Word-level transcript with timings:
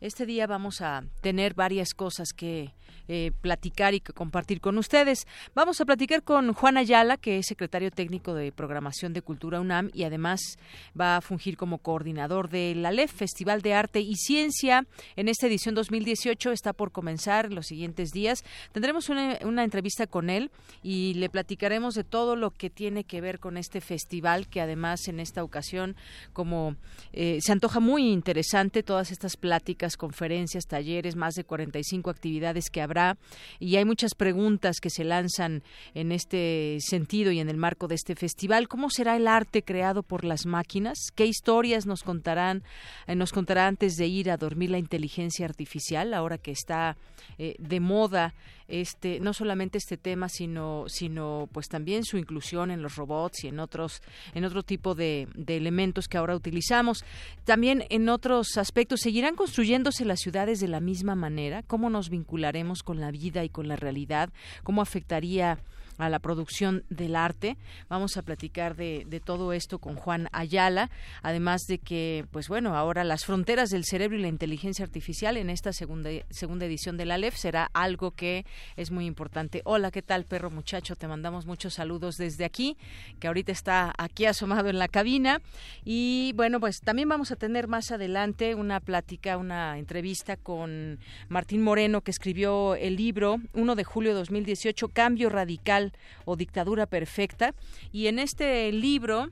este 0.00 0.26
día 0.26 0.46
vamos 0.46 0.80
a 0.80 1.04
tener 1.20 1.54
varias 1.54 1.94
cosas 1.94 2.32
que 2.32 2.74
eh, 3.06 3.32
platicar 3.42 3.92
y 3.92 4.00
compartir 4.00 4.62
con 4.62 4.78
ustedes. 4.78 5.26
Vamos 5.54 5.78
a 5.78 5.84
platicar 5.84 6.22
con 6.22 6.54
Juan 6.54 6.78
Ayala, 6.78 7.18
que 7.18 7.36
es 7.36 7.46
secretario 7.46 7.90
técnico 7.90 8.32
de 8.32 8.50
Programación 8.50 9.12
de 9.12 9.20
Cultura 9.20 9.60
UNAM 9.60 9.90
y 9.92 10.04
además 10.04 10.40
va 10.98 11.16
a 11.16 11.20
fungir 11.20 11.58
como 11.58 11.78
coordinador 11.78 12.48
de 12.48 12.74
la 12.74 12.92
LEF, 12.92 13.12
Festival 13.12 13.60
de 13.60 13.74
Arte 13.74 14.00
y 14.00 14.14
Ciencia. 14.14 14.86
En 15.16 15.28
esta 15.28 15.48
edición 15.48 15.74
2018 15.74 16.50
está 16.50 16.72
por 16.72 16.92
comenzar 16.92 17.44
en 17.44 17.54
los 17.54 17.66
siguientes 17.66 18.10
días. 18.10 18.42
Tendremos 18.72 19.10
una, 19.10 19.64
entrevista 19.64 20.06
con 20.06 20.30
él 20.30 20.50
y 20.82 21.12
le 21.14 21.28
platicaremos 21.28 21.94
de 21.94 22.04
todo 22.04 22.36
lo 22.36 22.52
que 22.52 22.70
tiene 22.70 23.04
que 23.04 23.20
ver 23.20 23.38
con 23.38 23.58
este 23.58 23.82
festival 23.82 24.48
que 24.48 24.62
además 24.62 25.08
en 25.08 25.20
esta 25.20 25.44
ocasión 25.44 25.94
como 26.32 26.76
eh, 27.12 27.38
se 27.42 27.52
antoja 27.52 27.80
muy 27.80 28.10
interesante 28.10 28.82
todas 28.82 29.10
estas 29.10 29.36
pláticas, 29.36 29.98
conferencias, 29.98 30.64
talleres, 30.64 31.16
más 31.16 31.34
de 31.34 31.44
45 31.44 32.08
actividades 32.08 32.70
que 32.70 32.80
habrá 32.80 32.93
y 33.58 33.76
hay 33.76 33.84
muchas 33.84 34.14
preguntas 34.14 34.80
que 34.80 34.90
se 34.90 35.04
lanzan 35.04 35.62
en 35.94 36.12
este 36.12 36.78
sentido 36.80 37.32
y 37.32 37.40
en 37.40 37.48
el 37.48 37.56
marco 37.56 37.88
de 37.88 37.94
este 37.94 38.14
festival. 38.14 38.68
¿Cómo 38.68 38.90
será 38.90 39.16
el 39.16 39.26
arte 39.26 39.62
creado 39.62 40.02
por 40.02 40.24
las 40.24 40.46
máquinas? 40.46 40.98
¿Qué 41.14 41.26
historias 41.26 41.86
nos 41.86 42.02
contarán 42.02 42.62
eh, 43.06 43.14
nos 43.14 43.32
contará 43.32 43.66
antes 43.66 43.96
de 43.96 44.06
ir 44.06 44.30
a 44.30 44.36
dormir 44.36 44.70
la 44.70 44.78
inteligencia 44.78 45.46
artificial 45.46 46.14
ahora 46.14 46.38
que 46.38 46.50
está 46.50 46.96
eh, 47.38 47.54
de 47.58 47.80
moda 47.80 48.34
este 48.68 49.20
no 49.20 49.32
solamente 49.32 49.78
este 49.78 49.96
tema 49.96 50.28
sino 50.28 50.84
sino 50.88 51.48
pues 51.52 51.68
también 51.68 52.04
su 52.04 52.16
inclusión 52.16 52.70
en 52.70 52.82
los 52.82 52.96
robots 52.96 53.44
y 53.44 53.48
en 53.48 53.58
otros 53.58 54.02
en 54.34 54.44
otro 54.44 54.62
tipo 54.62 54.94
de, 54.94 55.28
de 55.34 55.56
elementos 55.56 56.08
que 56.08 56.18
ahora 56.18 56.36
utilizamos. 56.36 57.04
También 57.44 57.84
en 57.90 58.08
otros 58.08 58.56
aspectos 58.56 59.00
seguirán 59.00 59.36
construyéndose 59.36 60.04
las 60.04 60.20
ciudades 60.20 60.60
de 60.60 60.68
la 60.68 60.80
misma 60.80 61.14
manera 61.14 61.62
cómo 61.62 61.90
nos 61.90 62.08
vincularemos 62.08 62.82
con 62.82 63.00
la 63.00 63.10
vida 63.10 63.44
y 63.44 63.48
con 63.48 63.68
la 63.68 63.76
realidad 63.76 64.30
cómo 64.62 64.82
afectaría 64.82 65.58
a 65.98 66.08
la 66.08 66.18
producción 66.18 66.84
del 66.88 67.16
arte. 67.16 67.56
Vamos 67.88 68.16
a 68.16 68.22
platicar 68.22 68.76
de, 68.76 69.22
todo 69.24 69.52
esto 69.52 69.78
con 69.78 69.94
Juan 69.94 70.28
Ayala, 70.32 70.90
además 71.22 71.62
de 71.66 71.78
que, 71.78 72.26
pues 72.30 72.48
bueno, 72.48 72.76
ahora 72.76 73.04
las 73.04 73.24
fronteras 73.24 73.70
del 73.70 73.84
cerebro 73.84 74.18
y 74.18 74.22
la 74.22 74.28
inteligencia 74.28 74.84
artificial 74.84 75.36
en 75.36 75.50
esta 75.50 75.72
segunda, 75.72 76.10
segunda 76.30 76.66
edición 76.66 76.96
de 76.96 77.06
la 77.06 77.16
LEF 77.16 77.36
será 77.36 77.70
algo 77.72 78.10
que 78.10 78.44
es 78.76 78.90
muy 78.90 79.06
importante. 79.06 79.62
Hola, 79.64 79.90
¿qué 79.90 80.02
tal, 80.02 80.24
perro 80.24 80.50
muchacho? 80.50 80.96
Te 80.96 81.08
mandamos 81.08 81.46
muchos 81.46 81.74
saludos 81.74 82.16
desde 82.16 82.44
aquí, 82.44 82.76
que 83.20 83.28
ahorita 83.28 83.52
está 83.52 83.94
aquí 83.96 84.26
asomado 84.26 84.68
en 84.68 84.78
la 84.78 84.88
cabina. 84.88 85.40
Y 85.84 86.32
bueno, 86.34 86.60
pues 86.60 86.80
también 86.80 87.08
vamos 87.08 87.30
a 87.30 87.36
tener 87.36 87.68
más 87.68 87.90
adelante 87.90 88.54
una 88.54 88.80
plática, 88.80 89.38
una 89.38 89.78
entrevista 89.78 90.36
con 90.36 90.98
Martín 91.28 91.62
Moreno, 91.62 92.00
que 92.00 92.10
escribió 92.10 92.74
el 92.74 92.96
libro 92.96 93.40
1 93.54 93.74
de 93.74 93.84
julio 93.84 94.12
de 94.12 94.18
2018, 94.18 94.88
Cambio 94.88 95.28
Radical 95.28 95.83
o 96.24 96.36
dictadura 96.36 96.86
perfecta. 96.86 97.54
Y 97.92 98.06
en 98.06 98.18
este 98.18 98.70
libro 98.72 99.28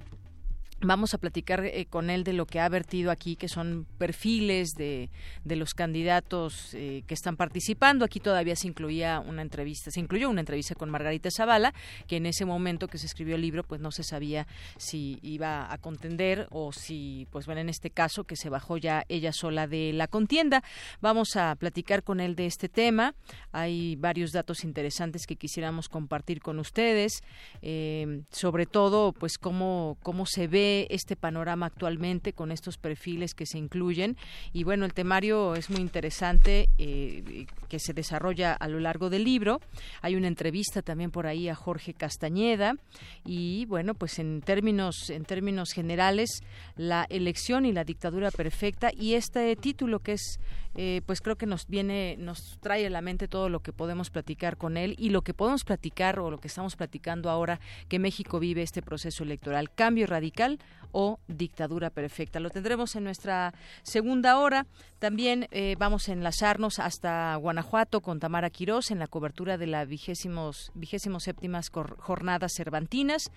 Vamos 0.84 1.14
a 1.14 1.18
platicar 1.18 1.64
eh, 1.64 1.86
con 1.88 2.10
él 2.10 2.24
de 2.24 2.32
lo 2.32 2.44
que 2.44 2.58
ha 2.58 2.68
vertido 2.68 3.12
aquí, 3.12 3.36
que 3.36 3.46
son 3.46 3.86
perfiles 3.98 4.72
de, 4.74 5.10
de 5.44 5.54
los 5.56 5.74
candidatos 5.74 6.74
eh, 6.74 7.04
que 7.06 7.14
están 7.14 7.36
participando. 7.36 8.04
Aquí 8.04 8.18
todavía 8.18 8.56
se 8.56 8.66
incluía 8.66 9.20
una 9.20 9.42
entrevista, 9.42 9.92
se 9.92 10.00
incluyó 10.00 10.28
una 10.28 10.40
entrevista 10.40 10.74
con 10.74 10.90
Margarita 10.90 11.30
Zavala, 11.30 11.72
que 12.08 12.16
en 12.16 12.26
ese 12.26 12.44
momento 12.44 12.88
que 12.88 12.98
se 12.98 13.06
escribió 13.06 13.36
el 13.36 13.42
libro, 13.42 13.62
pues 13.62 13.80
no 13.80 13.92
se 13.92 14.02
sabía 14.02 14.48
si 14.76 15.20
iba 15.22 15.72
a 15.72 15.78
contender 15.78 16.48
o 16.50 16.72
si, 16.72 17.28
pues 17.30 17.46
bueno, 17.46 17.60
en 17.60 17.68
este 17.68 17.90
caso 17.90 18.24
que 18.24 18.34
se 18.34 18.48
bajó 18.48 18.76
ya 18.76 19.04
ella 19.08 19.32
sola 19.32 19.68
de 19.68 19.92
la 19.92 20.08
contienda. 20.08 20.64
Vamos 21.00 21.36
a 21.36 21.54
platicar 21.54 22.02
con 22.02 22.18
él 22.18 22.34
de 22.34 22.46
este 22.46 22.68
tema. 22.68 23.14
Hay 23.52 23.94
varios 23.94 24.32
datos 24.32 24.64
interesantes 24.64 25.26
que 25.26 25.36
quisiéramos 25.36 25.88
compartir 25.88 26.40
con 26.40 26.58
ustedes, 26.58 27.22
eh, 27.60 28.22
sobre 28.32 28.66
todo, 28.66 29.12
pues 29.12 29.38
cómo 29.38 29.96
cómo 30.02 30.26
se 30.26 30.48
ve 30.48 30.71
este 30.90 31.16
panorama 31.16 31.66
actualmente 31.66 32.32
con 32.32 32.52
estos 32.52 32.78
perfiles 32.78 33.34
que 33.34 33.46
se 33.46 33.58
incluyen. 33.58 34.16
Y 34.52 34.64
bueno, 34.64 34.84
el 34.84 34.94
temario 34.94 35.54
es 35.54 35.70
muy 35.70 35.80
interesante 35.80 36.68
eh, 36.78 37.46
que 37.68 37.78
se 37.78 37.92
desarrolla 37.92 38.52
a 38.52 38.68
lo 38.68 38.80
largo 38.80 39.10
del 39.10 39.24
libro. 39.24 39.60
Hay 40.00 40.14
una 40.14 40.28
entrevista 40.28 40.82
también 40.82 41.10
por 41.10 41.26
ahí 41.26 41.48
a 41.48 41.54
Jorge 41.54 41.94
Castañeda 41.94 42.76
y 43.24 43.66
bueno, 43.66 43.94
pues 43.94 44.18
en 44.18 44.40
términos 44.40 45.10
en 45.10 45.24
términos 45.24 45.72
generales 45.72 46.42
la 46.76 47.06
elección 47.08 47.66
y 47.66 47.72
la 47.72 47.84
dictadura 47.84 48.30
perfecta 48.30 48.90
y 48.96 49.14
este 49.14 49.54
título 49.56 50.00
que 50.00 50.12
es 50.12 50.38
eh, 50.74 51.02
pues 51.04 51.20
creo 51.20 51.36
que 51.36 51.44
nos 51.44 51.66
viene, 51.66 52.16
nos 52.18 52.58
trae 52.60 52.86
a 52.86 52.90
la 52.90 53.02
mente 53.02 53.28
todo 53.28 53.50
lo 53.50 53.60
que 53.60 53.74
podemos 53.74 54.08
platicar 54.08 54.56
con 54.56 54.78
él 54.78 54.94
y 54.98 55.10
lo 55.10 55.20
que 55.20 55.34
podemos 55.34 55.64
platicar 55.64 56.18
o 56.18 56.30
lo 56.30 56.38
que 56.38 56.48
estamos 56.48 56.76
platicando 56.76 57.28
ahora 57.28 57.60
que 57.88 57.98
México 57.98 58.40
vive 58.40 58.62
este 58.62 58.80
proceso 58.80 59.22
electoral, 59.22 59.70
cambio 59.70 60.06
radical 60.06 60.58
o 60.92 61.18
dictadura 61.26 61.90
perfecta. 61.90 62.38
Lo 62.38 62.50
tendremos 62.50 62.94
en 62.96 63.04
nuestra 63.04 63.54
segunda 63.82 64.38
hora. 64.38 64.66
También 64.98 65.48
eh, 65.50 65.74
vamos 65.78 66.08
a 66.08 66.12
enlazarnos 66.12 66.78
hasta 66.78 67.34
Guanajuato 67.36 68.00
con 68.00 68.20
Tamara 68.20 68.50
Quirós 68.50 68.90
en 68.90 68.98
la 68.98 69.06
cobertura 69.06 69.58
de 69.58 69.66
las 69.66 69.88
vigésimos, 69.88 70.70
vigésimos 70.74 71.24
séptimas 71.24 71.70
jornadas 71.70 72.52
cervantinas. 72.54 73.30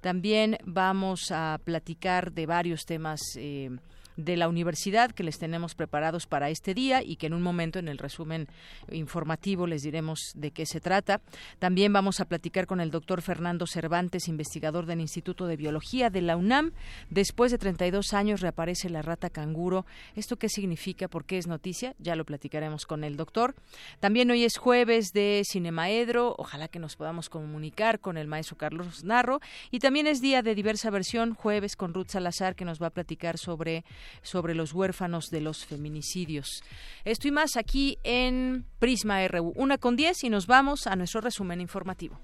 También 0.00 0.58
vamos 0.64 1.30
a 1.30 1.60
platicar 1.62 2.32
de 2.32 2.46
varios 2.46 2.86
temas 2.86 3.20
eh, 3.36 3.70
de 4.16 4.36
la 4.36 4.48
universidad 4.48 5.12
que 5.12 5.22
les 5.22 5.38
tenemos 5.38 5.74
preparados 5.74 6.26
para 6.26 6.50
este 6.50 6.74
día 6.74 7.02
y 7.02 7.16
que 7.16 7.26
en 7.26 7.34
un 7.34 7.42
momento 7.42 7.78
en 7.78 7.88
el 7.88 7.98
resumen 7.98 8.48
informativo 8.90 9.66
les 9.66 9.82
diremos 9.82 10.32
de 10.34 10.50
qué 10.50 10.66
se 10.66 10.80
trata. 10.80 11.20
También 11.58 11.92
vamos 11.92 12.20
a 12.20 12.24
platicar 12.24 12.66
con 12.66 12.80
el 12.80 12.90
doctor 12.90 13.22
Fernando 13.22 13.66
Cervantes, 13.66 14.28
investigador 14.28 14.86
del 14.86 15.00
Instituto 15.00 15.46
de 15.46 15.56
Biología 15.56 16.10
de 16.10 16.22
la 16.22 16.36
UNAM. 16.36 16.72
Después 17.10 17.52
de 17.52 17.58
32 17.58 18.12
años 18.12 18.40
reaparece 18.40 18.90
la 18.90 19.02
rata 19.02 19.30
canguro. 19.30 19.86
¿Esto 20.16 20.36
qué 20.36 20.48
significa? 20.48 21.08
¿Por 21.08 21.24
qué 21.24 21.38
es 21.38 21.46
noticia? 21.46 21.94
Ya 21.98 22.16
lo 22.16 22.24
platicaremos 22.24 22.86
con 22.86 23.04
el 23.04 23.16
doctor. 23.16 23.54
También 24.00 24.30
hoy 24.30 24.44
es 24.44 24.56
jueves 24.58 25.12
de 25.12 25.42
Cinemaedro. 25.44 26.34
Ojalá 26.38 26.68
que 26.68 26.78
nos 26.78 26.96
podamos 26.96 27.28
comunicar 27.28 28.00
con 28.00 28.16
el 28.16 28.26
maestro 28.26 28.56
Carlos 28.56 29.04
Narro. 29.04 29.40
Y 29.70 29.78
también 29.78 30.06
es 30.06 30.20
día 30.20 30.42
de 30.42 30.54
diversa 30.54 30.90
versión, 30.90 31.34
jueves 31.34 31.76
con 31.76 31.94
Ruth 31.94 32.08
Salazar, 32.08 32.54
que 32.54 32.64
nos 32.64 32.80
va 32.80 32.88
a 32.88 32.90
platicar 32.90 33.38
sobre 33.38 33.84
sobre 34.22 34.54
los 34.54 34.72
huérfanos 34.72 35.30
de 35.30 35.40
los 35.40 35.64
feminicidios. 35.64 36.62
Esto 37.04 37.28
y 37.28 37.30
más 37.30 37.56
aquí 37.56 37.98
en 38.04 38.66
Prisma 38.78 39.26
RU. 39.28 39.52
Una 39.56 39.78
con 39.78 39.96
diez 39.96 40.24
y 40.24 40.30
nos 40.30 40.46
vamos 40.46 40.86
a 40.86 40.96
nuestro 40.96 41.20
resumen 41.20 41.60
informativo. 41.60 42.20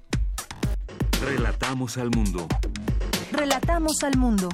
Relatamos 1.20 1.98
al 1.98 2.10
mundo. 2.10 2.46
Relatamos 3.32 4.02
al 4.02 4.16
mundo. 4.16 4.48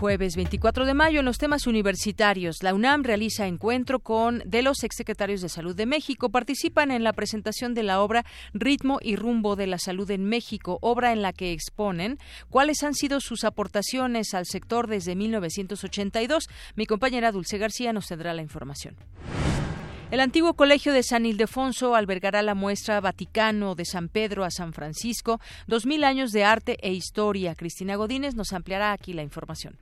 Jueves 0.00 0.34
24 0.34 0.86
de 0.86 0.94
mayo 0.94 1.20
en 1.20 1.26
los 1.26 1.36
temas 1.36 1.66
universitarios. 1.66 2.62
La 2.62 2.72
UNAM 2.72 3.02
realiza 3.02 3.46
encuentro 3.46 3.98
con 3.98 4.42
de 4.46 4.62
los 4.62 4.82
exsecretarios 4.82 5.42
de 5.42 5.50
Salud 5.50 5.76
de 5.76 5.84
México. 5.84 6.30
Participan 6.30 6.90
en 6.90 7.04
la 7.04 7.12
presentación 7.12 7.74
de 7.74 7.82
la 7.82 8.00
obra 8.00 8.24
Ritmo 8.54 8.98
y 9.02 9.16
Rumbo 9.16 9.56
de 9.56 9.66
la 9.66 9.78
Salud 9.78 10.10
en 10.10 10.24
México, 10.24 10.78
obra 10.80 11.12
en 11.12 11.20
la 11.20 11.34
que 11.34 11.52
exponen 11.52 12.18
cuáles 12.48 12.82
han 12.82 12.94
sido 12.94 13.20
sus 13.20 13.44
aportaciones 13.44 14.32
al 14.32 14.46
sector 14.46 14.86
desde 14.86 15.14
1982. 15.16 16.48
Mi 16.76 16.86
compañera 16.86 17.30
Dulce 17.30 17.58
García 17.58 17.92
nos 17.92 18.06
tendrá 18.06 18.32
la 18.32 18.40
información. 18.40 18.96
El 20.10 20.18
antiguo 20.18 20.54
colegio 20.54 20.92
de 20.92 21.04
San 21.04 21.24
Ildefonso 21.24 21.94
albergará 21.94 22.42
la 22.42 22.56
muestra 22.56 23.00
Vaticano 23.00 23.76
de 23.76 23.84
San 23.84 24.08
Pedro 24.08 24.44
a 24.44 24.50
San 24.50 24.72
Francisco, 24.72 25.40
dos 25.68 25.86
mil 25.86 26.02
años 26.02 26.32
de 26.32 26.42
arte 26.42 26.78
e 26.82 26.92
historia. 26.92 27.54
Cristina 27.54 27.94
Godínez 27.94 28.34
nos 28.34 28.52
ampliará 28.52 28.90
aquí 28.90 29.12
la 29.12 29.22
información. 29.22 29.78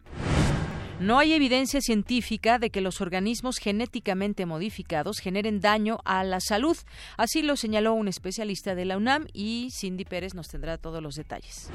No 1.00 1.18
hay 1.18 1.32
evidencia 1.32 1.80
científica 1.80 2.58
de 2.58 2.68
que 2.68 2.82
los 2.82 3.00
organismos 3.00 3.56
genéticamente 3.56 4.44
modificados 4.44 5.18
generen 5.18 5.60
daño 5.60 6.00
a 6.04 6.22
la 6.24 6.40
salud. 6.40 6.76
Así 7.16 7.40
lo 7.40 7.56
señaló 7.56 7.94
un 7.94 8.08
especialista 8.08 8.74
de 8.74 8.84
la 8.84 8.98
UNAM 8.98 9.28
y 9.32 9.70
Cindy 9.70 10.04
Pérez 10.04 10.34
nos 10.34 10.48
tendrá 10.48 10.76
todos 10.76 11.02
los 11.02 11.14
detalles. 11.14 11.70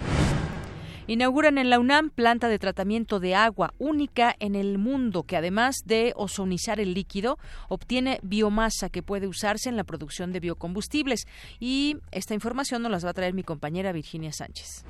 Inauguran 1.06 1.58
en 1.58 1.70
la 1.70 1.80
UNAM 1.80 2.10
planta 2.10 2.48
de 2.48 2.60
tratamiento 2.60 3.20
de 3.20 3.36
agua 3.36 3.74
única 3.78 4.34
en 4.40 4.56
el 4.56 4.78
mundo 4.78 5.24
que 5.24 5.36
además 5.36 5.76
de 5.84 6.14
ozonizar 6.16 6.80
el 6.80 6.94
líquido, 6.94 7.38
obtiene 7.68 8.20
biomasa 8.24 8.88
que 8.88 9.04
puede 9.04 9.28
usarse 9.28 9.68
en 9.68 9.76
la 9.76 9.84
producción 9.84 10.32
de 10.32 10.40
biocombustibles. 10.40 11.26
Y 11.60 11.98
esta 12.12 12.34
información 12.34 12.82
nos 12.82 12.92
las 12.92 13.06
va 13.06 13.10
a 13.10 13.14
traer 13.14 13.34
mi 13.34 13.44
compañera 13.44 13.92
Virginia 13.92 14.32
Sánchez. 14.32 14.86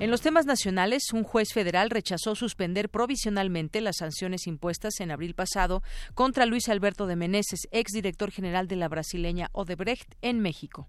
En 0.00 0.10
los 0.10 0.22
temas 0.22 0.46
nacionales, 0.46 1.12
un 1.12 1.24
juez 1.24 1.52
federal 1.52 1.90
rechazó 1.90 2.34
suspender 2.34 2.88
provisionalmente 2.88 3.82
las 3.82 3.96
sanciones 3.98 4.46
impuestas 4.46 5.00
en 5.00 5.10
abril 5.10 5.34
pasado 5.34 5.82
contra 6.14 6.46
Luis 6.46 6.70
Alberto 6.70 7.06
de 7.06 7.16
Meneses, 7.16 7.68
exdirector 7.72 8.30
general 8.30 8.68
de 8.68 8.76
la 8.76 8.88
brasileña 8.88 9.50
Odebrecht 9.52 10.14
en 10.22 10.40
México. 10.40 10.88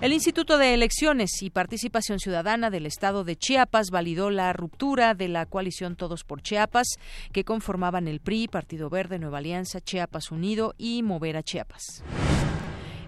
El 0.00 0.12
Instituto 0.12 0.58
de 0.58 0.74
Elecciones 0.74 1.42
y 1.42 1.50
Participación 1.50 2.20
Ciudadana 2.20 2.70
del 2.70 2.86
Estado 2.86 3.24
de 3.24 3.34
Chiapas 3.34 3.90
validó 3.90 4.30
la 4.30 4.52
ruptura 4.52 5.14
de 5.14 5.26
la 5.26 5.44
coalición 5.44 5.96
Todos 5.96 6.22
por 6.22 6.40
Chiapas, 6.40 6.86
que 7.32 7.42
conformaban 7.42 8.06
el 8.06 8.20
PRI, 8.20 8.46
Partido 8.46 8.90
Verde, 8.90 9.18
Nueva 9.18 9.38
Alianza, 9.38 9.80
Chiapas 9.80 10.30
Unido 10.30 10.76
y 10.78 11.02
Mover 11.02 11.36
a 11.36 11.42
Chiapas. 11.42 12.04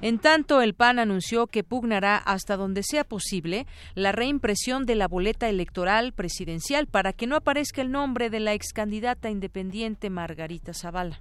En 0.02 0.19
tanto, 0.19 0.62
el 0.62 0.75
PAN 0.75 0.98
anunció 0.98 1.46
que 1.46 1.62
pugnará 1.62 2.16
hasta 2.16 2.56
donde 2.56 2.82
sea 2.82 3.04
posible 3.04 3.69
la 3.94 4.10
reimpresión 4.10 4.84
de 4.84 4.96
la 4.96 5.06
boleta 5.06 5.48
electoral 5.48 6.12
presidencial 6.12 6.88
para 6.88 7.12
que 7.12 7.28
no 7.28 7.36
aparezca 7.36 7.82
el 7.82 7.93
nombre 7.93 8.31
de 8.31 8.40
la 8.40 8.52
ex 8.52 8.72
candidata 8.72 9.31
independiente 9.31 10.10
Margarita 10.10 10.75
Zavala. 10.75 11.20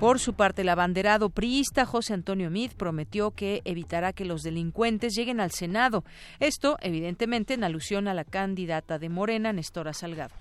Por 0.00 0.18
su 0.18 0.32
parte, 0.32 0.62
el 0.62 0.70
abanderado 0.70 1.28
priista 1.28 1.84
José 1.84 2.14
Antonio 2.14 2.50
Mid 2.50 2.72
prometió 2.72 3.32
que 3.32 3.60
evitará 3.66 4.14
que 4.14 4.24
los 4.24 4.40
delincuentes 4.40 5.14
lleguen 5.14 5.40
al 5.40 5.50
Senado. 5.50 6.04
Esto, 6.38 6.78
evidentemente, 6.80 7.52
en 7.52 7.64
alusión 7.64 8.08
a 8.08 8.14
la 8.14 8.24
candidata 8.24 8.98
de 8.98 9.10
Morena, 9.10 9.52
Nestora 9.52 9.92
Salgado. 9.92 10.34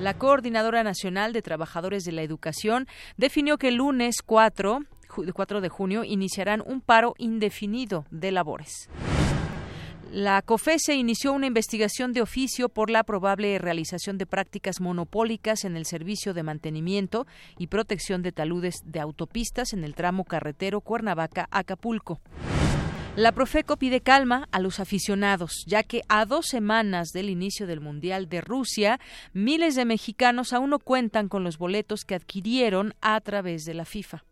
La 0.00 0.14
Coordinadora 0.14 0.82
Nacional 0.82 1.32
de 1.32 1.42
Trabajadores 1.42 2.02
de 2.02 2.10
la 2.10 2.22
Educación 2.22 2.88
definió 3.16 3.56
que 3.56 3.68
el 3.68 3.76
lunes 3.76 4.16
4, 4.26 4.80
4 5.32 5.60
de 5.60 5.68
junio 5.68 6.02
iniciarán 6.02 6.60
un 6.66 6.80
paro 6.80 7.14
indefinido 7.18 8.04
de 8.10 8.32
labores. 8.32 8.90
La 10.12 10.40
COFESE 10.40 10.94
inició 10.94 11.32
una 11.32 11.46
investigación 11.46 12.12
de 12.12 12.22
oficio 12.22 12.68
por 12.68 12.90
la 12.90 13.02
probable 13.02 13.58
realización 13.58 14.18
de 14.18 14.26
prácticas 14.26 14.80
monopólicas 14.80 15.64
en 15.64 15.76
el 15.76 15.84
servicio 15.84 16.32
de 16.32 16.44
mantenimiento 16.44 17.26
y 17.58 17.66
protección 17.66 18.22
de 18.22 18.32
taludes 18.32 18.76
de 18.84 19.00
autopistas 19.00 19.72
en 19.72 19.84
el 19.84 19.94
tramo 19.94 20.24
carretero 20.24 20.80
Cuernavaca-Acapulco. 20.80 22.20
La 23.16 23.32
Profeco 23.32 23.78
pide 23.78 24.02
calma 24.02 24.46
a 24.52 24.60
los 24.60 24.78
aficionados, 24.78 25.64
ya 25.66 25.82
que 25.82 26.02
a 26.08 26.26
dos 26.26 26.46
semanas 26.46 27.08
del 27.12 27.30
inicio 27.30 27.66
del 27.66 27.80
Mundial 27.80 28.28
de 28.28 28.42
Rusia, 28.42 29.00
miles 29.32 29.74
de 29.74 29.86
mexicanos 29.86 30.52
aún 30.52 30.70
no 30.70 30.78
cuentan 30.78 31.28
con 31.28 31.42
los 31.42 31.56
boletos 31.56 32.04
que 32.04 32.14
adquirieron 32.14 32.94
a 33.00 33.18
través 33.22 33.64
de 33.64 33.72
la 33.72 33.86
FIFA. 33.86 34.22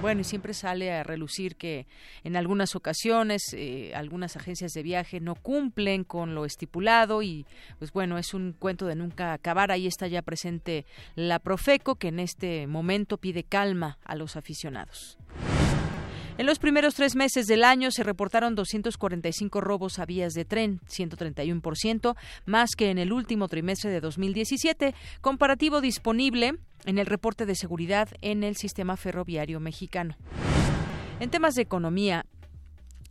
Bueno, 0.00 0.20
y 0.20 0.24
siempre 0.24 0.54
sale 0.54 0.92
a 0.92 1.02
relucir 1.02 1.56
que 1.56 1.88
en 2.22 2.36
algunas 2.36 2.76
ocasiones 2.76 3.42
eh, 3.52 3.92
algunas 3.96 4.36
agencias 4.36 4.72
de 4.72 4.84
viaje 4.84 5.18
no 5.18 5.34
cumplen 5.34 6.04
con 6.04 6.36
lo 6.36 6.44
estipulado 6.44 7.20
y 7.20 7.46
pues 7.80 7.92
bueno, 7.92 8.16
es 8.16 8.32
un 8.32 8.54
cuento 8.56 8.86
de 8.86 8.94
nunca 8.94 9.32
acabar. 9.32 9.72
Ahí 9.72 9.88
está 9.88 10.06
ya 10.06 10.22
presente 10.22 10.86
la 11.16 11.40
Profeco 11.40 11.96
que 11.96 12.08
en 12.08 12.20
este 12.20 12.68
momento 12.68 13.18
pide 13.18 13.42
calma 13.42 13.98
a 14.04 14.14
los 14.14 14.36
aficionados. 14.36 15.18
En 16.38 16.46
los 16.46 16.60
primeros 16.60 16.94
tres 16.94 17.16
meses 17.16 17.48
del 17.48 17.64
año 17.64 17.90
se 17.90 18.04
reportaron 18.04 18.54
245 18.54 19.60
robos 19.60 19.98
a 19.98 20.06
vías 20.06 20.34
de 20.34 20.44
tren, 20.44 20.78
131% 20.88 22.14
más 22.46 22.70
que 22.76 22.90
en 22.90 22.98
el 22.98 23.12
último 23.12 23.48
trimestre 23.48 23.90
de 23.90 24.00
2017, 24.00 24.94
comparativo 25.20 25.80
disponible 25.80 26.52
en 26.84 26.98
el 26.98 27.06
reporte 27.06 27.44
de 27.44 27.56
seguridad 27.56 28.08
en 28.20 28.44
el 28.44 28.54
sistema 28.54 28.96
ferroviario 28.96 29.58
mexicano. 29.58 30.16
En 31.18 31.28
temas 31.28 31.56
de 31.56 31.62
economía, 31.62 32.24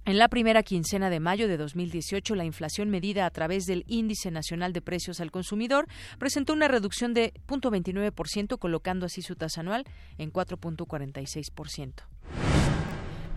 en 0.06 0.18
la 0.18 0.30
primera 0.30 0.64
quincena 0.64 1.10
de 1.10 1.20
mayo 1.20 1.50
de 1.50 1.58
2018, 1.58 2.34
la 2.34 2.46
inflación 2.46 2.90
medida 2.90 3.26
a 3.26 3.30
través 3.30 3.66
del 3.66 3.84
Índice 3.88 4.32
Nacional 4.32 4.72
de 4.72 4.82
Precios 4.82 5.20
al 5.20 5.32
Consumidor 5.32 5.88
presentó 6.18 6.54
una 6.54 6.70
reducción 6.70 7.14
de 7.14 7.34
0.29%, 7.46 8.58
colocando 8.58 9.06
así 9.06 9.22
su 9.22 9.36
tasa 9.36 9.60
anual 9.60 9.84
en 10.18 10.32
4.46%. 10.32 12.04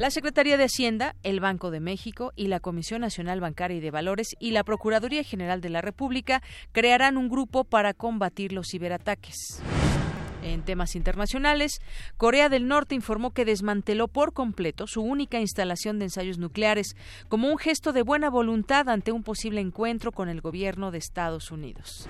La 0.01 0.11
Secretaría 0.11 0.57
de 0.57 0.65
Hacienda, 0.65 1.15
el 1.23 1.41
Banco 1.41 1.71
de 1.71 1.79
México 1.79 2.33
y 2.35 2.47
la 2.47 2.59
Comisión 2.59 3.03
Nacional 3.03 3.43
Bancaria 3.43 3.77
y 3.77 3.81
de 3.81 3.91
Valores 3.91 4.29
y 4.41 4.53
la 4.53 4.65
Procuraduría 4.65 5.23
General 5.25 5.61
de 5.61 5.69
la 5.69 5.83
República 5.83 6.43
crearán 6.73 7.19
un 7.19 7.29
grupo 7.29 7.65
para 7.65 7.93
combatir 7.93 8.55
los 8.55 8.69
ciberataques. 8.73 9.37
En 10.43 10.63
temas 10.63 10.97
internacionales, 10.97 11.81
Corea 12.17 12.49
del 12.49 12.67
Norte 12.67 12.95
informó 12.95 13.33
que 13.33 13.45
desmanteló 13.45 14.09
por 14.09 14.33
completo 14.33 14.87
su 14.87 15.03
única 15.03 15.39
instalación 15.39 15.99
de 15.99 16.07
ensayos 16.07 16.39
nucleares 16.39 16.97
como 17.29 17.49
un 17.49 17.59
gesto 17.59 17.93
de 17.93 18.03
buena 18.03 18.31
voluntad 18.31 18.89
ante 18.89 19.13
un 19.13 19.23
posible 19.23 19.61
encuentro 19.61 20.13
con 20.13 20.29
el 20.29 20.41
gobierno 20.41 20.91
de 20.91 20.99
Estados 20.99 21.51
Unidos. 21.51 22.09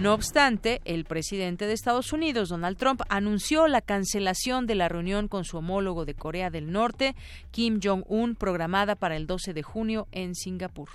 No 0.00 0.14
obstante, 0.14 0.80
el 0.84 1.04
presidente 1.04 1.66
de 1.66 1.72
Estados 1.72 2.12
Unidos, 2.12 2.50
Donald 2.50 2.76
Trump, 2.76 3.02
anunció 3.08 3.66
la 3.66 3.80
cancelación 3.80 4.66
de 4.66 4.76
la 4.76 4.88
reunión 4.88 5.26
con 5.26 5.44
su 5.44 5.58
homólogo 5.58 6.04
de 6.04 6.14
Corea 6.14 6.50
del 6.50 6.70
Norte, 6.70 7.16
Kim 7.50 7.80
Jong-un, 7.82 8.36
programada 8.36 8.94
para 8.94 9.16
el 9.16 9.26
12 9.26 9.54
de 9.54 9.62
junio 9.64 10.06
en 10.12 10.36
Singapur. 10.36 10.88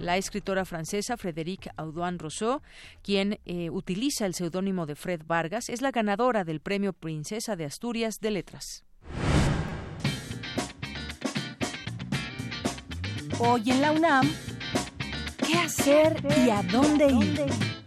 La 0.00 0.16
escritora 0.16 0.64
francesa 0.64 1.16
Frédéric 1.16 1.70
Audouin 1.76 2.18
Rousseau, 2.18 2.62
quien 3.02 3.40
eh, 3.44 3.68
utiliza 3.70 4.26
el 4.26 4.34
seudónimo 4.34 4.86
de 4.86 4.94
Fred 4.94 5.22
Vargas, 5.26 5.68
es 5.68 5.82
la 5.82 5.90
ganadora 5.90 6.44
del 6.44 6.60
Premio 6.60 6.92
Princesa 6.92 7.56
de 7.56 7.64
Asturias 7.64 8.20
de 8.20 8.30
Letras. 8.30 8.84
Hoy 13.40 13.70
en 13.70 13.80
la 13.80 13.92
UNAM, 13.92 14.30
¿qué 15.46 15.58
hacer 15.58 16.16
y 16.44 16.50
a 16.50 16.62
dónde 16.62 17.06
ir? 17.10 17.77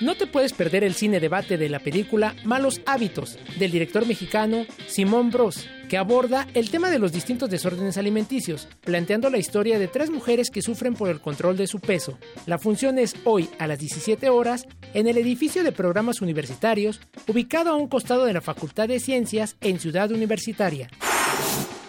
No 0.00 0.14
te 0.14 0.26
puedes 0.26 0.54
perder 0.54 0.82
el 0.82 0.94
cine 0.94 1.20
debate 1.20 1.58
de 1.58 1.68
la 1.68 1.78
película 1.78 2.34
Malos 2.44 2.80
Hábitos 2.86 3.38
del 3.58 3.70
director 3.70 4.06
mexicano 4.06 4.64
Simón 4.86 5.30
Bros, 5.30 5.68
que 5.90 5.98
aborda 5.98 6.46
el 6.54 6.70
tema 6.70 6.90
de 6.90 6.98
los 6.98 7.12
distintos 7.12 7.50
desórdenes 7.50 7.98
alimenticios, 7.98 8.66
planteando 8.80 9.28
la 9.28 9.36
historia 9.36 9.78
de 9.78 9.88
tres 9.88 10.10
mujeres 10.10 10.50
que 10.50 10.62
sufren 10.62 10.94
por 10.94 11.10
el 11.10 11.20
control 11.20 11.58
de 11.58 11.66
su 11.66 11.80
peso. 11.80 12.18
La 12.46 12.58
función 12.58 12.98
es 12.98 13.14
hoy 13.24 13.50
a 13.58 13.66
las 13.66 13.78
17 13.78 14.30
horas 14.30 14.66
en 14.94 15.06
el 15.06 15.18
edificio 15.18 15.62
de 15.64 15.72
programas 15.72 16.22
universitarios, 16.22 17.00
ubicado 17.26 17.70
a 17.70 17.76
un 17.76 17.86
costado 17.86 18.24
de 18.24 18.32
la 18.32 18.40
Facultad 18.40 18.88
de 18.88 19.00
Ciencias 19.00 19.56
en 19.60 19.78
Ciudad 19.78 20.10
Universitaria. 20.10 20.88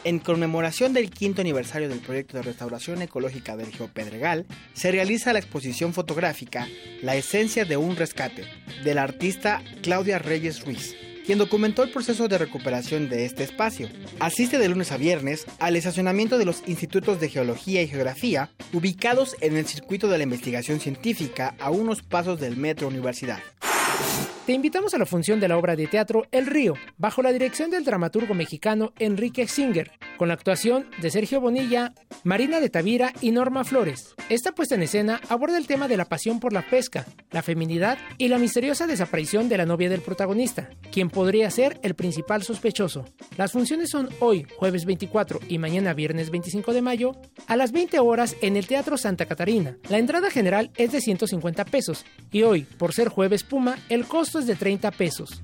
En 0.03 0.17
conmemoración 0.17 0.93
del 0.93 1.11
quinto 1.11 1.41
aniversario 1.41 1.87
del 1.87 1.99
proyecto 1.99 2.37
de 2.37 2.43
restauración 2.43 3.03
ecológica 3.03 3.55
del 3.55 3.71
Río 3.71 3.87
Pedregal, 3.87 4.47
se 4.73 4.91
realiza 4.91 5.31
la 5.31 5.37
exposición 5.37 5.93
fotográfica 5.93 6.67
La 7.03 7.15
esencia 7.15 7.65
de 7.65 7.77
un 7.77 7.95
rescate, 7.95 8.45
del 8.83 8.97
artista 8.97 9.61
Claudia 9.83 10.17
Reyes 10.17 10.65
Ruiz, 10.65 10.95
quien 11.23 11.37
documentó 11.37 11.83
el 11.83 11.91
proceso 11.91 12.27
de 12.27 12.39
recuperación 12.39 13.09
de 13.09 13.25
este 13.25 13.43
espacio. 13.43 13.89
Asiste 14.19 14.57
de 14.57 14.69
lunes 14.69 14.91
a 14.91 14.97
viernes 14.97 15.45
al 15.59 15.75
estacionamiento 15.75 16.39
de 16.39 16.45
los 16.45 16.63
institutos 16.65 17.19
de 17.19 17.29
geología 17.29 17.83
y 17.83 17.87
geografía 17.87 18.49
ubicados 18.73 19.35
en 19.39 19.55
el 19.55 19.67
circuito 19.67 20.07
de 20.07 20.17
la 20.17 20.23
investigación 20.23 20.79
científica 20.79 21.53
a 21.59 21.69
unos 21.69 22.01
pasos 22.01 22.39
del 22.39 22.57
Metro 22.57 22.87
Universidad. 22.87 23.39
Te 24.45 24.53
invitamos 24.53 24.93
a 24.93 24.97
la 24.97 25.05
función 25.05 25.39
de 25.39 25.47
la 25.47 25.57
obra 25.57 25.75
de 25.75 25.87
teatro 25.87 26.25
El 26.31 26.47
Río, 26.47 26.73
bajo 26.97 27.21
la 27.21 27.31
dirección 27.31 27.69
del 27.69 27.85
dramaturgo 27.85 28.33
mexicano 28.33 28.91
Enrique 28.97 29.47
Singer, 29.47 29.91
con 30.17 30.29
la 30.29 30.33
actuación 30.33 30.87
de 30.99 31.11
Sergio 31.11 31.39
Bonilla, 31.39 31.93
Marina 32.23 32.59
de 32.59 32.69
Tavira 32.69 33.13
y 33.21 33.31
Norma 33.31 33.63
Flores. 33.63 34.15
Esta 34.29 34.53
puesta 34.53 34.75
en 34.75 34.83
escena 34.83 35.21
aborda 35.29 35.57
el 35.57 35.67
tema 35.67 35.87
de 35.87 35.97
la 35.97 36.05
pasión 36.05 36.39
por 36.39 36.53
la 36.53 36.63
pesca, 36.63 37.05
la 37.29 37.43
feminidad 37.43 37.99
y 38.17 38.29
la 38.29 38.39
misteriosa 38.39 38.87
desaparición 38.87 39.47
de 39.47 39.57
la 39.57 39.65
novia 39.65 39.89
del 39.89 40.01
protagonista, 40.01 40.69
quien 40.91 41.09
podría 41.09 41.49
ser 41.51 41.79
el 41.83 41.93
principal 41.93 42.43
sospechoso. 42.43 43.05
Las 43.37 43.51
funciones 43.51 43.89
son 43.89 44.09
hoy, 44.19 44.47
jueves 44.57 44.85
24 44.85 45.39
y 45.49 45.59
mañana 45.59 45.93
viernes 45.93 46.31
25 46.31 46.73
de 46.73 46.81
mayo, 46.81 47.11
a 47.47 47.55
las 47.55 47.71
20 47.71 47.99
horas 47.99 48.35
en 48.41 48.57
el 48.57 48.67
Teatro 48.67 48.97
Santa 48.97 49.25
Catarina. 49.27 49.77
La 49.89 49.99
entrada 49.99 50.31
general 50.31 50.71
es 50.77 50.91
de 50.91 51.01
150 51.01 51.65
pesos 51.65 52.05
y 52.31 52.43
hoy, 52.43 52.63
por 52.63 52.93
ser 52.93 53.09
jueves 53.09 53.43
Puma, 53.43 53.77
el 53.89 54.05
costo 54.05 54.30
es 54.39 54.47
de 54.47 54.55
30 54.55 54.91
pesos. 54.91 55.41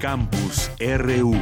Campus 0.00 0.70
RU 0.80 1.34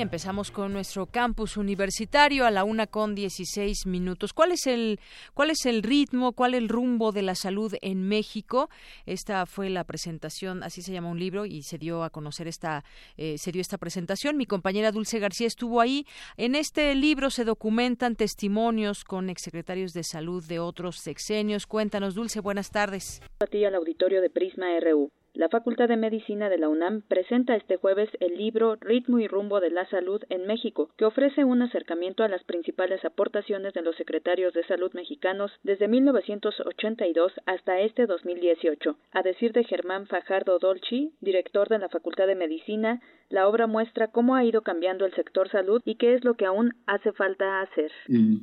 empezamos 0.00 0.50
con 0.50 0.72
nuestro 0.72 1.06
campus 1.06 1.56
universitario 1.56 2.44
a 2.44 2.50
la 2.50 2.64
una 2.64 2.86
con 2.86 3.14
16 3.14 3.86
minutos. 3.86 4.32
¿Cuál 4.32 4.52
es 4.52 4.66
el 4.66 5.00
cuál 5.34 5.50
es 5.50 5.64
el 5.66 5.82
ritmo, 5.82 6.32
cuál 6.32 6.54
es 6.54 6.58
el 6.58 6.68
rumbo 6.68 7.12
de 7.12 7.22
la 7.22 7.34
salud 7.34 7.74
en 7.80 8.06
México? 8.08 8.68
Esta 9.06 9.46
fue 9.46 9.70
la 9.70 9.84
presentación, 9.84 10.62
así 10.62 10.82
se 10.82 10.92
llama 10.92 11.08
un 11.08 11.18
libro 11.18 11.46
y 11.46 11.62
se 11.62 11.78
dio 11.78 12.02
a 12.02 12.10
conocer 12.10 12.48
esta 12.48 12.84
eh, 13.16 13.38
se 13.38 13.52
dio 13.52 13.60
esta 13.60 13.78
presentación. 13.78 14.36
Mi 14.36 14.46
compañera 14.46 14.92
Dulce 14.92 15.18
García 15.18 15.46
estuvo 15.46 15.80
ahí. 15.80 16.06
En 16.36 16.54
este 16.54 16.94
libro 16.94 17.30
se 17.30 17.44
documentan 17.44 18.16
testimonios 18.16 19.04
con 19.04 19.30
exsecretarios 19.30 19.92
de 19.92 20.04
salud 20.04 20.44
de 20.44 20.58
otros 20.58 20.96
sexenios. 20.96 21.66
Cuéntanos, 21.66 22.14
Dulce, 22.14 22.40
buenas 22.40 22.70
tardes. 22.70 23.22
A 23.40 23.46
ti 23.46 23.64
al 23.64 23.74
auditorio 23.74 24.20
de 24.20 24.30
Prisma 24.30 24.66
RU. 24.80 25.10
La 25.36 25.50
Facultad 25.50 25.88
de 25.88 25.98
Medicina 25.98 26.48
de 26.48 26.56
la 26.56 26.70
UNAM 26.70 27.02
presenta 27.02 27.56
este 27.56 27.76
jueves 27.76 28.08
el 28.20 28.38
libro 28.38 28.76
Ritmo 28.76 29.18
y 29.18 29.28
Rumbo 29.28 29.60
de 29.60 29.68
la 29.68 29.84
Salud 29.90 30.22
en 30.30 30.46
México, 30.46 30.88
que 30.96 31.04
ofrece 31.04 31.44
un 31.44 31.60
acercamiento 31.60 32.24
a 32.24 32.28
las 32.28 32.42
principales 32.44 33.04
aportaciones 33.04 33.74
de 33.74 33.82
los 33.82 33.94
secretarios 33.96 34.54
de 34.54 34.64
salud 34.64 34.94
mexicanos 34.94 35.52
desde 35.62 35.88
1982 35.88 37.34
hasta 37.44 37.80
este 37.80 38.06
2018. 38.06 38.96
A 39.12 39.22
decir 39.22 39.52
de 39.52 39.64
Germán 39.64 40.06
Fajardo 40.06 40.58
Dolci, 40.58 41.12
director 41.20 41.68
de 41.68 41.80
la 41.80 41.90
Facultad 41.90 42.26
de 42.28 42.34
Medicina, 42.34 43.02
la 43.28 43.48
obra 43.48 43.66
muestra 43.66 44.08
cómo 44.08 44.34
ha 44.34 44.44
ido 44.44 44.62
cambiando 44.62 45.04
el 45.04 45.14
sector 45.14 45.48
salud 45.50 45.80
y 45.84 45.96
qué 45.96 46.14
es 46.14 46.24
lo 46.24 46.34
que 46.34 46.46
aún 46.46 46.74
hace 46.86 47.12
falta 47.12 47.60
hacer. 47.62 47.90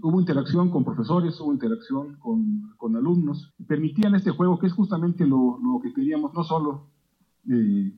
hubo 0.01 0.19
interacción 0.19 0.69
con 0.69 0.83
profesores, 0.83 1.39
hubo 1.39 1.53
interacción 1.53 2.17
con, 2.19 2.95
alumnos, 2.95 3.53
permitían 3.67 4.13
este 4.15 4.31
juego 4.31 4.59
que 4.59 4.67
es 4.67 4.73
justamente 4.73 5.25
lo, 5.25 5.59
que 5.81 5.93
queríamos, 5.93 6.33
no 6.33 6.43
solo 6.43 6.89
eh, 7.49 7.91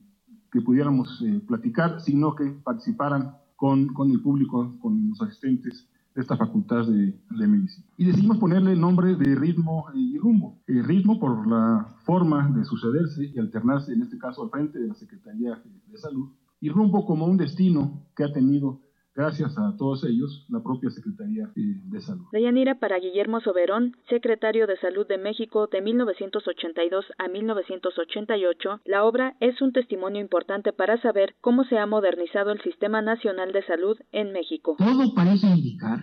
que 0.50 0.60
pudiéramos 0.60 1.22
eh, 1.22 1.40
platicar, 1.46 2.00
sino 2.00 2.34
que 2.34 2.46
participaran 2.64 3.36
con, 3.56 3.90
el 4.10 4.22
público, 4.22 4.78
con 4.80 5.10
los 5.10 5.20
asistentes 5.22 5.88
de 6.14 6.22
esta 6.22 6.36
facultad 6.36 6.86
de, 6.86 7.46
medicina. 7.46 7.86
Y 7.98 8.06
decidimos 8.06 8.38
ponerle 8.38 8.74
nombre 8.74 9.16
de 9.16 9.34
ritmo 9.34 9.86
y 9.94 10.16
rumbo. 10.18 10.58
El 10.66 10.84
ritmo 10.84 11.20
por 11.20 11.46
la 11.46 11.86
forma 12.04 12.48
de 12.48 12.64
sucederse 12.64 13.32
y 13.34 13.38
alternarse, 13.38 13.92
en 13.92 14.02
este 14.02 14.16
caso 14.18 14.42
al 14.42 14.50
frente 14.50 14.78
de 14.78 14.88
la 14.88 14.94
Secretaría 14.94 15.62
de 15.88 15.98
Salud, 15.98 16.30
y 16.66 16.68
rumbo 16.68 17.06
como 17.06 17.26
un 17.26 17.36
destino 17.36 18.08
que 18.16 18.24
ha 18.24 18.32
tenido 18.32 18.80
gracias 19.14 19.56
a 19.56 19.76
todos 19.78 20.02
ellos, 20.02 20.46
la 20.48 20.60
propia 20.64 20.90
Secretaría 20.90 21.48
de 21.54 22.00
Salud. 22.00 22.26
Deyanira 22.32 22.80
para 22.80 22.98
Guillermo 22.98 23.40
Soberón, 23.40 23.96
secretario 24.10 24.66
de 24.66 24.76
Salud 24.78 25.06
de 25.06 25.16
México 25.16 25.68
de 25.68 25.80
1982 25.80 27.04
a 27.18 27.28
1988, 27.28 28.80
la 28.84 29.04
obra 29.04 29.36
es 29.38 29.62
un 29.62 29.72
testimonio 29.72 30.20
importante 30.20 30.72
para 30.72 31.00
saber 31.00 31.36
cómo 31.40 31.62
se 31.64 31.78
ha 31.78 31.86
modernizado 31.86 32.50
el 32.50 32.60
Sistema 32.62 33.00
Nacional 33.00 33.52
de 33.52 33.64
Salud 33.64 33.96
en 34.10 34.32
México. 34.32 34.74
Todo 34.76 35.14
parece 35.14 35.46
indicar 35.46 36.00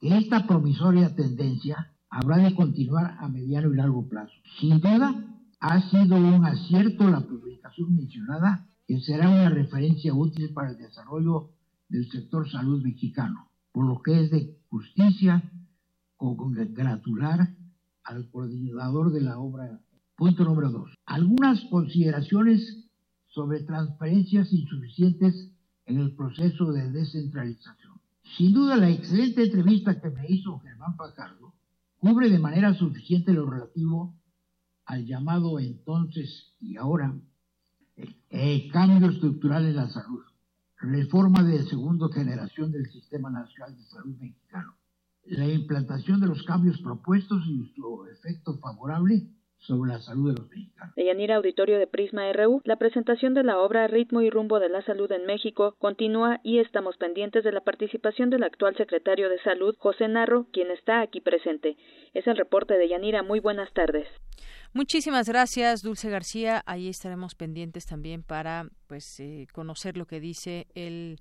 que 0.00 0.16
esta 0.16 0.46
promisoria 0.46 1.14
tendencia 1.14 1.92
habrá 2.08 2.38
de 2.38 2.54
continuar 2.54 3.16
a 3.20 3.28
mediano 3.28 3.70
y 3.70 3.76
largo 3.76 4.08
plazo. 4.08 4.32
Sin 4.60 4.80
duda, 4.80 5.14
ha 5.60 5.80
sido 5.90 6.16
un 6.16 6.46
acierto 6.46 7.06
la 7.10 7.20
publicación 7.20 7.94
mencionada 7.94 8.66
que 8.86 9.00
será 9.00 9.28
una 9.28 9.50
referencia 9.50 10.14
útil 10.14 10.52
para 10.52 10.70
el 10.70 10.78
desarrollo 10.78 11.50
del 11.88 12.10
sector 12.10 12.48
salud 12.50 12.82
mexicano, 12.82 13.50
por 13.72 13.86
lo 13.86 14.00
que 14.02 14.20
es 14.20 14.30
de 14.30 14.56
justicia 14.68 15.42
congratular 16.16 17.54
al 18.04 18.30
coordinador 18.30 19.12
de 19.12 19.20
la 19.20 19.38
obra. 19.38 19.80
Punto 20.16 20.44
número 20.44 20.70
dos. 20.70 20.90
Algunas 21.04 21.60
consideraciones 21.70 22.86
sobre 23.26 23.64
transferencias 23.64 24.52
insuficientes 24.52 25.50
en 25.84 25.98
el 25.98 26.14
proceso 26.14 26.72
de 26.72 26.90
descentralización. 26.90 28.00
Sin 28.36 28.52
duda, 28.52 28.76
la 28.76 28.90
excelente 28.90 29.44
entrevista 29.44 30.00
que 30.00 30.10
me 30.10 30.26
hizo 30.28 30.58
Germán 30.60 30.96
Pajardo 30.96 31.52
cubre 31.98 32.30
de 32.30 32.38
manera 32.38 32.74
suficiente 32.74 33.32
lo 33.32 33.48
relativo 33.48 34.14
al 34.84 35.04
llamado 35.04 35.58
entonces 35.58 36.54
y 36.60 36.76
ahora 36.76 37.14
eh, 38.30 38.68
cambio 38.72 39.10
estructural 39.10 39.64
en 39.66 39.76
la 39.76 39.88
salud, 39.88 40.22
reforma 40.78 41.42
de 41.42 41.62
segunda 41.64 42.08
generación 42.12 42.72
del 42.72 42.86
Sistema 42.90 43.30
Nacional 43.30 43.76
de 43.76 43.84
Salud 43.84 44.16
Mexicano, 44.18 44.76
la 45.24 45.46
implantación 45.46 46.20
de 46.20 46.28
los 46.28 46.42
cambios 46.44 46.80
propuestos 46.80 47.42
y 47.46 47.72
su 47.74 48.06
efecto 48.06 48.58
favorable 48.58 49.26
sobre 49.58 49.92
la 49.92 49.98
salud 50.00 50.32
de 50.32 50.40
los 50.40 50.50
mexicanos. 50.50 50.94
De 50.94 51.04
Yanira 51.04 51.36
Auditorio 51.36 51.78
de 51.78 51.86
Prisma 51.86 52.30
RU, 52.32 52.60
la 52.64 52.76
presentación 52.76 53.34
de 53.34 53.42
la 53.42 53.58
obra 53.58 53.86
Ritmo 53.86 54.20
y 54.20 54.30
Rumbo 54.30 54.60
de 54.60 54.68
la 54.68 54.82
Salud 54.82 55.10
en 55.10 55.26
México 55.26 55.74
continúa 55.78 56.40
y 56.42 56.58
estamos 56.58 56.96
pendientes 56.96 57.42
de 57.42 57.52
la 57.52 57.62
participación 57.62 58.30
del 58.30 58.44
actual 58.44 58.76
secretario 58.76 59.28
de 59.28 59.40
Salud, 59.40 59.74
José 59.78 60.08
Narro, 60.08 60.46
quien 60.52 60.70
está 60.70 61.00
aquí 61.00 61.20
presente. 61.20 61.76
Es 62.14 62.26
el 62.26 62.36
reporte 62.36 62.74
de 62.74 62.88
Yanira. 62.88 63.22
Muy 63.22 63.40
buenas 63.40 63.72
tardes. 63.72 64.06
Muchísimas 64.76 65.26
gracias, 65.26 65.80
Dulce 65.80 66.10
García. 66.10 66.62
Ahí 66.66 66.88
estaremos 66.88 67.34
pendientes 67.34 67.86
también 67.86 68.22
para 68.22 68.68
pues 68.88 69.18
eh, 69.20 69.46
conocer 69.54 69.96
lo 69.96 70.06
que 70.06 70.20
dice 70.20 70.66
el 70.74 71.18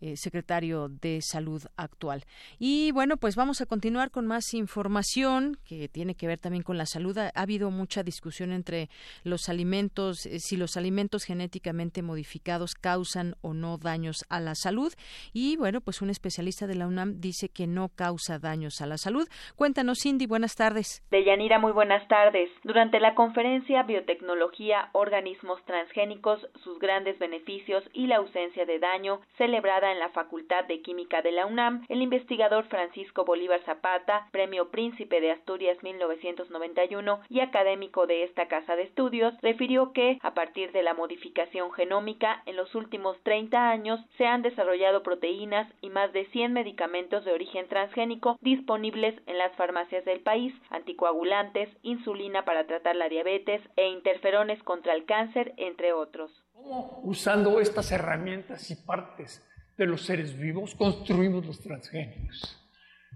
eh, 0.00 0.16
secretario 0.16 0.88
de 0.88 1.20
Salud 1.22 1.62
actual. 1.76 2.24
Y 2.58 2.92
bueno, 2.92 3.16
pues 3.16 3.34
vamos 3.36 3.60
a 3.60 3.66
continuar 3.66 4.10
con 4.10 4.26
más 4.26 4.54
información 4.54 5.56
que 5.66 5.88
tiene 5.88 6.14
que 6.14 6.26
ver 6.26 6.38
también 6.38 6.62
con 6.62 6.78
la 6.78 6.86
salud. 6.86 7.18
Ha, 7.18 7.30
habido 7.34 7.70
mucha 7.70 8.02
discusión 8.02 8.52
entre 8.52 8.88
los 9.24 9.48
alimentos, 9.48 10.26
eh, 10.26 10.38
si 10.38 10.56
los 10.56 10.76
alimentos 10.76 11.24
genéticamente 11.24 12.02
modificados 12.02 12.74
causan 12.74 13.34
o 13.40 13.54
no 13.54 13.78
daños 13.78 14.24
a 14.28 14.40
la 14.40 14.54
salud. 14.54 14.92
Y 15.32 15.56
bueno, 15.56 15.80
pues 15.80 16.00
un 16.00 16.10
especialista 16.10 16.66
de 16.66 16.76
la 16.76 16.86
UNAM 16.86 17.20
dice 17.20 17.48
que 17.48 17.66
no 17.66 17.88
causa 17.88 18.38
daños 18.38 18.80
a 18.80 18.86
la 18.86 18.98
salud. 18.98 19.28
Cuéntanos, 19.56 19.98
Cindy, 20.02 20.26
buenas 20.26 20.54
tardes. 20.54 21.02
Deyanira, 21.10 21.58
muy 21.58 21.72
buenas 21.72 22.06
tardes. 22.08 22.50
Durante 22.62 23.00
la 23.00 23.14
conferencia 23.14 23.82
Biotecnología, 23.82 24.90
Organismos 24.92 25.64
Transgénicos, 25.64 26.40
sus 26.62 26.78
grandes 26.78 27.18
beneficios 27.18 27.82
y 27.92 28.06
la 28.06 28.16
ausencia 28.16 28.64
de 28.64 28.78
daño, 28.78 29.20
celebrada 29.36 29.87
en 29.92 29.98
la 29.98 30.10
Facultad 30.10 30.64
de 30.64 30.80
Química 30.82 31.22
de 31.22 31.32
la 31.32 31.46
UNAM, 31.46 31.84
el 31.88 32.02
investigador 32.02 32.66
Francisco 32.68 33.24
Bolívar 33.24 33.60
Zapata, 33.64 34.28
Premio 34.30 34.70
Príncipe 34.70 35.20
de 35.20 35.30
Asturias 35.30 35.82
1991 35.82 37.20
y 37.28 37.40
académico 37.40 38.06
de 38.06 38.24
esta 38.24 38.48
casa 38.48 38.76
de 38.76 38.82
estudios, 38.82 39.34
refirió 39.42 39.92
que, 39.92 40.18
a 40.22 40.34
partir 40.34 40.72
de 40.72 40.82
la 40.82 40.94
modificación 40.94 41.72
genómica, 41.72 42.42
en 42.46 42.56
los 42.56 42.74
últimos 42.74 43.16
30 43.22 43.70
años 43.70 44.00
se 44.16 44.26
han 44.26 44.42
desarrollado 44.42 45.02
proteínas 45.02 45.72
y 45.80 45.90
más 45.90 46.12
de 46.12 46.26
100 46.26 46.52
medicamentos 46.52 47.24
de 47.24 47.32
origen 47.32 47.68
transgénico 47.68 48.38
disponibles 48.40 49.14
en 49.26 49.38
las 49.38 49.54
farmacias 49.56 50.04
del 50.04 50.20
país, 50.20 50.54
anticoagulantes, 50.70 51.68
insulina 51.82 52.44
para 52.44 52.66
tratar 52.66 52.96
la 52.96 53.08
diabetes 53.08 53.62
e 53.76 53.88
interferones 53.88 54.62
contra 54.62 54.94
el 54.94 55.04
cáncer, 55.04 55.54
entre 55.56 55.92
otros. 55.92 56.30
¿Cómo 56.52 57.00
usando 57.04 57.60
estas 57.60 57.92
herramientas 57.92 58.70
y 58.70 58.76
partes 58.76 59.47
de 59.78 59.86
los 59.86 60.02
seres 60.02 60.36
vivos 60.36 60.74
construimos 60.74 61.46
los 61.46 61.60
transgénicos 61.60 62.58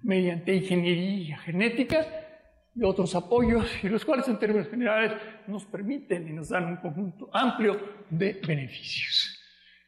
mediante 0.02 0.54
ingeniería 0.54 1.36
genética 1.38 2.06
y 2.74 2.84
otros 2.84 3.14
apoyos, 3.14 3.66
y 3.82 3.88
los 3.88 4.04
cuales 4.04 4.26
en 4.28 4.38
términos 4.38 4.68
generales 4.68 5.12
nos 5.46 5.66
permiten 5.66 6.26
y 6.28 6.32
nos 6.32 6.48
dan 6.48 6.64
un 6.66 6.76
conjunto 6.76 7.28
amplio 7.32 7.78
de 8.08 8.40
beneficios. 8.46 9.38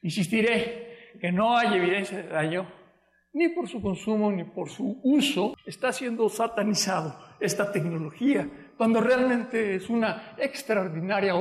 Insistiré 0.02 1.14
que 1.18 1.32
no 1.32 1.56
hay 1.56 1.78
evidencia 1.78 2.18
de 2.18 2.28
daño 2.28 2.68
ni 3.32 3.48
por 3.48 3.68
su 3.68 3.80
consumo 3.80 4.30
ni 4.30 4.44
por 4.44 4.68
su 4.68 5.00
uso. 5.02 5.56
Está 5.64 5.92
siendo 5.92 6.28
satanizado 6.28 7.18
esta 7.40 7.72
tecnología 7.72 8.48
cuando 8.76 9.00
realmente 9.00 9.76
es 9.76 9.88
una 9.88 10.34
extraordinaria 10.36 11.34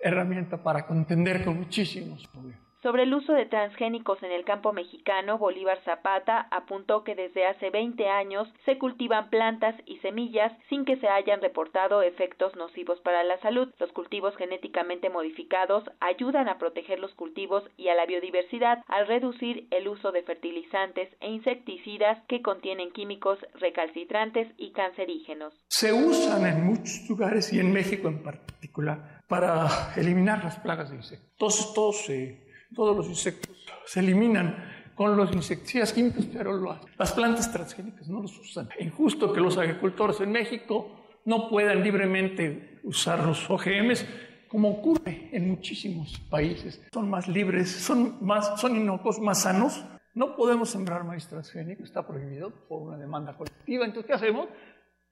herramienta 0.00 0.62
para 0.62 0.86
contender 0.86 1.44
con 1.44 1.58
muchísimos 1.58 2.26
problemas. 2.28 2.67
Sobre 2.80 3.02
el 3.02 3.12
uso 3.12 3.32
de 3.32 3.46
transgénicos 3.46 4.22
en 4.22 4.30
el 4.30 4.44
campo 4.44 4.72
mexicano, 4.72 5.36
Bolívar 5.36 5.80
Zapata 5.84 6.46
apuntó 6.52 7.02
que 7.02 7.16
desde 7.16 7.44
hace 7.44 7.70
20 7.70 8.08
años 8.08 8.46
se 8.64 8.78
cultivan 8.78 9.30
plantas 9.30 9.74
y 9.84 9.96
semillas 9.98 10.52
sin 10.68 10.84
que 10.84 10.96
se 10.98 11.08
hayan 11.08 11.40
reportado 11.40 12.02
efectos 12.02 12.54
nocivos 12.54 13.00
para 13.00 13.24
la 13.24 13.36
salud. 13.40 13.68
Los 13.80 13.90
cultivos 13.90 14.36
genéticamente 14.36 15.10
modificados 15.10 15.82
ayudan 15.98 16.48
a 16.48 16.58
proteger 16.58 17.00
los 17.00 17.12
cultivos 17.14 17.64
y 17.76 17.88
a 17.88 17.96
la 17.96 18.06
biodiversidad 18.06 18.84
al 18.86 19.08
reducir 19.08 19.66
el 19.72 19.88
uso 19.88 20.12
de 20.12 20.22
fertilizantes 20.22 21.08
e 21.18 21.30
insecticidas 21.30 22.22
que 22.28 22.42
contienen 22.42 22.92
químicos 22.92 23.40
recalcitrantes 23.54 24.46
y 24.56 24.70
cancerígenos. 24.70 25.52
Se 25.66 25.92
usan 25.92 26.46
en 26.46 26.64
muchos 26.64 27.08
lugares 27.08 27.52
y 27.52 27.58
en 27.58 27.72
México 27.72 28.06
en 28.06 28.22
particular 28.22 29.22
para 29.26 29.66
eliminar 29.96 30.44
las 30.44 30.60
plagas 30.60 30.90
de 30.90 30.96
insectos. 30.96 31.28
Entonces 31.32 31.72
todos 31.74 31.96
se 32.04 32.47
todos 32.74 32.96
los 32.96 33.08
insectos 33.08 33.56
se 33.86 34.00
eliminan 34.00 34.56
con 34.94 35.16
los 35.16 35.32
insecticidas 35.32 35.92
químicos, 35.92 36.26
pero 36.26 36.76
las 36.98 37.12
plantas 37.12 37.52
transgénicas 37.52 38.08
no 38.08 38.20
los 38.20 38.36
usan. 38.38 38.68
Es 38.76 38.86
injusto 38.86 39.32
que 39.32 39.40
los 39.40 39.56
agricultores 39.56 40.20
en 40.20 40.32
México 40.32 40.98
no 41.24 41.48
puedan 41.48 41.82
libremente 41.82 42.80
usar 42.82 43.24
los 43.24 43.48
OGMs, 43.48 44.04
como 44.48 44.70
ocurre 44.70 45.28
en 45.32 45.48
muchísimos 45.48 46.18
países. 46.30 46.82
Son 46.92 47.08
más 47.08 47.28
libres, 47.28 47.70
son, 47.70 48.18
más, 48.24 48.60
son 48.60 48.76
inocuos, 48.76 49.20
más 49.20 49.42
sanos. 49.42 49.84
No 50.14 50.34
podemos 50.34 50.70
sembrar 50.70 51.04
maíz 51.04 51.28
transgénico, 51.28 51.84
está 51.84 52.06
prohibido 52.06 52.66
por 52.66 52.82
una 52.82 52.96
demanda 52.96 53.36
colectiva. 53.36 53.84
Entonces, 53.84 54.06
¿qué 54.06 54.14
hacemos? 54.14 54.48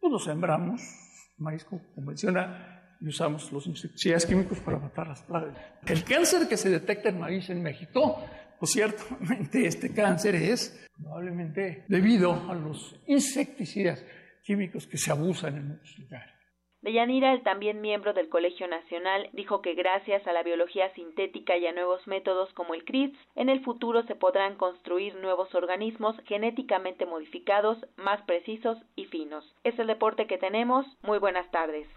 Pues 0.01 0.11
lo 0.11 0.19
sembramos, 0.19 0.83
maíz 1.37 1.65
como 1.65 1.83
menciona 1.97 2.76
y 3.01 3.09
usamos 3.09 3.53
los 3.53 3.67
insecticidas 3.67 4.27
químicos 4.27 4.59
para 4.61 4.79
matar 4.79 5.09
las 5.09 5.23
plagas. 5.23 5.57
El 5.87 6.05
cáncer 6.05 6.49
que 6.49 6.57
se 6.57 6.71
detecta 6.71 7.09
en 7.09 7.21
maíz 7.21 7.49
en 7.51 7.63
México, 7.63 8.25
pues 8.59 8.73
ciertamente 8.73 9.67
este 9.67 9.93
cáncer 9.93 10.35
es 10.35 10.87
probablemente 10.97 11.85
debido 11.89 12.33
a 12.49 12.55
los 12.55 12.99
insecticidas 13.07 14.05
químicos 14.43 14.87
que 14.87 14.97
se 14.97 15.11
abusan 15.11 15.57
en 15.57 15.69
muchos 15.69 15.99
lugares. 15.99 16.37
Deyanira, 16.83 17.33
el 17.33 17.43
también 17.43 17.81
miembro 17.81 18.13
del 18.13 18.29
Colegio 18.29 18.69
Nacional, 18.69 19.29
dijo 19.33 19.61
que 19.61 19.75
gracias 19.75 20.25
a 20.27 20.33
la 20.33 20.45
biología 20.45 20.89
sintética 20.95 21.57
y 21.57 21.67
a 21.67 21.73
nuevos 21.73 22.07
métodos 22.07 22.53
como 22.53 22.75
el 22.75 22.85
CRISPR, 22.85 23.19
en 23.35 23.49
el 23.49 23.65
futuro 23.65 24.05
se 24.05 24.15
podrán 24.15 24.55
construir 24.57 25.17
nuevos 25.17 25.53
organismos 25.57 26.15
genéticamente 26.27 27.05
modificados, 27.05 27.77
más 27.97 28.23
precisos 28.23 28.79
y 28.95 29.07
finos. 29.07 29.53
Es 29.65 29.77
el 29.81 29.89
deporte 29.89 30.29
que 30.29 30.39
tenemos. 30.39 30.87
Muy 31.03 31.19
buenas 31.19 31.51
tardes. 31.51 31.89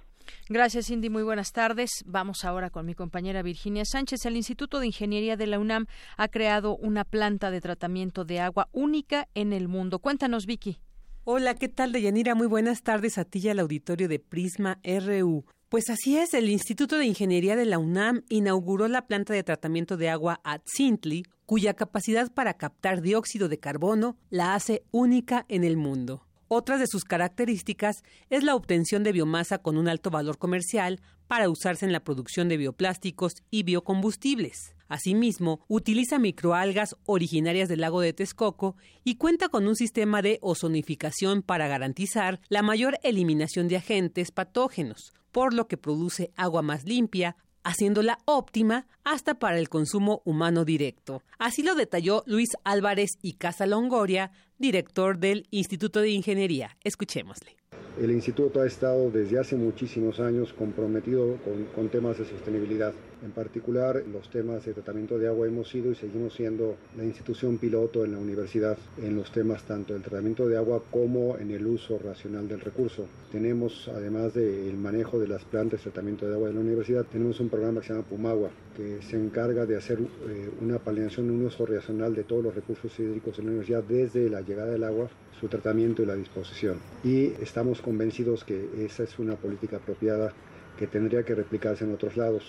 Gracias, 0.50 0.88
Cindy. 0.88 1.10
Muy 1.10 1.24
buenas 1.24 1.52
tardes. 1.52 1.90
Vamos 2.06 2.44
ahora 2.46 2.70
con 2.70 2.86
mi 2.86 2.96
compañera 2.96 3.42
Virginia 3.42 3.86
Sánchez. 3.86 4.26
El 4.26 4.36
Instituto 4.36 4.80
de 4.80 4.88
Ingeniería 4.88 5.38
de 5.38 5.48
la 5.48 5.60
UNAM 5.60 5.86
ha 6.18 6.28
creado 6.28 6.76
una 6.78 7.04
planta 7.04 7.52
de 7.52 7.62
tratamiento 7.62 8.26
de 8.26 8.40
agua 8.40 8.68
única 8.72 9.28
en 9.36 9.54
el 9.54 9.68
mundo. 9.68 10.00
Cuéntanos, 10.00 10.46
Vicky. 10.46 10.80
Hola, 11.24 11.54
¿qué 11.54 11.70
tal, 11.70 11.92
Deyanira? 11.92 12.34
Muy 12.34 12.48
buenas 12.48 12.82
tardes 12.82 13.18
a 13.18 13.26
ti 13.26 13.40
y 13.44 13.50
al 13.50 13.60
auditorio 13.60 14.08
de 14.08 14.20
Prisma 14.20 14.80
RU. 14.84 15.46
Pues 15.70 15.92
así 15.92 16.18
es, 16.18 16.34
el 16.34 16.50
Instituto 16.50 16.98
de 16.98 17.06
Ingeniería 17.06 17.56
de 17.56 17.66
la 17.66 17.78
UNAM 17.78 18.24
inauguró 18.30 18.88
la 18.88 19.06
planta 19.06 19.36
de 19.36 19.44
tratamiento 19.44 19.98
de 19.98 20.10
agua 20.10 20.42
Sintli, 20.66 21.24
cuya 21.46 21.76
capacidad 21.76 22.34
para 22.34 22.56
captar 22.56 23.02
dióxido 23.02 23.50
de 23.50 23.60
carbono 23.60 24.18
la 24.32 24.56
hace 24.56 24.84
única 24.90 25.46
en 25.48 25.64
el 25.64 25.78
mundo. 25.78 26.26
Otra 26.52 26.80
de 26.80 26.88
sus 26.88 27.06
características 27.06 28.04
es 28.32 28.44
la 28.44 28.56
obtención 28.56 29.04
de 29.04 29.12
biomasa 29.12 29.60
con 29.60 29.78
un 29.78 29.88
alto 29.88 30.10
valor 30.10 30.40
comercial 30.40 31.00
para 31.28 31.48
usarse 31.48 31.86
en 31.86 31.92
la 31.92 32.04
producción 32.04 32.50
de 32.50 32.58
bioplásticos 32.58 33.34
y 33.52 33.62
biocombustibles. 33.62 34.74
Asimismo, 34.88 35.64
utiliza 35.68 36.18
microalgas 36.18 36.96
originarias 37.06 37.70
del 37.70 37.82
lago 37.82 38.02
de 38.02 38.14
Texcoco 38.14 38.76
y 39.04 39.18
cuenta 39.18 39.50
con 39.50 39.68
un 39.68 39.76
sistema 39.76 40.24
de 40.24 40.40
ozonificación 40.42 41.44
para 41.44 41.68
garantizar 41.68 42.42
la 42.50 42.64
mayor 42.64 42.98
eliminación 43.04 43.68
de 43.68 43.78
agentes 43.78 44.32
patógenos, 44.32 45.14
por 45.32 45.54
lo 45.54 45.68
que 45.68 45.78
produce 45.78 46.32
agua 46.36 46.64
más 46.64 46.84
limpia, 46.84 47.36
haciéndola 47.64 48.20
óptima 48.26 48.88
hasta 49.04 49.36
para 49.36 49.60
el 49.60 49.70
consumo 49.70 50.22
humano 50.26 50.66
directo. 50.66 51.24
Así 51.38 51.64
lo 51.64 51.76
detalló 51.76 52.24
Luis 52.26 52.50
Álvarez 52.64 53.12
y 53.22 53.34
Casa 53.34 53.66
Longoria, 53.66 54.32
director 54.58 55.18
del 55.20 55.48
Instituto 55.52 56.02
de 56.02 56.10
Ingeniería. 56.10 56.78
Escuchémosle. 56.84 57.58
El 58.02 58.12
instituto 58.12 58.62
ha 58.62 58.68
estado 58.68 59.12
desde 59.12 59.40
hace 59.40 59.58
muchísimos 59.58 60.22
años 60.22 60.54
comprometido 60.54 61.36
con, 61.76 61.90
temas 61.90 62.18
de 62.18 62.24
sostenibilidad. 62.24 62.94
En 63.22 63.32
particular, 63.32 64.02
los 64.14 64.30
temas 64.30 64.64
de 64.64 64.74
tratamiento 64.74 65.18
de 65.18 65.28
agua 65.28 65.48
hemos 65.48 65.70
sido 65.70 65.92
y 65.92 65.96
seguimos 65.96 66.34
siendo 66.34 66.78
la 66.96 67.04
institución 67.04 67.58
piloto 67.58 68.06
en 68.06 68.14
la 68.14 68.18
universidad 68.20 68.78
en 69.04 69.18
los 69.18 69.32
temas 69.34 69.64
tanto 69.64 69.94
del 69.94 70.02
tratamiento 70.02 70.48
de 70.48 70.56
agua 70.56 70.82
como 70.90 71.38
en 71.38 71.52
el 71.52 71.68
uso 71.68 72.00
racional 72.00 72.48
del 72.48 72.62
recurso. 72.62 73.06
Tenemos, 73.34 73.90
además 73.90 74.34
del 74.34 74.78
manejo 74.78 75.20
de 75.20 75.28
las 75.28 75.44
plantas 75.44 75.84
de 75.84 75.92
tratamiento 75.92 76.26
de 76.26 76.36
agua 76.36 76.48
de 76.48 76.54
la 76.54 76.62
universidad, 76.62 77.06
tenemos 77.06 77.42
un 77.42 77.50
programa 77.50 77.82
que 77.82 77.88
se 77.88 77.94
llama 77.94 78.06
Pumagua, 78.06 78.50
que 78.76 79.02
se 79.02 79.18
encarga 79.18 79.66
de 79.66 79.78
hacer 79.78 80.00
eh, 80.00 80.50
una 80.62 80.80
planeación, 80.80 81.30
un 81.30 81.46
uso 81.46 81.66
racional 81.66 82.16
de 82.16 82.24
todos 82.24 82.44
los 82.44 82.56
recursos 82.56 82.98
hídricos 83.00 83.38
en 83.40 83.46
la 83.46 83.52
universidad 83.52 83.84
desde 83.84 84.30
la 84.30 84.42
llegada 84.42 84.72
del 84.72 84.84
agua, 84.84 85.10
su 85.40 85.48
tratamiento 85.48 86.02
y 86.02 86.06
la 86.06 86.16
disposición. 86.16 86.78
Y 87.04 87.28
estamos 87.42 87.82
convencidos 87.82 88.44
que 88.44 88.70
esa 88.86 89.04
es 89.04 89.20
una 89.20 89.36
política 89.36 89.78
apropiada 89.78 90.34
que 90.78 90.88
tendría 90.88 91.24
que 91.24 91.36
replicarse 91.36 91.84
en 91.84 91.94
otros 91.94 92.16
lados. 92.16 92.44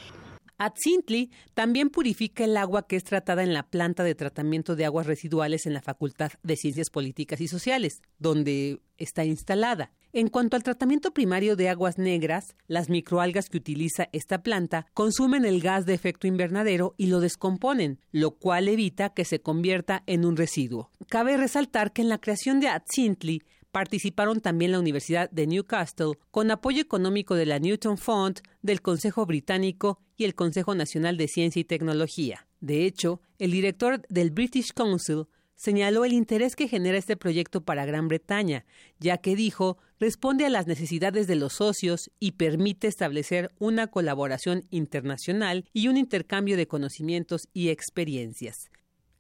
Atzintli 0.61 1.31
también 1.55 1.89
purifica 1.89 2.45
el 2.45 2.55
agua 2.59 2.87
que 2.87 2.97
es 2.97 3.05
tratada 3.05 3.43
en 3.43 3.55
la 3.55 3.63
planta 3.63 4.05
de 4.05 4.15
tratamiento 4.15 4.77
de 4.77 4.85
aguas 4.85 5.07
residuales 5.07 5.65
en 5.65 5.73
la 5.73 5.81
Facultad 5.81 6.33
de 6.43 6.57
Ciencias 6.57 6.91
Políticas 6.91 7.41
y 7.41 7.49
Sociales, 7.49 8.03
donde 8.19 8.79
está 8.99 9.25
instalada. 9.25 9.91
En 10.13 10.29
cuanto 10.29 10.57
al 10.57 10.63
tratamiento 10.63 11.15
primario 11.15 11.57
de 11.57 11.71
aguas 11.71 11.97
negras, 11.97 12.57
las 12.67 12.91
microalgas 12.91 13.49
que 13.49 13.57
utiliza 13.57 14.11
esta 14.13 14.43
planta 14.43 14.87
consumen 14.93 15.47
el 15.47 15.63
gas 15.63 15.87
de 15.87 15.95
efecto 15.95 16.27
invernadero 16.27 16.95
y 16.99 17.07
lo 17.07 17.21
descomponen, 17.21 17.99
lo 18.13 18.33
cual 18.33 18.69
evita 18.69 19.15
que 19.15 19.25
se 19.25 19.41
convierta 19.41 20.03
en 20.07 20.27
un 20.27 20.37
residuo. 20.37 20.91
Cabe 21.09 21.39
resaltar 21.39 21.95
que 21.95 22.03
en 22.03 22.11
la 22.11 22.19
creación 22.19 22.61
de 22.61 22.69
Atzintli 22.69 23.43
participaron 23.73 24.41
también 24.41 24.73
la 24.73 24.81
Universidad 24.81 25.31
de 25.31 25.47
Newcastle, 25.47 26.19
con 26.31 26.51
apoyo 26.51 26.81
económico 26.81 27.35
de 27.35 27.47
la 27.47 27.59
Newton 27.59 27.99
Fund, 27.99 28.41
del 28.63 28.83
Consejo 28.83 29.27
Británico 29.27 30.01
y 30.17 30.25
el 30.25 30.35
Consejo 30.35 30.75
Nacional 30.75 31.17
de 31.17 31.29
Ciencia 31.29 31.61
y 31.61 31.65
Tecnología. 31.65 32.47
De 32.61 32.85
hecho, 32.85 33.21
el 33.39 33.53
director 33.53 34.03
del 34.09 34.31
British 34.31 34.73
Council 34.73 35.27
señaló 35.61 36.07
el 36.07 36.15
interés 36.15 36.57
que 36.57 36.69
genera 36.69 36.97
este 36.97 37.19
proyecto 37.19 37.65
para 37.65 37.85
Gran 37.85 38.09
Bretaña, 38.09 38.65
ya 38.99 39.19
que 39.19 39.37
dijo 39.37 39.77
responde 39.99 40.47
a 40.47 40.51
las 40.51 40.67
necesidades 40.67 41.27
de 41.27 41.37
los 41.37 41.53
socios 41.53 42.11
y 42.19 42.33
permite 42.33 42.89
establecer 42.89 43.51
una 43.59 43.87
colaboración 43.87 44.65
internacional 44.71 45.67
y 45.75 45.89
un 45.89 45.99
intercambio 45.99 46.57
de 46.57 46.67
conocimientos 46.67 47.49
y 47.53 47.69
experiencias. 47.69 48.71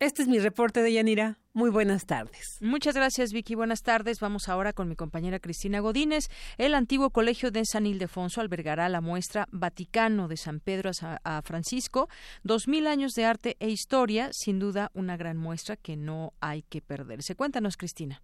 Este 0.00 0.22
es 0.22 0.28
mi 0.28 0.38
reporte 0.38 0.82
de 0.82 0.94
Yanira. 0.94 1.36
Muy 1.52 1.68
buenas 1.68 2.06
tardes. 2.06 2.56
Muchas 2.62 2.94
gracias, 2.94 3.34
Vicky. 3.34 3.54
Buenas 3.54 3.82
tardes. 3.82 4.18
Vamos 4.18 4.48
ahora 4.48 4.72
con 4.72 4.88
mi 4.88 4.96
compañera 4.96 5.40
Cristina 5.40 5.80
Godínez. 5.80 6.28
El 6.56 6.72
antiguo 6.72 7.10
colegio 7.10 7.50
de 7.50 7.66
San 7.66 7.84
Ildefonso 7.84 8.40
albergará 8.40 8.88
la 8.88 9.02
muestra 9.02 9.46
Vaticano 9.52 10.26
de 10.26 10.38
San 10.38 10.60
Pedro 10.60 10.90
a 11.02 11.42
Francisco. 11.42 12.08
Dos 12.42 12.66
mil 12.66 12.86
años 12.86 13.12
de 13.12 13.26
arte 13.26 13.56
e 13.60 13.68
historia. 13.68 14.30
Sin 14.32 14.58
duda, 14.58 14.90
una 14.94 15.18
gran 15.18 15.36
muestra 15.36 15.76
que 15.76 15.98
no 15.98 16.32
hay 16.40 16.62
que 16.62 16.80
perderse. 16.80 17.34
Cuéntanos, 17.34 17.76
Cristina. 17.76 18.22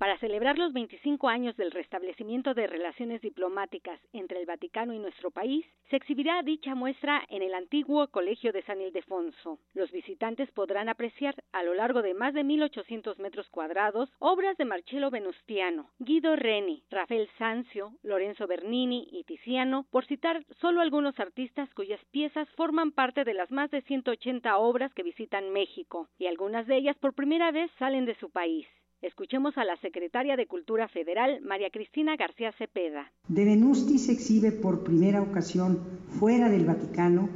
Para 0.00 0.16
celebrar 0.16 0.56
los 0.56 0.72
25 0.72 1.28
años 1.28 1.58
del 1.58 1.72
restablecimiento 1.72 2.54
de 2.54 2.66
relaciones 2.66 3.20
diplomáticas 3.20 4.00
entre 4.14 4.40
el 4.40 4.46
Vaticano 4.46 4.94
y 4.94 4.98
nuestro 4.98 5.30
país, 5.30 5.66
se 5.90 5.96
exhibirá 5.96 6.42
dicha 6.42 6.74
muestra 6.74 7.22
en 7.28 7.42
el 7.42 7.52
antiguo 7.52 8.08
Colegio 8.08 8.50
de 8.50 8.62
San 8.62 8.80
Ildefonso. 8.80 9.58
Los 9.74 9.92
visitantes 9.92 10.50
podrán 10.52 10.88
apreciar 10.88 11.34
a 11.52 11.62
lo 11.64 11.74
largo 11.74 12.00
de 12.00 12.14
más 12.14 12.32
de 12.32 12.44
1.800 12.44 13.18
metros 13.18 13.46
cuadrados 13.50 14.08
obras 14.20 14.56
de 14.56 14.64
Marcello 14.64 15.10
Venustiano, 15.10 15.90
Guido 15.98 16.34
Reni, 16.34 16.82
Rafael 16.88 17.28
Sanzio, 17.36 17.92
Lorenzo 18.02 18.46
Bernini 18.46 19.06
y 19.12 19.24
Tiziano, 19.24 19.84
por 19.90 20.06
citar 20.06 20.46
solo 20.62 20.80
algunos 20.80 21.20
artistas 21.20 21.68
cuyas 21.74 22.00
piezas 22.10 22.48
forman 22.56 22.92
parte 22.92 23.24
de 23.24 23.34
las 23.34 23.50
más 23.50 23.70
de 23.70 23.82
180 23.82 24.56
obras 24.56 24.94
que 24.94 25.02
visitan 25.02 25.50
México, 25.50 26.08
y 26.16 26.24
algunas 26.24 26.66
de 26.66 26.78
ellas 26.78 26.96
por 26.96 27.12
primera 27.12 27.50
vez 27.50 27.70
salen 27.78 28.06
de 28.06 28.14
su 28.14 28.30
país. 28.30 28.66
Escuchemos 29.02 29.56
a 29.56 29.64
la 29.64 29.78
secretaria 29.78 30.36
de 30.36 30.46
Cultura 30.46 30.86
Federal, 30.86 31.40
María 31.40 31.70
Cristina 31.70 32.16
García 32.16 32.52
Cepeda. 32.52 33.10
De 33.28 33.46
Venusti 33.46 33.98
se 33.98 34.12
exhibe 34.12 34.52
por 34.52 34.84
primera 34.84 35.22
ocasión 35.22 35.80
fuera 36.18 36.50
del 36.50 36.66
Vaticano 36.66 37.30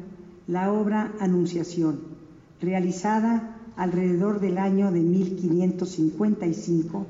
la 0.47 0.71
obra 0.71 1.15
Anunciación, 1.21 2.03
realizada 2.61 3.57
alrededor 3.77 4.41
del 4.41 4.59
año 4.59 4.93
de 4.93 5.01
1555, 5.01 7.07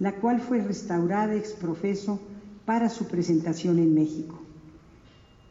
la 0.00 0.16
cual 0.16 0.40
fue 0.40 0.60
restaurada 0.60 1.36
ex 1.36 1.52
profeso 1.52 2.20
para 2.64 2.88
su 2.88 3.06
presentación 3.06 3.78
en 3.78 3.94
México. 3.94 4.36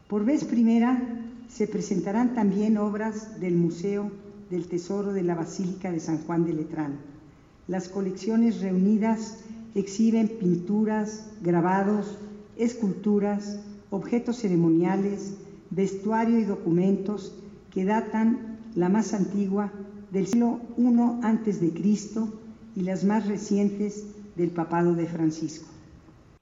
Por 0.08 0.26
vez 0.26 0.44
primera 0.44 1.00
se 1.48 1.68
presentarán 1.68 2.34
también 2.34 2.76
obras 2.76 3.40
del 3.40 3.54
Museo 3.54 4.12
del 4.50 4.68
Tesoro 4.68 5.14
de 5.14 5.22
la 5.22 5.36
Basílica 5.36 5.90
de 5.90 6.00
San 6.00 6.18
Juan 6.18 6.44
de 6.44 6.52
Letrán. 6.52 7.11
Las 7.68 7.88
colecciones 7.88 8.60
reunidas 8.60 9.38
exhiben 9.74 10.28
pinturas, 10.28 11.30
grabados, 11.42 12.18
esculturas, 12.56 13.60
objetos 13.90 14.38
ceremoniales, 14.38 15.34
vestuario 15.70 16.38
y 16.38 16.44
documentos 16.44 17.34
que 17.70 17.84
datan 17.84 18.58
la 18.74 18.88
más 18.88 19.14
antigua 19.14 19.70
del 20.10 20.26
siglo 20.26 20.60
I 20.76 21.70
Cristo 21.70 22.28
y 22.74 22.82
las 22.82 23.04
más 23.04 23.26
recientes 23.26 24.06
del 24.36 24.50
papado 24.50 24.94
de 24.94 25.06
Francisco. 25.06 25.71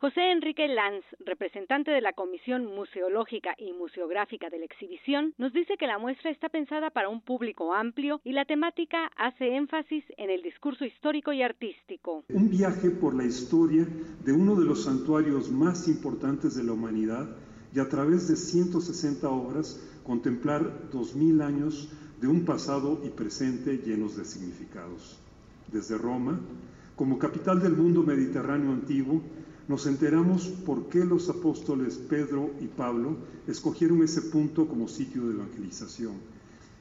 José 0.00 0.32
Enrique 0.32 0.66
Lanz, 0.66 1.04
representante 1.26 1.90
de 1.90 2.00
la 2.00 2.14
Comisión 2.14 2.64
Museológica 2.64 3.54
y 3.58 3.74
Museográfica 3.74 4.48
de 4.48 4.58
la 4.58 4.64
exhibición, 4.64 5.34
nos 5.36 5.52
dice 5.52 5.76
que 5.78 5.86
la 5.86 5.98
muestra 5.98 6.30
está 6.30 6.48
pensada 6.48 6.88
para 6.88 7.10
un 7.10 7.20
público 7.20 7.74
amplio 7.74 8.18
y 8.24 8.32
la 8.32 8.46
temática 8.46 9.10
hace 9.18 9.56
énfasis 9.56 10.02
en 10.16 10.30
el 10.30 10.40
discurso 10.40 10.86
histórico 10.86 11.34
y 11.34 11.42
artístico. 11.42 12.24
Un 12.30 12.48
viaje 12.48 12.88
por 12.88 13.14
la 13.14 13.24
historia 13.24 13.86
de 14.24 14.32
uno 14.32 14.54
de 14.54 14.64
los 14.64 14.84
santuarios 14.84 15.50
más 15.50 15.86
importantes 15.86 16.54
de 16.54 16.64
la 16.64 16.72
humanidad 16.72 17.28
y 17.74 17.80
a 17.80 17.90
través 17.90 18.26
de 18.26 18.36
160 18.36 19.28
obras 19.28 19.86
contemplar 20.02 20.88
2000 20.92 21.42
años 21.42 21.92
de 22.22 22.26
un 22.26 22.46
pasado 22.46 23.02
y 23.04 23.10
presente 23.10 23.76
llenos 23.84 24.16
de 24.16 24.24
significados. 24.24 25.20
Desde 25.70 25.98
Roma, 25.98 26.40
como 26.96 27.18
capital 27.18 27.62
del 27.62 27.76
mundo 27.76 28.02
mediterráneo 28.02 28.72
antiguo, 28.72 29.22
nos 29.70 29.86
enteramos 29.86 30.48
por 30.66 30.88
qué 30.88 31.04
los 31.04 31.28
apóstoles 31.28 31.94
Pedro 31.94 32.50
y 32.60 32.66
Pablo 32.66 33.18
escogieron 33.46 34.02
ese 34.02 34.20
punto 34.22 34.66
como 34.66 34.88
sitio 34.88 35.28
de 35.28 35.34
evangelización. 35.34 36.14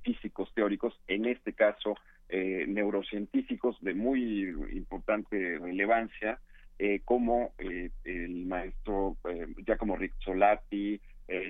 físicos 0.03 0.53
teóricos, 0.53 0.99
en 1.07 1.25
este 1.25 1.53
caso 1.53 1.95
eh, 2.29 2.65
neurocientíficos 2.67 3.77
de 3.81 3.93
muy 3.93 4.49
importante 4.73 5.57
relevancia, 5.59 6.39
eh, 6.79 7.01
como 7.05 7.53
eh, 7.59 7.91
el 8.03 8.45
maestro 8.45 9.17
Giacomo 9.65 9.95
Rizzolatti, 9.95 10.99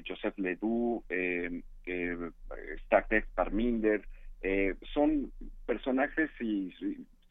Joseph 0.08 0.38
Ledoux, 0.38 1.04
eh, 1.10 1.62
Parminder, 3.34 4.06
son 4.94 5.32
personajes 5.66 6.30
y, 6.40 6.74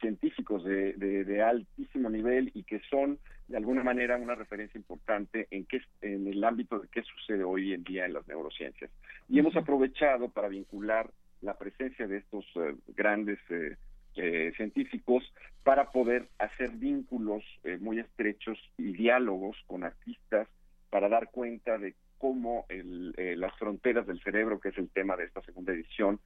científicos 0.03 0.63
de, 0.65 0.93
de, 0.93 1.43
altísimo 1.43 2.11
nivel 2.11 2.51
y 2.55 2.65
que 2.65 2.81
son 2.91 3.19
de 3.49 3.57
alguna 3.57 3.83
manera 3.83 4.17
una 4.17 4.35
referencia 4.35 4.77
importante 4.77 5.47
en 5.51 5.65
qué 5.65 5.81
en 6.03 6.27
el 6.27 6.45
ámbito 6.45 6.79
de 6.79 6.89
qué 6.89 7.03
sucede 7.03 7.45
hoy 7.45 7.73
en 7.73 7.85
día 7.85 8.05
en 8.05 8.13
las 8.13 8.27
neurociencias. 8.29 8.91
Y 9.29 9.39
hemos 9.39 9.57
aprovechado 9.57 10.29
para 10.29 10.49
vincular 10.49 11.09
la 11.41 11.55
presencia 11.55 12.07
de 12.07 12.19
estos 12.19 12.45
eh, 12.57 12.75
grandes 12.97 13.39
eh, 13.51 13.77
eh, 14.17 14.53
científicos 14.57 15.25
para 15.63 15.91
poder 15.91 16.29
hacer 16.39 16.71
vínculos 16.73 17.45
muy 17.81 18.01
estrechos 18.01 18.59
y 18.77 18.93
diálogos 18.93 19.57
con 19.67 19.85
artistas 19.85 20.49
para 20.91 21.09
dar 21.09 21.31
cuenta 21.31 21.79
de 21.79 21.95
cómo 22.23 22.67
las 22.69 23.53
fronteras 23.59 24.07
del 24.07 24.23
cerebro, 24.23 24.61
que 24.61 24.69
es 24.69 24.79
el 24.79 24.89
tema 24.91 25.17
de 25.17 25.25
esta 25.25 25.43
segunda 25.43 25.73
edición, 25.73 26.21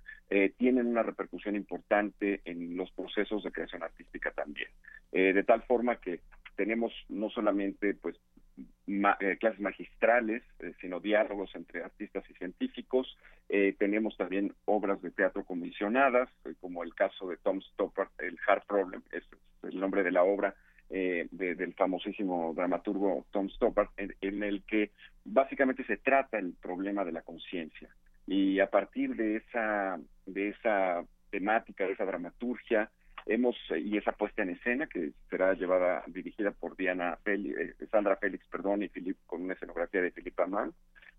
tienen 0.59 0.87
una 0.87 1.03
repercusión 1.03 1.57
importante 1.57 2.43
en 2.45 2.77
los 2.77 2.91
procesos 2.91 3.43
de 3.43 3.51
creación 3.51 3.83
artística 3.83 4.31
también. 4.31 4.69
de 5.11 5.43
tal 5.43 5.63
forma 5.63 5.97
que 5.97 6.21
tenemos 6.55 6.93
no 7.09 7.31
solamente 7.31 7.95
pues 7.95 8.17
eh, 8.87 9.37
clases 9.41 9.61
magistrales, 9.61 10.43
eh, 10.61 10.73
sino 10.81 11.01
diálogos 11.01 11.55
entre 11.55 11.83
artistas 11.83 12.25
y 12.31 12.35
científicos. 12.35 13.17
Eh, 13.49 13.75
tenemos 13.79 14.17
también 14.17 14.53
obras 14.65 15.01
de 15.03 15.11
teatro 15.11 15.45
comisionadas, 15.45 16.29
como 16.61 16.83
el 16.83 16.95
caso 16.95 17.29
de 17.29 17.37
Tom 17.39 17.61
Stoppard, 17.61 18.11
el 18.19 18.39
Hard 18.47 18.67
Problem, 18.67 19.03
es 19.13 19.25
el 19.63 19.81
nombre 19.81 20.03
de 20.03 20.13
la 20.13 20.23
obra 20.23 20.55
del 20.89 21.75
famosísimo 21.75 22.53
dramaturgo 22.55 23.27
Tom 23.33 23.49
Stoppard, 23.49 23.89
en, 23.97 24.43
el 24.43 24.63
que 24.63 24.91
básicamente 25.25 25.85
se 25.85 25.97
trata 25.97 26.39
el 26.39 26.55
problema 26.55 27.05
de 27.05 27.13
la 27.13 27.23
conciencia. 27.23 27.89
Y 28.27 28.61
a 28.61 28.71
partir 28.71 29.17
de 29.17 29.37
esa, 29.37 29.99
de 30.27 30.49
esa 30.49 31.05
temática, 31.31 31.87
de 31.87 31.93
esa 31.93 32.05
dramaturgia, 32.05 32.91
hemos 33.27 33.57
eh, 33.71 33.81
y 33.81 33.97
esa 33.97 34.13
puesta 34.13 34.43
en 34.43 34.51
escena 34.51 34.87
que 34.87 35.11
será 35.29 35.55
llevada 35.55 36.05
dirigida 36.07 36.53
por 36.53 36.77
Diana 36.77 37.19
Félix, 37.25 37.59
eh, 37.59 37.87
Sandra 37.91 38.17
Félix 38.17 38.47
perdón 38.49 38.83
y 38.83 38.89
Filip 38.89 39.19
con 39.27 39.43
una 39.43 39.55
escenografía 39.55 40.01
de 40.01 40.13
Filipe 40.13 40.43
Amán 40.43 40.73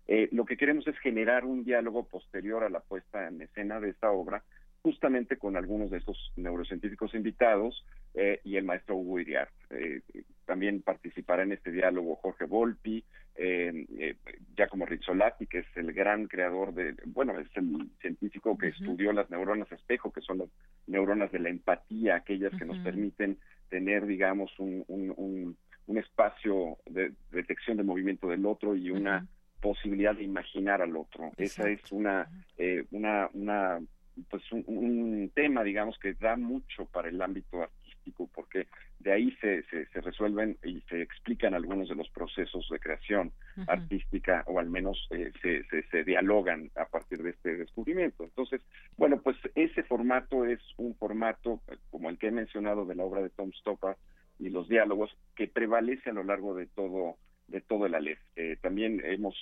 eh, 0.08 0.28
lo 0.32 0.46
que 0.46 0.56
queremos 0.56 0.86
es 0.86 0.98
generar 1.00 1.44
un 1.44 1.64
diálogo 1.64 2.06
posterior 2.08 2.64
a 2.64 2.70
la 2.70 2.80
puesta 2.80 3.28
en 3.28 3.42
escena 3.42 3.78
de 3.78 3.90
esta 3.90 4.10
obra 4.10 4.42
justamente 4.82 5.36
con 5.36 5.56
algunos 5.56 5.90
de 5.90 5.98
estos 5.98 6.32
neurocientíficos 6.36 7.14
invitados 7.14 7.84
eh, 8.14 8.40
y 8.44 8.56
el 8.56 8.64
maestro 8.64 8.96
Hugo 8.96 9.20
Iriart. 9.20 9.52
Eh, 9.70 10.02
también 10.44 10.82
participará 10.82 11.42
en 11.42 11.52
este 11.52 11.70
diálogo 11.70 12.16
Jorge 12.16 12.46
Volpi, 12.46 13.04
eh, 13.40 13.86
eh, 13.98 14.16
Giacomo 14.56 14.84
Rizzolatti, 14.84 15.46
que 15.46 15.58
es 15.58 15.66
el 15.76 15.92
gran 15.92 16.26
creador 16.26 16.74
de, 16.74 16.96
bueno, 17.06 17.38
es 17.38 17.46
el 17.54 17.88
científico 18.00 18.58
que 18.58 18.68
estudió 18.68 19.12
las 19.12 19.30
neuronas 19.30 19.70
espejo, 19.70 20.10
que 20.10 20.22
son 20.22 20.38
las 20.38 20.48
neuronas 20.88 21.30
de 21.30 21.38
la 21.38 21.48
empatía, 21.48 22.16
aquellas 22.16 22.52
que 22.58 22.64
nos 22.64 22.78
permiten 22.78 23.38
tener, 23.68 24.06
digamos, 24.06 24.50
un, 24.58 24.84
un, 24.88 25.56
un, 25.86 25.98
espacio 25.98 26.78
de 26.86 27.12
detección 27.30 27.76
de 27.76 27.84
movimiento 27.84 28.28
del 28.28 28.44
otro 28.44 28.74
y 28.74 28.90
una 28.90 29.26
posibilidad 29.60 30.16
de 30.16 30.24
imaginar 30.24 30.82
al 30.82 30.96
otro. 30.96 31.30
Esa 31.36 31.68
es 31.68 31.92
una, 31.92 32.28
eh, 32.56 32.84
una, 32.90 33.28
una 33.34 33.78
pues 34.24 34.42
un, 34.52 35.30
tema, 35.34 35.62
digamos, 35.62 35.98
que 35.98 36.14
da 36.14 36.36
mucho 36.36 36.86
para 36.86 37.08
el 37.08 37.20
ámbito 37.20 37.62
artístico, 37.62 38.28
porque 38.34 38.66
de 38.98 39.12
ahí 39.12 39.30
se, 39.40 39.62
se, 39.64 40.00
resuelven 40.00 40.56
y 40.64 40.80
se 40.82 41.02
explican 41.02 41.54
algunos 41.54 41.88
de 41.88 41.94
los 41.94 42.08
procesos 42.10 42.68
de 42.70 42.80
creación 42.80 43.32
artística, 43.66 44.44
o 44.46 44.58
al 44.58 44.70
menos 44.70 45.06
eh, 45.10 45.32
se, 45.42 45.64
se, 45.90 46.04
dialogan 46.04 46.70
a 46.76 46.86
partir 46.86 47.22
de 47.22 47.30
este 47.30 47.56
descubrimiento. 47.56 48.24
Entonces, 48.24 48.60
bueno, 48.96 49.20
pues 49.20 49.36
ese 49.54 49.82
formato 49.82 50.44
es 50.44 50.60
un 50.76 50.94
formato, 50.96 51.60
como 51.90 52.10
el 52.10 52.18
que 52.18 52.28
he 52.28 52.32
mencionado 52.32 52.86
de 52.86 52.94
la 52.94 53.04
obra 53.04 53.22
de 53.22 53.30
Tom 53.30 53.52
Stoppard, 53.52 53.96
y 54.38 54.50
los 54.50 54.68
diálogos 54.68 55.10
que 55.34 55.48
prevalece 55.48 56.10
a 56.10 56.12
lo 56.12 56.22
largo 56.22 56.54
de 56.54 56.66
todo 56.66 57.16
de 57.48 57.62
todo 57.62 57.86
el 57.86 57.94
ALEF. 57.94 58.20
también 58.60 59.00
hemos 59.04 59.34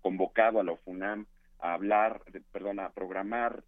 convocado 0.00 0.60
a 0.60 0.64
la 0.64 0.72
OFUNAM 0.72 1.26
a 1.60 1.74
hablar, 1.74 2.22
perdón, 2.52 2.80
a 2.80 2.90
programar 2.90 3.64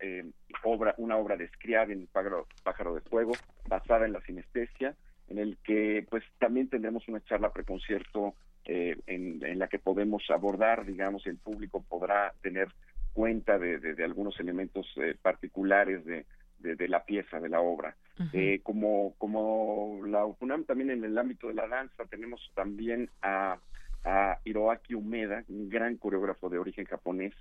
obra, 0.62 0.94
una 0.98 1.16
obra 1.16 1.36
de 1.36 1.48
Scriabin, 1.48 2.08
Pájaro, 2.12 2.46
Pájaro 2.62 2.94
de 2.94 3.00
Fuego, 3.02 3.32
basada 3.68 4.06
en 4.06 4.12
la 4.12 4.20
sinestesia, 4.20 4.94
en 5.28 5.38
el 5.38 5.56
que 5.64 6.06
pues 6.10 6.24
también 6.38 6.68
tendremos 6.68 7.06
una 7.08 7.22
charla 7.24 7.52
preconcierto 7.52 8.34
eh, 8.64 8.96
en, 9.06 9.58
la 9.58 9.68
que 9.68 9.78
podemos 9.78 10.22
abordar, 10.28 10.84
digamos, 10.84 11.26
el 11.26 11.38
público 11.38 11.82
podrá 11.88 12.34
tener 12.42 12.68
cuenta 13.12 13.58
de, 13.58 13.96
algunos 14.04 14.38
elementos 14.38 14.86
eh, 14.96 15.16
particulares 15.20 16.04
de, 16.04 16.26
de, 16.58 16.88
la 16.88 17.04
pieza, 17.04 17.40
de 17.40 17.48
la 17.48 17.60
obra. 17.60 17.96
eh, 18.32 18.60
como, 18.62 19.14
como 19.16 20.00
la 20.06 20.26
UNAM 20.26 20.64
también 20.64 20.90
en 20.90 21.02
el 21.04 21.16
ámbito 21.16 21.48
de 21.48 21.54
la 21.54 21.66
danza 21.66 22.04
tenemos 22.04 22.52
también 22.54 23.08
a, 23.22 23.58
a 24.04 24.38
Hiroaki 24.44 24.94
Umeda, 24.94 25.42
un 25.48 25.70
gran 25.70 25.96
coreógrafo 25.96 26.50
de 26.50 26.58
origen 26.58 26.84
japonés, 26.84 27.32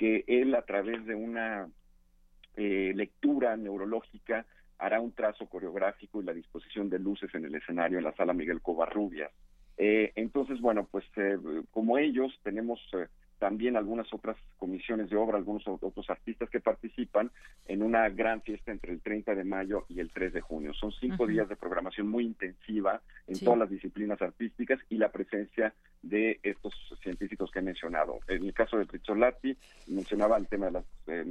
que 0.00 0.24
él 0.28 0.54
a 0.54 0.62
través 0.62 1.04
de 1.04 1.14
una 1.14 1.68
eh, 2.56 2.92
lectura 2.96 3.54
neurológica 3.58 4.46
hará 4.78 4.98
un 4.98 5.12
trazo 5.12 5.44
coreográfico 5.44 6.22
y 6.22 6.24
la 6.24 6.32
disposición 6.32 6.88
de 6.88 6.98
luces 6.98 7.28
en 7.34 7.44
el 7.44 7.54
escenario 7.54 7.98
en 7.98 8.04
la 8.04 8.16
sala 8.16 8.32
Miguel 8.32 8.62
Covarrubias. 8.62 9.30
Eh, 9.76 10.10
entonces, 10.14 10.58
bueno, 10.58 10.88
pues 10.90 11.04
eh, 11.16 11.36
como 11.70 11.98
ellos 11.98 12.32
tenemos 12.42 12.80
eh, 12.94 13.08
también 13.40 13.76
algunas 13.76 14.12
otras 14.12 14.36
comisiones 14.58 15.08
de 15.08 15.16
obra, 15.16 15.38
algunos 15.38 15.66
otros 15.66 16.08
artistas 16.10 16.50
que 16.50 16.60
participan 16.60 17.30
en 17.66 17.82
una 17.82 18.06
gran 18.10 18.42
fiesta 18.42 18.70
entre 18.70 18.92
el 18.92 19.00
30 19.00 19.34
de 19.34 19.44
mayo 19.44 19.86
y 19.88 19.98
el 19.98 20.10
3 20.10 20.34
de 20.34 20.42
junio. 20.42 20.74
Son 20.74 20.92
cinco 20.92 21.26
días 21.26 21.48
de 21.48 21.56
programación 21.56 22.06
muy 22.06 22.26
intensiva 22.26 23.00
en 23.26 23.40
todas 23.40 23.58
las 23.58 23.70
disciplinas 23.70 24.20
artísticas 24.20 24.78
y 24.90 24.98
la 24.98 25.10
presencia 25.10 25.72
de 26.02 26.38
estos 26.42 26.74
científicos 27.02 27.50
que 27.50 27.60
he 27.60 27.62
mencionado. 27.62 28.20
En 28.28 28.44
el 28.44 28.52
caso 28.52 28.76
de 28.76 28.84
Rizzolatti, 28.84 29.56
mencionaba 29.88 30.36
el 30.36 30.46
tema 30.46 30.66
de 30.66 30.72
las 30.72 30.84
eh, 31.06 31.24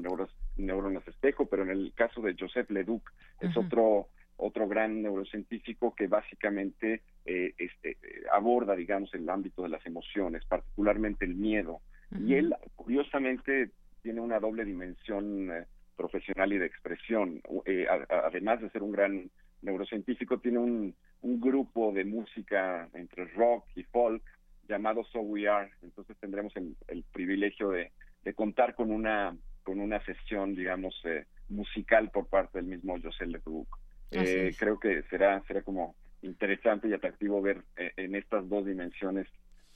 neuronas 0.58 1.08
espejo, 1.08 1.46
pero 1.46 1.62
en 1.62 1.70
el 1.70 1.94
caso 1.94 2.22
de 2.22 2.36
Joseph 2.38 2.72
Leduc 2.72 3.08
es 3.40 3.56
otro 3.56 4.08
otro 4.40 4.68
gran 4.68 5.02
neurocientífico 5.02 5.94
que 5.94 6.08
básicamente 6.08 7.02
eh, 7.26 7.54
este, 7.58 7.98
aborda, 8.32 8.76
digamos, 8.76 9.14
el 9.14 9.30
ámbito 9.30 9.64
de 9.64 9.70
las 9.70 9.86
emociones, 9.86 10.46
particularmente 10.46 11.26
el 11.26 11.36
miedo, 11.36 11.82
y 12.18 12.36
él, 12.36 12.56
curiosamente, 12.76 13.72
tiene 14.02 14.22
una 14.22 14.40
doble 14.40 14.66
dimensión 14.66 15.52
eh, 15.52 15.66
profesional 15.96 16.52
y 16.54 16.58
de 16.58 16.66
expresión. 16.66 17.42
Eh, 17.66 17.86
además 18.10 18.62
de 18.62 18.70
ser 18.70 18.84
un 18.84 18.92
gran 18.92 19.30
neurocientífico, 19.62 20.40
tiene 20.40 20.60
un, 20.60 20.96
un 21.22 21.42
grupo 21.42 21.92
de 21.92 22.06
música 22.06 22.88
entre 22.94 23.26
rock 23.26 23.66
y 23.76 23.84
folk 23.84 24.24
llamado 24.68 25.04
So 25.12 25.20
We 25.20 25.48
Are. 25.48 25.70
Entonces 25.84 26.18
tendremos 26.18 26.54
el, 26.56 27.04
privilegio 27.12 27.70
de, 27.72 27.92
de, 28.24 28.34
contar 28.34 28.76
con 28.76 28.92
una 28.92 29.36
con 29.64 29.80
una 29.80 30.04
sesión, 30.04 30.56
digamos, 30.56 31.00
eh, 31.04 31.26
musical 31.50 32.10
por 32.10 32.28
parte 32.28 32.58
del 32.60 32.68
mismo 32.68 33.00
José 33.00 33.28
Leduc. 33.28 33.68
Eh, 34.12 34.56
creo 34.58 34.80
que 34.80 35.04
será 35.04 35.44
será 35.48 35.62
como 35.62 35.96
interesante 36.22 36.88
y 36.88 36.94
atractivo 36.94 37.42
ver 37.42 37.64
en 37.76 38.16
estas 38.16 38.48
dos 38.50 38.66
dimensiones 38.66 39.28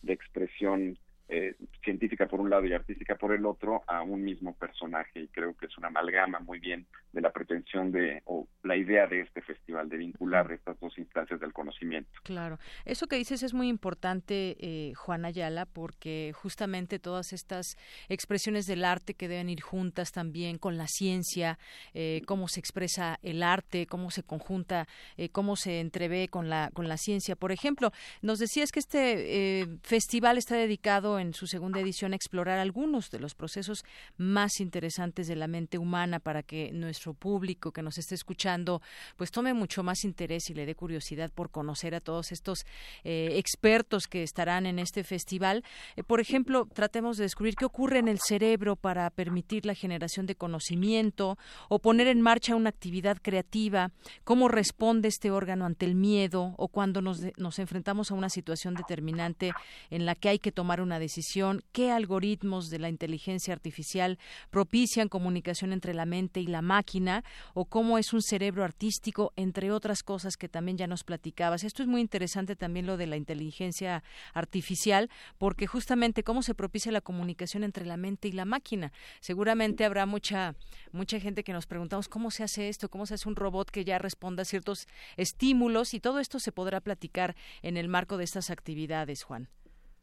de 0.02 0.13
expresión 0.13 0.98
eh, 1.34 1.56
científica 1.84 2.28
por 2.28 2.39
un 2.39 2.52
lado 2.52 2.63
y 2.65 2.74
artística 2.74 3.15
por 3.15 3.34
el 3.34 3.43
otro 3.48 3.82
a 3.88 4.04
un 4.04 4.24
mismo 4.24 4.54
personaje 4.54 5.22
y 5.22 5.28
creo 5.30 5.56
que 5.58 5.65
es 5.65 5.76
una 5.80 5.88
amalgama 5.88 6.39
muy 6.39 6.60
bien 6.60 6.86
de 7.12 7.22
la 7.22 7.32
pretensión 7.32 7.91
de 7.91 8.22
o 8.26 8.48
la 8.63 8.76
idea 8.76 9.08
de 9.08 9.22
este 9.22 9.41
festival 9.41 9.89
de 9.89 9.98
vincular 9.98 10.52
estas 10.52 10.80
dos 10.80 10.98
instancias 10.98 11.39
del 11.39 11.52
conocimiento. 11.52 12.10
Claro, 12.24 12.60
eso 12.86 13.08
que 13.08 13.15
dices 13.15 13.41
es 13.41 13.54
muy 13.54 13.67
importante, 13.67 14.58
eh, 14.60 14.93
Juan 14.93 15.26
Ayala, 15.26 15.65
porque 15.65 16.34
justamente 16.36 17.00
todas 17.00 17.34
estas 17.34 17.78
expresiones 18.10 18.67
del 18.67 18.86
arte 18.86 19.15
que 19.15 19.28
deben 19.28 19.50
ir 19.50 19.62
juntas 19.62 20.12
también 20.12 20.58
con 20.60 20.78
la 20.78 20.88
ciencia, 20.88 21.58
eh, 21.93 22.22
cómo 22.28 22.48
se 22.48 22.60
expresa 22.60 23.17
el 23.24 23.41
arte, 23.41 23.88
cómo 23.88 24.12
se 24.12 24.22
conjunta, 24.22 24.88
eh, 25.17 25.30
cómo 25.30 25.56
se 25.56 25.80
entrevé 25.80 26.28
con 26.28 26.50
la 26.50 26.69
con 26.74 26.88
la 26.88 26.98
ciencia. 26.98 27.36
Por 27.36 27.52
ejemplo, 27.52 27.91
nos 28.22 28.39
decías 28.39 28.72
que 28.72 28.80
este 28.80 29.67
festival 29.84 30.38
está 30.38 30.56
dedicado 30.56 31.19
en 31.23 31.33
su 31.33 31.47
segunda 31.47 31.79
edición 31.79 32.13
explorar 32.13 32.59
algunos 32.59 33.09
de 33.09 33.19
los 33.19 33.33
procesos 33.33 33.83
más 34.17 34.59
interesantes 34.59 35.27
de 35.27 35.36
la 35.36 35.47
mente 35.47 35.77
humana 35.77 36.19
para 36.19 36.43
que 36.43 36.71
nuestro 36.71 37.13
público 37.13 37.71
que 37.71 37.81
nos 37.81 37.97
esté 37.97 38.15
escuchando 38.15 38.81
pues 39.17 39.31
tome 39.31 39.53
mucho 39.53 39.81
más 39.83 40.03
interés 40.03 40.49
y 40.49 40.53
le 40.53 40.65
dé 40.65 40.75
curiosidad 40.75 41.31
por 41.31 41.49
conocer 41.49 41.95
a 41.95 42.01
todos 42.01 42.31
estos 42.31 42.65
eh, 43.03 43.29
expertos 43.38 44.07
que 44.07 44.23
estarán 44.23 44.65
en 44.65 44.79
este 44.79 45.03
festival. 45.03 45.63
Eh, 45.95 46.03
por 46.03 46.19
ejemplo, 46.19 46.67
tratemos 46.73 47.17
de 47.17 47.23
descubrir 47.23 47.55
qué 47.55 47.65
ocurre 47.65 47.99
en 47.99 48.07
el 48.07 48.19
cerebro 48.19 48.75
para 48.75 49.09
permitir 49.09 49.65
la 49.65 49.75
generación 49.75 50.25
de 50.25 50.36
conocimiento 50.36 51.38
o 51.69 51.79
poner 51.79 52.07
en 52.07 52.21
marcha 52.21 52.55
una 52.55 52.69
actividad 52.69 53.17
creativa, 53.21 53.91
cómo 54.23 54.47
responde 54.47 55.07
este 55.07 55.31
órgano 55.31 55.65
ante 55.65 55.86
el 55.86 55.95
miedo 55.95 56.53
o 56.57 56.67
cuando 56.67 57.01
nos, 57.01 57.21
nos 57.38 57.59
enfrentamos 57.59 58.12
a 58.12 58.15
una 58.15 58.29
situación 58.29 58.75
determinante 58.75 59.53
en 59.89 60.05
la 60.05 60.15
que 60.15 60.29
hay 60.29 60.39
que 60.39 60.51
tomar 60.51 60.81
una 60.81 60.99
decisión, 61.03 61.63
qué 61.71 61.91
algoritmos 61.91 62.69
de 62.69 62.79
la 62.79 62.89
inteligencia 62.89 63.53
artificial 63.53 64.17
propician 64.49 65.09
comunicación 65.09 65.71
entre 65.73 65.93
la 65.93 66.05
mente 66.05 66.39
y 66.39 66.47
la 66.47 66.61
máquina 66.61 67.23
o 67.53 67.65
cómo 67.65 67.97
es 67.97 68.13
un 68.13 68.21
cerebro 68.21 68.63
artístico, 68.63 69.33
entre 69.35 69.71
otras 69.71 70.01
cosas 70.01 70.37
que 70.37 70.49
también 70.49 70.77
ya 70.77 70.87
nos 70.87 71.03
platicabas. 71.03 71.63
Esto 71.63 71.83
es 71.83 71.87
muy 71.87 72.01
interesante 72.01 72.55
también 72.55 72.87
lo 72.87 72.97
de 72.97 73.07
la 73.07 73.17
inteligencia 73.17 74.03
artificial, 74.33 75.09
porque 75.37 75.67
justamente 75.67 76.23
cómo 76.23 76.41
se 76.41 76.55
propicia 76.55 76.91
la 76.91 77.01
comunicación 77.01 77.63
entre 77.63 77.85
la 77.85 77.97
mente 77.97 78.27
y 78.27 78.31
la 78.31 78.45
máquina. 78.45 78.91
Seguramente 79.19 79.85
habrá 79.85 80.05
mucha 80.05 80.55
mucha 80.91 81.19
gente 81.19 81.43
que 81.43 81.53
nos 81.53 81.65
preguntamos 81.65 82.07
cómo 82.07 82.31
se 82.31 82.43
hace 82.43 82.69
esto, 82.69 82.89
cómo 82.89 83.05
se 83.05 83.15
hace 83.15 83.29
un 83.29 83.35
robot 83.35 83.69
que 83.69 83.85
ya 83.85 83.97
responda 83.97 84.43
a 84.43 84.45
ciertos 84.45 84.87
estímulos 85.17 85.93
y 85.93 85.99
todo 85.99 86.19
esto 86.19 86.39
se 86.39 86.51
podrá 86.51 86.79
platicar 86.81 87.35
en 87.61 87.77
el 87.77 87.87
marco 87.87 88.17
de 88.17 88.23
estas 88.23 88.49
actividades, 88.49 89.23
Juan. 89.23 89.49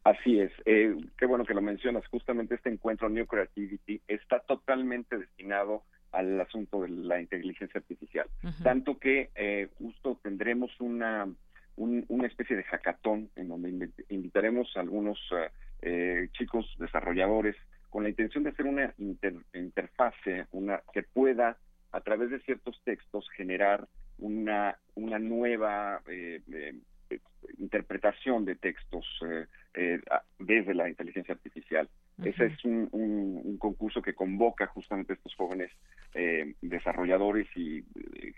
Así 0.03 0.39
es, 0.39 0.51
eh, 0.65 0.95
qué 1.17 1.25
bueno 1.27 1.45
que 1.45 1.53
lo 1.53 1.61
mencionas. 1.61 2.07
Justamente 2.07 2.55
este 2.55 2.69
encuentro 2.69 3.09
New 3.09 3.27
Creativity 3.27 4.01
está 4.07 4.39
totalmente 4.39 5.17
destinado 5.17 5.83
al 6.11 6.41
asunto 6.41 6.81
de 6.81 6.89
la 6.89 7.21
inteligencia 7.21 7.79
artificial, 7.79 8.27
tanto 8.63 8.97
que 8.97 9.29
eh, 9.35 9.69
justo 9.77 10.19
tendremos 10.21 10.71
una 10.79 11.27
una 11.77 12.27
especie 12.27 12.55
de 12.55 12.63
hackathon 12.63 13.29
en 13.35 13.47
donde 13.47 13.89
invitaremos 14.09 14.75
a 14.75 14.81
algunos 14.81 15.17
eh, 15.81 16.27
chicos 16.33 16.65
desarrolladores 16.77 17.55
con 17.89 18.03
la 18.03 18.09
intención 18.09 18.43
de 18.43 18.51
hacer 18.51 18.65
una 18.65 18.93
interfase, 19.53 20.45
una 20.51 20.81
que 20.93 21.03
pueda 21.03 21.57
a 21.91 22.01
través 22.01 22.29
de 22.29 22.39
ciertos 22.41 22.79
textos 22.83 23.27
generar 23.35 23.87
una 24.17 24.77
una 24.95 25.17
nueva 25.17 26.01
eh, 26.07 26.41
interpretación 27.57 28.45
de 28.45 28.55
textos 28.55 29.05
eh, 29.73 29.99
eh, 29.99 29.99
desde 30.39 30.73
la 30.73 30.89
inteligencia 30.89 31.33
artificial. 31.33 31.87
Ese 32.23 32.47
es 32.47 32.65
un, 32.65 33.57
concurso 33.59 34.01
que 34.01 34.13
convoca 34.13 34.67
justamente 34.67 35.13
a 35.13 35.15
estos 35.15 35.35
jóvenes 35.35 35.71
eh, 36.13 36.55
desarrolladores 36.61 37.47
y 37.55 37.83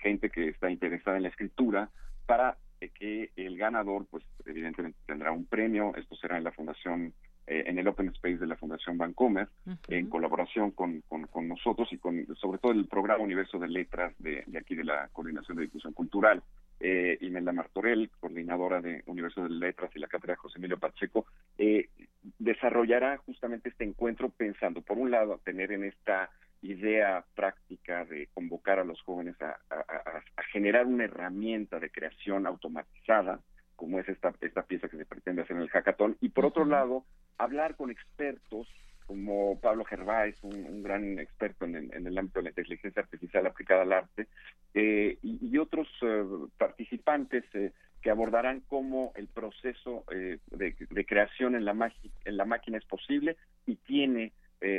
gente 0.01 0.29
que 0.29 0.49
está 0.49 0.69
interesada 0.69 1.17
en 1.17 1.23
la 1.23 1.29
escritura 1.29 1.89
para 2.25 2.57
que 2.95 3.31
el 3.37 3.57
ganador, 3.57 4.05
pues 4.09 4.23
evidentemente 4.45 4.99
tendrá 5.05 5.31
un 5.31 5.45
premio. 5.45 5.93
Esto 5.95 6.15
será 6.15 6.37
en 6.37 6.43
la 6.43 6.51
Fundación 6.51 7.13
en 7.45 7.77
el 7.77 7.87
Open 7.87 8.07
Space 8.09 8.37
de 8.37 8.47
la 8.47 8.55
Fundación 8.55 8.97
Vancomer, 8.97 9.49
en 9.89 10.09
colaboración 10.09 10.71
con, 10.71 11.01
con, 11.09 11.47
nosotros 11.47 11.91
y 11.91 11.97
con 11.97 12.25
sobre 12.35 12.59
todo 12.59 12.71
el 12.71 12.87
programa 12.87 13.23
Universo 13.23 13.59
de 13.59 13.67
Letras 13.67 14.13
de, 14.19 14.43
de 14.47 14.57
aquí 14.57 14.75
de 14.75 14.85
la 14.85 15.09
Coordinación 15.11 15.57
de 15.57 15.63
Difusión 15.63 15.93
Cultural 15.93 16.41
eh, 16.85 17.17
Imelda 17.21 17.53
Martorell, 17.53 18.09
coordinadora 18.19 18.81
de 18.81 19.03
Universo 19.05 19.41
de 19.41 19.49
Letras 19.49 19.89
y 19.95 19.99
la 19.99 20.09
cátedra 20.09 20.35
José 20.35 20.57
Emilio 20.57 20.77
Pacheco, 20.77 21.25
eh, 21.57 21.87
desarrollará 22.39 23.17
justamente 23.19 23.69
este 23.69 23.85
encuentro 23.85 24.29
pensando, 24.29 24.81
por 24.81 24.97
un 24.97 25.09
lado, 25.09 25.39
tener 25.45 25.71
en 25.71 25.85
esta 25.85 26.29
idea 26.61 27.23
práctica 27.35 28.03
de 28.03 28.27
convocar 28.33 28.79
a 28.79 28.83
los 28.83 29.01
jóvenes 29.01 29.35
a, 29.41 29.57
generar 30.51 30.85
una 30.85 31.05
herramienta 31.05 31.79
de 31.79 31.89
creación 31.89 32.45
automatizada, 32.45 33.39
como 33.77 33.99
es 33.99 34.09
esta, 34.09 34.33
esta 34.41 34.63
pieza 34.63 34.89
que 34.89 34.97
se 34.97 35.05
pretende 35.05 35.41
hacer 35.41 35.55
en 35.55 35.63
el 35.63 35.69
hackathon, 35.69 36.17
y 36.19 36.29
por 36.29 36.45
otro 36.45 36.65
lado, 36.65 37.05
hablar 37.37 37.75
con 37.77 37.91
expertos 37.91 38.67
como 39.05 39.59
Pablo 39.59 39.83
Gervais, 39.85 40.35
un, 40.43 40.83
gran 40.83 41.19
experto 41.19 41.65
en, 41.65 41.91
el 41.93 42.17
ámbito 42.17 42.39
de 42.39 42.43
la 42.43 42.49
inteligencia 42.49 43.01
artificial 43.01 43.45
aplicada 43.45 43.83
al 43.83 43.93
arte, 43.93 44.27
eh, 44.73 45.17
y, 45.21 45.57
otros 45.57 45.87
eh, 46.01 46.23
participantes 46.57 47.43
eh, 47.53 47.71
que 48.01 48.09
abordarán 48.09 48.61
cómo 48.67 49.13
el 49.15 49.27
proceso 49.27 50.03
de, 50.09 51.05
creación 51.05 51.55
en 51.55 51.63
la, 51.63 51.91
en 52.25 52.37
la 52.37 52.45
máquina 52.45 52.77
es 52.77 52.85
posible 52.85 53.37
y 53.65 53.75
tiene 53.75 54.33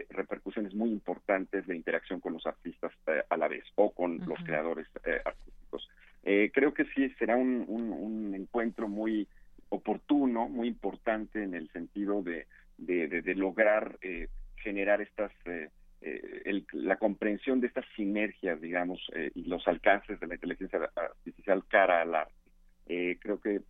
repercusiones 0.08 0.74
muy 0.74 0.90
importantes 0.90 1.66
de 1.66 1.76
interacción 1.76 2.18
con 2.18 2.32
los 2.32 2.46
artistas 2.46 2.90
a 3.28 3.36
la 3.36 3.48
vez 3.48 3.64
o 3.74 3.90
con 3.90 4.18
los 4.26 4.38
creadores 4.44 4.86
artísticos. 5.24 5.88
creo 6.22 6.72
que 6.72 6.86
sí 6.86 7.10
será 7.18 7.36
un, 7.36 7.64
un, 7.68 8.34
encuentro 8.34 8.88
muy 8.88 9.28
oportuno, 9.68 10.48
muy 10.48 10.68
importante 10.68 11.42
en 11.42 11.54
el 11.54 11.70
sentido 11.70 12.22
de, 12.22 12.46
de, 12.78 13.34
lograr 13.34 13.98
generar 14.56 15.00
estas 15.00 15.32
la 16.72 16.96
comprensión 16.96 17.60
de 17.60 17.68
estas 17.68 17.86
sinergias, 17.96 18.60
digamos, 18.60 19.00
y 19.34 19.44
los 19.44 19.66
alcances 19.66 20.20
de 20.20 20.26
la 20.26 20.34
inteligencia 20.34 20.78
artificial 20.94 21.64
cara 21.66 22.02
al 22.02 22.14
arte. 22.14 22.34
creo 23.20 23.40
que 23.40 23.60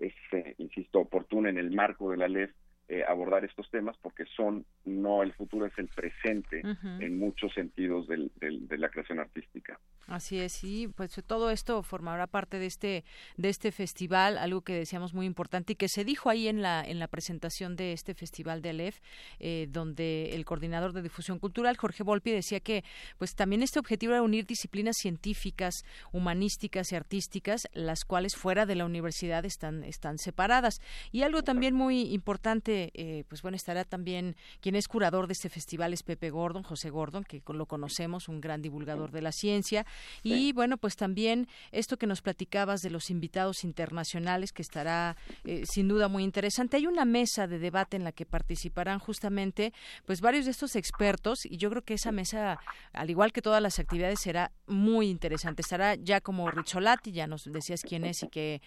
es, 0.00 0.14
insisto, 0.58 1.00
oportuno 1.00 1.48
en 1.48 1.58
el 1.58 1.70
marco 1.70 2.10
de 2.10 2.16
la 2.16 2.28
ley 2.28 2.48
eh, 2.92 3.04
abordar 3.06 3.44
estos 3.44 3.70
temas 3.70 3.96
porque 4.02 4.24
son, 4.36 4.66
no 4.84 5.22
el 5.22 5.32
futuro, 5.32 5.64
es 5.64 5.78
el 5.78 5.86
presente 5.86 6.60
en 6.98 7.18
muchos 7.20 7.52
sentidos 7.54 8.08
del, 8.08 8.32
de 8.40 8.78
la 8.78 8.88
creación 8.88 9.20
artística. 9.20 9.78
Así 10.10 10.40
es, 10.40 10.54
sí, 10.54 10.88
pues 10.96 11.12
todo 11.24 11.50
esto 11.50 11.84
formará 11.84 12.26
parte 12.26 12.58
de 12.58 12.66
este 12.66 13.04
de 13.36 13.48
este 13.48 13.70
festival, 13.70 14.38
algo 14.38 14.62
que 14.62 14.74
decíamos 14.74 15.14
muy 15.14 15.24
importante 15.24 15.74
y 15.74 15.76
que 15.76 15.88
se 15.88 16.04
dijo 16.04 16.30
ahí 16.30 16.48
en 16.48 16.62
la 16.62 16.82
en 16.84 16.98
la 16.98 17.06
presentación 17.06 17.76
de 17.76 17.92
este 17.92 18.14
festival 18.14 18.60
de 18.60 18.70
Aleph, 18.70 18.98
eh, 19.38 19.68
donde 19.70 20.34
el 20.34 20.44
coordinador 20.44 20.92
de 20.92 21.02
difusión 21.02 21.38
cultural 21.38 21.76
Jorge 21.76 22.02
Volpi 22.02 22.32
decía 22.32 22.58
que 22.58 22.82
pues 23.18 23.36
también 23.36 23.62
este 23.62 23.78
objetivo 23.78 24.14
era 24.14 24.22
unir 24.22 24.46
disciplinas 24.46 24.96
científicas, 24.96 25.84
humanísticas 26.10 26.90
y 26.90 26.96
artísticas, 26.96 27.68
las 27.72 28.04
cuales 28.04 28.34
fuera 28.34 28.66
de 28.66 28.74
la 28.74 28.86
universidad 28.86 29.44
están 29.44 29.84
están 29.84 30.18
separadas. 30.18 30.80
Y 31.12 31.22
algo 31.22 31.44
también 31.44 31.76
muy 31.76 32.12
importante, 32.12 32.79
eh, 32.94 33.24
pues 33.28 33.42
bueno 33.42 33.56
estará 33.56 33.84
también 33.84 34.36
quien 34.60 34.76
es 34.76 34.88
curador 34.88 35.26
de 35.26 35.34
este 35.34 35.48
festival 35.48 35.92
es 35.92 36.02
Pepe 36.02 36.30
Gordon, 36.30 36.62
José 36.62 36.90
Gordon, 36.90 37.24
que 37.24 37.42
lo 37.46 37.66
conocemos, 37.66 38.28
un 38.28 38.40
gran 38.40 38.62
divulgador 38.62 39.10
de 39.10 39.22
la 39.22 39.32
ciencia 39.32 39.86
y 40.22 40.52
bueno, 40.52 40.76
pues 40.76 40.96
también 40.96 41.48
esto 41.72 41.96
que 41.96 42.06
nos 42.06 42.22
platicabas 42.22 42.82
de 42.82 42.90
los 42.90 43.10
invitados 43.10 43.64
internacionales, 43.64 44.52
que 44.52 44.62
estará 44.62 45.16
eh, 45.44 45.64
sin 45.66 45.88
duda 45.88 46.08
muy 46.08 46.24
interesante. 46.24 46.76
Hay 46.76 46.86
una 46.86 47.04
mesa 47.04 47.46
de 47.46 47.58
debate 47.58 47.96
en 47.96 48.04
la 48.04 48.12
que 48.12 48.26
participarán 48.26 48.98
justamente 48.98 49.72
pues 50.06 50.20
varios 50.20 50.44
de 50.44 50.50
estos 50.52 50.76
expertos 50.76 51.46
y 51.46 51.56
yo 51.56 51.70
creo 51.70 51.82
que 51.82 51.94
esa 51.94 52.12
mesa, 52.12 52.58
al 52.92 53.10
igual 53.10 53.32
que 53.32 53.42
todas 53.42 53.62
las 53.62 53.78
actividades, 53.78 54.20
será 54.20 54.52
muy 54.66 55.08
interesante. 55.08 55.62
Estará 55.62 55.94
ya 55.94 56.20
como 56.20 56.50
Richolati, 56.50 57.12
ya 57.12 57.26
nos 57.26 57.44
decías 57.44 57.82
quién 57.82 58.04
es 58.04 58.22
y 58.22 58.28
que, 58.28 58.62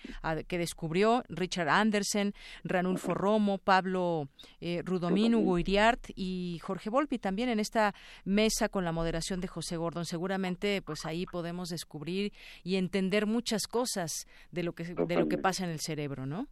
que 0.47 0.58
descubrió, 0.58 1.23
Richard 1.30 1.69
Andersen, 1.69 2.34
Ranulfo 2.63 3.13
Romo, 3.13 3.58
Pablo 3.58 4.02
eh, 4.61 4.81
Rudomín, 4.85 5.35
Hugo 5.35 5.59
Iriart 5.59 6.09
y 6.15 6.59
Jorge 6.61 6.89
Volpi 6.89 7.19
también 7.19 7.49
en 7.49 7.59
esta 7.59 7.93
mesa 8.25 8.69
con 8.69 8.83
la 8.83 8.91
moderación 8.91 9.41
de 9.41 9.47
José 9.47 9.77
Gordon. 9.77 10.05
Seguramente 10.05 10.81
pues 10.81 11.05
ahí 11.05 11.25
podemos 11.25 11.69
descubrir 11.69 12.31
y 12.63 12.75
entender 12.75 13.25
muchas 13.25 13.67
cosas 13.67 14.27
de 14.51 14.63
lo 14.63 14.73
que 14.73 14.83
de 14.83 15.15
lo 15.15 15.27
que 15.27 15.37
pasa 15.37 15.63
en 15.63 15.71
el 15.71 15.79
cerebro, 15.79 16.25
¿no? 16.25 16.47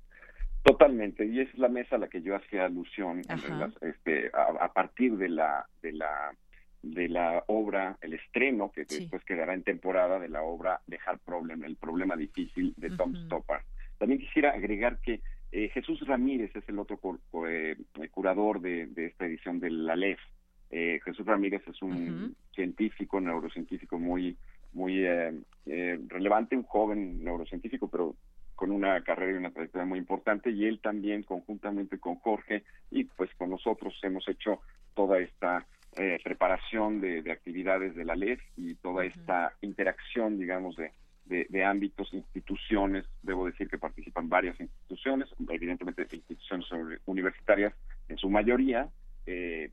Totalmente, 0.64 1.26
y 1.26 1.40
es 1.40 1.58
la 1.58 1.70
mesa 1.70 1.96
a 1.96 2.00
la 2.00 2.08
que 2.08 2.22
yo 2.22 2.36
hacía 2.36 2.66
alusión 2.66 3.22
este, 3.82 4.30
a, 4.32 4.72
partir 4.72 5.18
de 5.18 5.28
la 5.28 5.66
de 5.82 5.92
la 5.92 6.36
de 6.84 7.10
la 7.10 7.44
obra, 7.48 7.98
el 8.02 8.14
estreno 8.14 8.72
que 8.72 8.86
después 8.86 9.24
quedará 9.24 9.54
en 9.54 9.64
temporada 9.64 10.20
de 10.20 10.30
la 10.30 10.44
obra 10.44 10.82
Dejar 10.88 11.20
Problem, 11.20 11.64
el 11.64 11.78
problema 11.78 12.16
difícil 12.16 12.74
de 12.78 12.90
Tom 12.92 13.16
Stoppard. 13.26 13.64
También 13.98 14.20
quisiera 14.20 14.52
agregar 14.52 14.98
que 15.00 15.22
eh, 15.52 15.70
Jesús 15.70 16.06
Ramírez 16.08 16.56
es 16.56 16.68
el 16.70 16.80
otro 16.80 17.00
eh, 17.48 17.76
curador 18.12 18.62
de, 18.62 18.88
de, 18.88 19.08
esta 19.08 19.26
edición 19.26 19.60
de 19.60 19.70
la 19.70 19.96
LEF. 19.96 20.20
Eh, 20.70 21.00
Jesús 21.04 21.26
Ramírez 21.26 21.62
es 21.68 21.82
un 21.82 22.36
científico, 22.54 23.20
neurocientífico 23.20 24.00
muy 24.00 24.38
muy 24.74 25.06
eh, 25.06 25.34
eh, 25.66 26.00
relevante, 26.08 26.56
un 26.56 26.64
joven 26.64 27.24
neurocientífico, 27.24 27.88
pero 27.88 28.16
con 28.56 28.72
una 28.72 29.02
carrera 29.04 29.34
y 29.34 29.36
una 29.36 29.52
trayectoria 29.52 29.86
muy 29.86 30.00
importante, 30.00 30.52
y 30.52 30.66
él 30.66 30.80
también, 30.82 31.24
conjuntamente 31.24 31.98
con 32.00 32.16
Jorge 32.16 32.64
y 32.92 33.06
pues 33.06 33.30
con 33.36 33.50
nosotros, 33.50 33.98
hemos 34.04 34.28
hecho 34.28 34.62
toda 34.94 35.20
esta 35.20 35.66
eh, 35.98 36.20
preparación 36.24 37.02
de, 37.02 37.30
actividades 37.32 37.96
de 37.96 38.06
la 38.06 38.16
LEF 38.16 38.42
y 38.56 38.76
toda 38.76 39.06
esta 39.06 39.54
interacción, 39.62 40.38
digamos, 40.38 40.76
de, 40.76 40.92
de, 41.26 41.64
ámbitos, 41.64 42.14
instituciones, 42.14 43.06
debo 43.22 43.46
decir 43.46 43.70
que 43.70 43.78
participan 43.78 44.28
varias 44.28 44.60
instituciones, 44.60 45.30
evidentemente 45.50 46.08
instituciones 46.12 46.68
universitarias 47.06 47.74
en 48.10 48.18
su 48.18 48.30
mayoría, 48.30 48.90
eh, 49.26 49.70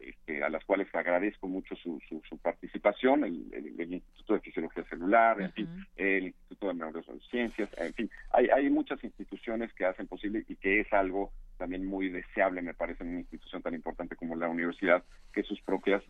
este, 0.00 0.42
a 0.42 0.48
las 0.48 0.64
cuales 0.64 0.92
agradezco 0.94 1.48
mucho 1.48 1.76
su, 1.76 2.00
su, 2.08 2.38
participación, 2.38 3.24
el, 3.24 3.92
Instituto 3.92 4.34
de 4.34 4.40
Fisiología 4.40 4.84
Celular, 4.84 5.40
en 5.40 5.52
fin, 5.52 5.68
el 5.96 6.24
Instituto 6.24 6.68
de 6.68 6.74
Neurociencias, 6.74 7.68
en 7.76 7.94
fin, 7.94 8.10
hay, 8.30 8.48
hay 8.48 8.70
muchas 8.70 9.02
instituciones 9.04 9.72
que 9.74 9.84
hacen 9.84 10.06
posible 10.06 10.44
y 10.48 10.56
que 10.56 10.80
es 10.80 10.92
algo 10.92 11.32
también 11.60 11.84
muy 11.84 12.08
deseable, 12.08 12.62
me 12.62 12.72
parece, 12.72 13.04
en 13.04 13.10
una 13.10 13.20
institución 13.20 13.60
tan 13.60 13.74
importante 13.74 14.16
como 14.16 14.34
la 14.34 14.48
universidad, 14.48 15.04
que 15.30 15.42
sus 15.42 15.60
propias 15.60 16.02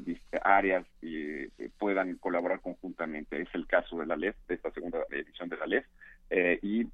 áreas 0.42 0.87
eh, 1.03 1.50
puedan 1.76 2.16
colaborar 2.18 2.61
conjuntamente. 2.61 3.42
Es 3.42 3.48
el 3.55 3.66
caso 3.66 3.98
de 3.98 4.07
la 4.07 4.16
LEF, 4.16 4.37
de 4.46 4.55
esta 4.55 4.70
segunda 4.70 5.00
edición 5.11 5.48
de 5.48 5.57
la 5.57 5.66
LEF, 5.66 5.87
eh, 6.31 6.61
y 6.62 6.87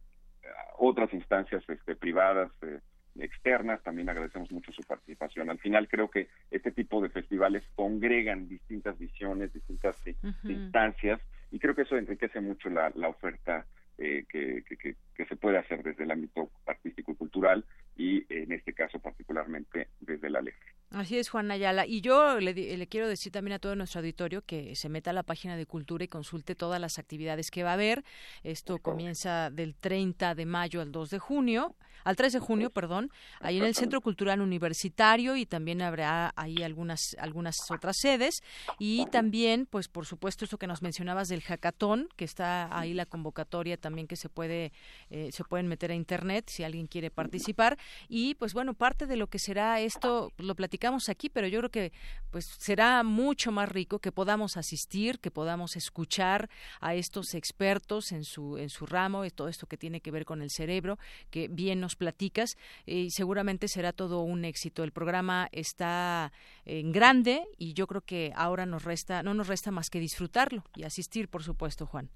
otras 0.79 1.13
instancias 1.13 1.63
este, 1.69 1.97
privadas, 1.97 2.51
eh, 2.63 2.81
externas, 3.21 3.83
también 3.83 4.09
agradecemos 4.09 4.51
mucho 4.51 4.73
su 4.73 4.83
participación. 4.83 5.51
Al 5.51 5.59
final 5.59 5.89
creo 5.89 6.11
que 6.11 6.29
este 6.51 6.73
tipo 6.73 7.01
de 7.01 7.09
festivales 7.09 7.63
congregan 7.75 8.49
distintas 8.49 8.99
visiones, 8.99 9.53
distintas 9.53 9.97
instancias, 10.45 11.21
y 11.51 11.59
creo 11.59 11.75
que 11.75 11.83
eso 11.83 11.97
enriquece 11.97 12.41
mucho 12.41 12.69
la, 12.69 12.91
la 12.95 13.09
oferta 13.09 13.67
eh, 13.99 14.25
que, 14.29 14.63
que, 14.69 14.77
que, 14.77 14.97
se 15.25 15.37
puede 15.37 15.59
hacer 15.59 15.83
desde 15.83 16.05
el 16.05 16.11
ámbito 16.11 16.51
artístico 16.67 17.13
y 17.13 17.15
cultural, 17.17 17.65
y 17.97 18.25
en 18.29 18.53
este 18.53 18.75
caso 18.75 18.99
particularmente 18.99 19.89
desde 20.01 20.29
la 20.29 20.43
ley. 20.43 20.53
Así 20.91 21.19
es, 21.19 21.31
Juan 21.31 21.51
Ayala. 21.51 21.87
Y 21.87 22.01
yo 22.01 22.39
le, 22.39 22.55
le, 22.55 22.87
quiero 22.87 23.09
decir 23.09 23.33
también 23.33 23.55
a 23.55 23.59
todo 23.59 23.75
nuestro 23.75 24.01
auditorio 24.01 24.43
que 24.43 24.77
se 24.77 24.89
meta 24.89 25.11
a 25.11 25.13
la 25.13 25.25
página 25.25 25.57
de 25.57 25.67
Cultura 25.67 26.05
y 26.05 26.09
consulte 26.09 26.55
todas 26.55 26.81
las 26.81 26.99
actividades 26.99 27.51
que 27.51 27.65
va 27.65 27.71
a 27.71 27.75
haber. 27.75 28.05
Esto 28.45 28.79
comienza 28.79 29.51
del 29.51 29.75
30 29.75 30.35
de 30.35 30.47
mayo 30.47 30.81
al 30.81 30.93
2 30.93 31.11
de 31.11 31.19
junio, 31.19 31.75
al 32.05 32.15
3 32.15 32.35
de 32.35 32.39
junio, 32.39 32.71
perdón, 32.71 33.11
ahí 33.41 33.59
en 33.59 33.65
el 33.65 33.75
Centro 33.75 34.01
Cultural 34.01 34.41
Universitario 34.41 35.35
y 35.35 35.45
también 35.45 35.83
habrá 35.83 36.33
ahí 36.37 36.63
algunas 36.63 37.17
algunas 37.19 37.57
otras 37.69 37.97
sedes 37.99 38.43
y 38.79 39.07
también, 39.07 39.67
pues 39.67 39.89
por 39.89 40.07
supuesto, 40.07 40.45
esto 40.45 40.57
que 40.57 40.69
nos 40.69 40.83
mencionabas 40.83 41.29
del 41.29 41.43
hackathon, 41.43 42.09
que 42.17 42.25
está 42.25 42.79
ahí 42.79 42.95
la 42.95 43.07
convocatoria 43.07 43.77
también 43.77 44.07
que 44.07 44.15
se 44.15 44.29
puede 44.29 44.73
eh, 45.11 45.31
se 45.33 45.45
pueden 45.45 45.69
meter 45.69 45.91
a 45.91 45.95
internet 45.95 46.49
si 46.49 46.65
alguien 46.65 46.87
quiere 46.87 47.11
participar 47.11 47.79
y 48.09 48.35
pues 48.35 48.55
bueno, 48.55 48.75
parte 48.75 49.07
de 49.07 49.17
lo 49.17 49.29
que 49.29 49.39
será 49.39 49.81
esto 49.81 50.33
lo 50.39 50.55
platicamos 50.55 51.09
aquí, 51.09 51.29
pero 51.29 51.47
yo 51.49 51.61
creo 51.61 51.71
que 51.71 51.93
pues 52.31 52.47
será 52.59 53.03
mucho 53.03 53.53
más 53.53 53.69
rico 53.69 53.99
que 53.99 54.13
podamos 54.13 54.57
asistir, 54.57 55.21
que 55.21 55.31
podamos 55.31 55.77
escuchar 55.77 56.49
a 56.81 56.95
estos 56.95 57.35
expertos 57.35 58.13
en 58.13 58.25
su 58.25 58.59
en 58.59 58.69
su 58.69 58.87
ramo, 58.87 59.25
y 59.25 59.31
todo 59.31 59.49
esto 59.49 59.67
que 59.67 59.77
tiene 59.77 60.01
que 60.01 60.11
ver 60.11 60.25
con 60.25 60.43
el 60.43 60.51
cerebro, 60.51 60.99
que 61.31 61.49
bien 61.49 61.81
nos 61.81 61.97
platicas 61.97 62.57
y 62.85 63.11
seguramente 63.11 63.69
será 63.69 63.93
todo 63.93 64.21
un 64.21 64.45
éxito. 64.45 64.85
El 64.85 64.93
programa 64.93 65.49
está 65.53 66.33
en 66.65 66.93
grande 66.93 67.45
y 67.59 67.75
yo 67.75 67.87
creo 67.87 68.01
que 68.01 68.33
ahora 68.35 68.67
nos 68.67 68.85
resta 68.85 69.23
no 69.23 69.35
nos 69.35 69.49
resta 69.49 69.71
más 69.71 69.91
que 69.91 70.01
disfrutarlo 70.01 70.65
y 70.75 70.85
asistir, 70.85 71.29
por 71.29 71.43
supuesto, 71.43 71.87
Juan. 71.87 72.11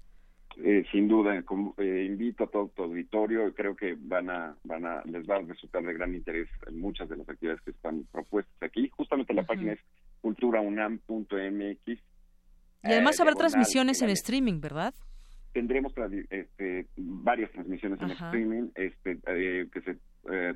Eh, 0.57 0.83
sin 0.91 1.07
duda, 1.07 1.35
eh, 1.37 2.05
invito 2.05 2.43
a 2.43 2.47
todo 2.47 2.67
tu 2.75 2.83
auditorio, 2.83 3.53
creo 3.53 3.75
que 3.75 3.95
van 3.97 4.29
a, 4.29 4.55
van 4.63 4.85
a, 4.85 5.01
les 5.05 5.27
va 5.27 5.37
a 5.37 5.41
resultar 5.41 5.83
de 5.83 5.93
gran 5.93 6.13
interés 6.13 6.49
en 6.67 6.79
muchas 6.79 7.07
de 7.09 7.17
las 7.17 7.29
actividades 7.29 7.61
que 7.61 7.71
están 7.71 8.05
propuestas 8.11 8.61
aquí. 8.61 8.89
Justamente 8.89 9.33
la 9.33 9.43
página 9.43 9.73
es 9.73 9.79
culturaunam.mx. 10.21 11.87
Y 12.83 12.87
además 12.91 13.19
habrá 13.19 13.33
transmisiones 13.33 14.01
en 14.01 14.09
streaming, 14.09 14.59
¿verdad? 14.59 14.93
Tendremos 15.53 15.93
este, 16.29 16.87
varias 16.97 17.51
transmisiones 17.51 18.01
en 18.01 18.11
streaming 18.11 18.69
este, 18.75 19.19
eh, 19.27 19.67
que 19.71 19.81
se 19.81 19.97
eh, 20.31 20.53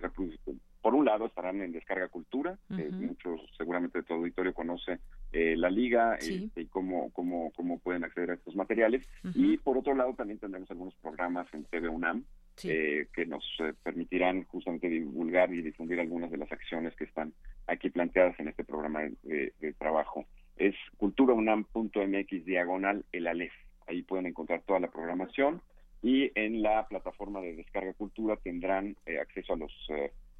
por 0.85 0.93
un 0.93 1.03
lado 1.03 1.25
estarán 1.25 1.63
en 1.63 1.71
Descarga 1.71 2.09
Cultura, 2.09 2.59
muchos 2.69 3.41
seguramente 3.57 3.97
de 3.97 4.03
tu 4.03 4.13
auditorio 4.13 4.53
conoce 4.53 4.99
eh, 5.33 5.55
la 5.57 5.71
liga 5.71 6.13
este, 6.13 6.61
y 6.61 6.67
cómo, 6.67 7.09
cómo, 7.11 7.51
cómo 7.55 7.79
pueden 7.79 8.03
acceder 8.03 8.29
a 8.29 8.33
estos 8.35 8.55
materiales. 8.55 9.03
Y 9.33 9.57
por 9.57 9.79
otro 9.79 9.95
lado 9.95 10.13
también 10.13 10.37
tendremos 10.37 10.69
algunos 10.69 10.93
programas 11.01 11.51
en 11.55 11.63
TV 11.63 11.89
UNAM 11.89 12.23
eh, 12.65 13.07
que 13.11 13.25
nos 13.25 13.43
eh, 13.61 13.73
permitirán 13.81 14.43
justamente 14.43 14.87
divulgar 14.87 15.51
y 15.51 15.63
difundir 15.63 15.99
algunas 15.99 16.29
de 16.29 16.37
las 16.37 16.51
acciones 16.51 16.95
que 16.95 17.05
están 17.05 17.33
aquí 17.65 17.89
planteadas 17.89 18.39
en 18.39 18.49
este 18.49 18.63
programa 18.63 19.09
de, 19.23 19.73
trabajo. 19.79 20.27
Es 20.55 20.75
culturaunam.mx 20.97 22.45
diagonal 22.45 23.03
el 23.11 23.25
ALEF. 23.25 23.53
Ahí 23.87 24.03
pueden 24.03 24.27
encontrar 24.27 24.61
toda 24.61 24.79
la 24.79 24.91
programación 24.91 25.63
y 26.03 26.31
en 26.35 26.61
la 26.61 26.87
plataforma 26.87 27.41
de 27.41 27.55
Descarga 27.55 27.93
Cultura 27.93 28.35
tendrán 28.35 28.95
acceso 29.19 29.53
a 29.53 29.57
los 29.57 29.73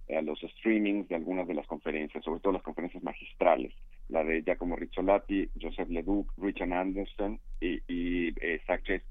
a 0.09 0.21
los 0.21 0.39
streamings 0.39 1.07
de 1.07 1.15
algunas 1.15 1.47
de 1.47 1.53
las 1.53 1.67
conferencias, 1.67 2.23
sobre 2.23 2.39
todo 2.39 2.53
las 2.53 2.63
conferencias 2.63 3.03
magistrales, 3.03 3.73
la 4.09 4.23
de 4.23 4.43
Giacomo 4.43 4.75
Rizzolatti, 4.75 5.49
Joseph 5.59 5.89
Leduc, 5.89 6.31
Richard 6.37 6.73
Anderson 6.73 7.39
y, 7.59 7.79
y 7.87 8.33
eh, 8.39 8.61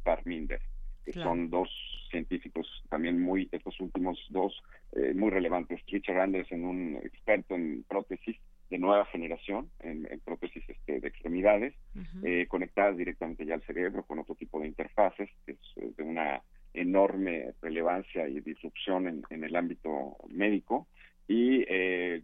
Parminder. 0.03 0.61
que 1.05 1.13
son 1.13 1.51
dos 1.51 1.69
científicos 2.11 2.67
también 2.89 3.21
muy, 3.21 3.49
estos 3.51 3.79
últimos 3.81 4.19
dos, 4.31 4.63
eh, 4.93 5.13
muy 5.15 5.31
relevantes. 5.31 5.81
Richard 5.89 6.21
Anderson, 6.21 6.65
un 6.65 6.97
experto 7.03 7.55
en 7.55 7.85
prótesis 7.89 8.37
de 8.71 8.79
nueva 8.79 9.05
generación, 9.07 9.71
en, 9.81 10.09
prótesis 10.25 10.63
este, 10.69 11.01
de 11.01 11.09
extremidades, 11.09 11.75
eh, 12.23 12.47
conectadas 12.49 12.97
directamente 12.97 13.45
ya 13.45 13.55
al 13.55 13.63
cerebro 13.63 14.05
con 14.05 14.19
otro 14.19 14.35
tipo 14.35 14.61
de 14.61 14.69
interfaces, 14.69 15.29
que 15.45 15.53
es 15.53 15.59
eh, 15.77 15.93
de 15.97 16.03
una 16.03 16.43
enorme 16.75 17.53
relevancia 17.63 18.29
y 18.29 18.41
disrupción 18.41 19.09
en, 19.09 19.23
en 19.31 19.45
el 19.45 19.57
ámbito 19.57 20.17
médico. 20.29 20.87
Y 21.27 21.65
eh, 21.69 22.23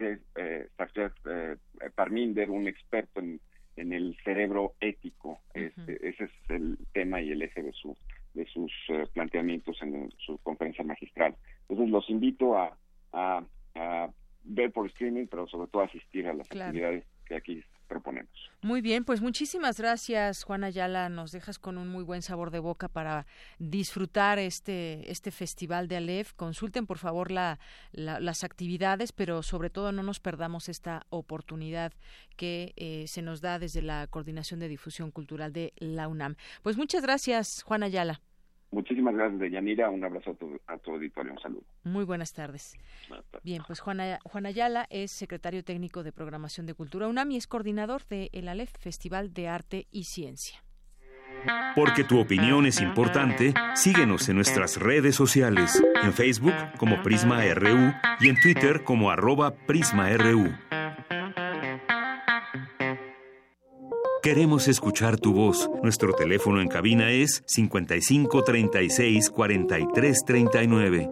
eh, 0.00 1.56
Parminder, 1.94 2.50
un 2.50 2.66
experto 2.66 3.20
en, 3.20 3.40
en 3.76 3.92
el 3.92 4.16
cerebro 4.24 4.74
ético. 4.80 5.40
Este, 5.54 6.08
ese 6.08 6.24
es 6.24 6.30
el 6.48 6.76
tema 6.92 7.20
y 7.20 7.30
el 7.30 7.42
eje 7.42 7.62
de, 7.62 7.72
su, 7.72 7.96
de 8.34 8.44
sus 8.46 8.72
eh, 8.88 9.06
planteamientos 9.12 9.80
en 9.82 10.10
su 10.18 10.38
conferencia 10.38 10.84
magistral. 10.84 11.36
Entonces 11.68 11.90
los 11.90 12.10
invito 12.10 12.58
a, 12.58 12.76
a, 13.12 13.44
ver 14.42 14.72
por 14.72 14.86
streaming, 14.86 15.26
pero 15.26 15.46
sobre 15.46 15.70
todo 15.70 15.82
a 15.82 15.86
asistir 15.86 16.26
a 16.26 16.34
las 16.34 16.50
actividades 16.50 17.04
que 17.26 17.36
aquí 17.36 17.62
proponemos. 17.90 18.30
Muy 18.62 18.80
bien, 18.80 19.04
pues 19.04 19.20
muchísimas 19.20 19.78
gracias, 19.78 20.44
Juan 20.44 20.62
Ayala. 20.64 21.08
Nos 21.08 21.32
dejas 21.32 21.58
con 21.58 21.76
un 21.76 21.88
muy 21.88 22.04
buen 22.04 22.22
sabor 22.22 22.50
de 22.50 22.60
boca 22.60 22.88
para 22.88 23.26
disfrutar 23.58 24.38
este, 24.38 25.10
este 25.10 25.32
festival 25.32 25.88
de 25.88 25.96
Aleph. 25.96 26.32
Consulten, 26.34 26.86
por 26.86 26.98
favor, 26.98 27.32
la, 27.32 27.58
las 27.92 28.44
actividades, 28.44 29.10
pero 29.12 29.42
sobre 29.42 29.70
todo 29.70 29.90
no 29.90 30.04
nos 30.04 30.20
perdamos 30.20 30.68
esta 30.68 31.04
oportunidad 31.10 31.92
que 32.36 32.72
eh, 32.76 33.06
se 33.08 33.22
nos 33.22 33.40
da 33.40 33.58
desde 33.58 33.82
la 33.82 34.06
Coordinación 34.06 34.60
de 34.60 34.68
Difusión 34.68 35.10
Cultural 35.10 35.52
de 35.52 35.72
la 35.76 36.06
UNAM. 36.06 36.36
Pues 36.62 36.76
muchas 36.76 37.02
gracias, 37.02 37.62
Juan 37.64 37.82
Ayala. 37.82 38.20
Muchísimas 38.70 39.14
gracias, 39.14 39.40
Deyanira. 39.40 39.90
Un 39.90 40.04
abrazo 40.04 40.30
a 40.30 40.34
tu, 40.34 40.60
a 40.66 40.78
tu 40.78 40.92
auditorio. 40.92 41.32
Un 41.32 41.40
saludo. 41.40 41.64
Muy 41.82 42.04
buenas 42.04 42.32
tardes. 42.32 42.76
Bien, 43.42 43.62
pues 43.66 43.80
Juan, 43.80 44.00
Ayala 44.46 44.86
es 44.90 45.10
secretario 45.10 45.64
técnico 45.64 46.02
de 46.04 46.12
Programación 46.12 46.66
de 46.66 46.74
Cultura 46.74 47.08
UNAM 47.08 47.32
y 47.32 47.36
es 47.36 47.46
coordinador 47.46 48.06
de 48.06 48.30
el 48.32 48.48
ALEF, 48.48 48.70
Festival 48.78 49.32
de 49.34 49.48
Arte 49.48 49.86
y 49.90 50.04
Ciencia. 50.04 50.62
Porque 51.74 52.04
tu 52.04 52.20
opinión 52.20 52.66
es 52.66 52.80
importante, 52.80 53.54
síguenos 53.74 54.28
en 54.28 54.36
nuestras 54.36 54.76
redes 54.78 55.16
sociales, 55.16 55.82
en 56.02 56.12
Facebook 56.12 56.54
como 56.76 57.02
Prisma 57.02 57.42
RU 57.54 57.92
y 58.20 58.28
en 58.28 58.36
Twitter 58.40 58.84
como 58.84 59.10
arroba 59.10 59.54
PrismaRU. 59.66 60.50
Queremos 64.22 64.68
escuchar 64.68 65.18
tu 65.18 65.32
voz. 65.32 65.70
Nuestro 65.82 66.12
teléfono 66.12 66.60
en 66.60 66.68
cabina 66.68 67.10
es 67.10 67.42
55 67.46 68.44
36 68.44 69.30
43 69.30 70.24
39. 70.26 71.10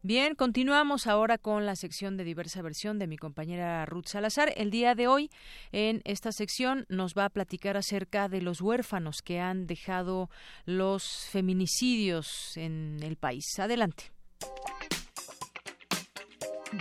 Bien, 0.00 0.34
continuamos 0.34 1.06
ahora 1.06 1.36
con 1.36 1.66
la 1.66 1.76
sección 1.76 2.16
de 2.16 2.24
diversa 2.24 2.62
versión 2.62 2.98
de 2.98 3.06
mi 3.06 3.18
compañera 3.18 3.84
Ruth 3.84 4.06
Salazar. 4.06 4.54
El 4.56 4.70
día 4.70 4.94
de 4.94 5.06
hoy, 5.06 5.30
en 5.70 6.00
esta 6.04 6.32
sección, 6.32 6.86
nos 6.88 7.12
va 7.12 7.26
a 7.26 7.30
platicar 7.30 7.76
acerca 7.76 8.30
de 8.30 8.40
los 8.40 8.62
huérfanos 8.62 9.20
que 9.20 9.40
han 9.40 9.66
dejado 9.66 10.30
los 10.64 11.26
feminicidios 11.30 12.56
en 12.56 13.00
el 13.02 13.16
país. 13.16 13.44
Adelante. 13.58 14.04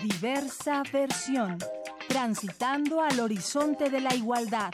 Diversa 0.04 0.84
versión. 0.94 1.58
Transitando 2.08 3.02
al 3.02 3.20
horizonte 3.20 3.90
de 3.90 4.00
la 4.00 4.16
igualdad. 4.16 4.72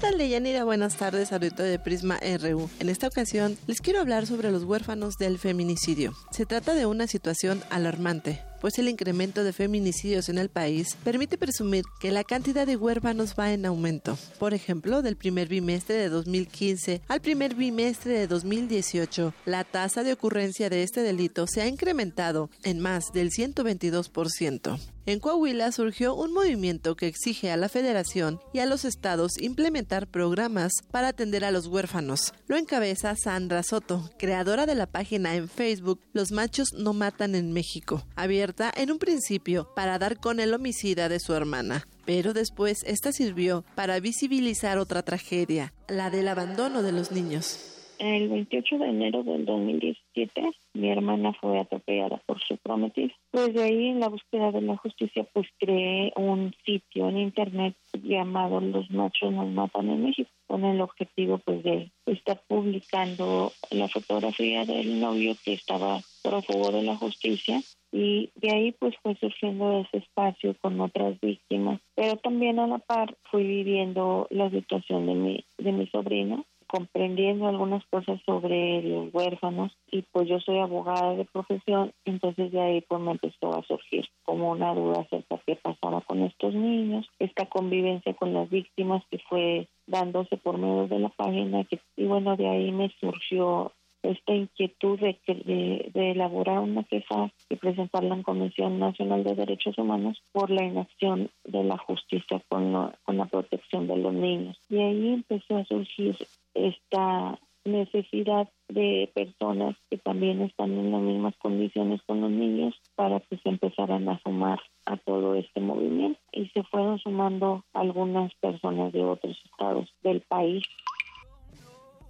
Tal, 0.00 0.16
Deyanira? 0.16 0.64
Buenas 0.64 0.96
tardes, 0.96 1.30
auditorio 1.30 1.70
de 1.70 1.78
Prisma 1.78 2.18
RU. 2.40 2.70
En 2.78 2.88
esta 2.88 3.06
ocasión 3.06 3.58
les 3.66 3.82
quiero 3.82 4.00
hablar 4.00 4.26
sobre 4.26 4.50
los 4.50 4.64
huérfanos 4.64 5.18
del 5.18 5.38
feminicidio. 5.38 6.14
Se 6.30 6.46
trata 6.46 6.74
de 6.74 6.86
una 6.86 7.06
situación 7.06 7.62
alarmante, 7.68 8.40
pues 8.60 8.78
el 8.78 8.88
incremento 8.88 9.44
de 9.44 9.52
feminicidios 9.52 10.28
en 10.28 10.38
el 10.38 10.48
país 10.48 10.96
permite 11.04 11.38
presumir 11.38 11.84
que 12.00 12.10
la 12.10 12.24
cantidad 12.24 12.66
de 12.66 12.76
huérfanos 12.76 13.34
va 13.38 13.52
en 13.52 13.66
aumento. 13.66 14.18
Por 14.38 14.54
ejemplo, 14.54 15.02
del 15.02 15.16
primer 15.16 15.48
bimestre 15.48 15.96
de 15.96 16.08
2015 16.08 17.02
al 17.08 17.20
primer 17.20 17.54
bimestre 17.54 18.12
de 18.18 18.26
2018, 18.26 19.34
la 19.46 19.64
tasa 19.64 20.02
de 20.02 20.12
ocurrencia 20.12 20.70
de 20.70 20.82
este 20.82 21.02
delito 21.02 21.46
se 21.46 21.62
ha 21.62 21.68
incrementado 21.68 22.50
en 22.62 22.80
más 22.80 23.12
del 23.12 23.30
122%. 23.30 24.78
En 25.06 25.18
Coahuila 25.18 25.72
surgió 25.72 26.14
un 26.14 26.32
movimiento 26.32 26.94
que 26.94 27.06
exige 27.06 27.50
a 27.50 27.56
la 27.56 27.68
federación 27.68 28.38
y 28.52 28.58
a 28.60 28.66
los 28.66 28.84
estados 28.84 29.32
implementar 29.40 30.06
programas 30.06 30.72
para 30.90 31.08
atender 31.08 31.44
a 31.44 31.50
los 31.50 31.66
huérfanos. 31.66 32.32
Lo 32.46 32.56
encabeza 32.56 33.16
Sandra 33.16 33.62
Soto, 33.62 34.08
creadora 34.18 34.66
de 34.66 34.74
la 34.74 34.86
página 34.86 35.34
en 35.34 35.48
Facebook 35.48 36.00
Los 36.12 36.32
machos 36.32 36.68
no 36.76 36.92
matan 36.92 37.34
en 37.34 37.52
México, 37.52 38.04
abierta 38.14 38.49
en 38.76 38.90
un 38.90 38.98
principio 38.98 39.68
para 39.74 39.98
dar 39.98 40.18
con 40.18 40.40
el 40.40 40.54
homicida 40.54 41.08
de 41.08 41.20
su 41.20 41.34
hermana. 41.34 41.86
Pero 42.04 42.32
después 42.32 42.82
esta 42.84 43.12
sirvió 43.12 43.64
para 43.74 44.00
visibilizar 44.00 44.78
otra 44.78 45.02
tragedia, 45.02 45.72
la 45.88 46.10
del 46.10 46.28
abandono 46.28 46.82
de 46.82 46.92
los 46.92 47.12
niños. 47.12 47.70
El 48.00 48.30
28 48.30 48.78
de 48.78 48.88
enero 48.88 49.22
del 49.22 49.44
2017, 49.44 50.42
mi 50.72 50.90
hermana 50.90 51.34
fue 51.38 51.60
atropellada 51.60 52.16
por 52.24 52.40
su 52.40 52.56
prometido. 52.56 53.10
Pues 53.30 53.52
de 53.52 53.62
ahí, 53.62 53.88
en 53.88 54.00
la 54.00 54.08
búsqueda 54.08 54.50
de 54.52 54.62
la 54.62 54.78
justicia, 54.78 55.26
pues 55.34 55.46
creé 55.58 56.10
un 56.16 56.54
sitio 56.64 57.10
en 57.10 57.18
internet 57.18 57.76
llamado 58.02 58.58
Los 58.62 58.90
Machos 58.90 59.32
Nos 59.32 59.50
Matan 59.50 59.90
en 59.90 60.04
México, 60.04 60.30
con 60.46 60.64
el 60.64 60.80
objetivo, 60.80 61.38
pues, 61.38 61.62
de 61.62 61.90
estar 62.06 62.40
publicando 62.48 63.52
la 63.70 63.86
fotografía 63.88 64.64
del 64.64 64.98
novio 64.98 65.36
que 65.44 65.52
estaba 65.52 66.00
prófugo 66.22 66.72
de 66.72 66.82
la 66.82 66.96
justicia 66.96 67.60
y 67.92 68.30
de 68.36 68.52
ahí 68.52 68.72
pues 68.72 68.94
fue 69.02 69.14
surgiendo 69.16 69.80
ese 69.80 69.98
espacio 69.98 70.54
con 70.60 70.80
otras 70.80 71.20
víctimas. 71.20 71.80
Pero 71.94 72.16
también 72.16 72.58
a 72.58 72.66
la 72.66 72.78
par 72.78 73.16
fui 73.30 73.44
viviendo 73.44 74.26
la 74.30 74.50
situación 74.50 75.06
de 75.06 75.14
mi 75.14 75.44
de 75.58 75.72
mi 75.72 75.86
sobrino 75.88 76.44
comprendiendo 76.70 77.48
algunas 77.48 77.84
cosas 77.86 78.20
sobre 78.24 78.80
los 78.82 79.12
huérfanos 79.12 79.72
y 79.90 80.02
pues 80.02 80.28
yo 80.28 80.38
soy 80.38 80.58
abogada 80.58 81.16
de 81.16 81.24
profesión, 81.24 81.92
entonces 82.04 82.52
de 82.52 82.60
ahí 82.60 82.80
pues 82.82 83.00
me 83.00 83.10
empezó 83.12 83.58
a 83.58 83.64
surgir 83.64 84.06
como 84.22 84.52
una 84.52 84.72
duda 84.72 85.00
acerca 85.00 85.36
de 85.36 85.42
qué 85.46 85.56
pasaba 85.56 86.00
con 86.02 86.22
estos 86.22 86.54
niños, 86.54 87.08
esta 87.18 87.46
convivencia 87.46 88.14
con 88.14 88.32
las 88.32 88.48
víctimas 88.50 89.02
que 89.10 89.18
fue 89.28 89.66
dándose 89.88 90.36
por 90.36 90.58
medio 90.58 90.86
de 90.86 91.00
la 91.00 91.08
página 91.08 91.64
que, 91.64 91.80
y 91.96 92.04
bueno, 92.04 92.36
de 92.36 92.46
ahí 92.46 92.70
me 92.70 92.88
surgió 93.00 93.72
esta 94.02 94.34
inquietud 94.34 94.98
de, 94.98 95.18
de, 95.26 95.90
de, 95.92 96.10
elaborar 96.12 96.60
una 96.60 96.84
queja 96.84 97.30
y 97.48 97.56
presentarla 97.56 98.14
en 98.14 98.22
Comisión 98.22 98.78
Nacional 98.78 99.24
de 99.24 99.34
Derechos 99.34 99.76
Humanos 99.78 100.22
por 100.32 100.50
la 100.50 100.64
inacción 100.64 101.30
de 101.44 101.64
la 101.64 101.76
justicia 101.78 102.42
con, 102.48 102.92
con 103.04 103.16
la 103.16 103.26
protección 103.26 103.86
de 103.86 103.96
los 103.96 104.14
niños. 104.14 104.56
Y 104.68 104.78
ahí 104.78 105.08
empezó 105.08 105.56
a 105.56 105.64
surgir 105.64 106.16
esta 106.54 107.38
necesidad 107.64 108.48
de 108.68 109.10
personas 109.14 109.76
que 109.90 109.98
también 109.98 110.40
están 110.42 110.72
en 110.72 110.92
las 110.92 111.00
mismas 111.02 111.36
condiciones 111.36 112.00
con 112.06 112.20
los 112.20 112.30
niños 112.30 112.74
para 112.94 113.20
que 113.20 113.36
se 113.38 113.48
empezaran 113.48 114.08
a 114.08 114.18
sumar 114.20 114.60
a 114.86 114.96
todo 114.96 115.34
este 115.34 115.60
movimiento 115.60 116.18
y 116.32 116.46
se 116.48 116.62
fueron 116.64 116.98
sumando 116.98 117.64
algunas 117.74 118.34
personas 118.36 118.92
de 118.92 119.04
otros 119.04 119.38
estados 119.44 119.92
del 120.02 120.22
país 120.22 120.64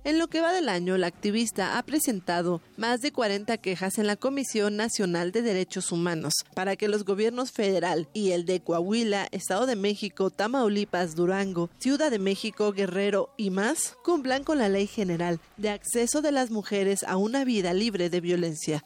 en 0.05 0.19
lo 0.19 0.29
que 0.29 0.41
va 0.41 0.53
del 0.53 0.69
año, 0.69 0.97
la 0.97 1.07
activista 1.07 1.77
ha 1.77 1.83
presentado 1.83 2.63
más 2.77 3.01
de 3.01 3.13
40 3.13 3.59
quejas 3.59 3.99
en 3.99 4.07
la 4.07 4.17
Comisión 4.17 4.77
Nacional 4.77 5.33
de 5.33 5.43
Derechos 5.43 5.93
Humanos 5.93 6.35
para 6.55 6.77
que 6.77 6.89
los 6.89 7.05
gobiernos 7.05 7.53
federal 7.53 8.09
y 8.13 8.31
el 8.31 8.47
de 8.47 8.61
Coahuila, 8.61 9.29
Estado 9.31 9.67
de 9.67 9.77
México, 9.77 10.31
Tamaulipas, 10.31 11.15
Durango, 11.15 11.71
Ciudad 11.79 12.11
de 12.11 12.19
México, 12.19 12.73
Guerrero 12.73 13.35
y 13.37 13.51
más 13.51 13.97
cumplan 14.03 14.45
con 14.45 14.59
la 14.59 14.69
ley 14.69 14.87
general 14.87 15.41
de 15.57 15.71
acceso 15.71 16.23
de 16.23 16.33
las 16.33 16.51
mujeres 16.51 17.03
a 17.05 17.17
una 17.17 17.45
vida 17.45 17.75
libre 17.75 18.09
de 18.11 18.21
violencia. 18.21 18.83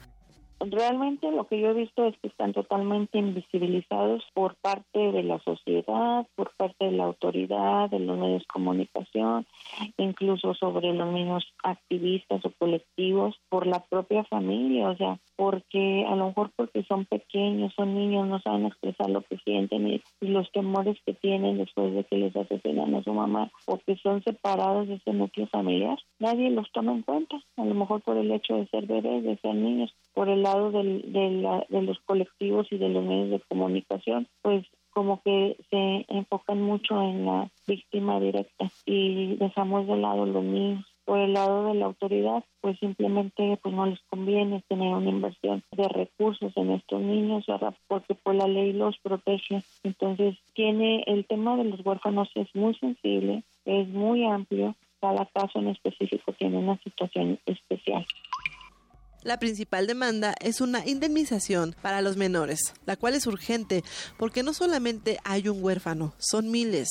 Realmente 0.71 1.31
lo 1.31 1.47
que 1.47 1.61
yo 1.61 1.71
he 1.71 1.75
visto 1.75 2.07
es 2.07 2.17
que 2.19 2.29
están 2.29 2.53
totalmente 2.53 3.19
invisibilizados 3.19 4.25
por 4.35 4.55
parte 4.57 4.99
de 5.13 5.23
la 5.23 5.39
sociedad, 5.41 6.27
por 6.35 6.55
parte 6.57 6.87
de 6.87 6.93
la 6.93 7.05
autoridad, 7.05 7.91
de 7.91 7.99
los 7.99 8.19
medios 8.19 8.43
de 8.43 8.47
comunicación, 8.47 9.47
incluso 9.99 10.55
sobre 10.55 10.93
los 10.95 11.13
mismos 11.13 11.45
activistas 11.63 12.45
o 12.45 12.53
colectivos, 12.59 13.37
por 13.49 13.67
la 13.67 13.81
propia 13.81 14.25
familia, 14.25 14.91
o 14.91 14.97
sea, 14.97 15.19
porque 15.37 16.05
a 16.09 16.15
lo 16.17 16.29
mejor 16.29 16.51
porque 16.57 16.85
son 16.85 17.05
pequeños, 17.05 17.73
son 17.75 17.95
niños, 17.95 18.27
no 18.27 18.41
saben 18.41 18.67
expresar 18.67 19.11
lo 19.11 19.23
que 19.23 19.39
sienten 19.39 19.89
y, 19.89 20.03
los 20.21 20.51
temores 20.53 20.97
que 21.05 21.13
tienen 21.13 21.59
después 21.59 21.95
de 21.95 22.05
que 22.05 22.17
les 22.17 22.35
asesinan 22.35 22.95
a 22.95 23.03
su 23.03 23.13
mamá 23.13 23.51
o 23.67 23.79
que 23.79 23.97
son 23.97 24.23
separados 24.23 24.89
de 24.89 24.95
ese 24.95 25.13
núcleo 25.13 25.47
familiar, 25.49 25.99
nadie 26.19 26.51
los 26.51 26.71
toma 26.73 26.93
en 26.93 27.03
cuenta, 27.03 27.37
a 27.57 27.65
lo 27.65 27.75
mejor 27.75 28.01
por 28.03 28.17
el 28.17 28.31
hecho 28.31 28.57
de 28.57 28.67
ser 28.69 28.87
bebés, 28.87 29.23
de 29.23 29.37
ser 29.39 29.55
niños, 29.55 29.95
por 30.13 30.29
el 30.29 30.47
del, 30.73 31.13
de 31.13 31.83
los 31.83 31.99
colectivos 32.01 32.67
y 32.71 32.79
de 32.79 32.89
los 32.89 33.05
medios 33.05 33.31
de 33.31 33.41
comunicación, 33.49 34.29
pues 34.43 34.65
como 34.91 35.23
que 35.23 35.57
se 35.71 36.07
enfocan 36.09 36.63
mucho 36.63 37.01
en 37.03 37.27
la 37.27 37.51
víctima 37.67 38.21
directa 38.21 38.71
y 38.87 39.35
dejamos 39.37 39.87
de 39.87 39.97
lado 39.97 40.25
los 40.25 40.45
niños 40.45 40.87
por 41.05 41.19
el 41.19 41.35
lado 41.35 41.67
de 41.67 41.75
la 41.75 41.87
autoridad, 41.87 42.45
pues 42.61 42.79
simplemente 42.79 43.59
pues 43.63 43.75
no 43.75 43.87
les 43.87 44.01
conviene 44.09 44.63
tener 44.69 44.95
una 44.95 45.11
inversión 45.11 45.63
de 45.73 45.89
recursos 45.89 46.57
en 46.57 46.73
estos 46.73 47.01
niños, 47.01 47.45
porque 47.89 48.15
pues 48.15 48.37
la 48.39 48.49
ley 48.49 48.73
los 48.73 48.99
protege. 48.99 49.63
Entonces, 49.83 50.37
tiene 50.55 51.05
el 51.07 51.27
tema 51.27 51.57
de 51.57 51.65
los 51.65 51.85
huérfanos 51.85 52.31
es 52.35 52.49
muy 52.55 52.75
sensible, 52.77 53.43
es 53.65 53.89
muy 53.89 54.25
amplio, 54.25 54.75
cada 55.01 55.27
caso 55.27 55.59
en 55.59 55.69
específico 55.69 56.33
tiene 56.33 56.57
una 56.57 56.79
situación 56.79 57.39
especial. 57.45 58.07
La 59.25 59.39
principal 59.39 59.87
demanda 59.87 60.35
es 60.39 60.61
una 60.61 60.87
indemnización 60.87 61.75
para 61.81 62.03
los 62.03 62.19
menores, 62.19 62.75
la 62.85 62.97
cual 62.97 63.15
es 63.15 63.27
urgente 63.27 63.83
porque 64.19 64.43
no 64.43 64.53
solamente 64.53 65.17
hay 65.25 65.49
un 65.49 65.65
huérfano, 65.65 66.13
son 66.19 66.51
miles. 66.51 66.89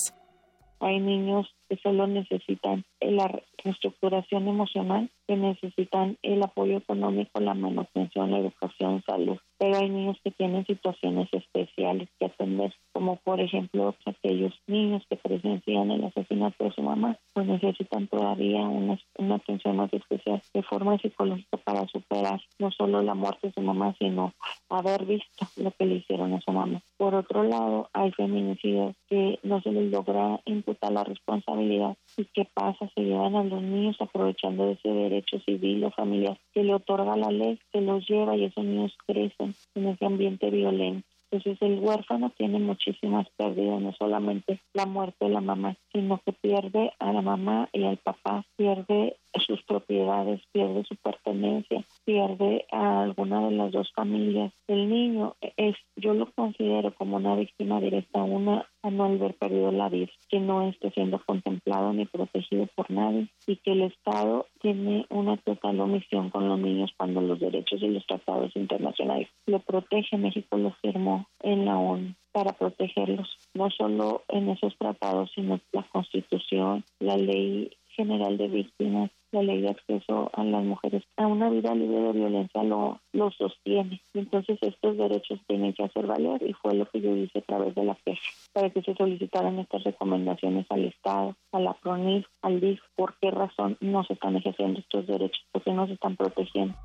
Hay 0.80 1.00
niños 1.00 1.48
que 1.70 1.78
solo 1.78 2.08
necesitan 2.08 2.84
la 3.12 3.32
reestructuración 3.64 4.48
emocional, 4.48 5.10
que 5.28 5.38
necesitan 5.38 6.18
el 6.22 6.44
apoyo 6.44 6.78
económico, 6.78 7.40
la 7.40 7.54
manutención, 7.54 8.32
la 8.32 8.40
educación, 8.40 9.04
salud 9.06 9.38
pero 9.64 9.78
hay 9.78 9.90
niños 9.90 10.18
que 10.22 10.32
tienen 10.32 10.66
situaciones 10.66 11.30
especiales 11.32 12.10
que 12.20 12.26
atender, 12.26 12.74
como 12.92 13.16
por 13.16 13.40
ejemplo 13.40 13.96
aquellos 14.06 14.54
niños 14.68 15.04
que 15.10 15.16
presencian 15.16 15.90
el 15.90 16.04
asesinato 16.04 16.66
de 16.66 16.72
su 16.72 16.82
mamá, 16.82 17.18
pues 17.34 17.48
necesitan 17.48 18.08
todavía 18.08 18.60
una, 18.60 19.00
una 19.18 19.36
atención 19.36 19.78
más 19.78 19.94
especial 19.94 20.42
de 20.54 20.64
forma 20.64 20.98
psicológica 20.98 21.56
para 21.56 21.88
superar 21.88 22.42
no 22.60 22.72
solo 22.72 23.02
la 23.04 23.14
muerte 23.14 23.48
de 23.48 23.54
su 23.54 23.62
mamá, 23.62 23.96
sino 24.00 24.34
haber 24.68 25.06
visto 25.06 25.48
lo 25.56 25.72
que 25.72 25.86
le 25.86 25.96
hicieron 25.96 26.34
a 26.34 26.42
su 26.42 26.52
mamá. 26.52 26.82
Por 26.98 27.16
otro 27.16 27.44
lado, 27.44 27.90
hay 27.94 28.12
feminicidios 28.12 28.98
que 29.08 29.40
no 29.44 29.62
se 29.62 29.72
les 29.72 29.90
logra 29.90 30.42
imputar 30.44 30.92
la 30.92 31.06
responsabilidad 31.06 31.96
y 32.18 32.26
qué 32.26 32.48
pasa, 32.54 32.90
se 32.96 33.02
llevan 33.02 33.36
a 33.36 33.44
los 33.44 33.62
niños 33.62 33.98
aprovechando 34.00 34.66
de 34.66 34.74
ese 34.74 34.90
derecho 34.90 35.40
civil 35.40 35.84
o 35.84 35.92
familiar 35.92 36.38
que 36.54 36.64
le 36.64 36.74
otorga 36.74 37.16
la 37.16 37.32
ley, 37.32 37.60
que 37.72 37.82
los 37.82 38.08
lleva 38.08 38.36
y 38.36 38.46
esos 38.46 38.64
niños 38.64 38.96
crecen 39.06 39.56
en 39.76 39.88
ese 39.88 40.06
ambiente 40.06 40.50
violento. 40.50 41.08
Entonces 41.32 41.60
el 41.64 41.80
huérfano 41.80 42.32
tiene 42.38 42.60
muchísimas 42.60 43.28
pérdidas, 43.38 43.82
no 43.82 43.92
solamente 43.94 44.62
la 44.74 44.86
muerte 44.86 45.26
de 45.26 45.32
la 45.32 45.42
mamá, 45.42 45.76
sino 45.92 46.22
que 46.24 46.32
pierde 46.32 46.94
a 47.00 47.12
la 47.12 47.24
mamá 47.24 47.70
y 47.74 47.84
al 47.86 47.98
papá, 47.98 48.46
pierde 48.56 49.18
sus 49.40 49.62
propiedades, 49.64 50.42
pierde 50.52 50.84
su 50.86 50.96
pertenencia, 50.96 51.84
pierde 52.06 52.66
a 52.72 53.04
alguna 53.04 53.48
de 53.48 53.56
las 53.56 53.72
dos 53.72 53.92
familias. 53.94 54.54
El 54.68 54.90
niño 54.90 55.36
es, 55.58 55.76
yo 55.96 56.14
lo 56.14 56.32
considero 56.32 56.94
como 56.94 57.18
una 57.18 57.36
víctima 57.36 57.80
directa, 57.80 58.24
una 58.24 58.68
a 58.84 58.92
no 58.92 59.06
haber 59.06 59.34
perdido 59.36 59.72
la 59.72 59.88
vida, 59.88 60.12
que 60.30 60.40
no 60.40 60.68
esté 60.68 60.92
siendo 60.92 61.24
contemplado 61.26 61.94
ni 61.94 62.06
protegido 62.06 62.68
por 62.76 62.92
nadie 62.92 63.30
y 63.48 63.56
que 63.58 63.72
el 63.72 63.84
Estado 63.84 64.48
tiene 64.60 65.06
una 65.10 65.38
total 65.38 65.80
omisión 65.80 66.30
con 66.30 66.50
los 66.50 66.60
niños 66.60 66.92
cuando 66.98 67.22
los 67.22 67.40
derechos 67.40 67.82
y 67.82 67.88
los 67.88 68.06
tratados 68.06 68.54
internacionales 68.56 69.30
lo 69.46 69.60
protege. 69.60 70.18
México 70.18 70.58
lo 70.58 70.72
firmó 70.82 71.28
en 71.42 71.66
la 71.66 71.78
ONU 71.78 72.14
para 72.34 72.54
protegerlos, 72.54 73.38
no 73.54 73.70
solo 73.70 74.24
en 74.28 74.50
esos 74.50 74.76
tratados, 74.78 75.32
sino 75.34 75.60
la 75.72 75.84
Constitución, 75.84 76.84
la 77.00 77.16
Ley 77.16 77.72
General 77.96 78.38
de 78.38 78.48
Víctimas, 78.48 79.12
la 79.32 79.42
ley 79.42 79.62
de 79.62 79.70
acceso 79.70 80.30
a 80.34 80.44
las 80.44 80.64
mujeres 80.64 81.04
a 81.18 81.28
una 81.28 81.50
vida 81.50 81.74
libre 81.74 82.00
de 82.00 82.14
violencia 82.14 82.64
lo, 82.64 83.00
lo 83.12 83.32
sostiene. 83.32 84.02
Entonces 84.14 84.58
estos 84.62 84.98
derechos 84.98 85.40
tienen 85.48 85.74
que 85.74 85.84
hacer 85.84 86.06
valer 86.06 86.42
y 86.44 86.54
fue 86.54 86.76
lo 86.76 86.86
que 86.86 87.02
yo 87.02 87.16
hice 87.16 87.40
a 87.40 87.42
través 87.42 87.76
de 87.76 87.84
la 87.84 87.98
queja 88.06 88.22
para 88.54 88.70
que 88.70 88.82
se 88.82 88.94
solicitaran 88.94 89.60
estas 89.60 89.84
recomendaciones 89.84 90.66
al 90.70 90.86
Estado, 90.86 91.36
a 91.52 91.60
la 91.60 91.74
PRONIF, 91.74 92.26
al 92.42 92.60
DIF, 92.60 92.80
por 92.96 93.16
qué 93.20 93.32
razón 93.32 93.78
no 93.82 94.04
se 94.04 94.14
están 94.14 94.36
ejerciendo 94.36 94.80
estos 94.80 95.08
derechos, 95.08 95.44
por 95.52 95.64
qué 95.64 95.72
no 95.72 95.88
se 95.88 95.94
están 95.94 96.16
protegiendo. 96.16 96.76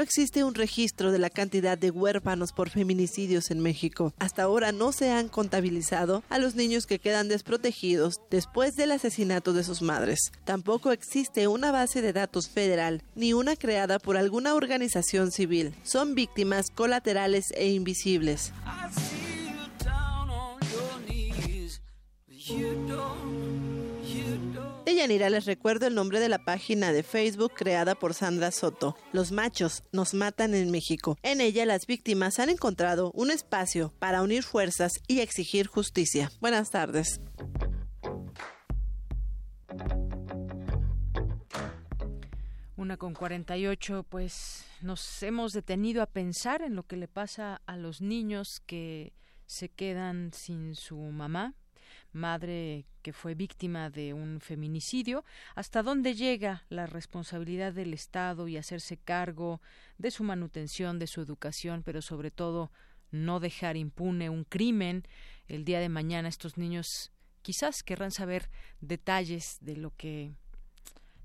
No 0.00 0.04
existe 0.04 0.44
un 0.44 0.54
registro 0.54 1.12
de 1.12 1.18
la 1.18 1.28
cantidad 1.28 1.76
de 1.76 1.90
huérfanos 1.90 2.52
por 2.52 2.70
feminicidios 2.70 3.50
en 3.50 3.60
México. 3.60 4.14
Hasta 4.18 4.44
ahora 4.44 4.72
no 4.72 4.92
se 4.92 5.10
han 5.10 5.28
contabilizado 5.28 6.24
a 6.30 6.38
los 6.38 6.54
niños 6.54 6.86
que 6.86 6.98
quedan 6.98 7.28
desprotegidos 7.28 8.22
después 8.30 8.76
del 8.76 8.92
asesinato 8.92 9.52
de 9.52 9.62
sus 9.62 9.82
madres. 9.82 10.32
Tampoco 10.46 10.92
existe 10.92 11.48
una 11.48 11.70
base 11.70 12.00
de 12.00 12.14
datos 12.14 12.48
federal 12.48 13.02
ni 13.14 13.34
una 13.34 13.56
creada 13.56 13.98
por 13.98 14.16
alguna 14.16 14.54
organización 14.54 15.32
civil. 15.32 15.74
Son 15.82 16.14
víctimas 16.14 16.70
colaterales 16.70 17.52
e 17.54 17.68
invisibles. 17.68 18.54
Yanira, 24.86 25.30
les 25.30 25.46
recuerdo 25.46 25.86
el 25.86 25.94
nombre 25.94 26.20
de 26.20 26.28
la 26.28 26.38
página 26.38 26.92
de 26.92 27.02
Facebook 27.02 27.52
creada 27.54 27.94
por 27.94 28.14
Sandra 28.14 28.50
Soto. 28.50 28.96
Los 29.12 29.32
machos 29.32 29.82
nos 29.92 30.14
matan 30.14 30.54
en 30.54 30.70
México. 30.70 31.16
En 31.22 31.40
ella 31.40 31.64
las 31.64 31.86
víctimas 31.86 32.38
han 32.38 32.50
encontrado 32.50 33.10
un 33.14 33.30
espacio 33.30 33.92
para 33.98 34.22
unir 34.22 34.42
fuerzas 34.42 34.92
y 35.06 35.20
exigir 35.20 35.66
justicia. 35.66 36.30
Buenas 36.40 36.70
tardes. 36.70 37.20
Una 42.76 42.96
con 42.96 43.14
48, 43.14 44.06
pues 44.08 44.64
nos 44.80 45.22
hemos 45.22 45.52
detenido 45.52 46.02
a 46.02 46.06
pensar 46.06 46.62
en 46.62 46.74
lo 46.74 46.86
que 46.86 46.96
le 46.96 47.08
pasa 47.08 47.60
a 47.66 47.76
los 47.76 48.00
niños 48.00 48.60
que 48.66 49.12
se 49.46 49.68
quedan 49.68 50.32
sin 50.32 50.74
su 50.74 50.96
mamá, 50.96 51.54
madre 52.12 52.86
que 53.02 53.12
fue 53.12 53.34
víctima 53.34 53.90
de 53.90 54.12
un 54.12 54.40
feminicidio, 54.40 55.24
hasta 55.54 55.82
dónde 55.82 56.14
llega 56.14 56.64
la 56.68 56.86
responsabilidad 56.86 57.72
del 57.72 57.94
Estado 57.94 58.48
y 58.48 58.56
hacerse 58.56 58.96
cargo 58.96 59.60
de 59.98 60.10
su 60.10 60.24
manutención, 60.24 60.98
de 60.98 61.06
su 61.06 61.20
educación, 61.20 61.82
pero 61.82 62.02
sobre 62.02 62.30
todo 62.30 62.70
no 63.10 63.40
dejar 63.40 63.76
impune 63.76 64.30
un 64.30 64.44
crimen. 64.44 65.04
El 65.48 65.64
día 65.64 65.80
de 65.80 65.88
mañana 65.88 66.28
estos 66.28 66.56
niños 66.56 67.12
quizás 67.42 67.82
querrán 67.82 68.12
saber 68.12 68.50
detalles 68.80 69.58
de 69.60 69.76
lo 69.76 69.94
que 69.96 70.32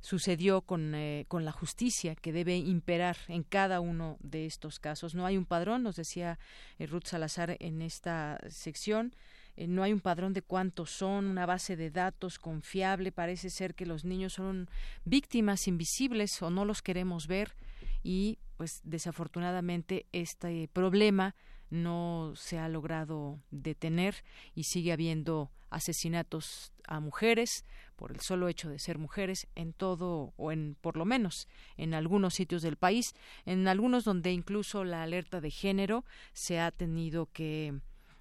sucedió 0.05 0.61
con, 0.61 0.93
eh, 0.93 1.26
con 1.28 1.45
la 1.45 1.51
justicia 1.51 2.16
que 2.16 2.32
debe 2.32 2.57
imperar 2.57 3.18
en 3.28 3.41
cada 3.41 3.80
uno 3.80 4.18
de 4.20 4.45
estos 4.45 4.80
casos. 4.80 5.16
No 5.16 5.26
hay 5.26 5.36
un 5.36 5.45
padrón, 5.45 5.82
nos 5.82 5.95
decía 5.95 6.38
eh, 6.78 6.86
Ruth 6.86 7.05
Salazar 7.05 7.57
en 7.59 7.82
esta 7.82 8.39
sección. 8.47 9.16
Eh, 9.58 9.68
no 9.68 9.84
hay 9.84 9.93
un 9.93 9.99
padrón 9.99 10.34
de 10.34 10.41
cuántos 10.41 10.91
son, 10.91 11.28
una 11.28 11.45
base 11.45 11.76
de 11.76 11.91
datos 11.91 12.39
confiable. 12.39 13.12
Parece 13.12 13.49
ser 13.49 13.76
que 13.76 13.86
los 13.86 14.06
niños 14.06 14.34
son 14.34 14.70
víctimas 15.06 15.68
invisibles 15.68 16.41
o 16.41 16.49
no 16.49 16.66
los 16.66 16.82
queremos 16.82 17.28
ver 17.28 17.56
y 18.03 18.38
pues 18.58 18.82
desafortunadamente 18.84 20.06
este 20.12 20.70
problema 20.72 21.36
no 21.70 22.34
se 22.36 22.60
ha 22.60 22.70
logrado 22.70 23.39
detener 23.51 24.24
y 24.53 24.64
sigue 24.64 24.91
habiendo 24.93 25.51
asesinatos 25.70 26.72
a 26.88 26.99
mujeres 26.99 27.66
por 27.95 28.12
el 28.12 28.20
solo 28.20 28.47
hecho 28.47 28.70
de 28.70 28.80
ser 28.80 28.97
mujeres 28.97 29.47
en 29.56 29.74
todo 29.74 30.34
o 30.38 30.51
en 30.51 30.78
por 30.80 30.95
lo 30.95 31.06
menos 31.06 31.47
en 31.76 31.93
algunos 31.93 32.36
sitios 32.36 32.62
del 32.62 32.78
país, 32.78 33.14
en 33.45 33.68
algunos 33.68 34.03
donde 34.03 34.32
incluso 34.32 34.84
la 34.84 35.03
alerta 35.03 35.41
de 35.41 35.51
género 35.51 36.06
se 36.34 36.60
ha 36.60 36.72
tenido 36.72 37.28
que 37.32 37.74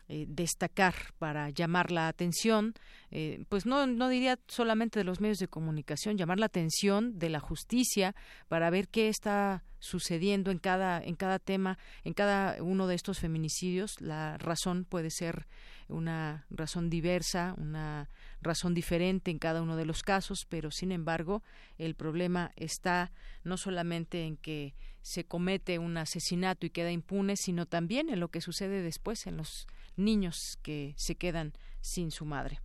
eh, 0.08 0.26
destacar 0.28 0.94
para 1.18 1.48
llamar 1.50 1.90
la 1.90 2.08
atención, 2.08 2.74
eh, 3.10 3.44
pues 3.48 3.64
no, 3.64 3.86
no 3.86 4.08
diría 4.08 4.38
solamente 4.48 5.00
de 5.00 5.04
los 5.04 5.20
medios 5.20 5.38
de 5.38 5.48
comunicación, 5.48 6.18
llamar 6.18 6.38
la 6.38 6.46
atención 6.46 7.18
de 7.18 7.30
la 7.30 7.40
justicia 7.40 8.14
para 8.48 8.68
ver 8.68 8.88
qué 8.88 9.08
está 9.08 9.64
sucediendo 9.78 10.50
en 10.50 10.58
cada, 10.58 11.02
en 11.02 11.14
cada 11.14 11.38
tema, 11.38 11.78
en 12.04 12.14
cada 12.14 12.62
uno 12.62 12.86
de 12.86 12.94
estos 12.94 13.18
feminicidios. 13.18 14.00
La 14.00 14.38
razón 14.38 14.84
puede 14.84 15.10
ser 15.10 15.46
una 15.88 16.46
razón 16.50 16.88
diversa, 16.88 17.54
una 17.58 18.08
razón 18.40 18.74
diferente 18.74 19.30
en 19.30 19.38
cada 19.38 19.62
uno 19.62 19.76
de 19.76 19.84
los 19.84 20.02
casos, 20.02 20.46
pero 20.48 20.70
sin 20.70 20.92
embargo 20.92 21.42
el 21.76 21.94
problema 21.94 22.52
está 22.56 23.12
no 23.42 23.56
solamente 23.56 24.24
en 24.24 24.36
que 24.36 24.74
se 25.02 25.24
comete 25.24 25.78
un 25.78 25.98
asesinato 25.98 26.64
y 26.64 26.70
queda 26.70 26.90
impune, 26.90 27.36
sino 27.36 27.66
también 27.66 28.08
en 28.08 28.20
lo 28.20 28.28
que 28.28 28.40
sucede 28.40 28.80
después 28.80 29.26
en 29.26 29.36
los 29.36 29.66
niños 29.96 30.58
que 30.62 30.94
se 30.96 31.16
quedan 31.16 31.52
sin 31.80 32.10
su 32.10 32.24
madre. 32.24 32.60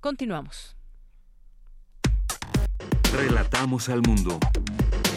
Continuamos. 0.00 0.76
Relatamos 3.12 3.88
al 3.88 4.02
mundo. 4.02 4.40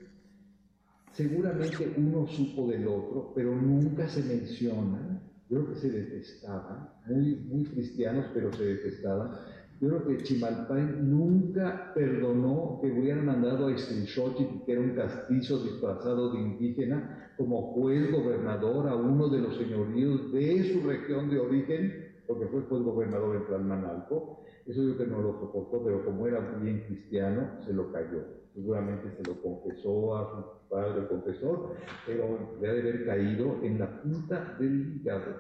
Seguramente 1.13 1.93
uno 1.97 2.27
supo 2.29 2.69
del 2.69 2.87
otro, 2.87 3.33
pero 3.35 3.55
nunca 3.55 4.09
se 4.09 4.23
menciona 4.23 5.21
yo 5.51 5.65
creo 5.65 5.75
que 5.75 5.81
se 5.81 5.91
detestaban, 5.91 6.91
muy, 7.09 7.65
cristianos, 7.65 8.27
pero 8.33 8.53
se 8.53 8.65
detestaban. 8.65 9.33
Yo 9.81 9.89
creo 9.89 10.07
que 10.07 10.23
Chimalpain 10.23 11.11
nunca 11.11 11.93
perdonó 11.93 12.79
que 12.81 12.93
hubieran 12.93 13.27
mandado 13.27 13.67
a 13.67 13.73
Istrinchoti, 13.73 14.63
que 14.65 14.73
era 14.73 14.81
un 14.81 14.95
castizo 14.95 15.61
disfrazado 15.65 16.33
de 16.33 16.39
indígena, 16.39 17.33
como 17.37 17.73
juez 17.73 18.13
gobernador 18.13 18.89
a 18.89 18.95
uno 18.95 19.29
de 19.29 19.41
los 19.41 19.57
señoríos 19.57 20.31
de 20.31 20.73
su 20.73 20.87
región 20.87 21.29
de 21.29 21.41
origen, 21.41 22.13
porque 22.29 22.47
fue 22.47 22.61
juez 22.61 22.83
gobernador 22.83 23.35
en 23.35 23.47
Tlalmanalco. 23.47 24.45
Eso 24.71 24.83
yo 24.83 24.97
que 24.97 25.07
no 25.07 25.21
lo 25.21 25.33
soportó, 25.41 25.83
pero 25.85 26.05
como 26.05 26.27
era 26.27 26.41
bien 26.61 26.85
cristiano, 26.87 27.61
se 27.65 27.73
lo 27.73 27.91
cayó 27.93 28.41
seguramente 28.55 29.11
se 29.17 29.23
lo 29.29 29.41
confesó 29.43 30.17
a 30.17 30.31
su 30.31 30.69
padre 30.69 31.07
confesor, 31.09 31.77
pero 32.07 32.39
ha 32.59 32.63
de 32.63 32.81
haber 32.81 33.07
caído 33.07 33.63
en 33.63 33.79
la 33.79 34.03
punta 34.03 34.57
del 34.59 34.97
hígado. 34.97 35.37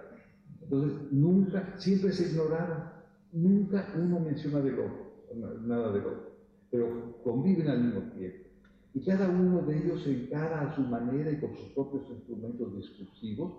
Entonces, 0.62 1.12
nunca, 1.12 1.74
siempre 1.78 2.12
se 2.12 2.30
ignoraron, 2.30 2.84
nunca 3.32 3.92
uno 3.96 4.20
menciona 4.20 4.60
del 4.60 4.78
otro, 4.78 5.24
nada 5.62 5.92
del 5.92 6.06
otro, 6.06 6.30
pero 6.70 7.20
conviven 7.22 7.68
al 7.68 7.84
mismo 7.84 8.00
tiempo. 8.12 8.48
Y 8.92 9.04
cada 9.04 9.28
uno 9.28 9.62
de 9.62 9.78
ellos 9.78 10.02
se 10.02 10.12
encara 10.12 10.62
a 10.62 10.74
su 10.74 10.82
manera 10.82 11.30
y 11.30 11.40
con 11.40 11.54
sus 11.54 11.68
propios 11.70 12.10
instrumentos 12.10 12.76
discursivos 12.76 13.52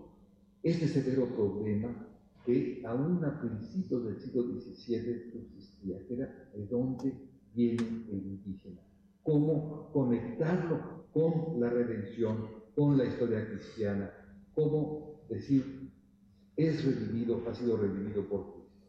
este 0.64 0.88
severo 0.88 1.26
problema 1.28 2.08
que 2.46 2.82
aún 2.86 3.24
a 3.24 3.40
principios 3.40 4.06
del 4.06 4.20
siglo 4.20 4.44
XVII 4.44 5.42
existía, 5.48 6.08
que 6.08 6.14
era 6.14 6.50
de 6.56 6.66
dónde 6.68 7.14
viene 7.54 8.06
el 8.10 8.26
indígena 8.26 8.82
cómo 9.24 9.92
conectarlo 9.94 11.06
con 11.14 11.60
la 11.60 11.70
redención, 11.70 12.48
con 12.76 12.98
la 12.98 13.06
historia 13.06 13.46
cristiana, 13.48 14.12
cómo 14.54 15.22
decir, 15.30 15.92
es 16.56 16.84
revivido, 16.84 17.42
ha 17.48 17.54
sido 17.54 17.78
revivido 17.78 18.28
por 18.28 18.54
Cristo. 18.54 18.88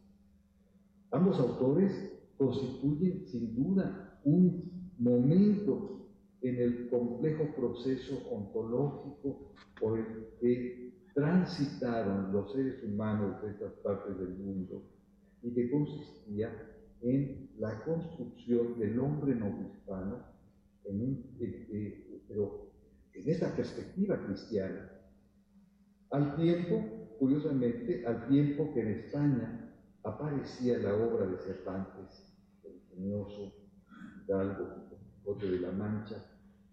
Ambos 1.10 1.38
autores 1.38 1.92
constituyen 2.36 3.26
sin 3.26 3.54
duda 3.54 4.20
un 4.24 4.92
momento 4.98 6.08
en 6.40 6.56
el 6.56 6.88
complejo 6.88 7.54
proceso 7.54 8.20
ontológico 8.30 9.52
por 9.80 9.98
el 9.98 10.06
que 10.40 10.81
transitaron 11.14 12.32
los 12.32 12.52
seres 12.52 12.82
humanos 12.84 13.42
de 13.42 13.50
estas 13.50 13.72
partes 13.74 14.18
del 14.18 14.36
mundo 14.38 14.82
y 15.42 15.52
que 15.52 15.70
consistía 15.70 16.50
en 17.02 17.50
la 17.58 17.82
construcción 17.84 18.78
del 18.78 18.98
hombre 18.98 19.34
novohispano, 19.34 20.24
en 20.84 21.22
pero 22.28 22.70
en 23.12 23.28
esta 23.28 23.54
perspectiva 23.54 24.24
cristiana. 24.24 24.90
Al 26.10 26.36
tiempo, 26.36 27.16
curiosamente, 27.18 28.06
al 28.06 28.28
tiempo 28.28 28.72
que 28.72 28.80
en 28.80 28.88
España 28.88 29.74
aparecía 30.04 30.78
la 30.78 30.94
obra 30.94 31.26
de 31.26 31.38
Cervantes, 31.38 32.34
el 32.64 32.74
ingenioso 32.74 33.54
Hidalgo, 34.24 34.88
Quijote 35.18 35.50
de 35.50 35.60
la 35.60 35.72
Mancha, 35.72 36.16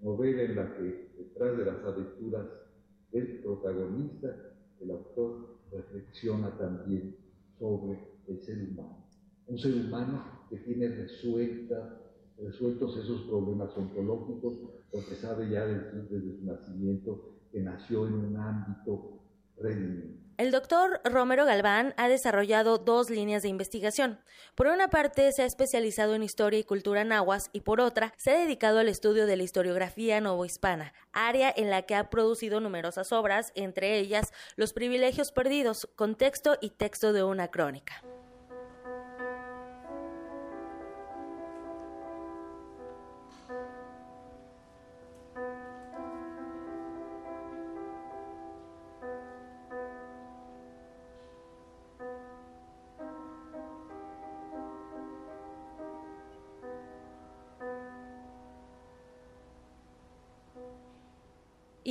novela 0.01 0.43
en 0.43 0.55
la 0.55 0.75
que, 0.75 1.11
detrás 1.17 1.57
de 1.57 1.65
las 1.65 1.83
aventuras 1.83 2.68
del 3.11 3.39
protagonista, 3.41 4.35
el 4.79 4.91
autor 4.91 5.59
reflexiona 5.71 6.57
también 6.57 7.15
sobre 7.57 7.99
el 8.27 8.39
ser 8.41 8.69
humano 8.69 9.09
un 9.49 9.57
ser 9.57 9.73
humano 9.73 10.23
que 10.49 10.57
tiene 10.57 10.87
resuelta, 10.89 11.99
resueltos 12.37 12.97
esos 12.97 13.21
problemas 13.23 13.75
ontológicos, 13.75 14.59
porque 14.91 15.15
sabe 15.15 15.49
ya 15.49 15.65
desde, 15.65 16.03
desde 16.03 16.37
su 16.37 16.45
nacimiento 16.45 17.39
que 17.51 17.61
nació 17.61 18.07
en 18.07 18.13
un 18.13 18.37
ámbito 18.37 19.19
redimido. 19.57 20.28
El 20.39 20.51
doctor 20.51 21.01
Romero 21.03 21.43
Galván 21.43 21.93
ha 21.97 22.07
desarrollado 22.07 22.77
dos 22.77 23.09
líneas 23.09 23.41
de 23.43 23.49
investigación. 23.49 24.21
Por 24.55 24.67
una 24.67 24.89
parte, 24.89 25.33
se 25.33 25.41
ha 25.41 25.45
especializado 25.45 26.15
en 26.15 26.23
historia 26.23 26.61
y 26.61 26.63
cultura 26.63 27.03
nahuas 27.03 27.49
y 27.51 27.59
por 27.59 27.81
otra, 27.81 28.13
se 28.15 28.31
ha 28.31 28.37
dedicado 28.37 28.79
al 28.79 28.87
estudio 28.87 29.25
de 29.25 29.35
la 29.35 29.43
historiografía 29.43 30.21
novohispana, 30.21 30.93
área 31.11 31.53
en 31.53 31.69
la 31.69 31.81
que 31.81 31.95
ha 31.95 32.09
producido 32.09 32.61
numerosas 32.61 33.11
obras, 33.11 33.51
entre 33.53 33.99
ellas 33.99 34.31
Los 34.55 34.71
privilegios 34.71 35.33
perdidos, 35.33 35.89
contexto 35.97 36.57
y 36.61 36.69
texto 36.69 37.11
de 37.11 37.23
una 37.23 37.49
crónica. 37.49 38.01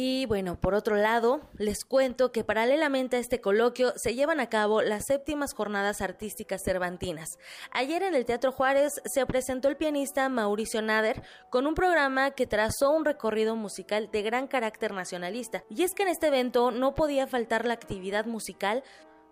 Y 0.00 0.26
bueno, 0.26 0.54
por 0.60 0.74
otro 0.74 0.94
lado, 0.94 1.40
les 1.56 1.84
cuento 1.84 2.30
que 2.30 2.44
paralelamente 2.44 3.16
a 3.16 3.18
este 3.18 3.40
coloquio 3.40 3.92
se 3.96 4.14
llevan 4.14 4.38
a 4.38 4.48
cabo 4.48 4.80
las 4.80 5.06
séptimas 5.06 5.54
jornadas 5.54 6.00
artísticas 6.02 6.62
cervantinas. 6.62 7.36
Ayer 7.72 8.04
en 8.04 8.14
el 8.14 8.24
Teatro 8.24 8.52
Juárez 8.52 9.02
se 9.04 9.26
presentó 9.26 9.66
el 9.66 9.76
pianista 9.76 10.28
Mauricio 10.28 10.82
Nader 10.82 11.24
con 11.50 11.66
un 11.66 11.74
programa 11.74 12.30
que 12.30 12.46
trazó 12.46 12.92
un 12.92 13.04
recorrido 13.04 13.56
musical 13.56 14.08
de 14.12 14.22
gran 14.22 14.46
carácter 14.46 14.92
nacionalista. 14.92 15.64
Y 15.68 15.82
es 15.82 15.94
que 15.94 16.04
en 16.04 16.10
este 16.10 16.28
evento 16.28 16.70
no 16.70 16.94
podía 16.94 17.26
faltar 17.26 17.66
la 17.66 17.74
actividad 17.74 18.24
musical 18.24 18.84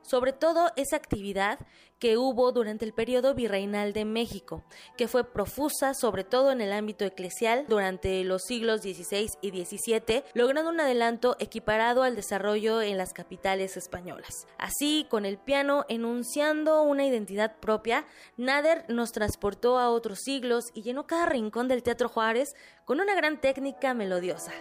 sobre 0.09 0.33
todo 0.33 0.71
esa 0.77 0.97
actividad 0.97 1.59
que 1.99 2.19
hubo 2.19 2.53
durante 2.53 2.85
el 2.85 2.93
periodo 2.93 3.35
virreinal 3.35 3.93
de 3.93 4.05
México, 4.05 4.63
que 4.97 5.09
fue 5.09 5.25
profusa 5.25 5.95
sobre 5.95 6.25
todo 6.25 6.53
en 6.53 6.61
el 6.61 6.73
ámbito 6.73 7.05
eclesial 7.05 7.65
durante 7.69 8.23
los 8.25 8.43
siglos 8.43 8.83
XVI 8.83 9.31
y 9.41 9.65
XVII, 9.65 10.25
logrando 10.35 10.71
un 10.71 10.81
adelanto 10.81 11.37
equiparado 11.39 12.03
al 12.03 12.17
desarrollo 12.17 12.83
en 12.83 12.99
las 12.99 13.13
capitales 13.13 13.77
españolas. 13.77 14.47
Así, 14.59 15.07
con 15.09 15.25
el 15.25 15.39
piano 15.39 15.85
enunciando 15.89 16.83
una 16.83 17.07
identidad 17.07 17.57
propia, 17.59 18.07
Nader 18.37 18.85
nos 18.89 19.13
transportó 19.13 19.79
a 19.79 19.91
otros 19.91 20.21
siglos 20.21 20.65
y 20.75 20.83
llenó 20.83 21.07
cada 21.07 21.27
rincón 21.27 21.69
del 21.69 21.83
Teatro 21.83 22.09
Juárez 22.09 22.55
con 22.85 23.01
una 23.01 23.15
gran 23.15 23.41
técnica 23.41 23.95
melodiosa. 23.95 24.53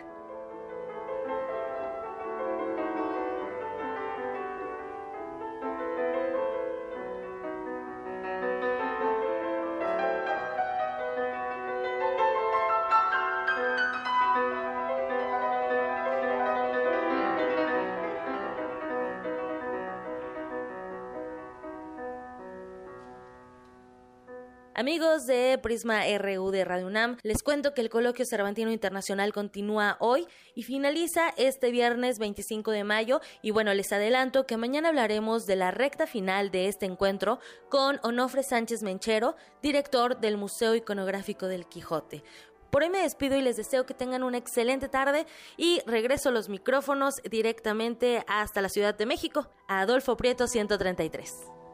Amigos 24.95 25.25
de 25.27 25.59
Prisma 25.61 26.03
RU 26.17 26.51
de 26.51 26.63
Radio 26.63 26.87
UNAM, 26.87 27.17
les 27.21 27.43
cuento 27.43 27.73
que 27.73 27.81
el 27.81 27.89
Coloquio 27.89 28.25
Cervantino 28.25 28.71
Internacional 28.71 29.33
continúa 29.33 29.97
hoy 29.99 30.25
y 30.55 30.63
finaliza 30.63 31.33
este 31.35 31.69
viernes 31.69 32.17
25 32.17 32.71
de 32.71 32.85
mayo. 32.85 33.19
Y 33.41 33.51
bueno, 33.51 33.73
les 33.73 33.91
adelanto 33.91 34.47
que 34.47 34.55
mañana 34.55 34.87
hablaremos 34.87 35.45
de 35.47 35.57
la 35.57 35.71
recta 35.71 36.07
final 36.07 36.49
de 36.49 36.69
este 36.69 36.85
encuentro 36.85 37.39
con 37.67 37.99
Onofre 38.03 38.41
Sánchez 38.41 38.83
Menchero, 38.83 39.35
director 39.61 40.21
del 40.21 40.37
Museo 40.37 40.75
Iconográfico 40.75 41.47
del 41.47 41.65
Quijote. 41.65 42.23
Por 42.71 42.83
hoy 42.83 42.89
me 42.89 42.99
despido 42.99 43.35
y 43.35 43.41
les 43.41 43.57
deseo 43.57 43.85
que 43.85 43.93
tengan 43.93 44.23
una 44.23 44.37
excelente 44.37 44.87
tarde 44.87 45.25
y 45.57 45.81
regreso 45.85 46.31
los 46.31 46.47
micrófonos 46.47 47.15
directamente 47.29 48.23
hasta 48.29 48.61
la 48.61 48.69
Ciudad 48.69 48.95
de 48.95 49.05
México, 49.05 49.49
a 49.67 49.81
Adolfo 49.81 50.15
Prieto 50.15 50.47
133. 50.47 51.64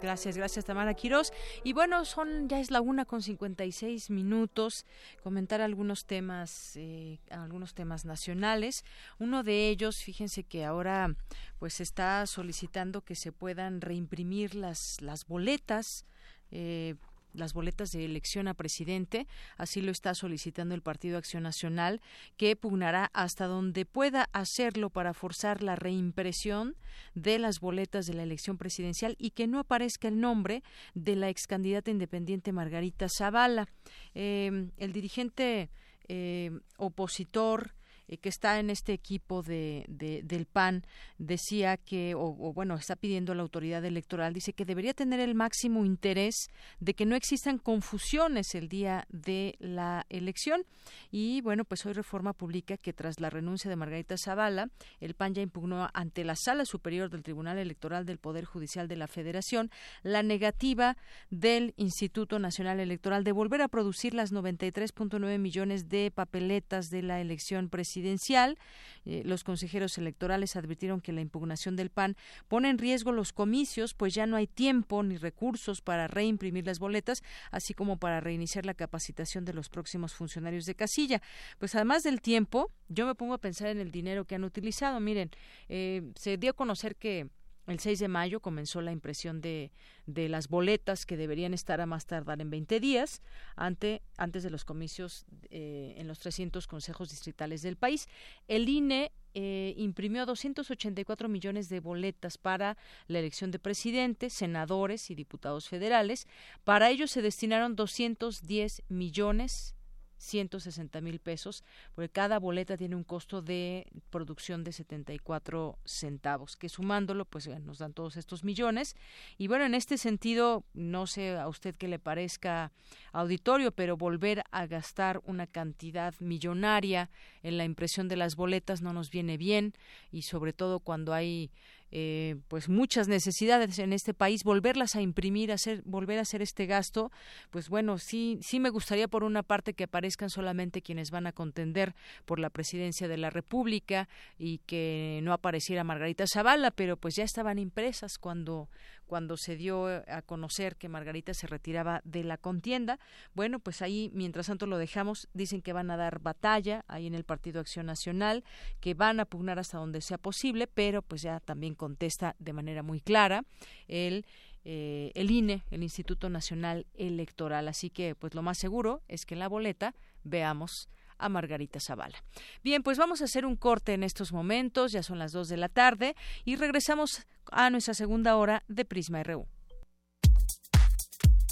Gracias, 0.00 0.36
gracias 0.36 0.64
Tamara 0.64 0.94
Quiroz. 0.94 1.32
Y 1.64 1.72
bueno, 1.72 2.04
son 2.04 2.48
ya 2.48 2.60
es 2.60 2.70
la 2.70 2.80
una 2.80 3.04
con 3.04 3.22
56 3.22 4.10
minutos. 4.10 4.86
Comentar 5.22 5.60
algunos 5.60 6.06
temas, 6.06 6.72
eh, 6.76 7.18
algunos 7.30 7.74
temas 7.74 8.04
nacionales. 8.04 8.84
Uno 9.18 9.42
de 9.42 9.68
ellos, 9.68 10.02
fíjense 10.02 10.44
que 10.44 10.64
ahora 10.64 11.14
pues 11.58 11.80
está 11.80 12.26
solicitando 12.26 13.02
que 13.02 13.14
se 13.14 13.32
puedan 13.32 13.80
reimprimir 13.80 14.54
las 14.54 15.00
las 15.00 15.26
boletas. 15.26 16.06
Eh, 16.50 16.94
las 17.32 17.52
boletas 17.52 17.90
de 17.92 18.04
elección 18.04 18.48
a 18.48 18.54
presidente, 18.54 19.26
así 19.56 19.80
lo 19.80 19.90
está 19.90 20.14
solicitando 20.14 20.74
el 20.74 20.82
Partido 20.82 21.18
Acción 21.18 21.42
Nacional, 21.42 22.00
que 22.36 22.56
pugnará 22.56 23.10
hasta 23.12 23.46
donde 23.46 23.84
pueda 23.84 24.28
hacerlo 24.32 24.90
para 24.90 25.14
forzar 25.14 25.62
la 25.62 25.76
reimpresión 25.76 26.76
de 27.14 27.38
las 27.38 27.60
boletas 27.60 28.06
de 28.06 28.14
la 28.14 28.22
elección 28.22 28.58
presidencial 28.58 29.16
y 29.18 29.30
que 29.30 29.46
no 29.46 29.58
aparezca 29.58 30.08
el 30.08 30.20
nombre 30.20 30.62
de 30.94 31.16
la 31.16 31.28
ex 31.28 31.46
candidata 31.46 31.90
independiente 31.90 32.52
Margarita 32.52 33.08
Zavala. 33.08 33.68
Eh, 34.14 34.68
el 34.76 34.92
dirigente 34.92 35.70
eh, 36.08 36.50
opositor 36.76 37.74
eh, 38.08 38.18
que 38.18 38.28
está 38.28 38.58
en 38.58 38.70
este 38.70 38.92
equipo 38.92 39.42
de, 39.42 39.84
del 39.88 40.46
PAN 40.46 40.84
decía 41.18 41.76
que, 41.76 42.14
o, 42.16 42.32
bueno, 42.52 42.74
está 42.74 42.96
pidiendo 42.96 43.32
a 43.32 43.34
la 43.34 43.42
autoridad 43.42 43.84
electoral, 43.84 44.32
dice 44.32 44.52
que 44.52 44.64
debería 44.64 44.92
tener 44.92 45.20
el 45.20 45.34
máximo 45.34 45.84
interés 45.84 46.48
de 46.80 46.94
que 46.94 47.06
no 47.06 47.14
existan 47.14 47.58
confusiones 47.58 48.54
el 48.54 48.68
día 48.68 49.06
de 49.08 49.54
la 49.60 50.04
elección. 50.08 50.64
Y 51.10 51.40
bueno, 51.42 51.64
pues 51.64 51.86
hoy 51.86 51.92
Reforma 51.92 52.32
publica 52.32 52.76
que 52.76 52.92
tras 52.92 53.20
la 53.20 53.30
renuncia 53.30 53.70
de 53.70 53.76
Margarita 53.76 54.16
Zavala, 54.18 54.68
el 55.00 55.14
PAN 55.14 55.34
ya 55.34 55.42
impugnó 55.42 55.88
ante 55.94 56.24
la 56.24 56.34
Sala 56.36 56.64
Superior 56.64 57.08
del 57.08 57.22
Tribunal 57.22 57.58
Electoral 57.58 58.04
del 58.04 58.18
Poder 58.18 58.44
Judicial 58.44 58.88
de 58.88 58.96
la 58.96 59.06
Federación 59.06 59.70
la 60.02 60.22
negativa 60.22 60.96
del 61.30 61.74
Instituto 61.76 62.38
Nacional 62.38 62.80
Electoral 62.80 63.24
de 63.24 63.32
volver 63.32 63.62
a 63.62 63.68
producir 63.68 64.14
las 64.14 64.32
93.9 64.32 65.38
millones 65.38 65.88
de 65.88 66.10
papeletas 66.10 66.86
de 66.86 67.02
la 67.02 67.20
elección 67.20 67.68
presidencial 67.68 68.01
presidencial. 68.02 68.58
Eh, 69.04 69.22
los 69.24 69.42
consejeros 69.42 69.98
electorales 69.98 70.54
advirtieron 70.54 71.00
que 71.00 71.12
la 71.12 71.20
impugnación 71.20 71.74
del 71.74 71.90
PAN 71.90 72.16
pone 72.46 72.70
en 72.70 72.78
riesgo 72.78 73.10
los 73.10 73.32
comicios, 73.32 73.94
pues 73.94 74.14
ya 74.14 74.26
no 74.26 74.36
hay 74.36 74.46
tiempo 74.46 75.02
ni 75.02 75.16
recursos 75.16 75.80
para 75.80 76.06
reimprimir 76.06 76.66
las 76.66 76.78
boletas, 76.78 77.22
así 77.50 77.74
como 77.74 77.96
para 77.96 78.20
reiniciar 78.20 78.64
la 78.64 78.74
capacitación 78.74 79.44
de 79.44 79.54
los 79.54 79.68
próximos 79.68 80.14
funcionarios 80.14 80.66
de 80.66 80.76
casilla. 80.76 81.20
Pues 81.58 81.74
además 81.74 82.04
del 82.04 82.20
tiempo, 82.20 82.70
yo 82.88 83.06
me 83.06 83.16
pongo 83.16 83.34
a 83.34 83.38
pensar 83.38 83.68
en 83.68 83.80
el 83.80 83.90
dinero 83.90 84.24
que 84.24 84.36
han 84.36 84.44
utilizado. 84.44 85.00
Miren, 85.00 85.30
eh, 85.68 86.02
se 86.14 86.36
dio 86.36 86.50
a 86.50 86.54
conocer 86.54 86.94
que 86.94 87.28
el 87.66 87.78
6 87.78 88.00
de 88.00 88.08
mayo 88.08 88.40
comenzó 88.40 88.80
la 88.80 88.92
impresión 88.92 89.40
de, 89.40 89.70
de, 90.06 90.28
las 90.28 90.48
boletas 90.48 91.06
que 91.06 91.16
deberían 91.16 91.54
estar 91.54 91.80
a 91.80 91.86
más 91.86 92.06
tardar 92.06 92.40
en 92.40 92.50
20 92.50 92.80
días 92.80 93.22
ante, 93.54 94.02
antes 94.16 94.42
de 94.42 94.50
los 94.50 94.64
comicios 94.64 95.24
eh, 95.50 95.94
en 95.96 96.08
los 96.08 96.18
300 96.18 96.66
consejos 96.66 97.10
distritales 97.10 97.62
del 97.62 97.76
país. 97.76 98.08
El 98.48 98.68
INE 98.68 99.12
eh, 99.34 99.74
imprimió 99.78 100.26
284 100.26 101.28
millones 101.28 101.68
de 101.68 101.80
boletas 101.80 102.36
para 102.36 102.76
la 103.06 103.20
elección 103.20 103.50
de 103.50 103.58
presidente, 103.58 104.28
senadores 104.28 105.10
y 105.10 105.14
diputados 105.14 105.68
federales. 105.68 106.26
Para 106.64 106.90
ello 106.90 107.06
se 107.06 107.22
destinaron 107.22 107.76
210 107.76 108.82
millones 108.88 109.74
160 110.22 111.00
mil 111.00 111.18
pesos, 111.18 111.64
porque 111.94 112.08
cada 112.08 112.38
boleta 112.38 112.76
tiene 112.76 112.94
un 112.94 113.04
costo 113.04 113.42
de 113.42 113.86
producción 114.10 114.62
de 114.62 114.72
74 114.72 115.78
centavos, 115.84 116.56
que 116.56 116.68
sumándolo, 116.68 117.24
pues 117.24 117.48
nos 117.48 117.78
dan 117.78 117.92
todos 117.92 118.16
estos 118.16 118.44
millones. 118.44 118.94
Y 119.36 119.48
bueno, 119.48 119.64
en 119.64 119.74
este 119.74 119.98
sentido, 119.98 120.64
no 120.74 121.06
sé 121.06 121.36
a 121.36 121.48
usted 121.48 121.74
qué 121.74 121.88
le 121.88 121.98
parezca 121.98 122.70
auditorio, 123.12 123.72
pero 123.72 123.96
volver 123.96 124.44
a 124.52 124.66
gastar 124.66 125.20
una 125.24 125.46
cantidad 125.46 126.14
millonaria 126.20 127.10
en 127.42 127.58
la 127.58 127.64
impresión 127.64 128.08
de 128.08 128.16
las 128.16 128.36
boletas 128.36 128.80
no 128.80 128.92
nos 128.92 129.10
viene 129.10 129.36
bien, 129.36 129.74
y 130.12 130.22
sobre 130.22 130.52
todo 130.52 130.78
cuando 130.78 131.12
hay 131.12 131.50
eh, 131.92 132.36
pues 132.48 132.70
muchas 132.70 133.06
necesidades 133.06 133.78
en 133.78 133.92
este 133.92 134.14
país, 134.14 134.44
volverlas 134.44 134.96
a 134.96 135.02
imprimir, 135.02 135.52
hacer, 135.52 135.82
volver 135.84 136.18
a 136.18 136.22
hacer 136.22 136.40
este 136.40 136.64
gasto, 136.64 137.12
pues 137.50 137.68
bueno, 137.68 137.98
sí, 137.98 138.38
sí 138.40 138.60
me 138.60 138.70
gustaría 138.70 139.08
por 139.08 139.24
una 139.24 139.42
parte 139.42 139.74
que 139.74 139.84
aparezcan 139.84 140.30
solamente 140.30 140.80
quienes 140.80 141.10
van 141.10 141.26
a 141.26 141.32
contender 141.32 141.94
por 142.24 142.38
la 142.38 142.48
presidencia 142.48 143.08
de 143.08 143.18
la 143.18 143.28
República 143.28 144.08
y 144.38 144.58
que 144.66 145.20
no 145.22 145.34
apareciera 145.34 145.84
Margarita 145.84 146.24
Zavala, 146.26 146.70
pero 146.70 146.96
pues 146.96 147.14
ya 147.14 147.24
estaban 147.24 147.58
impresas 147.58 148.18
cuando 148.18 148.70
cuando 149.12 149.36
se 149.36 149.56
dio 149.56 149.88
a 149.88 150.22
conocer 150.22 150.76
que 150.76 150.88
Margarita 150.88 151.34
se 151.34 151.46
retiraba 151.46 152.00
de 152.02 152.24
la 152.24 152.38
contienda. 152.38 152.98
Bueno, 153.34 153.58
pues 153.58 153.82
ahí, 153.82 154.10
mientras 154.14 154.46
tanto 154.46 154.64
lo 154.64 154.78
dejamos, 154.78 155.28
dicen 155.34 155.60
que 155.60 155.74
van 155.74 155.90
a 155.90 155.98
dar 155.98 156.20
batalla 156.20 156.82
ahí 156.88 157.08
en 157.08 157.14
el 157.14 157.24
Partido 157.24 157.60
Acción 157.60 157.84
Nacional, 157.84 158.42
que 158.80 158.94
van 158.94 159.20
a 159.20 159.26
pugnar 159.26 159.58
hasta 159.58 159.76
donde 159.76 160.00
sea 160.00 160.16
posible, 160.16 160.66
pero 160.66 161.02
pues 161.02 161.20
ya 161.20 161.40
también 161.40 161.74
contesta 161.74 162.36
de 162.38 162.54
manera 162.54 162.82
muy 162.82 163.02
clara 163.02 163.44
el 163.86 164.24
eh, 164.64 165.10
el 165.14 165.30
INE, 165.30 165.62
el 165.70 165.82
Instituto 165.82 166.30
Nacional 166.30 166.86
Electoral. 166.94 167.68
Así 167.68 167.90
que, 167.90 168.14
pues 168.14 168.34
lo 168.34 168.40
más 168.40 168.56
seguro 168.56 169.02
es 169.08 169.26
que 169.26 169.34
en 169.34 169.40
la 169.40 169.48
boleta 169.48 169.94
veamos 170.24 170.88
a 171.22 171.28
Margarita 171.28 171.80
Zavala. 171.80 172.22
Bien, 172.62 172.82
pues 172.82 172.98
vamos 172.98 173.22
a 173.22 173.24
hacer 173.24 173.46
un 173.46 173.56
corte 173.56 173.94
en 173.94 174.02
estos 174.02 174.32
momentos, 174.32 174.92
ya 174.92 175.02
son 175.02 175.18
las 175.18 175.32
dos 175.32 175.48
de 175.48 175.56
la 175.56 175.68
tarde, 175.68 176.16
y 176.44 176.56
regresamos 176.56 177.26
a 177.50 177.70
nuestra 177.70 177.94
segunda 177.94 178.36
hora 178.36 178.62
de 178.68 178.84
Prisma 178.84 179.22
RU. 179.22 179.46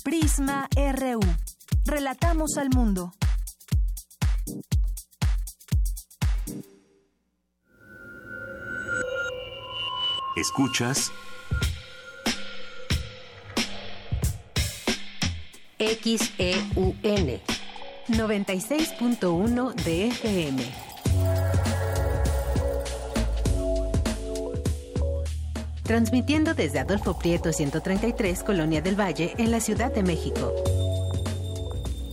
Prisma 0.03 0.69
RU. 0.75 1.21
Relatamos 1.85 2.57
al 2.57 2.71
mundo. 2.71 3.13
Escuchas 10.37 11.13
XEUN 15.79 17.41
96.1 18.13 19.75
de 19.85 20.09
FM. 20.09 20.63
Transmitiendo 25.85 26.55
desde 26.55 26.81
Adolfo 26.81 27.19
Prieto 27.19 27.53
133, 27.53 28.43
Colonia 28.43 28.81
del 28.81 28.99
Valle, 28.99 29.35
en 29.39 29.51
la 29.51 29.61
Ciudad 29.61 29.93
de 29.93 30.03
México. 30.03 30.53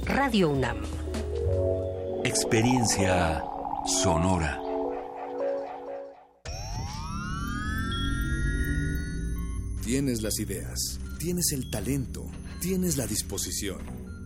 Radio 0.05 0.49
UNAM. 0.49 0.83
Experiencia 2.23 3.43
sonora. 3.85 4.59
Tienes 9.83 10.21
las 10.21 10.39
ideas, 10.39 10.99
tienes 11.17 11.51
el 11.53 11.69
talento, 11.71 12.25
tienes 12.59 12.97
la 12.97 13.07
disposición 13.07 14.06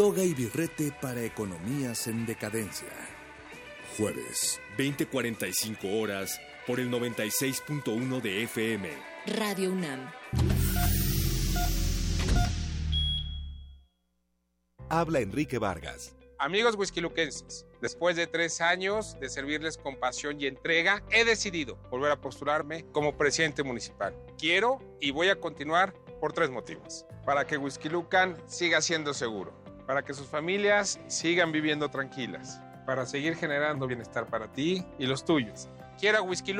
Toga 0.00 0.24
y 0.24 0.32
birrete 0.32 0.92
para 0.98 1.22
economías 1.22 2.06
en 2.06 2.24
decadencia. 2.24 2.88
Jueves, 3.98 4.58
20:45 4.78 6.00
horas 6.00 6.40
por 6.66 6.80
el 6.80 6.90
96.1 6.90 8.22
de 8.22 8.44
FM. 8.44 8.88
Radio 9.26 9.70
UNAM. 9.70 10.10
Habla 14.88 15.20
Enrique 15.20 15.58
Vargas. 15.58 16.16
Amigos 16.38 16.76
whiskyluquenses, 16.76 17.66
después 17.82 18.16
de 18.16 18.26
tres 18.26 18.62
años 18.62 19.20
de 19.20 19.28
servirles 19.28 19.76
con 19.76 19.96
pasión 19.96 20.40
y 20.40 20.46
entrega, 20.46 21.04
he 21.10 21.26
decidido 21.26 21.76
volver 21.90 22.10
a 22.10 22.22
postularme 22.22 22.86
como 22.92 23.18
presidente 23.18 23.62
municipal. 23.62 24.16
Quiero 24.38 24.78
y 24.98 25.10
voy 25.10 25.28
a 25.28 25.38
continuar 25.38 25.92
por 26.22 26.32
tres 26.32 26.48
motivos. 26.48 27.04
Para 27.26 27.46
que 27.46 27.58
Whisky 27.58 27.90
siga 28.46 28.80
siendo 28.80 29.12
seguro, 29.12 29.60
para 29.90 30.04
que 30.04 30.14
sus 30.14 30.28
familias 30.28 31.00
sigan 31.08 31.50
viviendo 31.50 31.90
tranquilas, 31.90 32.62
para 32.86 33.04
seguir 33.06 33.34
generando 33.34 33.88
bienestar 33.88 34.24
para 34.24 34.52
ti 34.52 34.86
y 35.00 35.06
los 35.06 35.24
tuyos. 35.24 35.68
Quiero 35.98 36.22
Whisky 36.22 36.54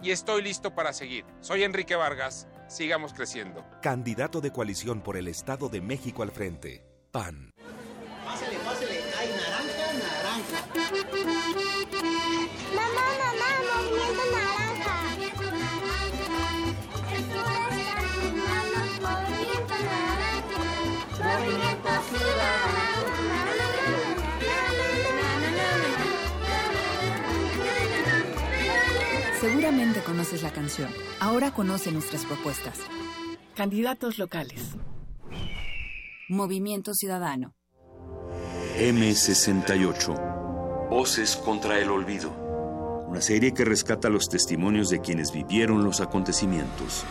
y 0.00 0.10
estoy 0.10 0.40
listo 0.40 0.74
para 0.74 0.94
seguir. 0.94 1.26
Soy 1.42 1.64
Enrique 1.64 1.96
Vargas. 1.96 2.48
Sigamos 2.66 3.12
creciendo. 3.12 3.62
Candidato 3.82 4.40
de 4.40 4.52
coalición 4.52 5.02
por 5.02 5.18
el 5.18 5.28
Estado 5.28 5.68
de 5.68 5.82
México 5.82 6.22
al 6.22 6.30
frente. 6.30 6.82
PAN. 7.10 7.52
Seguramente 29.56 30.02
conoces 30.02 30.42
la 30.42 30.52
canción. 30.52 30.90
Ahora 31.18 31.50
conoce 31.50 31.90
nuestras 31.90 32.26
propuestas. 32.26 32.78
Candidatos 33.54 34.18
locales. 34.18 34.60
Movimiento 36.28 36.92
Ciudadano. 36.92 37.54
M68. 38.78 40.90
Voces 40.90 41.36
contra 41.36 41.80
el 41.80 41.88
olvido. 41.88 42.30
Una 43.08 43.22
serie 43.22 43.54
que 43.54 43.64
rescata 43.64 44.10
los 44.10 44.28
testimonios 44.28 44.90
de 44.90 45.00
quienes 45.00 45.32
vivieron 45.32 45.84
los 45.84 46.02
acontecimientos. 46.02 47.06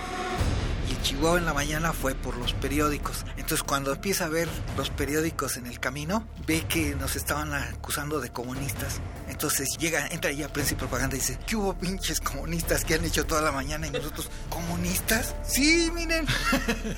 Y 0.90 1.02
Chihuahua 1.02 1.40
en 1.40 1.46
la 1.46 1.54
mañana 1.54 1.94
fue 1.94 2.16
por 2.16 2.38
los 2.38 2.54
periódicos. 2.54 3.26
Entonces 3.38 3.64
cuando 3.64 3.92
empieza 3.94 4.26
a 4.26 4.30
ver 4.30 4.48
los 4.78 4.90
periódicos 4.90 5.58
en 5.58 5.66
el 5.66 5.80
camino, 5.80 6.28
ve 6.46 6.66
que 6.68 6.96
nos 6.96 7.16
estaban 7.16 7.54
acusando 7.54 8.20
de 8.20 8.30
comunistas. 8.30 9.02
Entonces 9.28 9.78
llega, 9.80 10.08
entra 10.08 10.32
ya 10.32 10.52
Prensa 10.52 10.74
y 10.74 10.78
Propaganda 10.78 11.16
y 11.16 11.20
dice, 11.20 11.40
¿qué 11.48 11.56
hubo 11.56 11.74
pinches 11.74 12.20
comunistas 12.22 12.86
que 12.86 12.96
han 12.96 13.06
hecho 13.06 13.26
toda 13.26 13.42
la 13.42 13.52
mañana? 13.52 13.88
Y 13.88 13.92
nosotros, 13.92 14.30
¿comunistas? 14.50 15.36
Sí, 15.44 15.90
miren. 15.94 16.26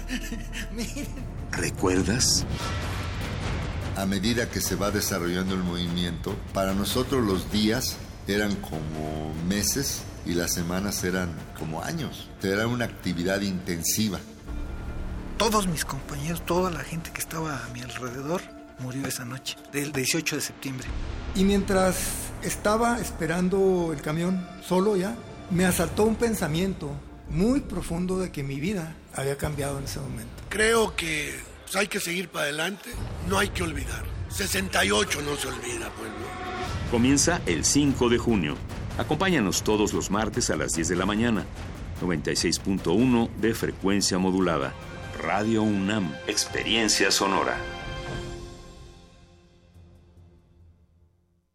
miren. 0.76 1.08
¿Recuerdas? 1.52 2.46
a 3.98 4.06
medida 4.06 4.48
que 4.48 4.62
se 4.62 4.76
va 4.76 4.92
desarrollando 4.92 5.56
el 5.56 5.64
movimiento, 5.64 6.36
para 6.54 6.74
nosotros 6.74 7.26
los 7.26 7.52
días 7.52 7.98
eran 8.28 8.56
como 8.58 9.34
meses 9.48 10.04
y 10.28 10.34
las 10.34 10.54
semanas 10.54 11.04
eran 11.04 11.30
como 11.58 11.82
años. 11.82 12.30
Era 12.44 12.68
una 12.68 12.86
actividad 12.86 13.42
intensiva. 13.42 14.20
Todos 15.38 15.68
mis 15.68 15.86
compañeros, 15.86 16.46
toda 16.46 16.70
la 16.70 16.82
gente 16.82 17.12
que 17.12 17.22
estaba 17.22 17.64
a 17.64 17.70
mi 17.70 17.82
alrededor 17.82 18.42
murió 18.80 19.08
esa 19.08 19.26
noche, 19.26 19.56
del 19.72 19.92
18 19.92 20.36
de 20.36 20.42
septiembre. 20.42 20.88
Y 21.36 21.44
mientras 21.44 21.98
estaba 22.44 23.00
esperando 23.00 23.92
el 23.94 24.02
camión 24.02 24.48
solo 24.68 24.98
ya, 24.98 25.16
me 25.50 25.66
asaltó 25.66 26.04
un 26.04 26.16
pensamiento 26.16 26.92
muy 27.30 27.62
profundo 27.62 28.20
de 28.20 28.32
que 28.32 28.44
mi 28.44 28.60
vida 28.60 28.96
había 29.16 29.38
cambiado 29.38 29.80
en 29.80 29.86
ese 29.86 30.00
momento. 30.00 30.44
Creo 30.50 30.96
que 30.96 31.40
pues 31.64 31.76
hay 31.76 31.88
que 31.88 32.00
seguir 32.00 32.30
para 32.30 32.46
adelante, 32.46 32.90
no 33.28 33.38
hay 33.38 33.50
que 33.50 33.64
olvidar. 33.64 34.04
68 34.30 35.22
no 35.22 35.36
se 35.36 35.48
olvida, 35.48 35.90
pueblo. 35.92 36.16
Comienza 36.92 37.42
el 37.46 37.66
5 37.66 38.10
de 38.10 38.18
junio. 38.18 38.56
Acompáñanos 38.98 39.64
todos 39.64 39.93
los 39.93 40.10
martes 40.10 40.50
a 40.50 40.56
las 40.56 40.74
10 40.74 40.88
de 40.88 40.95
la 40.95 41.06
mañana. 41.06 41.45
96.1 42.02 43.30
de 43.36 43.54
frecuencia 43.54 44.18
modulada. 44.18 44.74
Radio 45.22 45.62
UNAM. 45.62 46.12
Experiencia 46.28 47.12
sonora. 47.12 47.58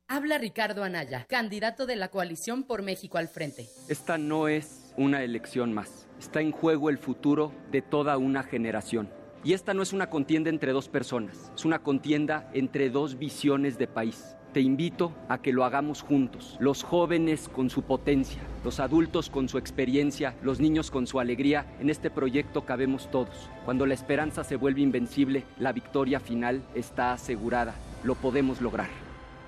Habla 0.06 0.38
Ricardo 0.38 0.84
Anaya, 0.84 1.26
candidato 1.28 1.86
de 1.86 1.96
la 1.96 2.08
coalición 2.08 2.62
por 2.62 2.82
México 2.82 3.18
al 3.18 3.26
frente. 3.26 3.68
Esta 3.88 4.18
no 4.18 4.46
es 4.46 4.92
una 4.96 5.24
elección 5.24 5.72
más. 5.72 6.06
Está 6.20 6.42
en 6.42 6.52
juego 6.52 6.90
el 6.90 6.98
futuro 6.98 7.52
de 7.72 7.82
toda 7.82 8.18
una 8.18 8.44
generación. 8.44 9.10
Y 9.42 9.54
esta 9.54 9.74
no 9.74 9.82
es 9.82 9.92
una 9.92 10.10
contienda 10.10 10.50
entre 10.50 10.70
dos 10.70 10.88
personas, 10.88 11.50
es 11.56 11.64
una 11.64 11.80
contienda 11.80 12.48
entre 12.52 12.90
dos 12.90 13.18
visiones 13.18 13.78
de 13.78 13.88
país. 13.88 14.36
Te 14.52 14.60
invito 14.60 15.12
a 15.30 15.38
que 15.38 15.50
lo 15.50 15.64
hagamos 15.64 16.02
juntos, 16.02 16.58
los 16.60 16.82
jóvenes 16.82 17.48
con 17.48 17.70
su 17.70 17.82
potencia, 17.82 18.42
los 18.64 18.80
adultos 18.80 19.30
con 19.30 19.48
su 19.48 19.56
experiencia, 19.56 20.34
los 20.42 20.60
niños 20.60 20.90
con 20.90 21.06
su 21.06 21.20
alegría. 21.20 21.64
En 21.80 21.88
este 21.88 22.10
proyecto 22.10 22.66
cabemos 22.66 23.10
todos. 23.10 23.48
Cuando 23.64 23.86
la 23.86 23.94
esperanza 23.94 24.44
se 24.44 24.56
vuelve 24.56 24.82
invencible, 24.82 25.44
la 25.58 25.72
victoria 25.72 26.20
final 26.20 26.62
está 26.74 27.14
asegurada. 27.14 27.74
Lo 28.04 28.14
podemos 28.14 28.60
lograr. 28.60 28.90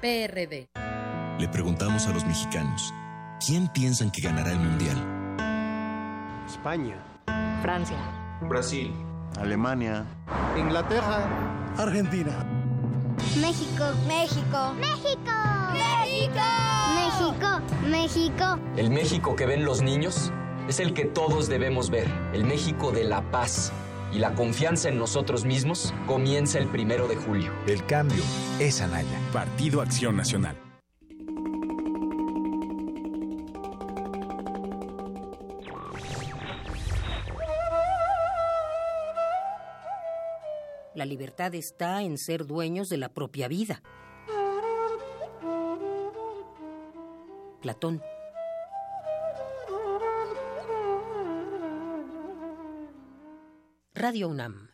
PRD. 0.00 0.68
Le 1.38 1.48
preguntamos 1.48 2.06
a 2.06 2.12
los 2.14 2.24
mexicanos, 2.24 2.94
¿quién 3.46 3.68
piensan 3.68 4.10
que 4.10 4.22
ganará 4.22 4.52
el 4.52 4.58
Mundial? 4.58 4.96
España. 6.46 6.96
Francia. 7.60 7.98
Brasil. 8.48 8.90
Alemania, 9.38 10.04
Inglaterra, 10.56 11.28
Argentina, 11.76 12.32
México, 13.40 13.84
México, 14.06 14.74
México, 14.78 15.32
México, 15.72 16.40
México, 16.94 17.60
México. 17.88 18.58
El 18.76 18.90
México 18.90 19.34
que 19.34 19.46
ven 19.46 19.64
los 19.64 19.82
niños 19.82 20.32
es 20.68 20.78
el 20.78 20.94
que 20.94 21.04
todos 21.04 21.48
debemos 21.48 21.90
ver, 21.90 22.08
el 22.32 22.44
México 22.44 22.92
de 22.92 23.04
la 23.04 23.22
paz. 23.30 23.72
Y 24.12 24.18
la 24.18 24.34
confianza 24.34 24.88
en 24.88 24.98
nosotros 24.98 25.44
mismos 25.44 25.92
comienza 26.06 26.58
el 26.60 26.68
primero 26.68 27.08
de 27.08 27.16
julio. 27.16 27.52
El 27.66 27.84
cambio 27.84 28.22
es 28.60 28.80
Anaya. 28.80 29.18
Partido 29.32 29.80
Acción 29.80 30.16
Nacional. 30.16 30.56
La 41.04 41.10
libertad 41.10 41.54
está 41.54 42.00
en 42.00 42.16
ser 42.16 42.46
dueños 42.46 42.88
de 42.88 42.96
la 42.96 43.10
propia 43.10 43.46
vida. 43.46 43.82
Platón. 47.60 48.00
Radio 53.92 54.28
UNAM. 54.30 54.73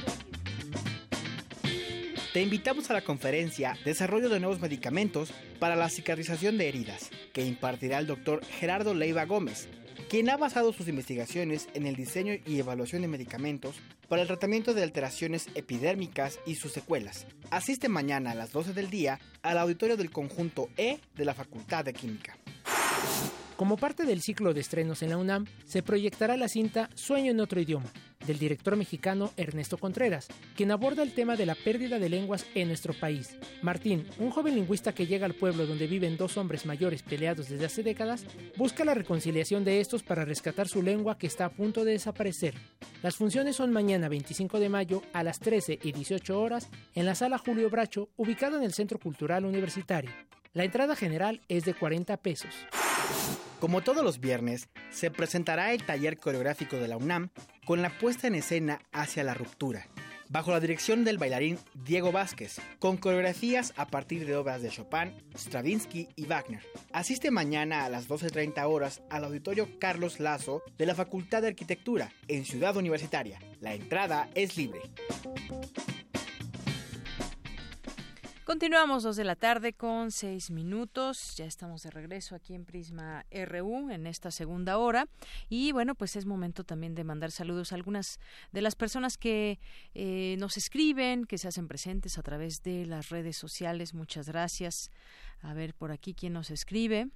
Te 2.32 2.40
invitamos 2.40 2.88
a 2.90 2.92
la 2.92 3.02
conferencia 3.02 3.76
Desarrollo 3.84 4.28
de 4.28 4.38
nuevos 4.38 4.60
medicamentos 4.60 5.34
para 5.58 5.74
la 5.74 5.88
cicatrización 5.88 6.56
de 6.56 6.68
heridas, 6.68 7.10
que 7.32 7.44
impartirá 7.44 7.98
el 7.98 8.06
doctor 8.06 8.44
Gerardo 8.44 8.94
Leiva 8.94 9.24
Gómez, 9.24 9.68
quien 10.14 10.30
ha 10.30 10.36
basado 10.36 10.72
sus 10.72 10.86
investigaciones 10.86 11.68
en 11.74 11.88
el 11.88 11.96
diseño 11.96 12.34
y 12.46 12.60
evaluación 12.60 13.02
de 13.02 13.08
medicamentos 13.08 13.74
para 14.08 14.22
el 14.22 14.28
tratamiento 14.28 14.72
de 14.72 14.84
alteraciones 14.84 15.48
epidérmicas 15.56 16.38
y 16.46 16.54
sus 16.54 16.70
secuelas. 16.70 17.26
Asiste 17.50 17.88
mañana 17.88 18.30
a 18.30 18.36
las 18.36 18.52
12 18.52 18.74
del 18.74 18.90
día 18.90 19.18
al 19.42 19.58
auditorio 19.58 19.96
del 19.96 20.12
conjunto 20.12 20.68
E 20.76 21.00
de 21.16 21.24
la 21.24 21.34
Facultad 21.34 21.84
de 21.84 21.94
Química. 21.94 22.36
Como 23.56 23.76
parte 23.76 24.04
del 24.04 24.20
ciclo 24.20 24.52
de 24.52 24.60
estrenos 24.60 25.02
en 25.02 25.10
la 25.10 25.16
UNAM, 25.16 25.46
se 25.64 25.80
proyectará 25.80 26.36
la 26.36 26.48
cinta 26.48 26.90
Sueño 26.94 27.30
en 27.30 27.38
otro 27.38 27.60
idioma, 27.60 27.92
del 28.26 28.36
director 28.40 28.74
mexicano 28.74 29.30
Ernesto 29.36 29.78
Contreras, 29.78 30.26
quien 30.56 30.72
aborda 30.72 31.04
el 31.04 31.14
tema 31.14 31.36
de 31.36 31.46
la 31.46 31.54
pérdida 31.54 32.00
de 32.00 32.08
lenguas 32.08 32.46
en 32.56 32.66
nuestro 32.66 32.94
país. 32.94 33.38
Martín, 33.62 34.08
un 34.18 34.30
joven 34.30 34.56
lingüista 34.56 34.92
que 34.92 35.06
llega 35.06 35.26
al 35.26 35.34
pueblo 35.34 35.66
donde 35.66 35.86
viven 35.86 36.16
dos 36.16 36.36
hombres 36.36 36.66
mayores 36.66 37.04
peleados 37.04 37.48
desde 37.48 37.66
hace 37.66 37.84
décadas, 37.84 38.26
busca 38.56 38.84
la 38.84 38.94
reconciliación 38.94 39.62
de 39.62 39.80
estos 39.80 40.02
para 40.02 40.24
rescatar 40.24 40.66
su 40.66 40.82
lengua 40.82 41.16
que 41.16 41.28
está 41.28 41.44
a 41.44 41.52
punto 41.52 41.84
de 41.84 41.92
desaparecer. 41.92 42.54
Las 43.04 43.14
funciones 43.14 43.54
son 43.54 43.70
mañana 43.70 44.08
25 44.08 44.58
de 44.58 44.68
mayo 44.68 45.02
a 45.12 45.22
las 45.22 45.38
13 45.38 45.78
y 45.80 45.92
18 45.92 46.40
horas 46.40 46.68
en 46.96 47.06
la 47.06 47.14
sala 47.14 47.38
Julio 47.38 47.70
Bracho, 47.70 48.08
ubicada 48.16 48.56
en 48.56 48.64
el 48.64 48.72
Centro 48.72 48.98
Cultural 48.98 49.44
Universitario. 49.44 50.10
La 50.54 50.62
entrada 50.62 50.94
general 50.94 51.40
es 51.48 51.64
de 51.64 51.74
40 51.74 52.16
pesos. 52.18 52.54
Como 53.58 53.82
todos 53.82 54.04
los 54.04 54.20
viernes, 54.20 54.68
se 54.92 55.10
presentará 55.10 55.72
el 55.72 55.84
taller 55.84 56.16
coreográfico 56.16 56.76
de 56.76 56.86
la 56.86 56.96
UNAM 56.96 57.30
con 57.66 57.82
la 57.82 57.90
puesta 57.98 58.28
en 58.28 58.36
escena 58.36 58.80
Hacia 58.92 59.24
la 59.24 59.34
Ruptura, 59.34 59.88
bajo 60.28 60.52
la 60.52 60.60
dirección 60.60 61.02
del 61.02 61.18
bailarín 61.18 61.58
Diego 61.84 62.12
Vázquez, 62.12 62.60
con 62.78 62.98
coreografías 62.98 63.72
a 63.76 63.88
partir 63.88 64.26
de 64.26 64.36
obras 64.36 64.62
de 64.62 64.70
Chopin, 64.70 65.12
Stravinsky 65.36 66.10
y 66.14 66.26
Wagner. 66.26 66.62
Asiste 66.92 67.32
mañana 67.32 67.84
a 67.84 67.88
las 67.88 68.08
12.30 68.08 68.64
horas 68.68 69.02
al 69.10 69.24
auditorio 69.24 69.68
Carlos 69.80 70.20
Lazo 70.20 70.62
de 70.78 70.86
la 70.86 70.94
Facultad 70.94 71.42
de 71.42 71.48
Arquitectura 71.48 72.12
en 72.28 72.44
Ciudad 72.44 72.76
Universitaria. 72.76 73.40
La 73.60 73.74
entrada 73.74 74.28
es 74.36 74.56
libre. 74.56 74.82
Continuamos 78.44 79.02
dos 79.04 79.16
de 79.16 79.24
la 79.24 79.36
tarde 79.36 79.72
con 79.72 80.10
seis 80.10 80.50
minutos. 80.50 81.34
Ya 81.34 81.46
estamos 81.46 81.82
de 81.82 81.90
regreso 81.90 82.34
aquí 82.34 82.54
en 82.54 82.66
Prisma 82.66 83.24
RU 83.30 83.88
en 83.88 84.06
esta 84.06 84.30
segunda 84.30 84.76
hora. 84.76 85.08
Y 85.48 85.72
bueno, 85.72 85.94
pues 85.94 86.14
es 86.14 86.26
momento 86.26 86.62
también 86.62 86.94
de 86.94 87.04
mandar 87.04 87.30
saludos 87.30 87.72
a 87.72 87.76
algunas 87.76 88.20
de 88.52 88.60
las 88.60 88.74
personas 88.74 89.16
que 89.16 89.60
eh, 89.94 90.36
nos 90.38 90.58
escriben, 90.58 91.24
que 91.24 91.38
se 91.38 91.48
hacen 91.48 91.68
presentes 91.68 92.18
a 92.18 92.22
través 92.22 92.62
de 92.62 92.84
las 92.84 93.08
redes 93.08 93.38
sociales. 93.38 93.94
Muchas 93.94 94.28
gracias. 94.28 94.90
A 95.40 95.54
ver 95.54 95.72
por 95.72 95.90
aquí 95.90 96.12
quién 96.12 96.34
nos 96.34 96.50
escribe. 96.50 97.08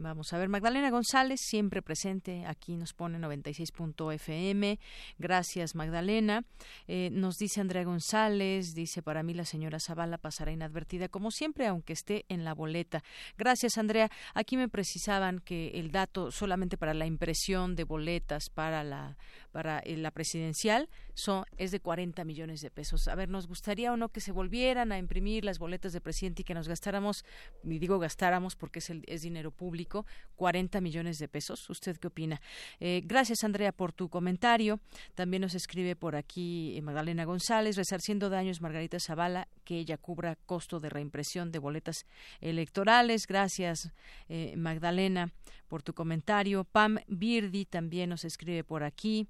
Vamos 0.00 0.32
a 0.32 0.38
ver, 0.38 0.48
Magdalena 0.48 0.90
González, 0.90 1.40
siempre 1.42 1.82
presente, 1.82 2.46
aquí 2.46 2.76
nos 2.76 2.94
pone 2.94 3.18
96.fm. 3.18 4.78
Gracias, 5.18 5.74
Magdalena. 5.74 6.44
Eh, 6.86 7.10
nos 7.12 7.36
dice 7.36 7.60
Andrea 7.60 7.82
González, 7.82 8.74
dice, 8.74 9.02
para 9.02 9.24
mí 9.24 9.34
la 9.34 9.44
señora 9.44 9.80
Zavala 9.80 10.16
pasará 10.16 10.52
inadvertida, 10.52 11.08
como 11.08 11.32
siempre, 11.32 11.66
aunque 11.66 11.94
esté 11.94 12.24
en 12.28 12.44
la 12.44 12.54
boleta. 12.54 13.02
Gracias, 13.36 13.76
Andrea. 13.76 14.08
Aquí 14.34 14.56
me 14.56 14.68
precisaban 14.68 15.40
que 15.40 15.70
el 15.70 15.90
dato 15.90 16.30
solamente 16.30 16.78
para 16.78 16.94
la 16.94 17.06
impresión 17.06 17.74
de 17.74 17.82
boletas 17.82 18.50
para 18.50 18.84
la, 18.84 19.16
para 19.58 19.80
eh, 19.80 19.96
la 19.96 20.12
presidencial 20.12 20.88
son, 21.14 21.44
es 21.56 21.72
de 21.72 21.80
40 21.80 22.24
millones 22.24 22.60
de 22.60 22.70
pesos. 22.70 23.08
A 23.08 23.16
ver, 23.16 23.28
¿nos 23.28 23.48
gustaría 23.48 23.92
o 23.92 23.96
no 23.96 24.08
que 24.08 24.20
se 24.20 24.30
volvieran 24.30 24.92
a 24.92 24.98
imprimir 24.98 25.44
las 25.44 25.58
boletas 25.58 25.92
de 25.92 26.00
presidente 26.00 26.42
y 26.42 26.44
que 26.44 26.54
nos 26.54 26.68
gastáramos, 26.68 27.24
y 27.64 27.80
digo 27.80 27.98
gastáramos 27.98 28.54
porque 28.54 28.78
es, 28.78 28.88
el, 28.90 29.02
es 29.08 29.22
dinero 29.22 29.50
público? 29.50 30.06
40 30.36 30.80
millones 30.80 31.18
de 31.18 31.26
pesos. 31.26 31.68
¿Usted 31.70 31.96
qué 31.96 32.06
opina? 32.06 32.40
Eh, 32.78 33.02
gracias, 33.04 33.42
Andrea, 33.42 33.72
por 33.72 33.92
tu 33.92 34.08
comentario. 34.08 34.78
También 35.16 35.40
nos 35.40 35.56
escribe 35.56 35.96
por 35.96 36.14
aquí 36.14 36.76
eh, 36.76 36.82
Magdalena 36.82 37.24
González, 37.24 37.74
resarciendo 37.74 38.30
daños 38.30 38.60
Margarita 38.60 39.00
Zavala, 39.00 39.48
que 39.64 39.80
ella 39.80 39.98
cubra 39.98 40.36
costo 40.46 40.78
de 40.78 40.88
reimpresión 40.88 41.50
de 41.50 41.58
boletas 41.58 42.06
electorales. 42.40 43.26
Gracias, 43.26 43.90
eh, 44.28 44.54
Magdalena, 44.56 45.32
por 45.66 45.82
tu 45.82 45.94
comentario. 45.94 46.62
Pam 46.62 46.98
Birdi 47.08 47.64
también 47.64 48.10
nos 48.10 48.24
escribe 48.24 48.62
por 48.62 48.84
aquí. 48.84 49.26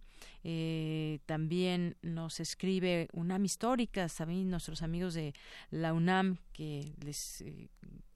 También 1.26 1.96
nos 2.02 2.40
escribe 2.40 3.08
UNAM 3.12 3.44
Históricas, 3.44 4.14
también 4.14 4.50
nuestros 4.50 4.82
amigos 4.82 5.14
de 5.14 5.34
la 5.70 5.92
UNAM, 5.92 6.38
que 6.52 6.92
les 7.04 7.44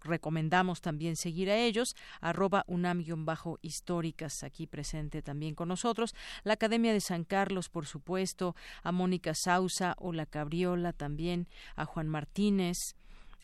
recomendamos 0.05 0.81
también 0.81 1.17
seguir 1.17 1.51
a 1.51 1.57
ellos, 1.57 1.95
arroba 2.21 2.65
unam-históricas 2.67 4.43
aquí 4.43 4.67
presente 4.67 5.23
también 5.23 5.55
con 5.55 5.69
nosotros, 5.69 6.15
la 6.45 6.55
Academia 6.55 6.93
de 6.93 7.01
San 7.01 7.25
Carlos, 7.25 7.69
por 7.69 7.87
supuesto, 7.87 8.57
a 8.83 8.93
Mónica 8.93 9.35
Sausa 9.35 9.95
o 9.99 10.13
la 10.13 10.27
Cabriola 10.27 10.93
también, 10.93 11.49
a 11.77 11.85
Juan 11.85 12.09
Martínez, 12.09 12.97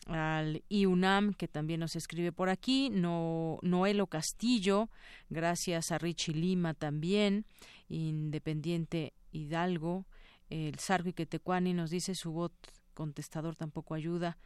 al 0.07 0.63
IUNAM, 0.69 1.33
que 1.33 1.47
también 1.47 1.81
nos 1.81 1.95
escribe 1.95 2.31
por 2.31 2.49
aquí, 2.49 2.89
no, 2.89 3.59
Noelo 3.61 4.07
Castillo, 4.07 4.89
gracias 5.29 5.91
a 5.91 5.97
Richie 5.97 6.33
Lima 6.33 6.73
también, 6.73 7.45
Independiente 7.89 9.13
Hidalgo, 9.31 10.05
el 10.49 10.79
Sargo 10.79 11.09
y 11.09 11.13
Quetecuani 11.13 11.73
nos 11.73 11.89
dice 11.89 12.15
su 12.15 12.31
bot 12.31 12.53
contestador 12.93 13.55
tampoco 13.55 13.93
ayuda, 13.93 14.37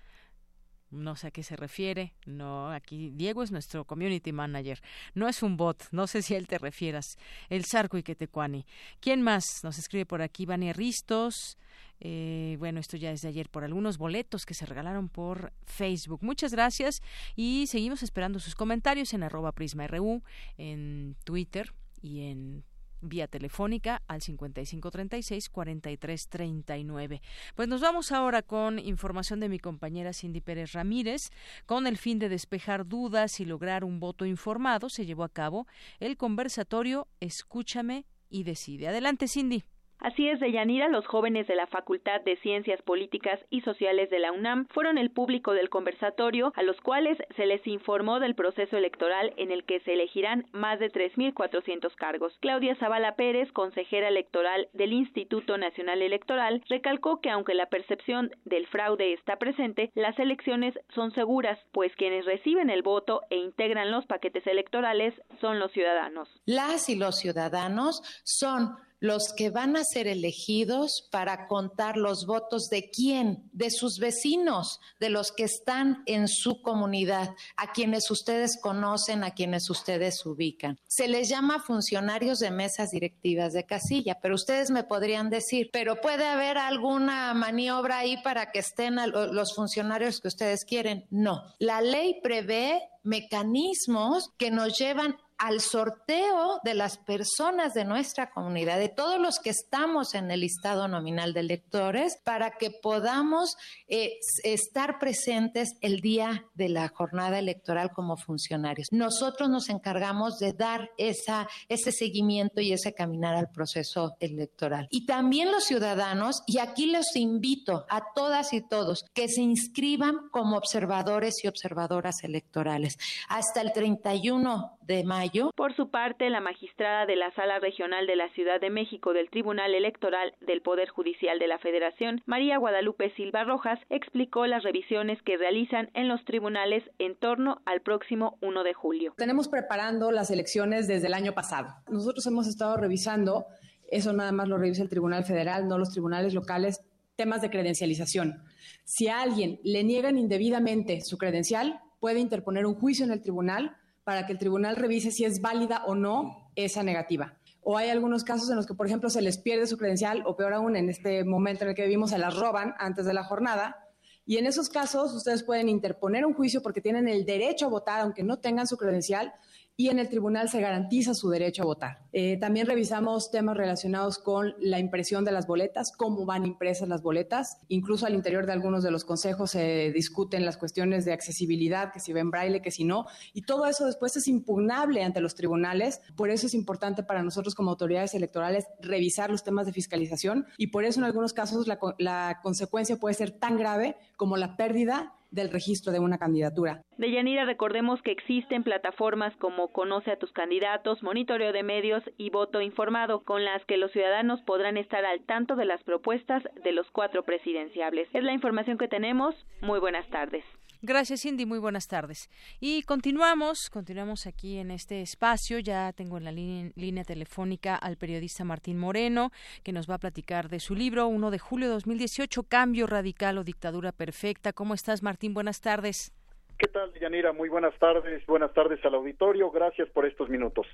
no 0.94 1.16
sé 1.16 1.28
a 1.28 1.32
qué 1.32 1.44
se 1.44 1.56
refiere. 1.56 2.14
No, 2.26 2.72
aquí 2.72 3.10
Diego 3.10 3.44
es 3.44 3.52
nuestro 3.52 3.86
community 3.86 4.32
manager. 4.32 4.82
No 5.16 5.28
es 5.28 5.44
un 5.44 5.58
bot. 5.58 5.88
No 5.91 6.08
sé 6.08 6.22
si 6.22 6.36
a 6.36 6.38
él 6.38 6.48
te 6.48 6.58
refieras. 6.60 7.18
El 7.50 7.66
Sarco 7.66 7.98
y 7.98 8.04
Quetecuani. 8.04 8.66
¿Quién 9.00 9.22
más? 9.22 9.64
Nos 9.64 9.80
escribe 9.80 10.06
por 10.06 10.22
aquí 10.22 10.46
Vania 10.46 10.72
Ristos. 10.72 11.58
Eh, 12.00 12.58
bueno, 12.60 12.80
esto 12.80 12.98
ya 12.98 13.12
es 13.12 13.22
de 13.22 13.30
ayer 13.30 13.50
por 13.50 13.64
algunos 13.64 13.98
boletos 13.98 14.46
que 14.46 14.54
se 14.54 14.66
regalaron 14.66 15.10
por 15.10 15.54
Facebook. 15.66 16.20
Muchas 16.22 16.52
gracias 16.52 17.02
y 17.36 17.66
seguimos 17.68 18.04
esperando 18.04 18.39
sus 18.39 18.56
comentarios 18.56 19.14
en 19.14 19.24
arroba 19.24 19.54
prisma.ru, 19.54 20.22
en 20.58 21.16
Twitter 21.24 21.74
y 22.02 22.30
en 22.30 22.66
vía 23.04 23.28
telefónica 23.28 24.01
al 24.08 24.22
5536-4339. 24.22 27.22
Pues 27.56 27.68
nos 27.68 27.82
vamos 27.82 28.12
ahora 28.12 28.41
con 28.41 28.80
información 28.80 29.39
de 29.39 29.49
mi 29.49 29.60
compañera 29.60 30.14
Cindy 30.14 30.41
Pérez 30.41 30.72
Ramírez. 30.74 31.30
Con 31.66 31.86
el 31.88 31.97
fin 31.97 32.20
de 32.20 32.30
despejar 32.30 32.88
dudas 32.88 33.39
y 33.39 33.45
lograr 33.45 33.84
un 33.84 33.99
voto 33.99 34.26
informado, 34.26 34.89
se 34.89 35.06
llevó 35.06 35.24
a 35.24 35.30
cabo 35.30 35.68
el 35.99 36.18
conversatorio 36.18 37.08
Escúchame 37.20 38.06
y 38.30 38.43
decide. 38.43 38.88
Adelante, 38.88 39.28
Cindy. 39.28 39.64
Así 40.00 40.28
es, 40.28 40.39
Deyanira, 40.39 40.89
los 40.89 41.08
jóvenes 41.08 41.48
de 41.48 41.56
la 41.56 41.68
Facultad 41.68 42.22
de 42.22 42.36
Ciencias 42.38 42.82
Políticas 42.82 43.39
y 43.50 43.62
Sociales 43.62 44.10
de 44.10 44.20
la 44.20 44.34
UNAM 44.34 44.68
fueron 44.68 44.98
el 44.98 45.12
público 45.12 45.54
del 45.54 45.70
conversatorio 45.70 46.52
a 46.56 46.64
los 46.64 46.80
cuales 46.82 47.18
se 47.38 47.46
les 47.46 47.66
informó 47.66 48.20
del 48.20 48.36
proceso 48.36 48.76
electoral 48.76 49.34
en 49.38 49.52
el 49.52 49.64
que 49.64 49.80
se 49.82 49.94
elegirán 49.94 50.46
más 50.52 50.80
de 50.80 50.91
3.400 50.91 51.96
cargos. 51.96 52.38
Claudia 52.41 52.76
Zavala 52.76 53.16
Pérez, 53.16 53.52
consejera 53.54 54.10
electoral 54.10 54.68
del 54.74 54.91
Instituto 54.91 55.58
Nacional 55.58 56.02
Electoral, 56.02 56.64
recalcó 56.68 57.22
que 57.22 57.30
aunque 57.30 57.54
la 57.54 57.68
percepción 57.68 58.32
del 58.46 58.68
fraude 58.68 59.14
está 59.14 59.38
presente, 59.38 59.91
las 59.96 60.20
elecciones 60.20 60.74
son 60.94 61.12
seguras, 61.12 61.58
pues 61.72 61.96
quienes 61.96 62.26
reciben 62.26 62.70
el 62.70 62.82
voto 62.82 63.22
e 63.30 63.38
integran 63.38 63.91
los 63.91 64.06
paquetes 64.06 64.46
electorales 64.48 65.14
son 65.39 65.60
los 65.60 65.72
ciudadanos. 65.72 66.28
Las 66.46 66.89
y 66.89 66.96
los 66.96 67.18
ciudadanos 67.18 68.02
son 68.24 68.76
los 69.04 69.34
que 69.34 69.49
van 69.49 69.76
a 69.76 69.84
ser 69.84 70.08
elegidos 70.08 71.10
para 71.12 71.47
contar 71.47 71.97
los 71.97 72.26
votos 72.26 72.70
de 72.70 72.89
quién, 72.89 73.49
de 73.51 73.70
sus 73.70 73.99
vecinos, 73.99 74.80
de 74.97 75.10
los 75.10 75.34
que 75.34 75.43
están 75.43 76.04
en 76.06 76.30
su 76.30 76.62
comunidad, 76.62 77.36
a 77.58 77.74
quienes 77.74 78.10
ustedes 78.10 78.58
conocen, 78.62 79.26
a 79.26 79.32
quienes 79.32 79.70
ustedes 79.70 80.26
ubican. 80.26 80.80
Se 80.88 81.10
les 81.10 81.28
llama 81.28 81.60
funcionarios 81.60 82.39
de 82.39 82.51
mesas 82.51 82.91
directivas 82.91 83.51
de 83.51 83.66
casilla, 83.66 84.20
pero 84.22 84.36
ustedes 84.36 84.72
me 84.72 84.86
podrían 84.86 85.30
decir, 85.30 85.70
pero 85.74 85.99
puede 85.99 86.26
haber 86.26 86.58
alguna 86.58 87.34
maniobra 87.34 87.97
ahí 87.97 88.16
para 88.24 88.54
que 88.54 88.60
estén 88.60 88.95
los 89.12 89.54
funcionarios 89.54 90.22
que 90.22 90.30
ustedes 90.30 90.64
quieren. 90.64 91.08
No, 91.10 91.43
la 91.60 91.82
ley 91.82 92.22
prevé 92.24 92.82
mecanismos 93.04 94.32
que 94.38 94.49
nos 94.49 94.80
llevan 94.80 95.18
al 95.38 95.61
sorteo 95.61 96.59
de 96.63 96.73
las 96.73 96.97
personas 96.97 97.73
de 97.73 97.86
nuestra 97.86 98.31
comunidad, 98.31 98.77
de 98.77 98.89
todos 98.89 99.19
los 99.19 99.39
que 99.39 99.49
estamos 99.49 100.13
en 100.13 100.31
el 100.31 100.41
listado 100.41 100.88
nominal 100.88 101.34
de 101.34 101.41
electores, 101.41 102.17
para 102.23 102.51
que 102.51 102.71
podamos 102.71 103.55
eh, 103.88 104.13
estar 104.43 104.99
presentes 104.99 105.69
el 105.81 106.01
día 106.01 106.45
de 106.53 106.69
la 106.69 106.88
jornada 106.89 107.39
electoral 107.39 107.91
como 107.91 108.17
funcionarios. 108.17 108.88
Nosotros 108.91 109.49
nos 109.49 109.69
encargamos 109.69 110.39
de 110.39 110.53
dar 110.53 110.91
esa, 110.97 111.47
ese 111.67 111.91
seguimiento 111.91 112.61
y 112.61 112.73
ese 112.73 112.93
caminar 112.93 113.36
al 113.36 113.49
proceso 113.49 114.15
electoral. 114.19 114.88
Y 114.91 115.05
también 115.05 115.51
los 115.51 115.63
ciudadanos, 115.63 116.43
y 116.47 116.59
aquí 116.59 116.88
los 116.88 117.15
invito 117.15 117.86
a 117.89 118.13
todas 118.13 118.53
y 118.53 118.61
todos 118.61 119.05
que 119.13 119.27
se 119.27 119.41
inscriban 119.41 120.29
como 120.31 120.57
observadores 120.57 121.43
y 121.43 121.47
observadoras 121.47 122.23
electorales. 122.23 122.97
Hasta 123.29 123.61
el 123.61 123.73
31 123.73 124.77
de 124.81 125.03
mayo. 125.03 125.22
Por 125.55 125.76
su 125.76 125.89
parte, 125.89 126.30
la 126.30 126.41
magistrada 126.41 127.05
de 127.05 127.15
la 127.15 127.32
Sala 127.34 127.59
Regional 127.59 128.07
de 128.07 128.15
la 128.15 128.30
Ciudad 128.34 128.59
de 128.59 128.69
México 128.69 129.13
del 129.13 129.30
Tribunal 129.30 129.74
Electoral 129.74 130.34
del 130.41 130.61
Poder 130.61 130.89
Judicial 130.89 131.39
de 131.39 131.47
la 131.47 131.59
Federación, 131.59 132.21
María 132.26 132.57
Guadalupe 132.57 133.13
Silva 133.15 133.45
Rojas, 133.45 133.80
explicó 133.89 134.45
las 134.47 134.63
revisiones 134.63 135.21
que 135.21 135.38
realizan 135.38 135.89
en 135.93 136.09
los 136.09 136.24
tribunales 136.26 136.84
en 136.99 137.15
torno 137.15 137.61
al 137.65 137.82
próximo 137.82 138.38
1 138.41 138.63
de 138.63 138.74
julio. 138.74 139.13
Tenemos 139.17 139.47
preparando 139.47 140.11
las 140.11 140.30
elecciones 140.30 140.88
desde 140.88 141.07
el 141.07 141.13
año 141.13 141.34
pasado. 141.34 141.69
Nosotros 141.89 142.26
hemos 142.28 142.47
estado 142.47 142.76
revisando, 142.76 143.45
eso 143.89 144.11
nada 144.11 144.34
más 144.34 144.49
lo 144.49 144.57
revisa 144.57 144.84
el 144.84 144.89
Tribunal 144.89 145.24
Federal, 145.24 145.67
no 145.67 145.78
los 145.78 145.91
tribunales 145.91 146.34
locales, 146.34 146.82
temas 147.15 147.41
de 147.41 147.49
credencialización. 147.49 148.43
Si 148.84 149.07
a 149.07 149.21
alguien 149.21 149.59
le 149.63 149.84
niegan 149.86 150.17
indebidamente 150.17 150.99
su 151.01 151.17
credencial, 151.17 151.80
puede 151.99 152.19
interponer 152.19 152.65
un 152.65 152.76
juicio 152.76 153.05
en 153.05 153.11
el 153.11 153.21
tribunal 153.21 153.78
para 154.04 154.26
que 154.26 154.34
el 154.34 154.39
tribunal 154.39 154.76
revise 154.76 155.12
si 155.12 155.26
es 155.26 155.41
válida 155.41 155.84
o 155.86 155.95
no 155.95 156.51
esa 156.56 156.84
negativa. 156.84 157.38
O 157.62 157.78
hay 157.78 157.89
algunos 157.89 158.24
casos 158.24 158.49
en 158.49 158.58
los 158.58 158.66
que, 158.66 158.74
por 158.74 158.88
ejemplo, 158.88 159.10
se 159.10 159.22
les 159.22 159.38
pierde 159.38 159.68
su 159.68 159.78
credencial 159.78 160.24
o 160.26 160.36
peor 160.36 160.54
aún, 160.54 160.76
en 160.76 160.89
este 160.89 161.24
momento 161.24 161.64
en 161.64 161.70
el 161.70 161.76
que 161.76 161.84
vivimos, 161.84 162.10
se 162.10 162.18
las 162.18 162.36
roban 162.36 162.74
antes 162.78 163.06
de 163.06 163.14
la 163.14 163.24
jornada. 163.24 163.88
Y 164.26 164.38
en 164.38 164.45
esos 164.45 164.70
casos 164.70 165.14
ustedes 165.14 165.43
pueden 165.43 165.70
interponer 165.70 166.26
un 166.26 166.34
juicio 166.34 166.62
porque 166.62 166.82
tienen 166.82 167.08
el 167.08 167.26
derecho 167.26 167.66
a 167.66 167.70
votar 167.70 168.01
aunque 168.01 168.24
no 168.24 168.39
tengan 168.39 168.68
su 168.68 168.78
credencial 168.78 169.34
y 169.76 169.89
en 169.89 169.99
el 169.99 170.09
tribunal 170.09 170.49
se 170.49 170.61
garantiza 170.61 171.13
su 171.13 171.30
derecho 171.30 171.63
a 171.63 171.65
votar. 171.65 171.99
Eh, 172.11 172.38
también 172.38 172.67
revisamos 172.67 173.32
temas 173.32 173.57
relacionados 173.57 174.19
con 174.19 174.53
la 174.59 174.80
impresión 174.80 175.26
de 175.26 175.32
las 175.32 175.47
boletas, 175.47 175.91
cómo 175.91 176.26
van 176.26 176.45
impresas 176.45 176.88
las 176.88 177.01
boletas. 177.01 177.57
Incluso 177.69 178.05
al 178.05 178.13
interior 178.13 178.45
de 178.45 178.53
algunos 178.53 178.84
de 178.84 178.91
los 178.91 179.03
consejos 179.03 179.51
se 179.51 179.91
discuten 179.91 180.45
las 180.45 180.57
cuestiones 180.57 181.05
de 181.05 181.13
accesibilidad, 181.13 181.91
que 181.91 181.99
si 181.99 182.13
ven 182.13 182.30
braille, 182.30 182.61
que 182.61 182.69
si 182.69 182.84
no. 182.84 183.07
Y 183.34 183.43
todo 183.43 183.65
eso 183.65 183.86
después 183.86 184.15
es 184.15 184.28
impugnable 184.28 185.03
ante 185.03 185.21
los 185.21 185.34
tribunales. 185.34 186.01
Por 186.15 186.30
eso 186.30 186.45
es 186.45 186.53
importante 186.53 187.01
para 187.01 187.24
nosotros 187.24 187.55
como 187.55 187.71
autoridades 187.71 188.13
electorales 188.13 188.65
revisar 188.80 189.32
los 189.32 189.43
temas 189.43 189.65
de 189.65 189.74
fiscalización 189.74 190.45
y 190.57 190.67
por 190.67 190.86
eso 190.86 190.99
en 190.99 191.05
algunos 191.05 191.34
casos 191.34 191.67
la, 191.67 191.80
la 191.97 192.39
consecuencia 192.43 192.97
puede 192.97 193.15
ser 193.15 193.32
tan 193.32 193.57
grave 193.57 193.95
como 194.17 194.38
la 194.38 194.55
pérdida 194.55 195.15
del 195.34 195.51
registro 195.51 195.91
de 195.91 195.99
una 195.99 196.17
candidatura. 196.17 196.84
Deyanira, 196.97 197.43
recordemos 197.43 198.01
que 198.01 198.11
existen 198.11 198.63
plataformas 198.63 199.36
como 199.38 199.73
Conoce 199.73 200.11
a 200.11 200.17
tus 200.17 200.31
candidatos, 200.31 201.01
Monitoreo 201.01 201.51
de 201.51 201.63
Medios 201.63 202.03
y 202.17 202.29
Voto 202.29 202.61
Informado, 202.61 203.23
con 203.23 203.43
las 203.43 203.65
que 203.65 203.77
los 203.77 203.91
ciudadanos 203.91 204.41
podrán 204.43 204.77
estar 204.77 205.03
al 205.03 205.25
tanto 205.25 205.55
de 205.55 205.65
las 205.65 205.84
propuestas 205.84 206.43
de 206.63 206.71
los 206.71 206.89
cuatro 206.91 207.23
presidenciables. 207.23 208.07
Es 208.13 208.23
la 208.23 208.34
información 208.34 208.77
que 208.77 208.88
tenemos. 208.88 209.36
Muy 209.61 209.79
buenas 209.79 210.07
tardes. 210.09 210.45
Gracias, 210.86 211.21
Cindy. 211.21 211.45
Muy 211.45 211.59
buenas 211.59 211.88
tardes. 211.88 212.29
Y 212.59 212.84
continuamos, 212.84 213.69
continuamos 213.69 214.27
aquí 214.27 214.57
en 214.57 214.69
este 214.69 215.01
espacio. 215.01 215.59
Ya 215.59 215.93
tengo 215.93 216.17
en 216.17 216.25
la 216.25 216.34
línea, 216.34 217.05
telefónica 217.05 217.77
al 217.77 217.95
periodista 217.95 218.43
Martín 218.43 218.77
Moreno, 218.77 219.31
que 219.63 219.71
nos 219.71 219.89
va 219.89 219.95
a 219.95 219.99
platicar 219.99 220.49
de 220.49 220.59
su 220.59 220.75
libro 220.75 221.07
1 221.07 221.31
de 221.31 221.39
julio 221.39 221.67
de 221.69 221.75
2018, 221.75 222.43
Cambio 222.43 222.86
Radical 222.86 223.38
o 223.38 223.45
Dictadura 223.45 223.93
Perfecta. 223.93 224.51
¿Cómo 224.51 224.73
estás, 224.73 225.03
Martín? 225.03 225.34
Buenas 225.34 225.61
tardes. 225.61 226.11
¿Qué 226.58 226.68
tal, 226.68 226.93
Yanira? 226.99 227.34
Muy 227.34 227.49
buenas 227.49 227.78
tardes. 227.80 228.26
Buenas 228.28 228.54
tardes 228.54 228.80
al 228.86 228.93
auditorio. 228.95 229.49
Gracias 229.51 229.89
por 229.89 230.06
estos 230.06 230.30
minutos. 230.30 230.68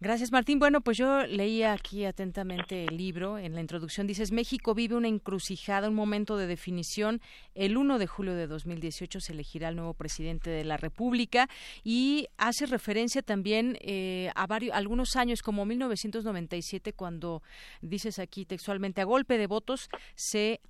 Gracias, 0.00 0.32
Martín. 0.32 0.58
Bueno, 0.58 0.80
pues 0.80 0.98
yo 0.98 1.24
leía 1.26 1.72
aquí 1.72 2.04
atentamente 2.04 2.84
el 2.84 2.96
libro. 2.96 3.38
En 3.38 3.54
la 3.54 3.60
introducción 3.60 4.06
dices, 4.06 4.32
México 4.32 4.74
vive 4.74 4.96
una 4.96 5.08
encrucijada, 5.08 5.88
un 5.88 5.94
momento 5.94 6.36
de 6.36 6.46
definición. 6.46 7.20
El 7.54 7.76
1 7.76 7.98
de 7.98 8.06
julio 8.06 8.34
de 8.34 8.48
2018 8.48 9.20
se 9.20 9.32
elegirá 9.32 9.68
el 9.68 9.76
nuevo 9.76 9.94
presidente 9.94 10.50
de 10.50 10.64
la 10.64 10.76
República 10.76 11.48
y 11.84 12.26
hace 12.36 12.66
referencia 12.66 13.22
también 13.22 13.78
eh, 13.80 14.30
a 14.34 14.46
varios, 14.46 14.74
algunos 14.74 15.16
años, 15.16 15.42
como 15.42 15.64
1997, 15.64 16.92
cuando 16.92 17.42
dices 17.80 18.18
aquí 18.18 18.44
textualmente, 18.46 19.00
a 19.00 19.04
golpe 19.04 19.38
de 19.38 19.46
votos 19.46 19.88
se 20.16 20.60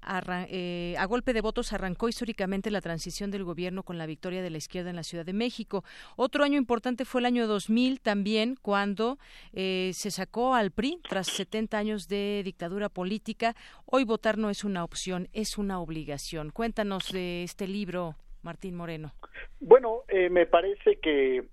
eh, 0.49 0.95
a 0.99 1.05
golpe 1.07 1.33
de 1.33 1.41
votos 1.41 1.73
arrancó 1.73 2.09
históricamente 2.09 2.71
la 2.71 2.81
transición 2.81 3.31
del 3.31 3.45
gobierno 3.45 3.83
con 3.83 3.97
la 3.97 4.07
victoria 4.07 4.43
de 4.43 4.50
la 4.51 4.59
izquierda 4.59 4.91
en 4.91 4.97
la 4.97 5.03
Ciudad 5.03 5.25
de 5.25 5.33
México. 5.33 5.85
Otro 6.17 6.45
año 6.45 6.59
importante 6.59 7.05
fue 7.05 7.21
el 7.21 7.27
año 7.27 7.47
2000 7.47 8.01
también, 8.01 8.57
cuando 8.61 9.19
eh, 9.53 9.91
se 9.95 10.11
sacó 10.11 10.55
al 10.55 10.71
PRI 10.71 11.01
tras 11.09 11.29
70 11.29 11.79
años 11.79 12.09
de 12.09 12.43
dictadura 12.45 12.89
política. 12.89 13.55
Hoy 13.87 14.05
votar 14.05 14.39
no 14.39 14.51
es 14.51 14.65
una 14.65 14.85
opción, 14.85 15.29
es 15.33 15.59
una 15.59 15.81
obligación. 15.81 16.51
Cuéntanos 16.51 17.11
de 17.13 17.43
este 17.43 17.67
libro, 17.67 18.17
Martín 18.43 18.75
Moreno. 18.75 19.13
Bueno, 19.61 20.03
eh, 20.09 20.31
me 20.31 20.47
parece 20.47 20.97
que 21.01 21.45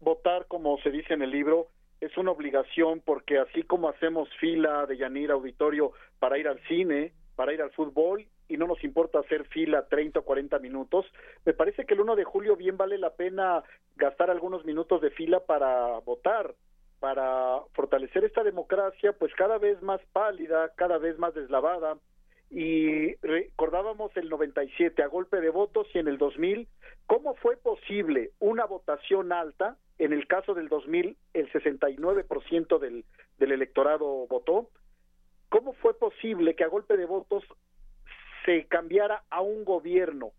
votar, 0.00 0.46
como 0.46 0.78
se 0.82 0.90
dice 0.90 1.14
en 1.14 1.22
el 1.22 1.30
libro, 1.30 1.68
es 2.00 2.16
una 2.18 2.32
obligación 2.32 3.00
porque 3.04 3.38
así 3.38 3.62
como 3.62 3.88
hacemos 3.88 4.28
fila 4.38 4.86
de 4.86 4.98
Yanir 4.98 5.30
Auditorio 5.30 5.92
para 6.18 6.38
ir 6.38 6.48
al 6.48 6.60
cine, 6.68 7.12
para 7.34 7.52
ir 7.54 7.62
al 7.62 7.70
fútbol 7.70 8.26
y 8.48 8.56
no 8.56 8.66
nos 8.66 8.82
importa 8.84 9.20
hacer 9.20 9.44
fila 9.46 9.86
30 9.88 10.20
o 10.20 10.24
40 10.24 10.58
minutos, 10.58 11.06
me 11.44 11.54
parece 11.54 11.84
que 11.84 11.94
el 11.94 12.00
1 12.00 12.16
de 12.16 12.24
julio 12.24 12.56
bien 12.56 12.76
vale 12.76 12.98
la 12.98 13.10
pena 13.10 13.62
gastar 13.96 14.30
algunos 14.30 14.64
minutos 14.64 15.00
de 15.00 15.10
fila 15.10 15.40
para 15.40 15.98
votar, 16.00 16.54
para 17.00 17.60
fortalecer 17.72 18.24
esta 18.24 18.42
democracia 18.42 19.12
pues 19.12 19.32
cada 19.34 19.58
vez 19.58 19.80
más 19.82 20.00
pálida, 20.12 20.72
cada 20.76 20.98
vez 20.98 21.18
más 21.18 21.34
deslavada. 21.34 21.98
Y 22.50 23.14
recordábamos 23.16 24.16
el 24.16 24.28
97 24.28 25.02
a 25.02 25.08
golpe 25.08 25.40
de 25.40 25.50
votos 25.50 25.88
y 25.92 25.98
en 25.98 26.08
el 26.08 26.18
2000, 26.18 26.68
¿cómo 27.06 27.34
fue 27.36 27.56
posible 27.56 28.30
una 28.38 28.64
votación 28.64 29.32
alta? 29.32 29.76
En 29.98 30.12
el 30.12 30.26
caso 30.26 30.54
del 30.54 30.68
2000, 30.68 31.16
el 31.32 31.52
69% 31.52 32.78
del, 32.78 33.04
del 33.38 33.52
electorado 33.52 34.26
votó. 34.28 34.68
¿Cómo 35.48 35.72
fue 35.74 35.94
posible 35.94 36.54
que 36.54 36.64
a 36.64 36.68
golpe 36.68 36.96
de 36.96 37.06
votos 37.06 37.44
se 38.44 38.66
cambiara 38.66 39.24
a 39.30 39.40
un 39.40 39.64
gobierno, 39.64 40.32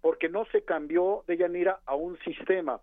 porque 0.00 0.28
no 0.28 0.44
se 0.46 0.62
cambió 0.62 1.24
de 1.26 1.36
Yanira 1.36 1.80
a 1.86 1.94
un 1.94 2.18
sistema. 2.20 2.80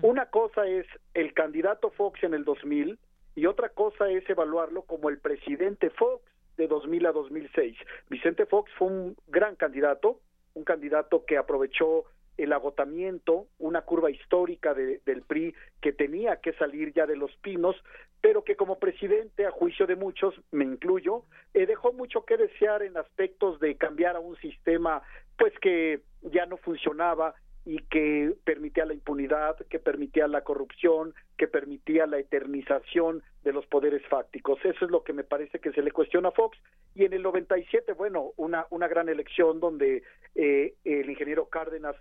Una 0.00 0.26
cosa 0.26 0.64
es 0.66 0.86
el 1.12 1.34
candidato 1.34 1.90
Fox 1.90 2.22
en 2.22 2.34
el 2.34 2.44
2000 2.44 3.00
y 3.34 3.46
otra 3.46 3.70
cosa 3.70 4.08
es 4.10 4.28
evaluarlo 4.30 4.82
como 4.82 5.08
el 5.08 5.18
presidente 5.18 5.90
Fox 5.90 6.22
de 6.56 6.68
2000 6.68 7.06
a 7.06 7.12
2006. 7.12 7.76
Vicente 8.08 8.46
Fox 8.46 8.70
fue 8.78 8.88
un 8.88 9.16
gran 9.26 9.56
candidato, 9.56 10.20
un 10.54 10.62
candidato 10.62 11.24
que 11.24 11.36
aprovechó 11.36 12.04
el 12.38 12.52
agotamiento, 12.52 13.46
una 13.58 13.82
curva 13.82 14.10
histórica 14.10 14.74
del 14.74 15.22
PRI 15.26 15.54
que 15.80 15.92
tenía 15.92 16.36
que 16.36 16.52
salir 16.54 16.92
ya 16.92 17.06
de 17.06 17.16
los 17.16 17.34
pinos, 17.36 17.76
pero 18.20 18.44
que 18.44 18.56
como 18.56 18.78
presidente, 18.78 19.46
a 19.46 19.50
juicio 19.50 19.86
de 19.86 19.96
muchos, 19.96 20.34
me 20.50 20.64
incluyo, 20.64 21.24
eh, 21.54 21.66
dejó 21.66 21.92
mucho 21.92 22.24
que 22.24 22.36
desear 22.36 22.82
en 22.82 22.96
aspectos 22.96 23.60
de 23.60 23.76
cambiar 23.76 24.16
a 24.16 24.20
un 24.20 24.36
sistema 24.36 25.02
pues 25.36 25.52
que 25.60 26.00
ya 26.22 26.46
no 26.46 26.56
funcionaba 26.56 27.34
y 27.64 27.78
que 27.84 28.34
permitía 28.44 28.84
la 28.84 28.94
impunidad, 28.94 29.56
que 29.68 29.78
permitía 29.78 30.26
la 30.26 30.42
corrupción, 30.42 31.14
que 31.36 31.46
permitía 31.46 32.06
la 32.06 32.18
eternización 32.18 33.22
de 33.44 33.52
los 33.52 33.66
poderes 33.66 34.04
fácticos. 34.08 34.58
Eso 34.64 34.84
es 34.84 34.90
lo 34.90 35.04
que 35.04 35.12
me 35.12 35.22
parece 35.22 35.60
que 35.60 35.72
se 35.72 35.82
le 35.82 35.92
cuestiona 35.92 36.30
a 36.30 36.32
Fox. 36.32 36.58
Y 36.94 37.04
en 37.04 37.12
el 37.12 37.22
97, 37.22 37.92
bueno, 37.92 38.32
una, 38.36 38.66
una 38.70 38.88
gran 38.88 39.08
elección 39.08 39.60
donde 39.60 40.02
eh, 40.34 40.74
el 40.84 41.08
ingeniero 41.08 41.46
Cárdenas 41.48 41.94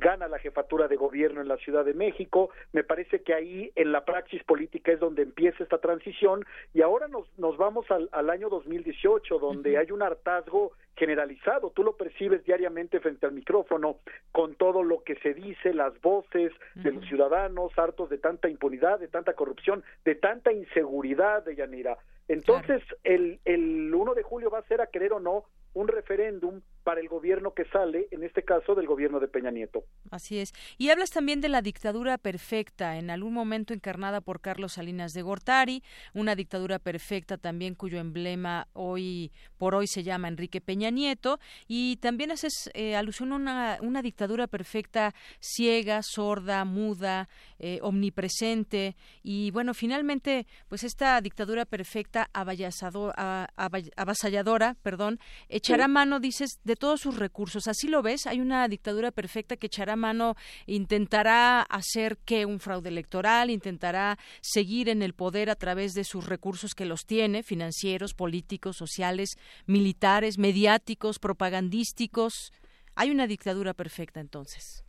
gana 0.00 0.26
la 0.28 0.38
jefatura 0.38 0.88
de 0.88 0.96
gobierno 0.96 1.40
en 1.40 1.48
la 1.48 1.58
Ciudad 1.58 1.84
de 1.84 1.94
México. 1.94 2.50
Me 2.72 2.82
parece 2.82 3.22
que 3.22 3.34
ahí 3.34 3.70
en 3.76 3.92
la 3.92 4.04
praxis 4.04 4.42
política 4.44 4.92
es 4.92 4.98
donde 4.98 5.22
empieza 5.22 5.62
esta 5.62 5.78
transición 5.78 6.44
y 6.72 6.80
ahora 6.80 7.06
nos, 7.06 7.26
nos 7.38 7.56
vamos 7.58 7.88
al, 7.90 8.08
al 8.12 8.30
año 8.30 8.48
2018 8.48 9.38
donde 9.38 9.76
hay 9.76 9.92
un 9.92 10.02
hartazgo 10.02 10.72
generalizado. 10.96 11.70
Tú 11.70 11.82
lo 11.82 11.96
percibes 11.96 12.44
diariamente 12.44 13.00
frente 13.00 13.26
al 13.26 13.32
micrófono 13.32 13.98
con 14.32 14.54
todo 14.54 14.82
lo 14.82 15.02
que 15.02 15.16
se 15.16 15.34
dice, 15.34 15.74
las 15.74 15.98
voces 16.00 16.52
de 16.74 16.92
los 16.92 17.04
ciudadanos 17.06 17.78
hartos 17.78 18.08
de 18.10 18.18
tanta 18.18 18.48
impunidad, 18.48 18.98
de 18.98 19.08
tanta 19.08 19.34
corrupción, 19.34 19.84
de 20.04 20.14
tanta 20.14 20.52
inseguridad 20.52 21.44
de 21.44 21.56
Yanira. 21.56 21.98
Entonces, 22.28 22.82
el, 23.02 23.40
el 23.44 23.92
1 23.92 24.14
de 24.14 24.22
julio 24.22 24.50
va 24.50 24.58
a 24.58 24.68
ser, 24.68 24.80
a 24.80 24.86
querer 24.86 25.12
o 25.12 25.20
no, 25.20 25.44
un 25.74 25.88
referéndum 25.88 26.60
para 26.82 27.00
el 27.00 27.08
gobierno 27.08 27.52
que 27.54 27.64
sale, 27.66 28.08
en 28.10 28.24
este 28.24 28.42
caso 28.42 28.74
del 28.74 28.86
gobierno 28.86 29.20
de 29.20 29.28
Peña 29.28 29.50
Nieto. 29.50 29.84
Así 30.10 30.38
es. 30.38 30.52
Y 30.78 30.90
hablas 30.90 31.10
también 31.10 31.40
de 31.40 31.48
la 31.48 31.62
dictadura 31.62 32.18
perfecta, 32.18 32.96
en 32.96 33.10
algún 33.10 33.34
momento 33.34 33.74
encarnada 33.74 34.20
por 34.20 34.40
Carlos 34.40 34.74
Salinas 34.74 35.12
de 35.12 35.22
Gortari, 35.22 35.82
una 36.14 36.34
dictadura 36.34 36.78
perfecta 36.78 37.36
también 37.36 37.74
cuyo 37.74 37.98
emblema 37.98 38.68
hoy 38.72 39.32
por 39.58 39.74
hoy 39.74 39.86
se 39.86 40.02
llama 40.02 40.28
Enrique 40.28 40.60
Peña 40.60 40.90
Nieto, 40.90 41.38
y 41.68 41.96
también 41.96 42.30
haces 42.30 42.70
eh, 42.74 42.96
alusión 42.96 43.32
a 43.32 43.36
una, 43.36 43.78
una, 43.82 44.02
dictadura 44.02 44.46
perfecta 44.46 45.14
ciega, 45.40 46.00
sorda, 46.02 46.64
muda, 46.64 47.28
eh, 47.58 47.78
omnipresente, 47.82 48.96
y 49.22 49.50
bueno, 49.50 49.74
finalmente, 49.74 50.46
pues 50.68 50.84
esta 50.84 51.20
dictadura 51.20 51.66
perfecta 51.66 52.30
avasalladora, 52.32 54.76
perdón, 54.82 55.18
echará 55.48 55.88
mano, 55.88 56.20
dices, 56.20 56.60
de 56.64 56.76
todos 56.80 57.00
sus 57.00 57.16
recursos. 57.16 57.68
¿Así 57.68 57.86
lo 57.86 58.02
ves? 58.02 58.26
¿Hay 58.26 58.40
una 58.40 58.66
dictadura 58.66 59.12
perfecta 59.12 59.56
que 59.56 59.68
echará 59.68 59.94
mano, 59.94 60.34
intentará 60.66 61.62
hacer 61.62 62.18
que 62.18 62.46
un 62.46 62.58
fraude 62.58 62.88
electoral, 62.88 63.50
intentará 63.50 64.18
seguir 64.40 64.88
en 64.88 65.02
el 65.02 65.14
poder 65.14 65.50
a 65.50 65.54
través 65.54 65.94
de 65.94 66.02
sus 66.02 66.26
recursos 66.26 66.74
que 66.74 66.86
los 66.86 67.06
tiene, 67.06 67.44
financieros, 67.44 68.14
políticos, 68.14 68.76
sociales, 68.76 69.36
militares, 69.66 70.38
mediáticos, 70.38 71.20
propagandísticos? 71.20 72.52
¿Hay 72.96 73.10
una 73.10 73.28
dictadura 73.28 73.74
perfecta 73.74 74.18
entonces? 74.18 74.84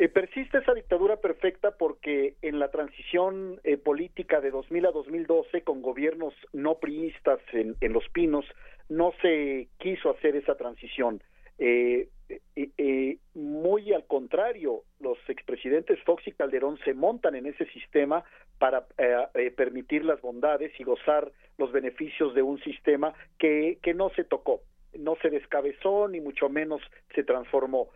Eh, 0.00 0.08
persiste 0.08 0.56
esa 0.56 0.72
dictadura 0.72 1.18
perfecta 1.18 1.72
porque 1.72 2.36
en 2.40 2.58
la 2.58 2.70
transición 2.70 3.60
eh, 3.64 3.76
política 3.76 4.40
de 4.40 4.50
2000 4.50 4.86
a 4.86 4.92
2012 4.92 5.60
con 5.60 5.82
gobiernos 5.82 6.32
no 6.54 6.78
priistas 6.78 7.38
en, 7.52 7.76
en 7.82 7.92
Los 7.92 8.08
Pinos 8.08 8.46
no 8.88 9.12
se 9.20 9.68
quiso 9.78 10.08
hacer 10.08 10.36
esa 10.36 10.54
transición. 10.54 11.22
Eh, 11.58 12.08
eh, 12.56 13.18
muy 13.34 13.92
al 13.92 14.06
contrario, 14.06 14.84
los 15.00 15.18
expresidentes 15.28 16.02
Fox 16.04 16.26
y 16.26 16.32
Calderón 16.32 16.78
se 16.82 16.94
montan 16.94 17.34
en 17.34 17.44
ese 17.44 17.66
sistema 17.66 18.24
para 18.58 18.86
eh, 18.96 19.50
permitir 19.50 20.06
las 20.06 20.22
bondades 20.22 20.72
y 20.80 20.82
gozar 20.82 21.30
los 21.58 21.72
beneficios 21.72 22.34
de 22.34 22.40
un 22.40 22.58
sistema 22.60 23.12
que, 23.38 23.76
que 23.82 23.92
no 23.92 24.08
se 24.16 24.24
tocó, 24.24 24.62
no 24.98 25.16
se 25.20 25.28
descabezó 25.28 26.08
ni 26.08 26.20
mucho 26.20 26.48
menos 26.48 26.80
se 27.14 27.22
transformó. 27.22 27.90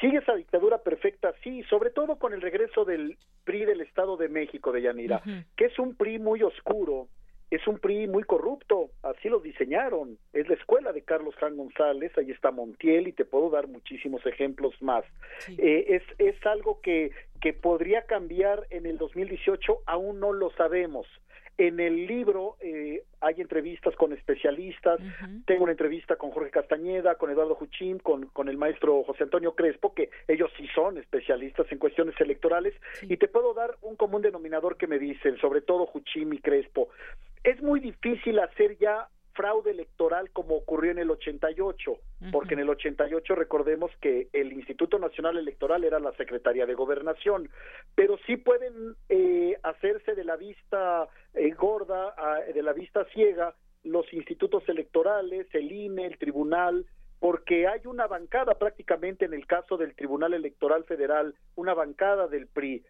Sigue 0.00 0.18
esa 0.18 0.34
dictadura 0.34 0.78
perfecta, 0.78 1.32
sí, 1.42 1.62
sobre 1.64 1.90
todo 1.90 2.16
con 2.16 2.32
el 2.32 2.40
regreso 2.40 2.84
del 2.84 3.16
PRI 3.44 3.64
del 3.64 3.80
Estado 3.80 4.16
de 4.16 4.28
México 4.28 4.72
de 4.72 4.82
Yanira, 4.82 5.22
que 5.56 5.66
es 5.66 5.78
un 5.78 5.94
PRI 5.94 6.18
muy 6.18 6.42
oscuro, 6.42 7.08
es 7.50 7.66
un 7.68 7.78
PRI 7.78 8.08
muy 8.08 8.24
corrupto, 8.24 8.90
así 9.02 9.28
lo 9.28 9.38
diseñaron. 9.38 10.18
Es 10.32 10.48
la 10.48 10.54
escuela 10.54 10.92
de 10.92 11.02
Carlos 11.02 11.34
Jan 11.36 11.56
González, 11.56 12.10
ahí 12.18 12.30
está 12.30 12.50
Montiel 12.50 13.06
y 13.06 13.12
te 13.12 13.24
puedo 13.24 13.50
dar 13.50 13.68
muchísimos 13.68 14.26
ejemplos 14.26 14.74
más. 14.80 15.04
Eh, 15.58 15.84
es, 15.88 16.02
es 16.18 16.34
algo 16.46 16.80
que, 16.80 17.12
que 17.40 17.52
podría 17.52 18.02
cambiar 18.02 18.66
en 18.70 18.86
el 18.86 18.98
2018, 18.98 19.82
aún 19.86 20.18
no 20.18 20.32
lo 20.32 20.50
sabemos. 20.52 21.06
En 21.56 21.78
el 21.78 22.06
libro 22.06 22.56
eh, 22.60 23.04
hay 23.20 23.40
entrevistas 23.40 23.94
con 23.94 24.12
especialistas, 24.12 24.98
tengo 25.46 25.62
una 25.62 25.72
entrevista 25.72 26.16
con 26.16 26.30
Jorge 26.32 26.50
Castañeda, 26.50 27.14
con 27.14 27.30
Eduardo 27.30 27.54
Juchín, 27.54 28.00
con, 28.00 28.26
con 28.26 28.48
el 28.48 28.56
maestro 28.56 29.04
José 29.04 29.22
Antonio 29.24 29.54
Crespo, 29.54 29.94
que 29.94 30.10
ellos 30.26 30.50
sí 30.56 30.66
son 30.74 30.98
especialistas 30.98 31.70
en 31.70 31.78
cuestiones 31.78 32.20
electorales, 32.20 32.74
y 33.02 33.16
te 33.16 33.28
puedo 33.28 33.54
dar 33.54 33.76
un 33.82 33.94
común 33.94 34.22
denominador 34.22 34.76
que 34.76 34.88
me 34.88 34.98
dicen, 34.98 35.36
sobre 35.38 35.60
todo 35.60 35.86
Juchín 35.86 36.32
y 36.32 36.38
Crespo. 36.38 36.88
Es 37.44 37.62
muy 37.62 37.78
difícil 37.78 38.40
hacer 38.40 38.76
ya 38.78 39.08
fraude 39.34 39.72
electoral 39.72 40.30
como 40.30 40.56
ocurrió 40.56 40.92
en 40.92 40.98
el 40.98 41.10
88, 41.10 41.98
porque 42.32 42.54
en 42.54 42.60
el 42.60 42.70
88 42.70 43.34
recordemos 43.34 43.90
que 44.00 44.28
el 44.32 44.52
Instituto 44.52 44.98
Nacional 44.98 45.36
Electoral 45.36 45.84
era 45.84 45.98
la 45.98 46.12
Secretaría 46.12 46.66
de 46.66 46.74
Gobernación, 46.74 47.50
pero 47.94 48.16
sí 48.26 48.36
pueden 48.36 48.96
eh, 49.08 49.58
hacerse 49.62 50.14
de 50.14 50.24
la 50.24 50.36
vista 50.36 51.08
eh, 51.34 51.50
gorda, 51.50 52.14
de 52.52 52.62
la 52.62 52.72
vista 52.72 53.04
ciega, 53.12 53.54
los 53.82 54.10
institutos 54.12 54.66
electorales, 54.68 55.46
el 55.52 55.70
INE, 55.70 56.06
el 56.06 56.18
tribunal, 56.18 56.86
porque 57.20 57.66
hay 57.66 57.80
una 57.86 58.06
bancada 58.06 58.54
prácticamente 58.58 59.24
en 59.24 59.34
el 59.34 59.46
caso 59.46 59.76
del 59.76 59.94
Tribunal 59.94 60.34
Electoral 60.34 60.84
Federal, 60.84 61.34
una 61.54 61.74
bancada 61.74 62.28
del 62.28 62.46
PRI 62.46 62.84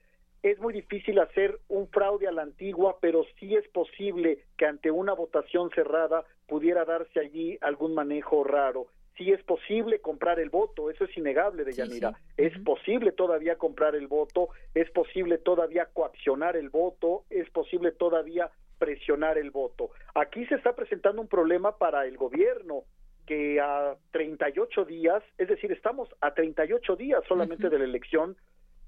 es 0.45 0.61
muy 0.61 0.75
difícil 0.75 1.19
hacer 1.21 1.59
un 1.69 1.89
fraude 1.89 2.29
a 2.29 2.33
la 2.33 2.43
antigua, 2.43 2.99
pero 3.01 3.25
sí 3.41 3.57
es 3.57 3.67
posible 3.69 4.45
que 4.59 4.67
ante 4.67 4.91
una 4.91 5.15
votación 5.15 5.71
cerrada 5.71 6.23
pudiera 6.47 6.85
darse 6.85 7.19
allí 7.19 7.57
algún 7.63 7.95
manejo 7.95 8.45
raro. 8.45 8.89
Sí 9.17 9.33
es 9.33 9.43
posible 9.43 10.01
comprar 10.01 10.39
el 10.39 10.51
voto, 10.51 10.91
eso 10.91 11.05
es 11.05 11.17
innegable 11.17 11.65
de 11.65 11.73
Yanira. 11.73 12.13
Es 12.37 12.53
posible 12.59 13.13
todavía 13.13 13.57
comprar 13.57 13.95
el 13.95 14.07
voto, 14.07 14.51
es 14.75 14.91
posible 14.91 15.39
todavía 15.39 15.87
coaccionar 15.87 16.57
el 16.57 16.69
voto, 16.69 17.25
es 17.31 17.49
posible 17.49 17.93
todavía 17.93 18.51
presionar 18.79 19.39
el 19.39 19.51
voto. 19.51 19.93
Aquí 20.15 20.45
se 20.47 20.57
está 20.57 20.75
presentando 20.75 21.23
un 21.23 21.29
problema 21.29 21.79
para 21.79 22.05
el 22.05 22.19
gobierno 22.19 22.83
que 23.25 23.61
a 23.61 23.97
38 24.11 24.85
días, 24.85 25.23
es 25.39 25.49
decir, 25.49 25.73
estamos 25.73 26.11
a 26.21 26.35
38 26.35 26.97
días 26.97 27.23
solamente 27.27 27.71
de 27.71 27.79
la 27.79 27.85
elección, 27.87 28.37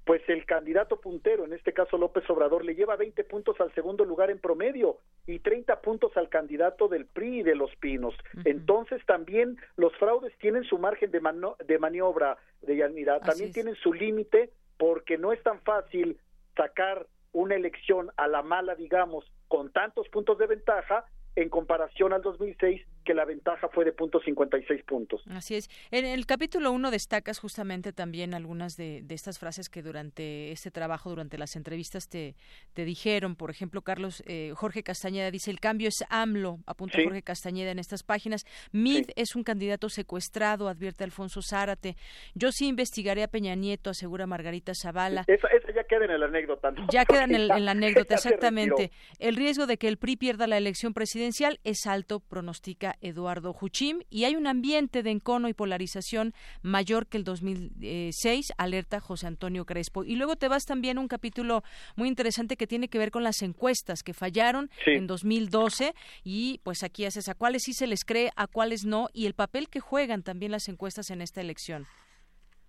pues 0.07 0.21
el 0.29 0.45
candidato 0.45 1.01
puntero, 1.01 1.43
en 1.43 1.51
este 1.51 1.73
caso 1.73 1.97
López 1.97 2.23
Obrador, 2.29 2.63
le 2.63 2.75
lleva 2.75 2.95
20 2.95 3.25
puntos 3.25 3.59
al 3.59 3.73
segundo 3.75 4.05
lugar 4.05 4.31
en 4.31 4.39
promedio 4.39 4.99
y 5.25 5.39
30 5.39 5.81
puntos 5.81 6.15
al 6.15 6.29
candidato 6.29 6.87
del 6.87 7.05
PRI 7.05 7.41
y 7.41 7.43
de 7.43 7.55
Los 7.55 7.75
Pinos. 7.75 8.15
Entonces 8.45 9.05
también 9.05 9.57
los 9.75 9.93
fraudes 9.97 10.31
tienen 10.37 10.63
su 10.63 10.77
margen 10.77 11.11
de, 11.11 11.19
de 11.65 11.77
maniobra, 11.77 12.37
de 12.61 12.77
Yanira, 12.77 13.19
también 13.19 13.51
tienen 13.51 13.75
su 13.75 13.93
límite 13.93 14.51
porque 14.77 15.17
no 15.17 15.33
es 15.33 15.43
tan 15.43 15.59
fácil 15.63 16.17
sacar 16.55 17.05
una 17.33 17.55
elección 17.55 18.09
a 18.15 18.29
la 18.29 18.43
mala, 18.43 18.75
digamos, 18.75 19.29
con 19.49 19.73
tantos 19.73 20.07
puntos 20.07 20.37
de 20.37 20.47
ventaja 20.47 21.03
en 21.35 21.49
comparación 21.49 22.13
al 22.13 22.21
2006, 22.21 22.81
que 23.07 23.13
la 23.13 23.23
ventaja 23.23 23.69
fue 23.69 23.85
de 23.85 23.93
puntos 23.93 24.21
56 24.25 24.83
puntos. 24.83 25.23
Así 25.29 25.55
es. 25.55 25.69
En 25.91 26.03
el 26.03 26.25
capítulo 26.25 26.73
1 26.73 26.91
destacas 26.91 27.39
justamente 27.39 27.93
también 27.93 28.33
algunas 28.33 28.75
de, 28.75 29.01
estas 29.09 29.39
frases 29.39 29.69
que 29.69 29.81
durante 29.81 30.51
este 30.51 30.71
trabajo, 30.71 31.09
durante 31.09 31.37
las 31.37 31.55
entrevistas 31.55 32.09
te, 32.09 32.35
te 32.73 32.83
dijeron. 32.83 33.37
Por 33.37 33.49
ejemplo, 33.49 33.81
Carlos 33.81 34.21
eh, 34.27 34.51
Jorge 34.55 34.83
Castañeda 34.83 35.31
dice, 35.31 35.51
el 35.51 35.61
cambio 35.61 35.87
es 35.87 36.03
AMLO, 36.09 36.59
apunta 36.65 37.01
Jorge 37.01 37.21
Castañeda 37.21 37.71
en 37.71 37.79
estas 37.79 38.03
páginas. 38.03 38.43
Mid 38.73 39.05
es 39.15 39.37
un 39.37 39.43
candidato 39.43 39.87
secuestrado, 39.87 40.67
advierte 40.67 41.05
Alfonso 41.05 41.39
Zárate. 41.41 41.95
Yo 42.35 42.51
sí 42.51 42.67
investigaré 42.67 43.23
a 43.23 43.29
Peña 43.29 43.55
Nieto, 43.55 43.89
asegura 43.89 44.27
Margarita 44.27 44.73
Zavala. 44.75 45.23
Esa, 45.27 45.47
ya 45.73 45.83
queda 45.85 46.13
en 46.13 46.19
la 46.19 46.25
anécdota. 46.25 46.73
Ya 46.91 47.05
queda 47.05 47.23
en, 47.23 47.47
la 47.65 47.71
anécdota, 47.71 48.15
exactamente. 48.15 48.91
El 49.19 49.37
riesgo 49.37 49.65
de 49.65 49.77
que 49.77 49.87
el 49.87 49.95
PRI 49.95 50.17
pierda 50.17 50.45
la 50.45 50.57
elección 50.57 50.93
presidencial 50.93 51.61
es 51.63 51.87
alto, 51.87 52.19
pronostica 52.19 52.96
Eduardo 53.01 53.53
Juchim, 53.53 54.01
y 54.09 54.25
hay 54.25 54.35
un 54.35 54.47
ambiente 54.47 55.03
de 55.03 55.11
encono 55.11 55.49
y 55.49 55.53
polarización 55.53 56.33
mayor 56.61 57.07
que 57.07 57.17
el 57.17 57.23
2006, 57.23 58.53
alerta 58.57 58.99
José 58.99 59.27
Antonio 59.27 59.65
Crespo. 59.65 60.03
Y 60.03 60.15
luego 60.15 60.35
te 60.35 60.47
vas 60.47 60.65
también 60.65 60.97
a 60.97 61.01
un 61.01 61.07
capítulo 61.07 61.63
muy 61.95 62.07
interesante 62.07 62.57
que 62.57 62.67
tiene 62.67 62.87
que 62.87 62.99
ver 62.99 63.11
con 63.11 63.23
las 63.23 63.41
encuestas 63.41 64.03
que 64.03 64.13
fallaron 64.13 64.69
en 64.85 65.07
2012 65.07 65.93
y 66.23 66.59
pues 66.63 66.83
aquí 66.83 67.05
haces 67.05 67.29
a 67.29 67.35
cuáles 67.35 67.63
sí 67.63 67.73
se 67.73 67.87
les 67.87 68.03
cree, 68.03 68.31
a 68.35 68.47
cuáles 68.47 68.85
no, 68.85 69.07
y 69.13 69.25
el 69.25 69.33
papel 69.33 69.69
que 69.69 69.79
juegan 69.79 70.23
también 70.23 70.51
las 70.51 70.67
encuestas 70.67 71.09
en 71.11 71.21
esta 71.21 71.41
elección. 71.41 71.85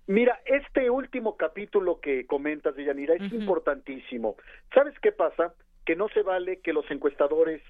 Mira, 0.06 0.40
este 0.46 0.88
último 0.88 1.36
capítulo 1.36 2.00
que 2.00 2.24
comentas, 2.26 2.74
Yanira, 2.76 3.14
es 3.14 3.30
importantísimo. 3.30 4.36
¿Sabes 4.72 4.94
qué 5.02 5.12
pasa? 5.12 5.52
Que 5.84 5.96
no 5.96 6.08
se 6.08 6.22
vale 6.22 6.60
que 6.60 6.72
los 6.72 6.90
encuestadores 6.90 7.60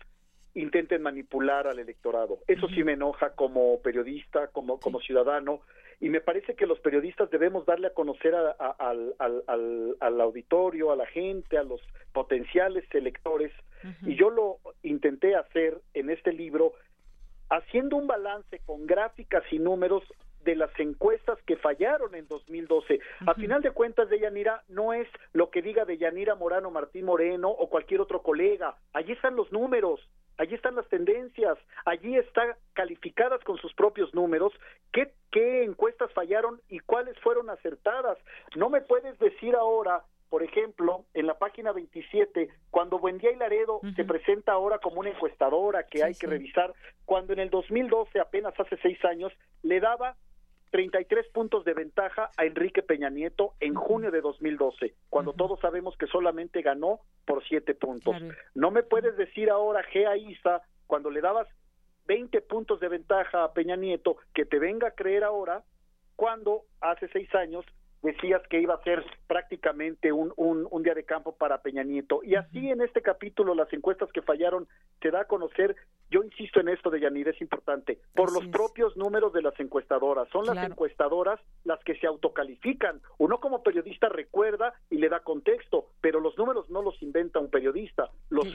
intenten 0.55 1.03
manipular 1.03 1.67
al 1.67 1.79
electorado. 1.79 2.39
Eso 2.47 2.69
sí 2.69 2.85
me 2.85 2.93
enoja 2.93 3.35
como 3.35 3.81
periodista, 3.81 4.49
como, 4.49 4.81
como 4.81 5.01
ciudadano, 5.01 5.61
y 6.01 6.09
me 6.11 6.21
parece 6.21 6.55
que 6.55 6.67
los 6.67 6.79
periodistas 6.81 7.31
debemos 7.31 7.67
darle 7.67 7.89
a 7.89 7.95
conocer 7.95 8.35
al, 8.35 9.15
al, 9.19 9.95
al, 10.01 10.21
auditorio, 10.21 10.93
a 10.93 10.97
la 10.97 11.07
gente, 11.07 11.59
a 11.59 11.65
los 11.65 11.81
potenciales 12.13 12.85
electores, 12.93 13.53
y 14.05 14.17
yo 14.17 14.31
lo 14.31 14.59
intenté 14.83 15.37
hacer 15.37 15.81
en 15.95 16.11
este 16.11 16.33
libro 16.33 16.75
haciendo 17.49 17.97
un 17.97 18.07
balance 18.07 18.61
con 18.67 18.87
gráficas 18.87 19.45
y 19.51 19.59
números 19.59 20.03
de 20.45 20.57
las 20.57 20.71
encuestas 20.79 21.39
que 21.47 21.57
fallaron 21.57 22.15
en 22.15 22.27
2012. 22.29 23.01
A 23.27 23.35
final 23.35 23.63
de 23.63 23.71
cuentas, 23.71 24.09
de 24.09 24.21
Yanira 24.21 24.63
no 24.69 24.93
es 24.93 25.09
lo 25.33 25.51
que 25.51 25.63
diga 25.63 25.85
de 25.85 25.99
Yanira 25.99 26.35
Morano, 26.35 26.71
Martín 26.71 27.05
Moreno 27.05 27.49
o 27.49 27.69
cualquier 27.69 28.01
otro 28.01 28.23
colega. 28.23 28.77
Allí 28.93 29.13
están 29.13 29.37
los 29.37 29.51
números, 29.53 30.01
allí 30.37 30.55
están 30.55 30.77
las 30.77 30.89
tendencias, 30.89 31.59
allí 31.85 32.17
están 32.17 32.55
calificadas 32.73 33.43
con 33.45 33.59
sus 33.59 33.75
propios 33.75 34.15
números 34.15 34.53
qué, 34.93 35.13
qué 35.31 35.65
encuestas 35.65 36.13
fallaron 36.13 36.61
y 36.69 36.79
cuáles 36.81 37.19
fueron 37.21 37.51
acertadas. 37.51 38.19
No 38.57 38.71
me 38.71 38.81
puedes 38.81 39.19
decir 39.19 39.55
ahora 39.55 40.03
por 40.29 40.43
ejemplo, 40.43 41.07
en 41.15 41.27
la 41.27 41.39
página 41.39 41.73
27, 41.73 42.51
cuando 42.71 42.99
Buendía 42.99 43.33
y 43.33 43.37
Laredo 43.37 43.81
se 43.97 44.05
presenta 44.05 44.53
ahora 44.53 44.79
como 44.79 45.01
una 45.01 45.11
encuestadora 45.11 45.85
que 45.85 46.05
hay 46.05 46.15
que 46.15 46.27
revisar, 46.27 46.75
cuando 47.07 47.33
en 47.33 47.39
el 47.39 47.51
2012, 47.51 48.21
apenas 48.21 48.53
hace 48.61 48.77
seis 48.83 49.03
años, 49.05 49.33
le 49.63 49.81
daba 49.81 50.17
33 50.71 51.29
puntos 51.29 51.65
de 51.65 51.75
ventaja 51.75 52.31
a 52.37 52.45
Enrique 52.45 52.83
Peña 52.83 53.11
Nieto 53.11 53.55
en 53.61 53.75
junio 53.75 54.11
de 54.11 54.21
2012, 54.21 54.95
cuando 55.11 55.33
todos 55.33 55.61
sabemos 55.61 55.97
que 55.97 56.07
solamente 56.07 56.63
ganó 56.63 57.01
por 57.25 57.43
7 57.47 57.75
puntos. 57.75 58.17
No 58.55 58.71
me 58.71 58.83
puedes 58.83 59.17
decir 59.17 59.51
ahora, 59.51 59.83
Gea 59.85 60.17
Isa, 60.17 60.63
cuando 60.87 61.11
le 61.11 61.21
dabas 61.21 61.49
20 62.07 62.41
puntos 62.43 62.81
de 62.81 62.89
ventaja 62.89 63.45
a 63.45 63.53
Peña 63.53 63.77
Nieto, 63.77 64.17
que 64.35 64.45
te 64.45 64.59
venga 64.59 64.89
a 64.89 64.93
creer 64.93 65.25
ahora, 65.25 65.63
cuando 66.17 66.65
hace 66.81 67.07
seis 67.09 67.33
años 67.35 67.65
decías 68.03 68.43
que 68.49 68.61
iba 68.61 68.75
a 68.75 68.83
ser 68.83 69.05
prácticamente 69.27 70.13
un, 70.13 70.33
un, 70.37 70.83
día 70.83 70.95
de 70.95 71.05
campo 71.05 71.37
para 71.37 71.63
Peña 71.63 71.83
Nieto. 71.83 72.21
Y 72.23 72.37
así 72.37 72.71
en 72.71 72.81
este 72.81 73.03
capítulo, 73.03 73.55
las 73.55 73.73
encuestas 73.73 74.11
que 74.13 74.23
fallaron, 74.23 74.69
se 75.03 75.11
da 75.11 75.23
a 75.23 75.25
conocer, 75.27 75.77
yo 76.11 76.23
insisto 76.23 76.61
en 76.61 76.69
esto 76.69 76.91
de 76.91 77.01
Yanir, 77.01 77.29
es 77.29 77.41
importante, 77.41 77.99
por 78.15 78.33
los 78.33 78.47
propios 78.47 78.97
números 78.97 79.33
de 79.33 79.43
las 79.43 79.59
encuestadoras. 79.59 80.29
Son 80.31 80.47
las 80.47 80.65
encuestadoras 80.65 81.41
las 81.65 81.83
que 81.85 81.97
se 81.97 82.07
autocalifican. 82.07 83.01
Uno 83.19 83.41
como 83.41 83.63
periodista 83.63 84.09
recuerda 84.09 84.75
y 84.91 84.99
le 84.99 85.09
da 85.09 85.21
contexto, 85.21 85.87
pero 86.01 86.21
los 86.21 86.37
números 86.39 86.71
no 86.71 86.83
los 86.83 87.03
inventa 87.03 87.41
un 87.41 87.51
periodista, 87.51 88.11
los 88.31 88.47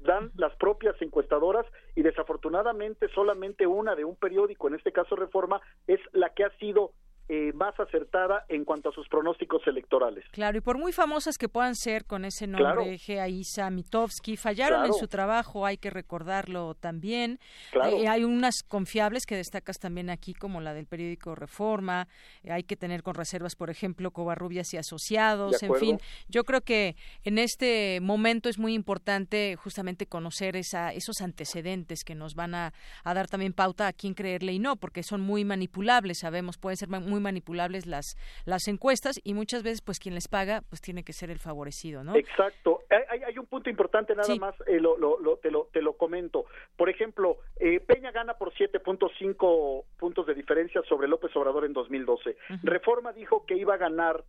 dan 0.00 0.30
las 0.36 0.54
propias 0.56 1.00
encuestadoras 1.02 1.66
y 1.94 2.02
desafortunadamente 2.02 3.08
solamente 3.08 3.66
una 3.66 3.94
de 3.94 4.04
un 4.04 4.16
periódico, 4.16 4.68
en 4.68 4.74
este 4.74 4.92
caso 4.92 5.16
Reforma, 5.16 5.60
es 5.86 6.00
la 6.12 6.30
que 6.30 6.44
ha 6.44 6.50
sido 6.58 6.92
eh, 7.28 7.52
más 7.54 7.78
acertada 7.80 8.44
en 8.48 8.64
cuanto 8.64 8.90
a 8.90 8.92
sus 8.92 9.08
pronósticos 9.08 9.66
electorales. 9.66 10.24
Claro, 10.30 10.58
y 10.58 10.60
por 10.60 10.78
muy 10.78 10.92
famosas 10.92 11.38
que 11.38 11.48
puedan 11.48 11.74
ser 11.74 12.04
con 12.04 12.24
ese 12.24 12.46
nombre, 12.46 12.98
Gea 12.98 13.28
Isa, 13.28 13.68
Mitowski, 13.70 14.36
fallaron 14.36 14.86
en 14.86 14.92
su 14.92 15.08
trabajo, 15.08 15.66
hay 15.66 15.76
que 15.76 15.90
recordarlo 15.90 16.74
también. 16.74 17.40
Eh, 17.72 18.06
hay 18.06 18.22
unas 18.22 18.62
confiables 18.68 19.26
que 19.26 19.34
destacas 19.34 19.78
también 19.78 20.08
aquí, 20.08 20.34
como 20.34 20.60
la 20.60 20.72
del 20.72 20.86
periódico 20.86 21.34
Reforma, 21.34 22.06
eh, 22.44 22.52
hay 22.52 22.62
que 22.62 22.76
tener 22.76 23.02
con 23.02 23.14
reservas, 23.14 23.56
por 23.56 23.70
ejemplo, 23.70 24.12
Covarrubias 24.12 24.72
y 24.74 24.76
Asociados, 24.76 25.60
en 25.64 25.74
fin. 25.74 25.98
Yo 26.28 26.44
creo 26.44 26.60
que 26.60 26.94
en 27.24 27.38
este 27.38 27.98
momento 28.00 28.48
es 28.48 28.58
muy 28.58 28.74
importante 28.74 29.56
justamente 29.56 30.06
conocer 30.06 30.56
esa, 30.56 30.92
esos 30.92 31.20
antecedentes 31.20 32.04
que 32.04 32.14
nos 32.14 32.36
van 32.36 32.54
a, 32.54 32.72
a 33.02 33.14
dar 33.14 33.26
también 33.26 33.52
pauta 33.52 33.88
a 33.88 33.92
quién 33.92 34.14
creerle 34.14 34.52
y 34.52 34.60
no, 34.60 34.76
porque 34.76 35.02
son 35.02 35.20
muy 35.20 35.44
manipulables, 35.44 36.20
sabemos, 36.20 36.56
pueden 36.56 36.76
ser 36.76 36.88
muy 36.88 37.15
manipulables 37.20 37.86
las 37.86 38.16
las 38.44 38.68
encuestas 38.68 39.20
y 39.22 39.34
muchas 39.34 39.62
veces 39.62 39.82
pues 39.82 39.98
quien 39.98 40.14
les 40.14 40.28
paga 40.28 40.62
pues 40.68 40.80
tiene 40.80 41.04
que 41.04 41.12
ser 41.12 41.30
el 41.30 41.38
favorecido, 41.38 42.04
¿no? 42.04 42.16
Exacto. 42.16 42.80
Hay, 43.10 43.22
hay 43.22 43.38
un 43.38 43.46
punto 43.46 43.70
importante 43.70 44.14
nada 44.14 44.34
más, 44.36 44.54
eh, 44.66 44.80
lo, 44.80 44.96
lo, 44.96 45.36
te, 45.38 45.50
lo, 45.50 45.68
te 45.72 45.82
lo 45.82 45.96
comento. 45.96 46.46
Por 46.76 46.88
ejemplo, 46.88 47.38
eh, 47.58 47.80
Peña 47.80 48.10
gana 48.10 48.34
por 48.34 48.52
7.5 48.52 49.84
puntos 49.96 50.26
de 50.26 50.34
diferencia 50.34 50.82
sobre 50.88 51.08
López 51.08 51.34
Obrador 51.36 51.64
en 51.64 51.72
2012. 51.72 52.36
Reforma 52.62 53.12
dijo 53.12 53.44
que 53.46 53.56
iba 53.56 53.74
a 53.74 53.78
ganar 53.78 54.24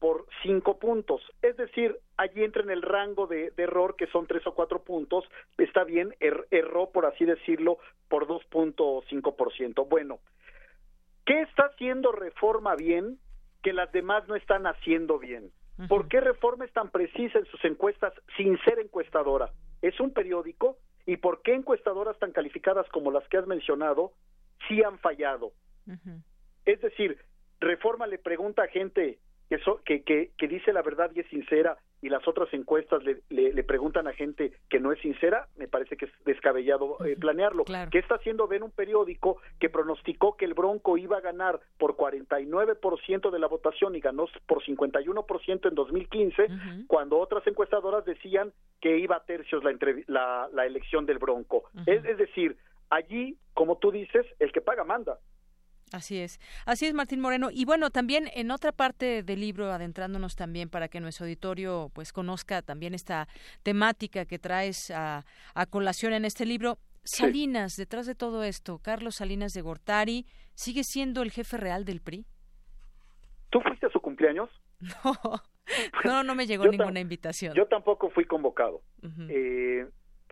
por 0.00 0.26
cinco 0.42 0.78
puntos. 0.78 1.20
Es 1.42 1.56
decir, 1.56 1.96
allí 2.16 2.42
entra 2.42 2.62
en 2.62 2.70
el 2.70 2.82
rango 2.82 3.26
de, 3.26 3.52
error 3.58 3.96
que 3.96 4.06
son 4.06 4.26
tres 4.26 4.44
o 4.46 4.54
cuatro 4.54 4.82
puntos. 4.82 5.24
Está 5.58 5.84
bien, 5.84 6.14
er, 6.20 6.48
erró, 6.50 6.90
por 6.90 7.04
así 7.04 7.26
decirlo, 7.26 7.78
por 8.08 8.26
2.5%. 8.26 9.86
Bueno, 9.88 10.18
¿Qué 11.30 11.42
está 11.42 11.66
haciendo 11.66 12.10
Reforma 12.10 12.74
bien 12.74 13.20
que 13.62 13.72
las 13.72 13.92
demás 13.92 14.26
no 14.26 14.34
están 14.34 14.66
haciendo 14.66 15.20
bien? 15.20 15.52
¿Por 15.88 16.08
qué 16.08 16.18
Reforma 16.18 16.64
es 16.64 16.72
tan 16.72 16.90
precisa 16.90 17.38
en 17.38 17.44
sus 17.44 17.64
encuestas 17.64 18.12
sin 18.36 18.58
ser 18.64 18.80
encuestadora? 18.80 19.52
Es 19.80 20.00
un 20.00 20.12
periódico 20.12 20.78
y 21.06 21.18
¿por 21.18 21.42
qué 21.42 21.54
encuestadoras 21.54 22.18
tan 22.18 22.32
calificadas 22.32 22.88
como 22.88 23.12
las 23.12 23.22
que 23.28 23.36
has 23.36 23.46
mencionado 23.46 24.10
sí 24.66 24.82
han 24.82 24.98
fallado? 24.98 25.52
Es 26.64 26.80
decir, 26.80 27.16
Reforma 27.60 28.08
le 28.08 28.18
pregunta 28.18 28.64
a 28.64 28.66
gente 28.66 29.20
que, 29.84 30.02
que, 30.02 30.32
que, 30.36 30.48
dice 30.48 30.72
la 30.72 30.82
verdad 30.82 31.12
y 31.14 31.20
es 31.20 31.28
sincera 31.28 31.78
y 32.02 32.08
las 32.08 32.26
otras 32.26 32.52
encuestas 32.52 33.02
le, 33.04 33.20
le, 33.28 33.64
preguntan 33.64 34.08
a 34.08 34.12
gente 34.12 34.52
que 34.68 34.80
no 34.80 34.92
es 34.92 35.00
sincera, 35.00 35.48
me 35.56 35.68
parece 35.68 35.96
que 35.96 36.06
es 36.06 36.12
descabellado 36.24 36.96
eh, 37.04 37.16
planearlo. 37.18 37.64
¿Qué 37.90 37.98
está 37.98 38.14
haciendo 38.14 38.48
Ben 38.48 38.62
un 38.62 38.70
periódico 38.70 39.38
que 39.58 39.68
pronosticó 39.68 40.36
que 40.36 40.46
el 40.46 40.54
Bronco 40.54 40.96
iba 40.96 41.18
a 41.18 41.20
ganar 41.20 41.60
por 41.78 41.96
49% 41.96 43.30
de 43.30 43.38
la 43.38 43.46
votación 43.46 43.94
y 43.94 44.00
ganó 44.00 44.26
por 44.46 44.62
51% 44.62 45.68
en 45.68 45.74
2015, 45.74 46.48
cuando 46.86 47.18
otras 47.18 47.46
encuestadoras 47.46 48.04
decían 48.04 48.52
que 48.80 48.98
iba 48.98 49.16
a 49.16 49.24
tercios 49.24 49.62
la, 49.62 49.72
la, 50.06 50.48
la 50.52 50.66
elección 50.66 51.04
del 51.06 51.18
Bronco? 51.18 51.64
es, 51.86 52.04
es 52.04 52.18
decir, 52.18 52.56
allí, 52.88 53.36
como 53.54 53.76
tú 53.76 53.90
dices, 53.90 54.26
el 54.38 54.52
que 54.52 54.60
paga 54.60 54.84
manda. 54.84 55.18
Así 55.92 56.18
es, 56.18 56.38
así 56.66 56.86
es 56.86 56.94
Martín 56.94 57.20
Moreno. 57.20 57.48
Y 57.50 57.64
bueno, 57.64 57.90
también 57.90 58.28
en 58.34 58.52
otra 58.52 58.70
parte 58.70 59.24
del 59.24 59.40
libro, 59.40 59.72
adentrándonos 59.72 60.36
también 60.36 60.68
para 60.68 60.86
que 60.88 61.00
nuestro 61.00 61.24
auditorio 61.24 61.90
pues 61.92 62.12
conozca 62.12 62.62
también 62.62 62.94
esta 62.94 63.26
temática 63.64 64.24
que 64.24 64.38
traes 64.38 64.92
a, 64.94 65.24
colación 65.70 66.12
en 66.12 66.24
este 66.24 66.46
libro, 66.46 66.78
Salinas, 67.02 67.74
detrás 67.76 68.06
de 68.06 68.14
todo 68.14 68.44
esto, 68.44 68.78
Carlos 68.78 69.16
Salinas 69.16 69.52
de 69.52 69.62
Gortari, 69.62 70.26
¿sigue 70.54 70.84
siendo 70.84 71.22
el 71.22 71.32
jefe 71.32 71.56
real 71.56 71.84
del 71.84 72.00
PRI? 72.00 72.24
¿Tú 73.50 73.60
fuiste 73.60 73.86
a 73.86 73.90
su 73.90 74.00
cumpleaños? 74.00 74.48
No, 76.04 76.24
no, 76.24 76.34
me 76.34 76.48
llegó 76.48 76.66
ninguna 76.66 76.98
invitación. 76.98 77.54
Yo 77.54 77.66
tampoco 77.66 78.10
fui 78.10 78.24
convocado. 78.24 78.82
eh, 79.28 79.86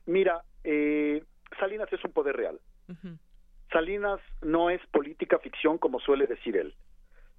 mira, 0.06 0.42
eh, 0.64 1.22
Salinas 1.60 1.92
es 1.92 2.04
un 2.04 2.10
poder 2.10 2.34
real. 2.34 2.60
Salinas 3.72 4.20
no 4.42 4.70
es 4.70 4.84
política 4.88 5.38
ficción 5.38 5.78
como 5.78 6.00
suele 6.00 6.26
decir 6.26 6.56
él. 6.56 6.74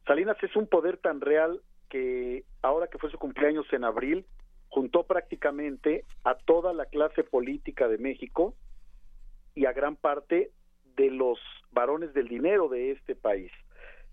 Salinas 0.05 0.37
es 0.43 0.55
un 0.55 0.67
poder 0.67 0.97
tan 0.97 1.21
real 1.21 1.61
que 1.89 2.43
ahora 2.61 2.87
que 2.87 2.97
fue 2.97 3.09
su 3.09 3.17
cumpleaños 3.17 3.65
en 3.73 3.83
abril, 3.83 4.25
juntó 4.69 5.03
prácticamente 5.03 6.05
a 6.23 6.35
toda 6.35 6.73
la 6.73 6.85
clase 6.85 7.23
política 7.23 7.87
de 7.87 7.97
México 7.97 8.53
y 9.55 9.65
a 9.65 9.73
gran 9.73 9.95
parte 9.95 10.51
de 10.95 11.09
los 11.09 11.39
varones 11.71 12.13
del 12.13 12.27
dinero 12.27 12.69
de 12.69 12.91
este 12.91 13.15
país. 13.15 13.51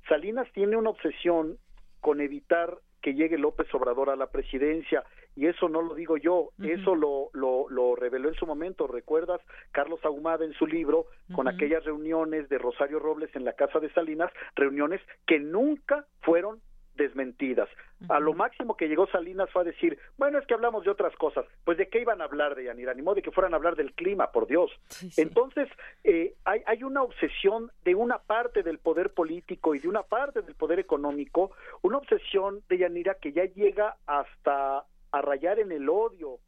Salinas 0.09 0.51
tiene 0.53 0.77
una 0.77 0.91
obsesión 0.91 1.59
con 2.01 2.21
evitar 2.21 2.79
que 3.07 3.15
llegue 3.15 3.39
López 3.39 3.73
Obrador 3.73 4.11
a 4.11 4.17
la 4.17 4.33
presidencia 4.33 5.05
y 5.37 5.47
eso 5.47 5.69
no 5.69 5.81
lo 5.81 5.95
digo 5.95 6.17
yo, 6.17 6.49
eso 6.61 6.97
lo, 6.97 7.31
lo, 7.35 7.69
lo, 7.71 7.95
reveló 7.95 8.29
en 8.29 8.35
su 8.35 8.47
momento, 8.47 8.89
¿recuerdas? 8.89 9.41
Carlos 9.71 10.01
Ahumada 10.05 10.45
en 10.45 10.53
su 10.55 10.67
libro, 10.67 11.07
con 11.33 11.47
aquellas 11.47 11.85
reuniones 11.85 12.49
de 12.49 12.59
Rosario 12.59 12.99
Robles 12.99 13.31
en 13.37 13.45
la 13.45 13.53
Casa 13.53 13.79
de 13.79 13.93
Salinas, 13.93 14.33
reuniones 14.57 15.01
que 15.25 15.39
nunca 15.39 16.05
fueron 16.23 16.61
desmentidas. 16.97 17.69
A 18.09 18.21
lo 18.21 18.35
máximo 18.35 18.77
que 18.77 18.89
llegó 18.89 19.07
Salinas 19.07 19.51
fue 19.51 19.63
a 19.63 19.65
decir, 19.65 19.99
bueno, 20.19 20.39
es 20.39 20.47
que 20.47 20.55
hablamos 20.55 20.85
de 20.85 20.91
otras 20.91 21.15
cosas. 21.17 21.47
Pues 21.65 21.79
de 21.79 21.89
qué 21.89 22.01
iban 22.01 22.21
a 22.21 22.25
hablar 22.25 22.55
de 22.55 22.65
Yanira, 22.65 22.95
ni 22.95 23.03
modo 23.03 23.17
de 23.17 23.23
que 23.23 23.31
fueran 23.31 23.55
a 23.55 23.57
hablar 23.57 23.77
del 23.77 23.95
clima, 23.95 24.33
por 24.33 24.47
Dios. 24.47 24.71
Entonces, 25.17 25.69
eh, 26.05 26.35
hay, 26.45 26.63
hay 26.67 26.83
una 26.83 27.03
obsesión 27.03 27.71
de 27.85 27.95
una 27.95 28.19
parte 28.19 28.63
del 28.63 28.79
poder 28.79 29.15
político 29.15 29.75
y 29.75 29.79
de 29.79 29.89
una 29.89 30.03
parte 30.03 30.43
del 30.43 30.55
poder 30.55 30.79
económico, 30.79 31.53
una 31.83 31.99
obsesión 31.99 32.63
de 32.69 32.79
Yanira 32.79 33.15
que 33.15 33.33
ya 33.33 33.45
llega 33.45 33.97
hasta 34.07 34.85
a 35.13 35.23
rayar 35.23 35.59
en 35.59 35.73
el 35.73 35.89
odio. 35.89 36.39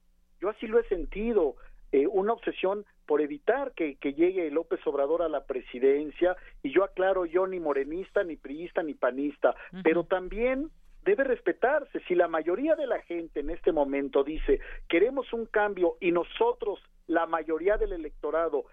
Yo 0.41 0.51
así 0.51 0.67
lo 0.67 0.79
he 0.79 0.89
sentido, 0.89 1.57
eh, 1.93 2.07
una 2.07 2.33
obsesión 2.33 2.85
por 3.09 3.23
evitar 3.23 3.73
que, 3.73 3.97
que, 3.97 4.13
llegue 4.13 4.51
López 4.51 4.87
Obrador 4.87 5.23
a 5.23 5.31
la 5.31 5.47
presidencia, 5.47 6.37
y 6.63 6.71
yo 6.71 6.85
aclaro, 6.85 7.25
yo 7.25 7.47
ni 7.47 7.59
morenista, 7.59 8.23
ni 8.23 8.37
priista, 8.37 8.83
ni 8.83 8.93
panista, 8.93 9.55
pero 9.83 10.05
también 10.05 10.71
debe 11.07 11.25
respetarse. 11.25 12.01
Si 12.07 12.15
la 12.15 12.29
mayoría 12.29 12.77
de 12.77 12.87
la 12.87 13.01
gente 13.01 13.41
en 13.41 13.49
este 13.49 13.73
momento 13.73 14.25
dice, 14.25 14.61
queremos 14.89 15.33
un 15.33 15.47
cambio, 15.47 15.97
y 16.01 16.13
nosotros, 16.13 16.81
la 17.07 17.25
mayoría 17.25 17.79
del 17.79 17.95
electorado, 17.95 18.67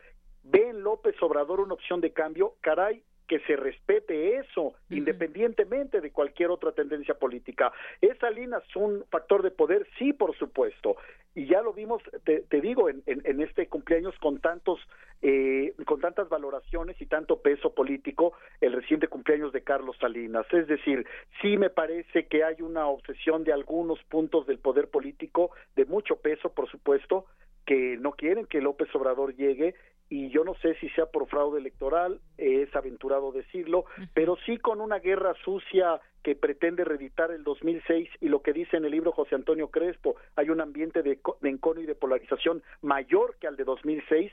ven 0.43 0.83
López 0.83 1.15
Obrador 1.21 1.61
una 1.61 1.75
opción 1.75 2.01
de 2.01 2.11
cambio, 2.11 2.55
caray, 2.59 3.03
que 3.27 3.39
se 3.41 3.55
respete 3.55 4.37
eso, 4.37 4.73
independientemente 4.89 6.01
de 6.01 6.11
cualquier 6.11 6.49
otra 6.51 6.71
tendencia 6.71 7.15
política. 7.15 7.71
¿Es 8.01 8.17
Salinas 8.19 8.63
un 8.75 9.03
factor 9.09 9.41
de 9.41 9.51
poder? 9.51 9.87
Sí, 9.97 10.13
por 10.13 10.35
supuesto. 10.37 10.97
Y 11.33 11.47
ya 11.47 11.61
lo 11.61 11.73
vimos, 11.73 12.01
te, 12.23 12.61
digo, 12.61 12.89
en, 12.89 13.03
en, 13.05 13.41
este 13.41 13.67
cumpleaños 13.67 14.15
con 14.19 14.39
tantos, 14.39 14.79
eh, 15.21 15.73
con 15.85 15.99
tantas 15.99 16.29
valoraciones 16.29 17.01
y 17.01 17.07
tanto 17.07 17.41
peso 17.41 17.73
político, 17.73 18.33
el 18.61 18.71
reciente 18.71 19.09
cumpleaños 19.09 19.51
de 19.51 19.61
Carlos 19.61 19.97
Salinas. 19.99 20.45
Es 20.53 20.67
decir, 20.67 21.05
sí 21.41 21.57
me 21.57 21.69
parece 21.69 22.27
que 22.27 22.45
hay 22.45 22.61
una 22.61 22.87
obsesión 22.87 23.43
de 23.43 23.51
algunos 23.51 24.01
puntos 24.05 24.47
del 24.47 24.59
poder 24.59 24.87
político 24.89 25.51
de 25.75 25.83
mucho 25.83 26.15
peso, 26.15 26.53
por 26.53 26.69
supuesto, 26.69 27.25
que 27.65 27.97
no 27.99 28.13
quieren 28.13 28.45
que 28.45 28.61
López 28.61 28.93
Obrador 28.95 29.35
llegue 29.35 29.75
y 30.09 30.29
yo 30.29 30.43
no 30.43 30.53
sé 30.55 30.75
si 30.75 30.89
sea 30.89 31.07
por 31.07 31.27
fraude 31.27 31.59
electoral, 31.59 32.19
es 32.37 32.73
aventurado 32.75 33.31
decirlo, 33.31 33.85
pero 34.13 34.37
sí 34.45 34.57
con 34.57 34.81
una 34.81 34.99
guerra 34.99 35.33
sucia 35.43 35.99
que 36.23 36.35
pretende 36.35 36.83
reeditar 36.83 37.31
el 37.31 37.43
2006 37.43 38.09
y 38.21 38.29
lo 38.29 38.41
que 38.41 38.53
dice 38.53 38.77
en 38.77 38.85
el 38.85 38.91
libro 38.91 39.11
José 39.11 39.35
Antonio 39.35 39.69
Crespo, 39.69 40.15
hay 40.35 40.49
un 40.49 40.61
ambiente 40.61 41.03
de, 41.03 41.19
de 41.41 41.49
encono 41.49 41.81
y 41.81 41.85
de 41.85 41.95
polarización 41.95 42.63
mayor 42.81 43.35
que 43.39 43.47
al 43.47 43.55
de 43.55 43.63
2006 43.63 44.31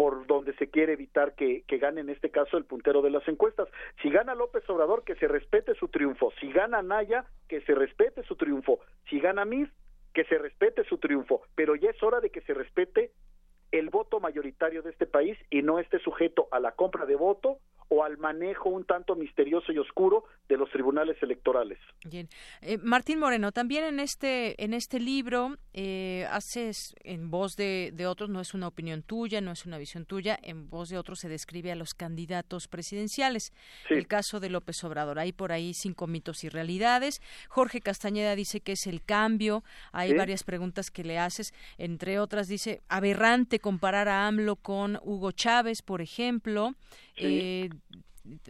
por 0.00 0.26
donde 0.26 0.54
se 0.54 0.70
quiere 0.70 0.94
evitar 0.94 1.34
que, 1.34 1.62
que 1.66 1.76
gane 1.76 2.00
en 2.00 2.08
este 2.08 2.30
caso 2.30 2.56
el 2.56 2.64
puntero 2.64 3.02
de 3.02 3.10
las 3.10 3.26
encuestas. 3.28 3.68
Si 4.00 4.08
gana 4.08 4.34
López 4.34 4.68
Obrador, 4.70 5.04
que 5.04 5.14
se 5.16 5.28
respete 5.28 5.74
su 5.74 5.88
triunfo. 5.88 6.32
Si 6.40 6.50
gana 6.50 6.80
Naya, 6.80 7.26
que 7.48 7.60
se 7.62 7.74
respete 7.74 8.22
su 8.22 8.34
triunfo. 8.34 8.80
Si 9.10 9.20
gana 9.20 9.44
Mid, 9.44 9.68
que 10.14 10.24
se 10.24 10.38
respete 10.38 10.84
su 10.84 10.96
triunfo. 10.96 11.42
Pero 11.54 11.76
ya 11.76 11.90
es 11.90 12.02
hora 12.02 12.20
de 12.20 12.30
que 12.30 12.40
se 12.40 12.54
respete 12.54 13.10
el 13.72 13.90
voto 13.90 14.20
mayoritario 14.20 14.82
de 14.82 14.90
este 14.90 15.06
país 15.06 15.38
y 15.50 15.62
no 15.62 15.78
esté 15.78 15.98
sujeto 15.98 16.48
a 16.50 16.60
la 16.60 16.72
compra 16.72 17.06
de 17.06 17.16
voto 17.16 17.58
o 17.90 18.04
al 18.04 18.18
manejo 18.18 18.68
un 18.68 18.84
tanto 18.84 19.16
misterioso 19.16 19.72
y 19.72 19.78
oscuro 19.78 20.24
de 20.48 20.56
los 20.56 20.70
tribunales 20.70 21.20
electorales. 21.22 21.78
Bien, 22.04 22.28
eh, 22.62 22.78
Martín 22.78 23.18
Moreno, 23.18 23.50
también 23.50 23.84
en 23.84 24.00
este 24.00 24.62
en 24.62 24.74
este 24.74 25.00
libro 25.00 25.56
eh, 25.72 26.26
haces 26.30 26.94
en 27.02 27.30
voz 27.30 27.56
de, 27.56 27.90
de, 27.92 28.06
otros, 28.06 28.30
no 28.30 28.40
es 28.40 28.54
una 28.54 28.68
opinión 28.68 29.02
tuya, 29.02 29.40
no 29.40 29.50
es 29.50 29.66
una 29.66 29.76
visión 29.76 30.06
tuya, 30.06 30.38
en 30.40 30.70
voz 30.70 30.88
de 30.88 30.98
otros 30.98 31.18
se 31.18 31.28
describe 31.28 31.72
a 31.72 31.76
los 31.76 31.94
candidatos 31.94 32.68
presidenciales. 32.68 33.52
El 33.88 34.06
caso 34.06 34.38
de 34.38 34.50
López 34.50 34.82
Obrador, 34.84 35.18
hay 35.18 35.32
por 35.32 35.50
ahí 35.50 35.74
cinco 35.74 36.06
mitos 36.06 36.44
y 36.44 36.48
realidades. 36.48 37.20
Jorge 37.48 37.80
Castañeda 37.80 38.36
dice 38.36 38.60
que 38.60 38.72
es 38.72 38.86
el 38.86 39.02
cambio. 39.02 39.64
Hay 39.92 40.14
varias 40.14 40.44
preguntas 40.44 40.90
que 40.90 41.02
le 41.02 41.18
haces, 41.18 41.52
entre 41.76 42.20
otras 42.20 42.46
dice 42.46 42.82
aberrante 42.88 43.58
comparar 43.58 44.08
a 44.08 44.28
AMLO 44.28 44.56
con 44.56 44.98
Hugo 45.02 45.32
Chávez, 45.32 45.82
por 45.82 46.00
ejemplo. 46.00 46.74
Eh, 47.20 47.70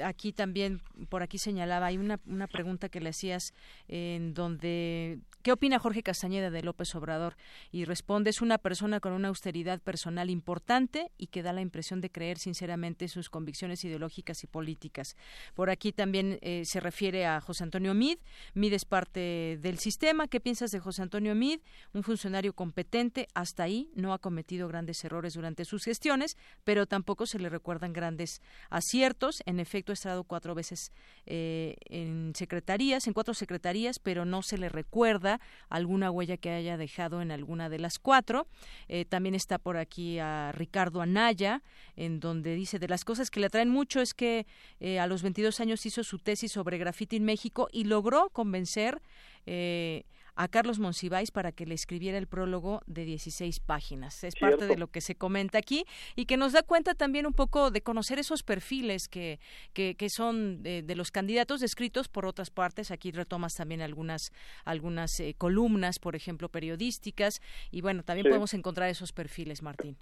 aquí 0.03 0.33
también, 0.33 0.81
por 1.09 1.23
aquí 1.23 1.39
señalaba, 1.39 1.87
hay 1.87 1.99
una, 1.99 2.21
una 2.27 2.47
pregunta 2.47 2.89
que 2.89 3.01
le 3.01 3.11
hacías 3.11 3.53
en 3.89 4.35
donde 4.35 5.21
¿Qué 5.43 5.53
opina 5.53 5.79
Jorge 5.79 6.03
Castañeda 6.03 6.51
de 6.51 6.63
López 6.63 6.95
Obrador? 6.95 7.35
Y 7.73 7.87
responde, 7.87 8.29
es 8.29 8.43
una 8.43 8.59
persona 8.59 9.01
con 9.01 9.15
una 9.15 9.29
austeridad 9.29 9.81
personal 9.81 10.29
importante 10.29 11.13
y 11.17 11.29
que 11.29 11.43
da 11.43 11.55
la 11.55 11.63
impresión 11.63 12.03
de 12.03 12.11
creer 12.11 12.37
sinceramente 12.37 13.09
sus 13.09 13.31
convicciones 13.31 13.83
ideológicas 13.83 14.45
y 14.45 14.47
políticas. 14.47 15.17
Por 15.55 15.71
aquí 15.71 15.93
también 15.93 16.39
eh, 16.43 16.65
se 16.67 16.79
refiere 16.79 17.25
a 17.25 17.41
José 17.41 17.65
Antonio 17.65 17.95
Mid. 17.95 18.19
Mid 18.53 18.75
es 18.75 18.85
parte 18.85 19.59
del 19.63 19.79
sistema. 19.79 20.29
¿Qué 20.29 20.41
piensas 20.41 20.73
de 20.73 20.81
José 20.81 21.01
Antonio 21.01 21.35
Mid? 21.35 21.61
Un 21.95 22.03
funcionario 22.03 22.53
competente. 22.53 23.27
Hasta 23.33 23.63
ahí 23.63 23.91
no 23.95 24.13
ha 24.13 24.19
cometido 24.19 24.69
grandes 24.69 25.03
errores 25.05 25.33
durante 25.33 25.65
sus 25.65 25.85
gestiones, 25.85 26.37
pero 26.65 26.85
tampoco 26.85 27.25
se 27.25 27.39
le 27.39 27.49
recuerdan 27.49 27.95
grandes 27.95 28.43
aciertos. 28.69 29.43
En 29.47 29.59
efecto, 29.59 29.93
ha 29.93 29.95
estado 29.95 30.25
cuatro 30.25 30.55
veces 30.55 30.93
eh, 31.25 31.77
en 31.87 32.35
secretarías, 32.35 33.07
en 33.07 33.15
cuatro 33.15 33.33
secretarías, 33.33 33.99
pero 33.99 34.27
no 34.27 34.43
se 34.43 34.59
le 34.59 34.69
recuerda 34.69 35.30
alguna 35.69 36.11
huella 36.11 36.39
que 36.39 36.51
haya 36.51 36.77
dejado 36.77 37.21
en 37.21 37.31
alguna 37.31 37.69
de 37.69 37.79
las 37.79 37.99
cuatro. 37.99 38.47
Eh, 38.89 39.05
también 39.05 39.35
está 39.35 39.59
por 39.59 39.77
aquí 39.77 40.19
a 40.19 40.51
Ricardo 40.53 41.03
Anaya, 41.03 41.63
en 41.97 42.19
donde 42.19 42.55
dice 42.55 42.79
de 42.79 42.89
las 42.89 43.05
cosas 43.05 43.31
que 43.31 43.41
le 43.41 43.47
atraen 43.47 43.69
mucho 43.69 44.01
es 44.01 44.15
que 44.15 44.47
eh, 44.81 44.99
a 44.99 45.07
los 45.07 45.23
22 45.23 45.61
años 45.61 45.85
hizo 45.87 46.03
su 46.03 46.19
tesis 46.19 46.51
sobre 46.51 46.79
grafiti 46.79 47.17
en 47.17 47.25
México 47.25 47.69
y 47.71 47.85
logró 47.85 48.31
convencer 48.31 49.01
eh, 49.47 50.05
a 50.41 50.49
Carlos 50.49 50.79
Monsiváis 50.79 51.31
para 51.31 51.53
que 51.53 51.67
le 51.67 51.75
escribiera 51.75 52.17
el 52.17 52.27
prólogo 52.27 52.81
de 52.87 53.05
16 53.05 53.61
páginas. 53.61 54.25
Es 54.25 54.35
parte 54.37 54.67
de 54.67 54.79
lo 54.79 54.87
que 54.87 55.03
se 55.03 55.15
comenta 55.15 55.59
aquí 55.59 55.85
y 56.17 56.25
que 56.25 56.39
nos 56.39 56.55
da 56.55 56.63
cuenta 56.63 56.95
también 56.95 57.27
un 57.27 57.35
poco 57.35 57.71
de 57.71 57.83
conocer 57.83 58.19
esos 58.19 58.43
perfiles 58.43 59.07
que, 59.07 59.39
que, 59.75 60.09
son 60.09 60.63
de, 60.63 60.83
los 60.97 61.11
candidatos 61.11 61.61
descritos 61.61 62.09
por 62.09 62.25
otras 62.25 62.51
partes. 62.51 62.91
Aquí 62.91 63.11
retomas 63.11 63.55
también 63.55 63.83
algunas, 63.83 64.33
algunas 64.65 65.21
eh, 65.21 65.35
columnas, 65.37 65.99
por 65.99 66.17
ejemplo, 66.17 66.49
periodísticas 66.49 67.43
y 67.71 67.83
bueno, 67.83 68.03
también 68.03 68.27
podemos 68.27 68.55
encontrar 68.55 68.89
esos 68.89 69.13
perfiles, 69.13 69.63
Martín. 69.63 69.99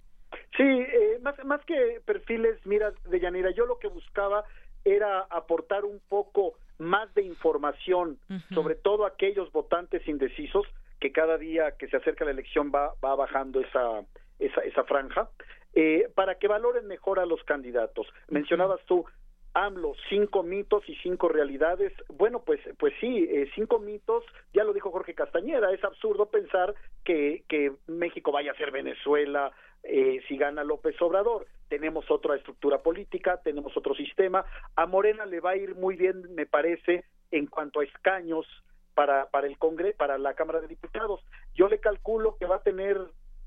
Sí, 0.57 0.63
eh, 0.63 1.19
más, 1.21 1.35
más 1.45 1.65
que 1.65 2.01
perfiles, 2.05 2.65
mira, 2.65 2.93
de 3.11 3.19
Yanira, 3.19 3.51
yo 3.51 3.67
lo 3.67 3.81
que 3.81 3.89
buscaba 3.89 4.45
era 4.85 5.23
aportar 5.31 5.85
un 5.85 6.01
poco 6.09 6.55
más 6.79 7.13
de 7.15 7.23
información, 7.23 8.19
sobre 8.55 8.75
todo 8.75 9.05
aquellos 9.05 9.51
votantes 9.53 10.07
indecisos, 10.07 10.67
que 11.01 11.13
cada 11.13 11.39
día 11.39 11.77
que 11.77 11.89
se 11.89 11.97
acerca 11.97 12.25
la 12.25 12.33
elección 12.33 12.73
va, 12.75 12.95
va 13.05 13.15
bajando 13.15 13.61
esa, 13.61 14.05
esa, 14.39 14.61
esa 14.63 14.85
franja, 14.85 15.29
eh, 15.75 16.11
para 16.15 16.37
que 16.37 16.49
valoren 16.49 16.87
mejor 16.87 17.19
a 17.19 17.27
los 17.27 17.43
candidatos. 17.45 18.07
Mencionabas 18.29 18.81
tú, 18.87 19.05
AMLO, 19.55 19.95
cinco 20.09 20.43
mitos 20.43 20.89
y 20.89 20.95
cinco 20.97 21.29
realidades. 21.29 21.93
Bueno, 22.09 22.43
pues, 22.45 22.61
pues 22.79 22.95
sí, 23.01 23.29
eh, 23.31 23.51
cinco 23.55 23.79
mitos, 23.79 24.25
ya 24.53 24.65
lo 24.65 24.73
dijo 24.73 24.91
Jorge 24.91 25.15
Castañeda, 25.15 25.73
es 25.73 25.83
absurdo 25.85 26.27
pensar 26.27 26.75
que, 27.05 27.45
que 27.49 27.73
México 27.87 28.33
vaya 28.33 28.53
a 28.53 28.57
ser 28.57 28.71
Venezuela 28.71 29.53
eh, 29.83 30.21
si 30.29 30.37
gana 30.37 30.65
López 30.65 31.01
Obrador. 31.01 31.47
Tenemos 31.69 32.11
otra 32.11 32.37
estructura 32.37 32.79
política, 32.79 33.41
tenemos 33.43 33.77
otro 33.77 33.95
sistema. 33.95 34.45
A 34.77 34.87
Morena 34.87 35.27
le 35.27 35.41
va 35.41 35.51
a 35.51 35.57
ir 35.57 35.75
muy 35.75 35.97
bien, 35.97 36.35
me 36.35 36.47
parece, 36.47 37.05
en 37.31 37.47
cuanto 37.47 37.81
a 37.81 37.85
escaños 37.85 38.47
para, 38.95 39.27
para 39.31 39.47
el 39.47 39.59
Congreso, 39.59 39.97
para 39.97 40.19
la 40.19 40.35
Cámara 40.35 40.61
de 40.61 40.69
Diputados. 40.69 41.21
Yo 41.55 41.69
le 41.69 41.79
calculo 41.79 42.37
que 42.37 42.47
va 42.47 42.57
a 42.57 42.63
tener 42.63 42.99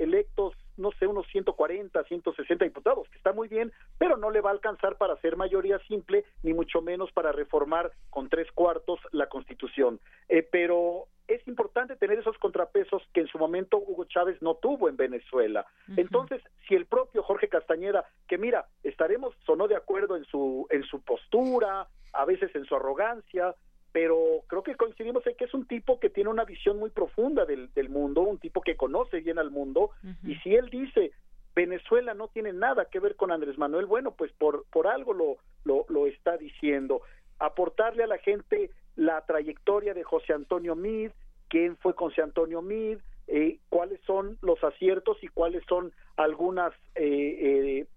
electos, 0.01 0.53
no 0.77 0.91
sé, 0.93 1.07
unos 1.07 1.27
140, 1.27 2.03
160 2.03 2.65
diputados, 2.65 3.07
que 3.09 3.17
está 3.17 3.33
muy 3.33 3.47
bien, 3.47 3.71
pero 3.97 4.17
no 4.17 4.31
le 4.31 4.41
va 4.41 4.49
a 4.49 4.53
alcanzar 4.53 4.97
para 4.97 5.15
ser 5.17 5.37
mayoría 5.37 5.79
simple, 5.87 6.25
ni 6.43 6.53
mucho 6.53 6.81
menos 6.81 7.11
para 7.11 7.31
reformar 7.31 7.91
con 8.09 8.29
tres 8.29 8.51
cuartos 8.51 8.99
la 9.11 9.27
Constitución. 9.27 9.99
Eh, 10.27 10.47
pero 10.49 11.07
es 11.27 11.47
importante 11.47 11.95
tener 11.95 12.19
esos 12.19 12.37
contrapesos 12.37 13.03
que 13.13 13.21
en 13.21 13.27
su 13.27 13.37
momento 13.37 13.77
Hugo 13.77 14.05
Chávez 14.05 14.41
no 14.41 14.55
tuvo 14.55 14.89
en 14.89 14.97
Venezuela. 14.97 15.65
Entonces, 15.95 16.41
si 16.67 16.75
el 16.75 16.85
propio 16.85 17.23
Jorge 17.23 17.47
Castañeda, 17.47 18.05
que 18.27 18.37
mira, 18.37 18.65
estaremos 18.83 19.35
o 19.47 19.55
no 19.55 19.67
de 19.67 19.75
acuerdo 19.75 20.15
en 20.15 20.25
su 20.25 20.67
en 20.69 20.83
su 20.83 21.01
postura, 21.01 21.87
a 22.13 22.25
veces 22.25 22.53
en 22.55 22.65
su 22.65 22.75
arrogancia, 22.75 23.55
pero 23.91 24.43
creo 24.47 24.63
que 24.63 24.75
coincidimos 24.75 25.25
en 25.27 25.35
que 25.35 25.45
es 25.45 25.53
un 25.53 25.67
tipo 25.67 25.99
que 25.99 26.09
tiene 26.09 26.29
una 26.29 26.45
visión 26.45 26.79
muy 26.79 26.89
profunda 26.89 27.45
del, 27.45 27.73
del 27.73 27.89
mundo, 27.89 28.21
un 28.21 28.37
tipo 28.37 28.61
que 28.61 28.75
conoce 28.75 29.19
bien 29.19 29.39
al 29.39 29.51
mundo, 29.51 29.91
y 30.25 30.35
si 30.35 30.55
él 30.55 30.69
dice 30.69 31.11
Venezuela 31.53 32.13
no 32.13 32.29
tiene 32.29 32.53
nada 32.53 32.85
que 32.85 32.99
ver 32.99 33.15
con 33.15 33.31
Andrés 33.31 33.57
Manuel, 33.57 33.85
bueno, 33.85 34.11
pues 34.11 34.31
por, 34.33 34.65
por 34.71 34.87
algo 34.87 35.13
lo, 35.13 35.37
lo, 35.65 35.85
lo 35.89 36.07
está 36.07 36.37
diciendo. 36.37 37.01
Aportarle 37.39 38.03
a 38.03 38.07
la 38.07 38.19
gente 38.19 38.71
la 38.95 39.25
trayectoria 39.25 39.93
de 39.93 40.03
José 40.03 40.33
Antonio 40.33 40.75
Mid, 40.75 41.11
quién 41.49 41.75
fue 41.77 41.93
José 41.93 42.21
Antonio 42.21 42.61
Mid, 42.61 42.99
eh, 43.27 43.59
cuáles 43.69 43.99
son 44.01 44.37
los 44.41 44.63
aciertos 44.63 45.17
y 45.23 45.27
cuáles 45.27 45.63
son 45.67 45.91
algunas 46.17 46.73
eh, 46.95 47.81
eh, 47.83 47.87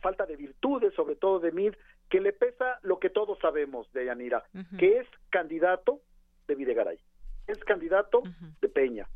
falta 0.00 0.26
de 0.26 0.36
virtudes, 0.36 0.94
sobre 0.94 1.16
todo 1.16 1.40
de 1.40 1.52
Mid, 1.52 1.74
que 2.10 2.20
le 2.20 2.32
pesa 2.32 2.78
lo 2.82 2.98
que 2.98 3.10
todos 3.10 3.38
sabemos 3.38 3.90
de 3.92 4.06
Yanira, 4.06 4.44
que 4.78 4.98
es 4.98 5.06
candidato 5.30 6.00
de 6.46 6.54
Videgaray, 6.54 6.98
es 7.46 7.58
candidato 7.64 8.22
de 8.60 8.68
Peña, 8.68 9.08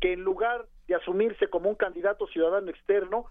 que 0.00 0.12
en 0.12 0.22
lugar 0.22 0.66
de 0.86 0.94
asumirse 0.94 1.48
como 1.48 1.68
un 1.68 1.74
candidato 1.74 2.26
ciudadano 2.28 2.70
externo, 2.70 3.26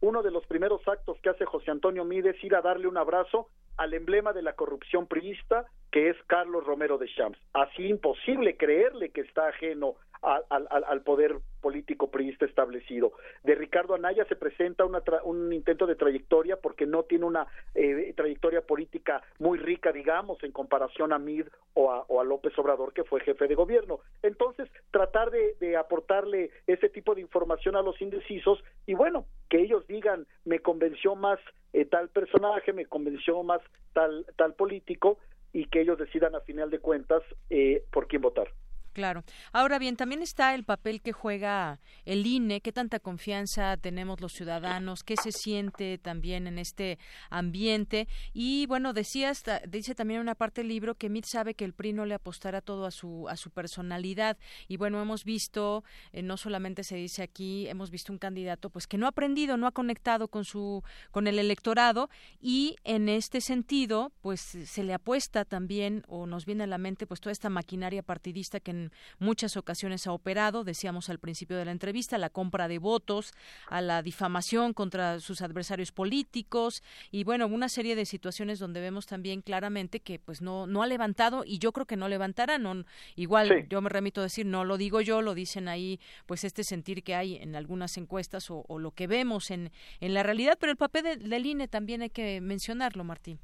uno 0.00 0.22
de 0.22 0.30
los 0.30 0.46
primeros 0.46 0.86
actos 0.88 1.18
que 1.22 1.30
hace 1.30 1.44
José 1.44 1.70
Antonio 1.70 2.04
Mid 2.04 2.26
es 2.26 2.42
ir 2.42 2.54
a 2.54 2.62
darle 2.62 2.88
un 2.88 2.96
abrazo 2.96 3.48
al 3.76 3.94
emblema 3.94 4.32
de 4.32 4.42
la 4.42 4.54
corrupción 4.54 5.06
priista, 5.06 5.66
que 5.90 6.10
es 6.10 6.16
Carlos 6.26 6.64
Romero 6.64 6.98
de 6.98 7.08
Champs. 7.08 7.38
Así 7.52 7.86
imposible 7.86 8.56
creerle 8.56 9.10
que 9.10 9.22
está 9.22 9.48
ajeno 9.48 9.94
al, 10.22 11.02
poder 11.02 11.36
político 11.60 12.10
priista 12.10 12.44
establecido. 12.44 13.12
De 13.42 13.54
Ricardo 13.54 13.94
Anaya 13.94 14.24
se 14.26 14.36
presenta 14.36 14.84
un 14.84 15.52
intento 15.52 15.86
de 15.86 15.96
trayectoria 15.96 16.56
porque 16.56 16.86
no 16.86 17.04
tiene 17.04 17.24
una 17.24 17.46
eh, 17.74 18.12
trayectoria 18.16 18.62
política 18.62 19.22
muy 19.38 19.58
rica, 19.58 19.92
digamos, 19.92 20.42
en 20.42 20.52
comparación 20.52 21.12
a 21.12 21.18
Mid 21.18 21.46
o 21.74 22.20
a, 22.20 22.24
López 22.24 22.56
Obrador, 22.58 22.92
que 22.92 23.04
fue 23.04 23.20
jefe 23.20 23.48
de 23.48 23.54
gobierno. 23.54 24.00
Entonces, 24.22 24.68
tratar 24.90 25.30
de, 25.30 25.76
aportarle 25.76 26.50
ese 26.66 26.88
tipo 26.88 27.14
de 27.14 27.20
información 27.20 27.76
a 27.76 27.82
los 27.82 28.00
indecisos 28.00 28.62
y 28.86 28.94
bueno, 28.94 29.26
que 29.48 29.60
ellos 29.60 29.86
digan, 29.86 30.26
me 30.44 30.60
convenció 30.60 31.14
más 31.14 31.38
eh, 31.72 31.84
tal 31.84 32.08
personaje, 32.10 32.72
me 32.72 32.86
convenció 32.86 33.42
más 33.42 33.60
tal, 33.92 34.26
tal 34.36 34.54
político 34.54 35.18
y 35.52 35.66
que 35.66 35.80
ellos 35.80 35.98
decidan 35.98 36.34
a 36.34 36.40
final 36.40 36.70
de 36.70 36.78
cuentas 36.78 37.22
eh, 37.50 37.84
por 37.90 38.06
quién 38.06 38.22
votar. 38.22 38.48
Claro. 38.92 39.24
Ahora 39.52 39.78
bien, 39.78 39.96
también 39.96 40.22
está 40.22 40.54
el 40.54 40.64
papel 40.64 41.00
que 41.00 41.12
juega 41.12 41.80
el 42.04 42.26
INE, 42.26 42.60
qué 42.60 42.72
tanta 42.72 43.00
confianza 43.00 43.76
tenemos 43.78 44.20
los 44.20 44.32
ciudadanos, 44.32 45.02
qué 45.02 45.16
se 45.16 45.32
siente 45.32 45.96
también 45.98 46.46
en 46.46 46.58
este 46.58 46.98
ambiente. 47.30 48.06
Y 48.34 48.66
bueno, 48.66 48.92
decías, 48.92 49.44
dice 49.66 49.94
también 49.94 50.18
en 50.18 50.22
una 50.22 50.34
parte 50.34 50.60
del 50.60 50.68
libro 50.68 50.94
que 50.94 51.08
Mit 51.08 51.24
sabe 51.24 51.54
que 51.54 51.64
el 51.64 51.72
PRI 51.72 51.94
no 51.94 52.04
le 52.04 52.14
apostará 52.14 52.60
todo 52.60 52.84
a 52.84 52.90
su, 52.90 53.28
a 53.28 53.36
su 53.36 53.50
personalidad. 53.50 54.36
Y 54.68 54.76
bueno, 54.76 55.00
hemos 55.00 55.24
visto, 55.24 55.84
eh, 56.12 56.22
no 56.22 56.36
solamente 56.36 56.84
se 56.84 56.96
dice 56.96 57.22
aquí, 57.22 57.66
hemos 57.68 57.90
visto 57.90 58.12
un 58.12 58.18
candidato 58.18 58.68
pues 58.68 58.86
que 58.86 58.98
no 58.98 59.06
ha 59.06 59.10
aprendido, 59.10 59.56
no 59.56 59.66
ha 59.66 59.72
conectado 59.72 60.28
con 60.28 60.44
su, 60.44 60.82
con 61.10 61.26
el 61.26 61.38
electorado, 61.38 62.10
y 62.40 62.76
en 62.84 63.08
este 63.08 63.40
sentido, 63.40 64.12
pues 64.20 64.40
se 64.40 64.84
le 64.84 64.92
apuesta 64.92 65.44
también, 65.44 66.04
o 66.08 66.26
nos 66.26 66.44
viene 66.44 66.64
a 66.64 66.66
la 66.66 66.78
mente, 66.78 67.06
pues 67.06 67.20
toda 67.20 67.32
esta 67.32 67.48
maquinaria 67.48 68.02
partidista 68.02 68.60
que 68.60 68.81
en 68.82 68.92
muchas 69.18 69.56
ocasiones 69.56 70.06
ha 70.06 70.12
operado, 70.12 70.64
decíamos 70.64 71.08
al 71.08 71.18
principio 71.18 71.56
de 71.56 71.64
la 71.64 71.72
entrevista, 71.72 72.18
la 72.18 72.30
compra 72.30 72.68
de 72.68 72.78
votos, 72.78 73.32
a 73.68 73.80
la 73.80 74.02
difamación 74.02 74.72
contra 74.74 75.20
sus 75.20 75.42
adversarios 75.42 75.92
políticos 75.92 76.82
y 77.10 77.24
bueno, 77.24 77.46
una 77.46 77.68
serie 77.68 77.96
de 77.96 78.04
situaciones 78.04 78.58
donde 78.58 78.80
vemos 78.80 79.06
también 79.06 79.40
claramente 79.40 80.00
que 80.00 80.18
pues 80.18 80.42
no 80.42 80.66
no 80.66 80.82
ha 80.82 80.86
levantado 80.86 81.44
y 81.46 81.58
yo 81.58 81.72
creo 81.72 81.86
que 81.86 81.96
no 81.96 82.08
levantará, 82.08 82.58
no 82.58 82.84
igual 83.16 83.66
yo 83.68 83.80
me 83.80 83.88
remito 83.88 84.20
a 84.20 84.24
decir, 84.24 84.46
no 84.46 84.64
lo 84.64 84.76
digo 84.76 85.00
yo, 85.00 85.22
lo 85.22 85.34
dicen 85.34 85.68
ahí 85.68 86.00
pues 86.26 86.44
este 86.44 86.64
sentir 86.64 87.02
que 87.02 87.14
hay 87.14 87.36
en 87.36 87.56
algunas 87.56 87.96
encuestas 87.96 88.50
o, 88.50 88.64
lo 88.78 88.90
que 88.92 89.06
vemos 89.06 89.50
en 89.50 89.70
en 90.00 90.14
la 90.14 90.22
realidad, 90.22 90.56
pero 90.58 90.72
el 90.72 90.78
papel 90.78 91.28
del 91.28 91.46
INE 91.46 91.68
también 91.68 92.02
hay 92.02 92.10
que 92.10 92.40
mencionarlo, 92.40 93.04
Martín. 93.04 93.38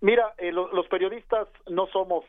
Mira, 0.00 0.34
eh, 0.38 0.50
los 0.52 0.88
periodistas 0.88 1.48
no 1.68 1.86
somos 1.88 2.24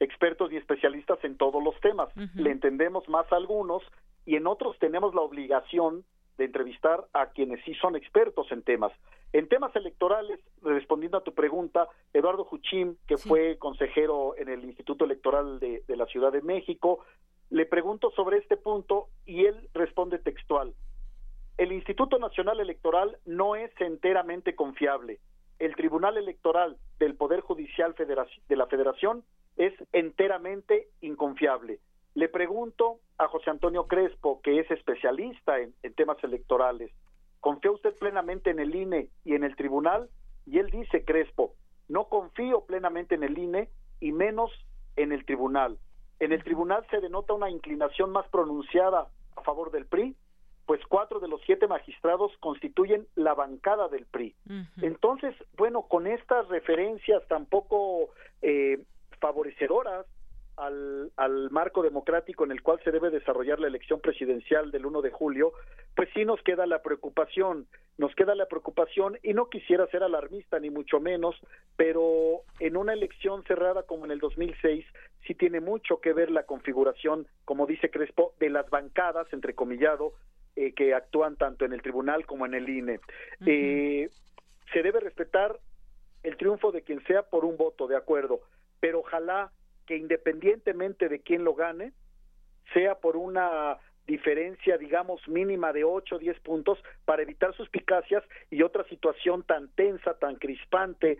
expertos 0.00 0.52
y 0.52 0.56
especialistas 0.56 1.18
en 1.24 1.36
todos 1.36 1.62
los 1.62 1.78
temas. 1.80 2.08
Le 2.34 2.50
entendemos 2.50 3.08
más 3.08 3.30
a 3.32 3.36
algunos 3.36 3.82
y 4.24 4.36
en 4.36 4.46
otros 4.46 4.78
tenemos 4.78 5.14
la 5.14 5.22
obligación 5.22 6.04
de 6.36 6.44
entrevistar 6.44 7.06
a 7.14 7.30
quienes 7.30 7.64
sí 7.64 7.74
son 7.74 7.96
expertos 7.96 8.50
en 8.52 8.62
temas. 8.62 8.92
En 9.32 9.48
temas 9.48 9.74
electorales, 9.74 10.38
respondiendo 10.62 11.18
a 11.18 11.24
tu 11.24 11.34
pregunta, 11.34 11.88
Eduardo 12.12 12.44
Juchín, 12.44 12.98
que 13.06 13.16
fue 13.16 13.58
consejero 13.58 14.34
en 14.36 14.48
el 14.48 14.64
Instituto 14.64 15.04
Electoral 15.04 15.58
de, 15.60 15.82
de 15.86 15.96
la 15.96 16.06
Ciudad 16.06 16.32
de 16.32 16.42
México, 16.42 17.04
le 17.50 17.64
pregunto 17.64 18.10
sobre 18.10 18.38
este 18.38 18.56
punto 18.56 19.08
y 19.24 19.46
él 19.46 19.68
responde 19.72 20.18
textual. 20.18 20.74
El 21.56 21.72
Instituto 21.72 22.18
Nacional 22.18 22.60
Electoral 22.60 23.16
no 23.24 23.56
es 23.56 23.70
enteramente 23.80 24.54
confiable. 24.54 25.20
El 25.58 25.74
Tribunal 25.74 26.18
Electoral 26.18 26.76
del 26.98 27.14
Poder 27.14 27.40
Judicial 27.40 27.94
de 27.94 28.56
la 28.56 28.66
Federación 28.66 29.24
es 29.56 29.72
enteramente 29.92 30.88
inconfiable. 31.00 31.80
Le 32.14 32.28
pregunto 32.28 33.00
a 33.18 33.28
José 33.28 33.50
Antonio 33.50 33.86
Crespo, 33.86 34.40
que 34.42 34.60
es 34.60 34.70
especialista 34.70 35.58
en, 35.58 35.74
temas 35.94 36.22
electorales, 36.24 36.90
¿confía 37.40 37.70
usted 37.70 37.94
plenamente 37.98 38.50
en 38.50 38.58
el 38.58 38.74
INE 38.74 39.08
y 39.24 39.34
en 39.34 39.44
el 39.44 39.56
tribunal? 39.56 40.08
Y 40.46 40.58
él 40.58 40.70
dice, 40.70 41.04
Crespo, 41.04 41.54
no 41.88 42.08
confío 42.08 42.64
plenamente 42.64 43.14
en 43.14 43.22
el 43.22 43.36
INE 43.36 43.68
y 44.00 44.12
menos 44.12 44.50
en 44.96 45.12
el 45.12 45.24
tribunal. 45.24 45.78
En 46.18 46.32
el 46.32 46.42
tribunal 46.42 46.86
se 46.90 47.00
denota 47.00 47.34
una 47.34 47.50
inclinación 47.50 48.10
más 48.10 48.26
pronunciada 48.28 49.08
a 49.36 49.42
favor 49.42 49.70
del 49.70 49.86
PRI, 49.86 50.16
pues 50.64 50.80
cuatro 50.88 51.20
de 51.20 51.28
los 51.28 51.40
siete 51.42 51.68
magistrados 51.68 52.32
constituyen 52.40 53.06
la 53.14 53.34
bancada 53.34 53.88
del 53.88 54.06
PRI. 54.06 54.34
Entonces, 54.82 55.34
bueno, 55.56 55.82
con 55.82 56.06
estas 56.06 56.48
referencias 56.48 57.22
tampoco 57.28 58.08
eh, 58.42 58.82
favorecedoras 59.20 60.06
al, 60.56 61.12
al, 61.16 61.50
marco 61.50 61.82
democrático 61.82 62.44
en 62.44 62.50
el 62.50 62.62
cual 62.62 62.80
se 62.82 62.90
debe 62.90 63.10
desarrollar 63.10 63.60
la 63.60 63.66
elección 63.66 64.00
presidencial 64.00 64.70
del 64.70 64.86
1 64.86 65.02
de 65.02 65.10
julio, 65.10 65.52
pues 65.94 66.08
sí 66.14 66.24
nos 66.24 66.42
queda 66.42 66.66
la 66.66 66.82
preocupación, 66.82 67.66
nos 67.98 68.14
queda 68.14 68.34
la 68.34 68.46
preocupación 68.46 69.18
y 69.22 69.34
no 69.34 69.50
quisiera 69.50 69.86
ser 69.88 70.02
alarmista 70.02 70.58
ni 70.58 70.70
mucho 70.70 70.98
menos, 70.98 71.36
pero 71.76 72.42
en 72.58 72.76
una 72.76 72.94
elección 72.94 73.44
cerrada 73.44 73.82
como 73.82 74.06
en 74.06 74.12
el 74.12 74.18
2006 74.18 74.86
sí 75.26 75.34
tiene 75.34 75.60
mucho 75.60 76.00
que 76.00 76.14
ver 76.14 76.30
la 76.30 76.44
configuración, 76.44 77.26
como 77.44 77.66
dice 77.66 77.90
Crespo, 77.90 78.32
de 78.38 78.48
las 78.48 78.68
bancadas, 78.70 79.30
entrecomillado, 79.32 80.14
eh, 80.54 80.72
que 80.72 80.94
actúan 80.94 81.36
tanto 81.36 81.66
en 81.66 81.74
el 81.74 81.82
tribunal 81.82 82.24
como 82.24 82.46
en 82.46 82.54
el 82.54 82.68
INE. 82.68 83.00
eh, 83.44 84.08
se 84.72 84.82
debe 84.82 85.00
respetar 85.00 85.58
el 86.22 86.36
triunfo 86.36 86.72
de 86.72 86.82
quien 86.82 87.04
sea 87.06 87.22
por 87.22 87.44
un 87.44 87.56
voto, 87.56 87.86
de 87.86 87.96
acuerdo, 87.96 88.40
pero 88.86 89.00
ojalá 89.00 89.50
que 89.84 89.96
independientemente 89.96 91.08
de 91.08 91.18
quién 91.18 91.42
lo 91.42 91.54
gane, 91.56 91.92
sea 92.72 92.94
por 92.94 93.16
una 93.16 93.78
diferencia, 94.06 94.78
digamos, 94.78 95.26
mínima 95.26 95.72
de 95.72 95.82
8 95.82 96.14
o 96.14 96.18
10 96.20 96.38
puntos 96.38 96.78
para 97.04 97.22
evitar 97.22 97.52
suspicacias 97.56 98.22
y 98.48 98.62
otra 98.62 98.84
situación 98.84 99.42
tan 99.42 99.66
tensa, 99.70 100.14
tan 100.20 100.36
crispante, 100.36 101.18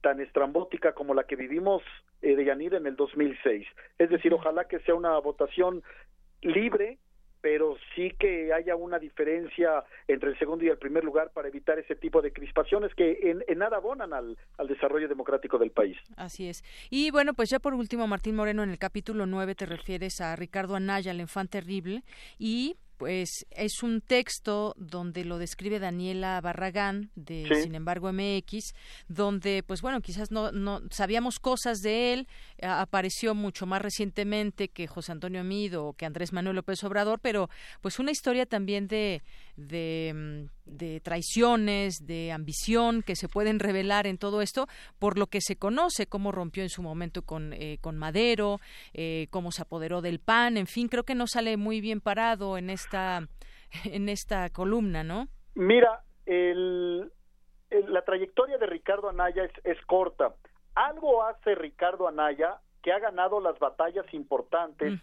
tan 0.00 0.20
estrambótica 0.20 0.92
como 0.92 1.12
la 1.12 1.24
que 1.24 1.34
vivimos 1.34 1.82
eh, 2.22 2.36
de 2.36 2.44
Yanir 2.44 2.74
en 2.74 2.86
el 2.86 2.94
2006. 2.94 3.66
Es 3.98 4.10
decir, 4.10 4.32
ojalá 4.32 4.68
que 4.68 4.78
sea 4.78 4.94
una 4.94 5.18
votación 5.18 5.82
libre, 6.40 6.98
pero 7.40 7.76
sí 7.94 8.12
que 8.18 8.52
haya 8.52 8.76
una 8.76 8.98
diferencia 8.98 9.84
entre 10.06 10.30
el 10.30 10.38
segundo 10.38 10.64
y 10.64 10.68
el 10.68 10.78
primer 10.78 11.04
lugar 11.04 11.30
para 11.32 11.48
evitar 11.48 11.78
ese 11.78 11.96
tipo 11.96 12.22
de 12.22 12.32
crispaciones 12.32 12.94
que 12.94 13.18
en, 13.22 13.58
nada 13.58 13.78
abonan 13.78 14.12
al, 14.12 14.38
al, 14.56 14.68
desarrollo 14.68 15.08
democrático 15.08 15.58
del 15.58 15.70
país. 15.70 15.96
Así 16.16 16.48
es. 16.48 16.62
Y 16.90 17.10
bueno, 17.10 17.34
pues 17.34 17.50
ya 17.50 17.58
por 17.58 17.74
último, 17.74 18.06
Martín 18.06 18.36
Moreno, 18.36 18.62
en 18.62 18.70
el 18.70 18.78
capítulo 18.78 19.26
9 19.26 19.54
te 19.54 19.66
refieres 19.66 20.20
a 20.20 20.36
Ricardo 20.36 20.76
Anaya, 20.76 21.10
el 21.10 21.20
infante 21.20 21.48
terrible, 21.48 22.04
y 22.38 22.76
pues 22.98 23.46
es 23.50 23.82
un 23.82 24.00
texto 24.00 24.74
donde 24.76 25.24
lo 25.24 25.38
describe 25.38 25.78
Daniela 25.78 26.40
Barragán 26.40 27.10
de 27.14 27.48
Sin 27.62 27.74
embargo 27.74 28.12
MX, 28.12 28.74
donde 29.06 29.62
pues 29.62 29.80
bueno, 29.80 30.00
quizás 30.00 30.30
no, 30.30 30.52
no 30.52 30.82
sabíamos 30.90 31.38
cosas 31.38 31.80
de 31.80 32.12
él, 32.12 32.28
apareció 32.60 33.34
mucho 33.34 33.66
más 33.66 33.80
recientemente 33.80 34.68
que 34.68 34.88
José 34.88 35.12
Antonio 35.12 35.44
Mido 35.44 35.86
o 35.86 35.92
que 35.92 36.06
Andrés 36.06 36.32
Manuel 36.32 36.56
López 36.56 36.82
Obrador, 36.84 37.20
pero 37.20 37.48
pues 37.80 38.00
una 38.00 38.10
historia 38.10 38.46
también 38.46 38.88
de, 38.88 39.22
de, 39.56 40.12
mm, 40.14 40.57
de 40.68 41.00
traiciones, 41.00 42.06
de 42.06 42.32
ambición 42.32 43.02
que 43.02 43.16
se 43.16 43.28
pueden 43.28 43.58
revelar 43.58 44.06
en 44.06 44.18
todo 44.18 44.42
esto, 44.42 44.66
por 44.98 45.18
lo 45.18 45.26
que 45.26 45.40
se 45.40 45.56
conoce, 45.56 46.06
cómo 46.06 46.32
rompió 46.32 46.62
en 46.62 46.68
su 46.68 46.82
momento 46.82 47.22
con, 47.22 47.52
eh, 47.52 47.78
con 47.80 47.96
Madero, 47.96 48.60
eh, 48.94 49.26
cómo 49.30 49.50
se 49.50 49.62
apoderó 49.62 50.00
del 50.00 50.20
PAN, 50.20 50.56
en 50.56 50.66
fin, 50.66 50.88
creo 50.88 51.04
que 51.04 51.14
no 51.14 51.26
sale 51.26 51.56
muy 51.56 51.80
bien 51.80 52.00
parado 52.00 52.58
en 52.58 52.70
esta, 52.70 53.28
en 53.84 54.08
esta 54.08 54.50
columna, 54.50 55.04
¿no? 55.04 55.28
Mira, 55.54 56.02
el, 56.26 57.10
la 57.70 58.02
trayectoria 58.04 58.58
de 58.58 58.66
Ricardo 58.66 59.08
Anaya 59.08 59.44
es, 59.44 59.52
es 59.64 59.84
corta. 59.86 60.34
Algo 60.74 61.24
hace 61.24 61.54
Ricardo 61.54 62.06
Anaya 62.06 62.58
que 62.82 62.92
ha 62.92 62.98
ganado 62.98 63.40
las 63.40 63.58
batallas 63.58 64.06
importantes 64.12 65.00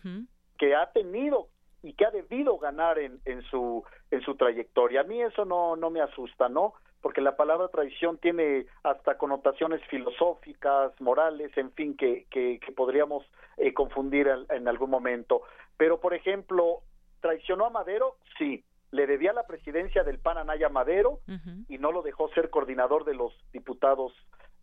que 0.58 0.74
ha 0.76 0.92
tenido 0.92 1.50
y 1.86 1.94
que 1.94 2.06
ha 2.06 2.12
debido 2.12 2.57
ganar 2.57 2.98
en, 2.99 3.20
en 3.26 3.41
su 3.44 3.84
en 4.12 4.22
su 4.22 4.36
trayectoria. 4.36 5.02
A 5.02 5.03
mí 5.03 5.22
eso 5.22 5.45
no 5.45 5.76
no 5.76 5.90
me 5.90 6.02
asusta, 6.02 6.49
¿no? 6.49 6.74
Porque 7.06 7.22
la 7.22 7.38
palabra 7.38 7.68
traición 7.68 8.18
tiene 8.18 8.66
hasta 8.82 9.16
connotaciones 9.20 9.80
filosóficas, 9.90 10.99
morales, 10.99 11.56
en 11.56 11.72
fin, 11.74 11.95
que, 11.95 12.26
que, 12.32 12.60
podríamos 12.76 13.24
eh, 13.57 13.76
confundir 13.76 14.28
en, 14.49 14.68
algún 14.68 14.90
momento. 14.90 15.44
Pero, 15.78 15.99
por 15.99 16.16
ejemplo, 16.16 16.80
¿traicionó 17.22 17.68
a 17.68 17.70
Madero? 17.70 18.16
Sí. 18.40 18.64
Le 18.90 19.06
debía 19.06 19.34
la 19.34 19.45
presidencia 19.45 20.03
del 20.03 20.18
PAN 20.18 20.40
a 20.49 20.70
Madero 20.70 21.20
y 21.68 21.78
no 21.78 21.91
lo 21.91 22.02
dejó 22.02 22.30
ser 22.30 22.49
coordinador 22.49 23.06
de 23.06 23.14
los 23.14 23.34
diputados 23.53 24.12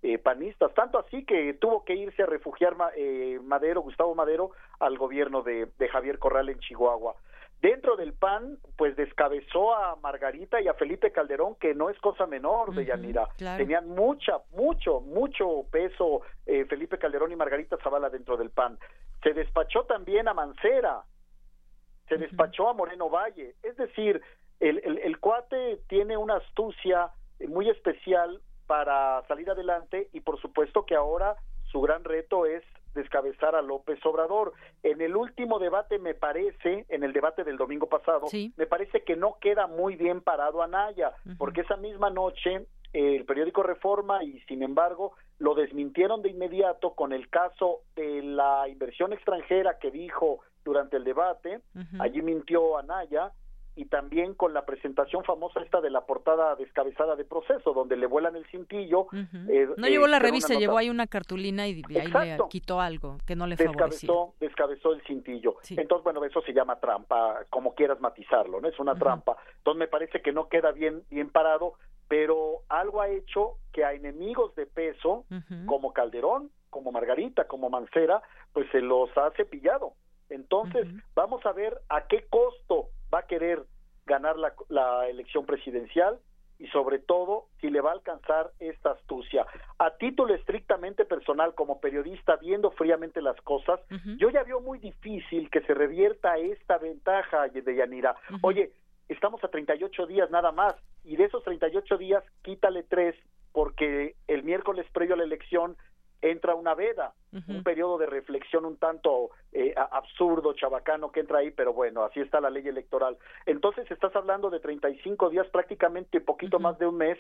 eh, 0.05 0.19
panistas, 0.19 0.75
tanto 0.75 0.99
así 0.99 1.25
que 1.25 1.55
tuvo 1.55 1.85
que 1.85 1.95
irse 1.95 2.25
a 2.25 2.27
refugiar 2.27 2.77
eh, 2.97 3.39
Madero, 3.45 3.83
Gustavo 3.83 4.17
Madero, 4.17 4.51
al 4.81 4.99
gobierno 4.99 5.43
de, 5.43 5.69
Javier 5.93 6.19
Corral 6.19 6.49
en 6.49 6.59
Chihuahua. 6.59 7.15
Dentro 7.61 7.95
del 7.95 8.13
PAN, 8.13 8.59
pues 8.77 8.97
descabezó 8.97 9.73
a 9.77 9.95
Margarita 9.95 10.61
y 10.61 10.67
a 10.67 10.75
Felipe 10.75 11.13
Calderón, 11.13 11.55
que 11.55 11.73
no 11.75 11.89
es 11.89 11.97
cosa 12.01 12.27
menor 12.27 12.75
de 12.75 12.85
Yanira. 12.85 13.29
Tenían 13.37 13.91
mucha, 13.91 14.39
mucho, 14.51 15.01
mucho 15.01 15.67
peso 15.71 16.23
eh, 16.47 16.65
Felipe 16.65 16.99
Calderón 16.99 17.31
y 17.31 17.37
Margarita 17.37 17.77
Zavala 17.81 18.11
dentro 18.11 18.37
del 18.37 18.51
PAN. 18.51 18.77
Se 19.23 19.33
despachó 19.33 19.85
también 19.85 20.27
a 20.27 20.35
Mancera, 20.35 21.05
se 22.09 22.17
despachó 22.17 22.69
a 22.69 22.75
Moreno 22.75 23.09
Valle. 23.09 23.55
Es 23.63 23.77
decir, 23.77 24.21
el, 24.59 24.81
el, 24.85 24.99
el 24.99 25.21
cuate 25.21 25.79
tiene 25.87 26.17
una 26.17 26.39
astucia 26.39 27.13
muy 27.47 27.71
especial 27.71 28.41
para 28.73 29.23
salir 29.29 29.51
adelante 29.51 30.09
y 30.15 30.21
por 30.21 30.41
supuesto 30.41 30.87
que 30.87 30.95
ahora 30.95 31.37
su 31.71 31.83
gran 31.83 32.05
reto 32.05 32.47
es 32.47 32.63
descabezar 32.95 33.55
a 33.55 33.61
López 33.61 33.99
Obrador. 34.07 34.55
En 34.83 35.03
el 35.03 35.15
último 35.15 35.59
debate 35.59 35.99
me 35.99 36.15
parece, 36.15 36.87
en 36.89 37.05
el 37.05 37.13
debate 37.13 37.45
del 37.45 37.59
domingo 37.59 37.91
pasado, 37.91 38.29
me 38.33 38.67
parece 38.67 39.03
que 39.05 39.15
no 39.15 39.37
queda 39.43 39.67
muy 39.67 39.97
bien 39.97 40.23
parado 40.23 40.63
Anaya, 40.63 41.13
porque 41.37 41.61
esa 41.61 41.77
misma 41.77 42.09
noche 42.09 42.67
el 42.95 43.27
periódico 43.27 43.63
Reforma 43.63 44.25
y 44.25 44.41
sin 44.49 44.63
embargo 44.63 45.13
lo 45.39 45.55
desmintieron 45.55 46.23
de 46.23 46.31
inmediato 46.31 46.95
con 46.95 47.13
el 47.13 47.29
caso 47.29 47.83
de 47.95 48.23
la 48.23 48.67
inversión 48.71 49.13
extranjera 49.13 49.79
que 49.79 49.91
dijo 49.91 50.41
durante 50.65 50.97
el 50.97 51.05
debate, 51.05 51.61
allí 51.99 52.23
mintió 52.23 52.79
Anaya, 52.79 53.33
y 53.75 53.87
también 53.87 54.35
con 54.35 54.53
la 54.53 54.67
presentación 54.67 55.25
famosa 55.25 55.61
esta 55.61 55.81
de 55.81 55.91
la 55.91 56.03
portada 56.03 56.55
descabezada 56.57 57.17
de 57.17 57.25
proceso, 57.25 57.73
donde 57.73 57.97
le 57.97 58.07
vuelan 58.07 58.37
el 58.37 58.45
cintillo. 58.47 59.07
Eh, 59.49 59.69
no 59.77 59.89
llevó 59.89 60.07
la 60.07 60.19
revista, 60.19 60.55
llevó 60.55 60.79
ahí 60.79 60.91
una 60.91 61.07
cartulina 61.07 61.67
y, 61.67 61.83
ahí 61.99 62.09
le 62.13 62.39
quitó 62.51 62.81
algo 62.81 63.19
que 63.27 63.37
no 63.37 63.47
le 63.47 63.57
descabezó, 63.57 64.35
Descabezó 64.41 64.93
el 64.93 65.03
cintillo. 65.03 65.57
Entonces, 65.71 66.05
bueno, 66.05 66.25
eso 66.25 66.43
se 66.43 66.53
llama 66.53 66.79
trampa, 66.81 67.45
como 67.51 67.75
quieras 67.75 68.01
matizarlo, 68.01 68.61
¿no? 68.61 68.69
Es 68.69 68.79
una 68.79 68.95
trampa. 68.95 69.37
Entonces, 69.59 69.79
me 69.79 69.89
parece 69.89 70.21
que 70.21 70.33
no 70.33 70.49
queda 70.49 70.73
bien, 70.73 71.03
bien 71.11 71.31
parado, 71.31 71.75
pero 72.09 72.63
algo 72.69 73.01
ha 73.01 73.09
hecho 73.09 73.57
que 73.73 73.85
a 73.85 73.95
enemigos 73.95 74.55
de 74.55 74.67
peso, 74.67 75.25
como 75.67 75.93
Calderón, 75.93 76.51
como 76.69 76.93
Margarita, 76.93 77.47
como 77.47 77.71
Mancera, 77.71 78.23
pues 78.53 78.67
se 78.71 78.81
los 78.81 79.11
ha 79.17 79.31
cepillado 79.33 79.93
Entonces, 80.29 80.87
vamos 81.15 81.45
a 81.47 81.53
ver 81.53 81.81
a 81.89 82.07
qué 82.07 82.27
costo 82.29 82.89
va 83.13 83.21
a 83.21 83.27
querer 83.27 83.63
ganar 84.07 84.37
la, 84.37 84.55
la 84.69 85.09
elección 85.09 85.47
presidencial 85.47 86.19
y 86.63 86.69
sobre 86.69 87.01
todo 87.01 87.47
si 87.61 87.71
le 87.71 87.81
va 87.81 87.91
a 87.91 87.95
alcanzar 87.95 88.53
esta 88.61 88.93
astucia. 88.93 89.45
A 89.79 89.97
título 89.97 90.33
estrictamente 90.33 91.05
personal, 91.05 91.55
como 91.55 91.81
periodista, 91.81 92.37
viendo 92.37 92.71
fríamente 92.71 93.21
las 93.21 93.41
cosas, 93.41 93.81
yo 94.17 94.31
ya 94.31 94.45
veo 94.45 94.61
muy 94.61 94.79
difícil 94.79 95.51
que 95.51 95.63
se 95.63 95.75
revierta 95.75 96.39
esta 96.39 96.79
ventaja 96.79 97.49
de 97.49 97.75
Yanira. 97.75 98.15
Oye, 98.43 98.71
estamos 99.09 99.43
a 99.43 99.49
38 99.49 100.07
días 100.07 100.31
nada 100.31 100.53
más, 100.53 100.77
y 101.03 101.17
de 101.17 101.25
esos 101.25 101.43
38 101.43 101.99
días, 101.99 102.23
quítale 102.43 102.85
tres, 102.85 103.17
porque 103.53 104.15
el 104.29 104.45
miércoles 104.45 104.87
previo 104.93 105.15
a 105.15 105.19
la 105.19 105.25
elección 105.25 105.77
entra 106.23 106.55
una 106.55 106.75
veda, 106.75 107.13
un 107.49 107.63
periodo 107.65 107.99
de 107.99 108.07
reflexión 108.07 108.65
un 108.65 108.77
tanto 108.77 109.31
eh, 109.53 109.75
absurdo, 109.77 110.55
chabacano 110.55 111.11
que 111.11 111.21
entra 111.21 111.39
ahí, 111.39 111.51
pero 111.51 111.73
bueno, 111.73 112.05
así 112.05 112.21
está 112.21 112.41
la 112.41 112.51
ley 112.51 112.67
electoral. 112.67 113.19
Entonces 113.45 113.91
estás 113.91 114.15
hablando 114.15 114.49
de 114.49 114.61
35 114.61 115.31
días, 115.31 115.49
prácticamente 115.49 116.21
poquito 116.21 116.61
más 116.61 116.79
de 116.79 116.87
un 116.87 116.97
mes. 116.97 117.19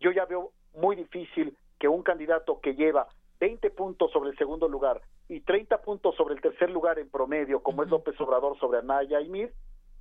Yo 0.00 0.10
ya 0.12 0.24
veo 0.24 0.52
muy 0.74 0.96
difícil 0.96 1.56
que 1.78 1.88
un 1.88 2.02
candidato 2.02 2.60
que 2.60 2.74
lleva 2.74 3.06
20 3.38 3.70
puntos 3.70 4.10
sobre 4.12 4.30
el 4.30 4.38
segundo 4.38 4.66
lugar 4.66 5.02
y 5.28 5.40
30 5.40 5.82
puntos 5.82 6.16
sobre 6.16 6.34
el 6.34 6.40
tercer 6.40 6.70
lugar 6.70 6.98
en 6.98 7.10
promedio, 7.10 7.62
como 7.62 7.82
es 7.82 7.90
López 7.90 8.18
Obrador 8.20 8.58
sobre 8.58 8.78
Anaya 8.78 9.20
y 9.20 9.28
Mir, 9.28 9.52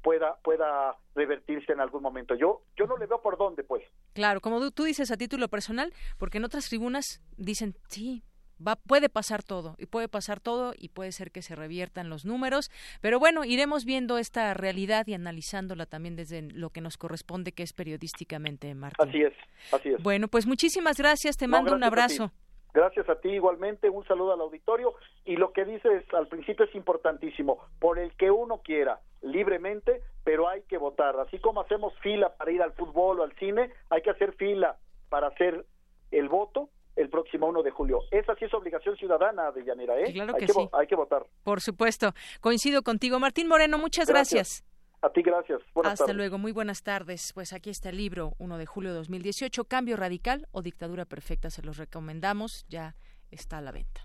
pueda 0.01 0.37
pueda 0.43 0.95
revertirse 1.15 1.73
en 1.73 1.81
algún 1.81 2.01
momento. 2.01 2.33
Yo 2.35 2.61
yo 2.77 2.87
no 2.87 2.97
le 2.97 3.07
veo 3.07 3.21
por 3.21 3.37
dónde, 3.37 3.63
pues. 3.63 3.83
Claro, 4.13 4.39
como 4.39 4.71
tú 4.71 4.83
dices 4.83 5.11
a 5.11 5.17
título 5.17 5.49
personal, 5.49 5.93
porque 6.17 6.37
en 6.37 6.45
otras 6.45 6.69
tribunas 6.69 7.21
dicen, 7.35 7.75
sí, 7.89 8.23
Va, 8.65 8.75
puede 8.75 9.09
pasar 9.09 9.43
todo 9.43 9.75
y 9.77 9.85
puede 9.85 10.07
pasar 10.07 10.39
todo 10.39 10.73
y 10.77 10.89
puede 10.89 11.11
ser 11.11 11.31
que 11.31 11.41
se 11.41 11.55
reviertan 11.55 12.09
los 12.09 12.25
números, 12.25 12.71
pero 13.01 13.19
bueno, 13.19 13.45
iremos 13.45 13.85
viendo 13.85 14.17
esta 14.17 14.53
realidad 14.53 15.05
y 15.07 15.13
analizándola 15.13 15.85
también 15.85 16.15
desde 16.15 16.41
lo 16.41 16.69
que 16.69 16.81
nos 16.81 16.97
corresponde, 16.97 17.51
que 17.51 17.63
es 17.63 17.73
periodísticamente, 17.73 18.73
Martín. 18.73 19.09
Así 19.09 19.21
es, 19.21 19.33
así 19.71 19.89
es. 19.89 20.01
Bueno, 20.01 20.27
pues 20.27 20.47
muchísimas 20.47 20.97
gracias, 20.97 21.37
te 21.37 21.47
mando 21.47 21.73
un 21.73 21.83
abrazo. 21.83 22.31
Gracias 22.73 23.09
a 23.09 23.19
ti 23.19 23.29
igualmente, 23.29 23.89
un 23.89 24.05
saludo 24.05 24.33
al 24.33 24.41
auditorio 24.41 24.93
y 25.25 25.35
lo 25.35 25.51
que 25.51 25.65
dices 25.65 26.03
al 26.13 26.27
principio 26.27 26.65
es 26.65 26.75
importantísimo, 26.75 27.59
por 27.79 27.97
el 27.97 28.11
que 28.17 28.29
uno 28.29 28.61
quiera, 28.63 28.99
libremente, 29.21 30.01
pero 30.23 30.47
hay 30.47 30.61
que 30.63 30.77
votar, 30.77 31.19
así 31.19 31.39
como 31.39 31.61
hacemos 31.61 31.93
fila 31.99 32.35
para 32.35 32.51
ir 32.51 32.61
al 32.61 32.73
fútbol 32.73 33.19
o 33.19 33.23
al 33.23 33.33
cine, 33.37 33.71
hay 33.89 34.01
que 34.01 34.11
hacer 34.11 34.33
fila 34.33 34.77
para 35.09 35.27
hacer 35.27 35.65
el 36.11 36.29
voto 36.29 36.69
el 36.97 37.09
próximo 37.09 37.47
1 37.47 37.63
de 37.63 37.71
julio. 37.71 37.99
Esa 38.11 38.35
sí 38.35 38.45
es 38.45 38.53
obligación 38.53 38.97
ciudadana 38.97 39.51
de 39.51 39.63
Llanera, 39.63 39.97
¿eh? 39.99 40.11
Claro 40.11 40.33
hay 40.35 40.45
que, 40.45 40.51
sí. 40.51 40.69
Hay 40.73 40.87
que 40.87 40.95
votar. 40.95 41.25
Por 41.43 41.61
supuesto. 41.61 42.13
Coincido 42.41 42.81
contigo. 42.81 43.19
Martín 43.19 43.47
Moreno, 43.47 43.77
muchas 43.77 44.09
gracias. 44.09 44.63
A 45.01 45.09
ti 45.09 45.21
gracias. 45.21 45.61
Buenas 45.75 45.93
Hasta 45.93 46.05
tardes. 46.05 46.17
luego, 46.17 46.37
muy 46.39 46.51
buenas 46.51 46.81
tardes. 46.83 47.31
Pues 47.33 47.53
aquí 47.53 47.69
está 47.69 47.89
el 47.89 47.97
libro 47.97 48.33
1 48.39 48.57
de 48.57 48.65
julio 48.65 48.89
de 48.89 48.97
2018, 48.97 49.65
Cambio 49.65 49.95
Radical 49.95 50.47
o 50.51 50.63
Dictadura 50.63 51.05
Perfecta. 51.05 51.51
Se 51.51 51.61
los 51.61 51.77
recomendamos, 51.77 52.65
ya 52.67 52.95
está 53.29 53.59
a 53.59 53.61
la 53.61 53.71
venta. 53.71 54.01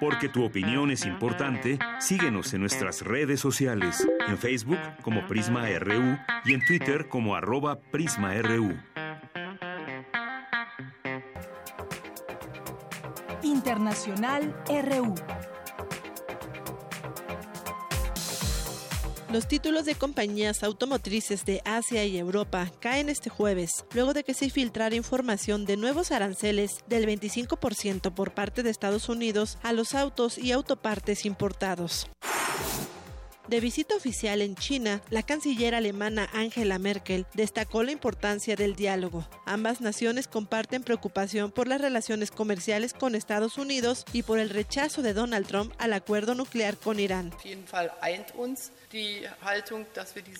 Porque 0.00 0.28
tu 0.28 0.44
opinión 0.44 0.90
es 0.90 1.06
importante, 1.06 1.78
síguenos 1.98 2.54
en 2.54 2.60
nuestras 2.60 3.02
redes 3.02 3.40
sociales, 3.40 4.06
en 4.28 4.38
Facebook 4.38 4.78
como 5.02 5.26
Prisma 5.26 5.66
RU 5.78 6.18
y 6.44 6.54
en 6.54 6.64
Twitter 6.64 7.08
como 7.08 7.34
arroba 7.34 7.80
PrismaRU. 7.90 8.76
Internacional 13.66 14.54
RU. 14.68 15.12
Los 19.32 19.48
títulos 19.48 19.86
de 19.86 19.96
compañías 19.96 20.62
automotrices 20.62 21.44
de 21.44 21.62
Asia 21.64 22.04
y 22.04 22.16
Europa 22.16 22.70
caen 22.78 23.08
este 23.08 23.28
jueves, 23.28 23.84
luego 23.92 24.14
de 24.14 24.22
que 24.22 24.34
se 24.34 24.50
filtrara 24.50 24.94
información 24.94 25.64
de 25.64 25.76
nuevos 25.76 26.12
aranceles 26.12 26.84
del 26.86 27.08
25% 27.08 28.14
por 28.14 28.34
parte 28.34 28.62
de 28.62 28.70
Estados 28.70 29.08
Unidos 29.08 29.58
a 29.64 29.72
los 29.72 29.96
autos 29.96 30.38
y 30.38 30.52
autopartes 30.52 31.26
importados. 31.26 32.06
De 33.48 33.60
visita 33.60 33.94
oficial 33.94 34.42
en 34.42 34.56
China, 34.56 35.00
la 35.08 35.22
canciller 35.22 35.76
alemana 35.76 36.28
Angela 36.32 36.80
Merkel 36.80 37.26
destacó 37.34 37.84
la 37.84 37.92
importancia 37.92 38.56
del 38.56 38.74
diálogo. 38.74 39.24
Ambas 39.44 39.80
naciones 39.80 40.26
comparten 40.26 40.82
preocupación 40.82 41.52
por 41.52 41.68
las 41.68 41.80
relaciones 41.80 42.32
comerciales 42.32 42.92
con 42.92 43.14
Estados 43.14 43.56
Unidos 43.56 44.04
y 44.12 44.24
por 44.24 44.40
el 44.40 44.50
rechazo 44.50 45.00
de 45.00 45.14
Donald 45.14 45.46
Trump 45.46 45.72
al 45.78 45.92
acuerdo 45.92 46.34
nuclear 46.34 46.76
con 46.76 46.98
Irán. 46.98 47.32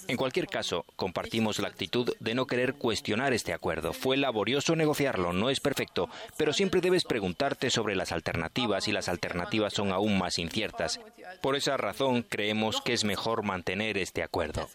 En 0.08 0.16
cualquier 0.16 0.46
caso, 0.48 0.84
compartimos 0.96 1.60
la 1.60 1.68
actitud 1.68 2.12
de 2.18 2.34
no 2.34 2.46
querer 2.46 2.74
cuestionar 2.74 3.32
este 3.32 3.52
acuerdo. 3.52 3.92
Fue 3.92 4.16
laborioso 4.16 4.74
negociarlo, 4.74 5.32
no 5.32 5.48
es 5.48 5.60
perfecto, 5.60 6.08
pero 6.36 6.52
siempre 6.52 6.80
debes 6.80 7.04
preguntarte 7.04 7.70
sobre 7.70 7.94
las 7.94 8.10
alternativas 8.10 8.88
y 8.88 8.92
las 8.92 9.08
alternativas 9.08 9.74
son 9.74 9.92
aún 9.92 10.18
más 10.18 10.38
inciertas. 10.38 11.00
Por 11.40 11.56
esa 11.56 11.76
razón, 11.76 12.22
creemos 12.22 12.80
que 12.80 12.95
es 12.96 13.04
mejor 13.04 13.44
mantener 13.44 13.96
este 13.98 14.22
acuerdo. 14.22 14.68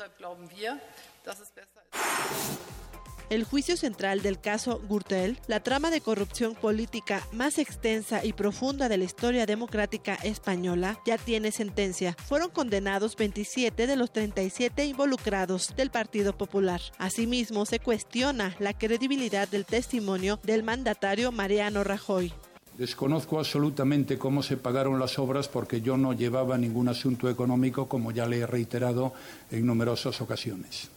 El 3.32 3.46
juicio 3.46 3.78
central 3.78 4.22
del 4.22 4.42
caso 4.42 4.82
Gürtel, 4.90 5.40
la 5.48 5.62
trama 5.62 5.90
de 5.90 6.02
corrupción 6.02 6.54
política 6.54 7.26
más 7.32 7.60
extensa 7.60 8.26
y 8.26 8.34
profunda 8.34 8.90
de 8.90 8.98
la 8.98 9.06
historia 9.06 9.46
democrática 9.46 10.16
española, 10.16 11.00
ya 11.06 11.18
tiene 11.18 11.54
sentencia. 11.54 12.14
Fueron 12.28 12.50
condenados 12.50 13.16
27 13.16 13.88
de 13.88 13.96
los 13.96 14.12
37 14.12 14.84
involucrados 14.84 15.74
del 15.78 15.92
Partido 15.92 16.38
Popular. 16.38 16.82
Asimismo, 16.98 17.66
se 17.66 17.80
cuestiona 17.80 18.54
la 18.60 18.78
credibilidad 18.78 19.48
del 19.48 19.66
testimonio 19.66 20.38
del 20.44 20.64
mandatario 20.64 21.32
Mariano 21.32 21.86
Rajoy. 21.86 22.34
Desconozco 22.78 23.38
absolutamente 23.38 24.18
cómo 24.18 24.42
se 24.42 24.58
pagaron 24.58 25.00
las 25.00 25.20
obras 25.20 25.48
porque 25.48 25.82
yo 25.82 25.98
no 25.98 26.14
llevaba 26.14 26.58
ningún 26.58 26.88
asunto 26.88 27.30
económico, 27.30 27.88
como 27.88 28.12
ya 28.12 28.26
le 28.26 28.40
he 28.40 28.48
reiterado 28.48 29.14
en 29.52 29.66
numerosas 29.66 30.22
ocasiones. 30.22 30.90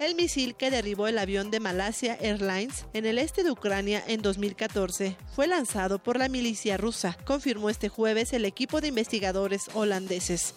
El 0.00 0.16
misil 0.16 0.54
que 0.54 0.70
derribó 0.70 1.08
el 1.08 1.18
avión 1.18 1.50
de 1.50 1.60
Malasia 1.60 2.18
Airlines 2.20 2.84
en 2.92 3.06
el 3.06 3.16
este 3.16 3.42
de 3.42 3.52
Ucrania 3.52 4.02
en 4.06 4.20
2014 4.20 5.16
fue 5.34 5.46
lanzado 5.46 5.98
por 5.98 6.18
la 6.18 6.28
milicia 6.28 6.76
rusa, 6.76 7.16
confirmó 7.24 7.70
este 7.70 7.88
jueves 7.88 8.32
el 8.32 8.44
equipo 8.44 8.80
de 8.80 8.88
investigadores 8.88 9.70
holandeses. 9.72 10.54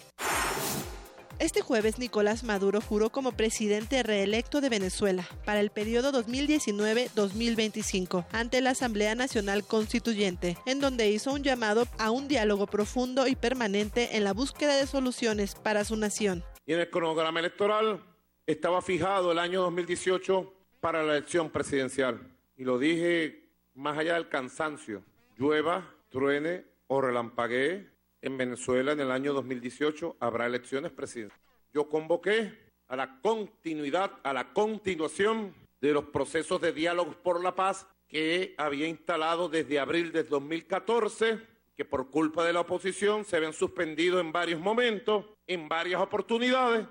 Este 1.39 1.61
jueves 1.61 1.99
Nicolás 1.99 2.43
Maduro 2.43 2.81
juró 2.81 3.11
como 3.11 3.31
presidente 3.31 4.01
reelecto 4.01 4.59
de 4.59 4.69
Venezuela 4.69 5.29
para 5.45 5.59
el 5.59 5.69
periodo 5.69 6.11
2019-2025 6.11 8.25
ante 8.31 8.59
la 8.59 8.71
Asamblea 8.71 9.13
Nacional 9.13 9.63
Constituyente, 9.63 10.57
en 10.65 10.79
donde 10.79 11.11
hizo 11.11 11.31
un 11.31 11.43
llamado 11.43 11.85
a 11.99 12.09
un 12.09 12.27
diálogo 12.27 12.65
profundo 12.65 13.27
y 13.27 13.35
permanente 13.35 14.17
en 14.17 14.23
la 14.23 14.33
búsqueda 14.33 14.77
de 14.77 14.87
soluciones 14.87 15.53
para 15.53 15.85
su 15.85 15.95
nación. 15.95 16.43
Y 16.65 16.73
en 16.73 16.79
el 16.79 16.89
cronograma 16.89 17.39
electoral 17.39 18.03
estaba 18.47 18.81
fijado 18.81 19.31
el 19.31 19.37
año 19.37 19.61
2018 19.61 20.51
para 20.79 21.03
la 21.03 21.17
elección 21.17 21.51
presidencial. 21.51 22.19
Y 22.57 22.63
lo 22.63 22.79
dije 22.79 23.47
más 23.75 23.95
allá 23.95 24.15
del 24.15 24.27
cansancio. 24.27 25.03
Llueva, 25.37 25.87
truene 26.09 26.65
o 26.87 26.99
relampaguee, 26.99 27.95
en 28.21 28.37
Venezuela 28.37 28.91
en 28.91 28.99
el 28.99 29.11
año 29.11 29.33
2018 29.33 30.17
habrá 30.19 30.45
elecciones 30.45 30.91
presidenciales. 30.91 31.45
Yo 31.73 31.89
convoqué 31.89 32.57
a 32.87 32.95
la 32.95 33.19
continuidad, 33.21 34.11
a 34.23 34.33
la 34.33 34.53
continuación 34.53 35.53
de 35.81 35.91
los 35.91 36.05
procesos 36.05 36.59
de 36.61 36.73
diálogos 36.73 37.15
por 37.17 37.43
la 37.43 37.55
paz 37.55 37.87
que 38.07 38.55
había 38.57 38.87
instalado 38.87 39.49
desde 39.49 39.79
abril 39.79 40.11
de 40.11 40.23
2014, 40.23 41.39
que 41.75 41.85
por 41.85 42.09
culpa 42.09 42.43
de 42.45 42.53
la 42.53 42.61
oposición 42.61 43.25
se 43.25 43.35
habían 43.35 43.53
suspendido 43.53 44.19
en 44.19 44.31
varios 44.31 44.59
momentos, 44.59 45.25
en 45.45 45.67
varias 45.67 46.01
oportunidades. 46.01 46.87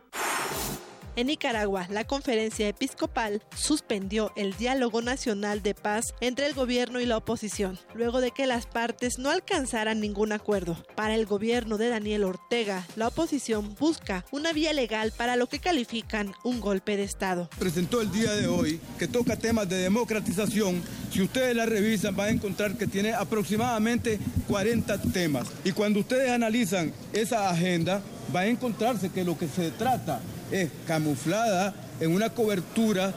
En 1.16 1.28
Nicaragua, 1.28 1.86
la 1.90 2.05
conferencia 2.05 2.68
episcopal 2.68 3.43
suspendió 3.56 4.32
el 4.36 4.55
diálogo 4.55 5.01
nacional 5.01 5.62
de 5.62 5.74
paz 5.74 6.05
entre 6.20 6.44
el 6.44 6.52
gobierno 6.52 7.01
y 7.01 7.06
la 7.06 7.16
oposición, 7.16 7.78
luego 7.94 8.20
de 8.20 8.32
que 8.32 8.47
las 8.47 8.66
partes 8.66 9.18
no 9.18 9.30
alcanzaran 9.30 9.98
ningún 9.98 10.32
acuerdo. 10.32 10.76
Para 10.94 11.14
el 11.14 11.24
gobierno 11.24 11.78
de 11.78 11.88
Daniel 11.88 12.24
Ortega, 12.24 12.86
la 12.97 13.09
oposición 13.09 13.74
busca 13.76 14.26
una 14.30 14.52
vía 14.52 14.74
legal 14.74 15.10
para 15.16 15.36
lo 15.36 15.47
que 15.47 15.59
califican 15.59 16.34
un 16.44 16.60
golpe 16.60 16.98
de 16.98 17.05
Estado. 17.05 17.48
Presentó 17.59 18.02
el 18.02 18.12
día 18.12 18.32
de 18.32 18.47
hoy 18.47 18.78
que 18.98 19.09
toca 19.09 19.36
temas 19.36 19.70
de 19.70 19.78
democratización. 19.78 20.82
Si 21.10 21.22
ustedes 21.22 21.56
la 21.56 21.64
revisan 21.64 22.14
van 22.14 22.26
a 22.26 22.32
encontrar 22.32 22.76
que 22.76 22.86
tiene 22.86 23.14
aproximadamente 23.14 24.18
40 24.48 25.01
temas. 25.12 25.48
Y 25.64 25.72
cuando 25.72 26.01
ustedes 26.01 26.30
analizan 26.30 26.93
esa 27.14 27.48
agenda, 27.48 28.02
va 28.35 28.40
a 28.40 28.47
encontrarse 28.47 29.11
que 29.11 29.24
lo 29.24 29.39
que 29.39 29.48
se 29.48 29.70
trata 29.70 30.20
es 30.51 30.70
camuflada 30.86 31.74
en 32.01 32.15
una 32.15 32.31
cobertura 32.31 33.12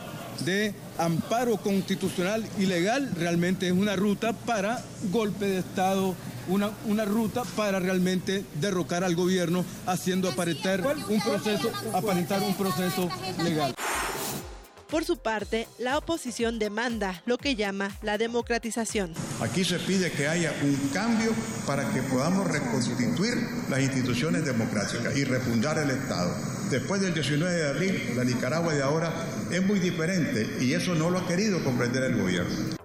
de 0.46 0.74
amparo 0.98 1.58
constitucional 1.58 2.46
y 2.58 2.66
legal, 2.66 3.12
realmente 3.16 3.68
es 3.68 3.74
una 3.74 3.96
ruta 3.96 4.34
para 4.34 4.82
golpe 5.12 5.48
de 5.48 5.60
Estado 5.60 6.16
una, 6.50 6.72
una 6.88 7.06
ruta 7.06 7.44
para 7.56 7.80
realmente 7.80 8.44
derrocar 8.60 9.04
al 9.04 9.16
gobierno 9.16 9.64
haciendo 9.86 10.30
aparentar 10.30 10.84
un 11.10 11.22
proceso, 11.22 11.72
aparentar 11.94 12.42
un 12.42 12.56
proceso 12.56 13.10
legal. 13.44 13.74
Por 14.90 15.06
su 15.06 15.18
parte, 15.18 15.68
la 15.78 16.00
oposición 16.00 16.58
demanda 16.58 17.22
lo 17.28 17.38
que 17.38 17.56
llama 17.56 17.92
la 18.02 18.18
democratización. 18.18 19.14
Aquí 19.40 19.64
se 19.64 19.78
pide 19.78 20.12
que 20.12 20.28
haya 20.28 20.52
un 20.64 20.90
cambio 20.92 21.32
para 21.68 21.88
que 21.94 22.02
podamos 22.02 22.48
reconstituir 22.48 23.36
las 23.70 23.82
instituciones 23.82 24.46
democráticas 24.46 25.16
y 25.16 25.26
refundar 25.26 25.78
el 25.78 25.92
Estado. 25.92 26.34
Después 26.72 27.02
del 27.02 27.14
19 27.14 27.56
de 27.56 27.70
abril, 27.70 28.14
la 28.16 28.24
Nicaragua 28.24 28.74
de 28.74 28.82
ahora 28.82 29.14
es 29.52 29.64
muy 29.64 29.78
diferente 29.78 30.58
y 30.60 30.74
eso 30.74 30.96
no 30.96 31.12
lo 31.12 31.20
ha 31.20 31.28
querido 31.28 31.64
comprender 31.64 32.04
el 32.04 32.20
gobierno. 32.20 32.80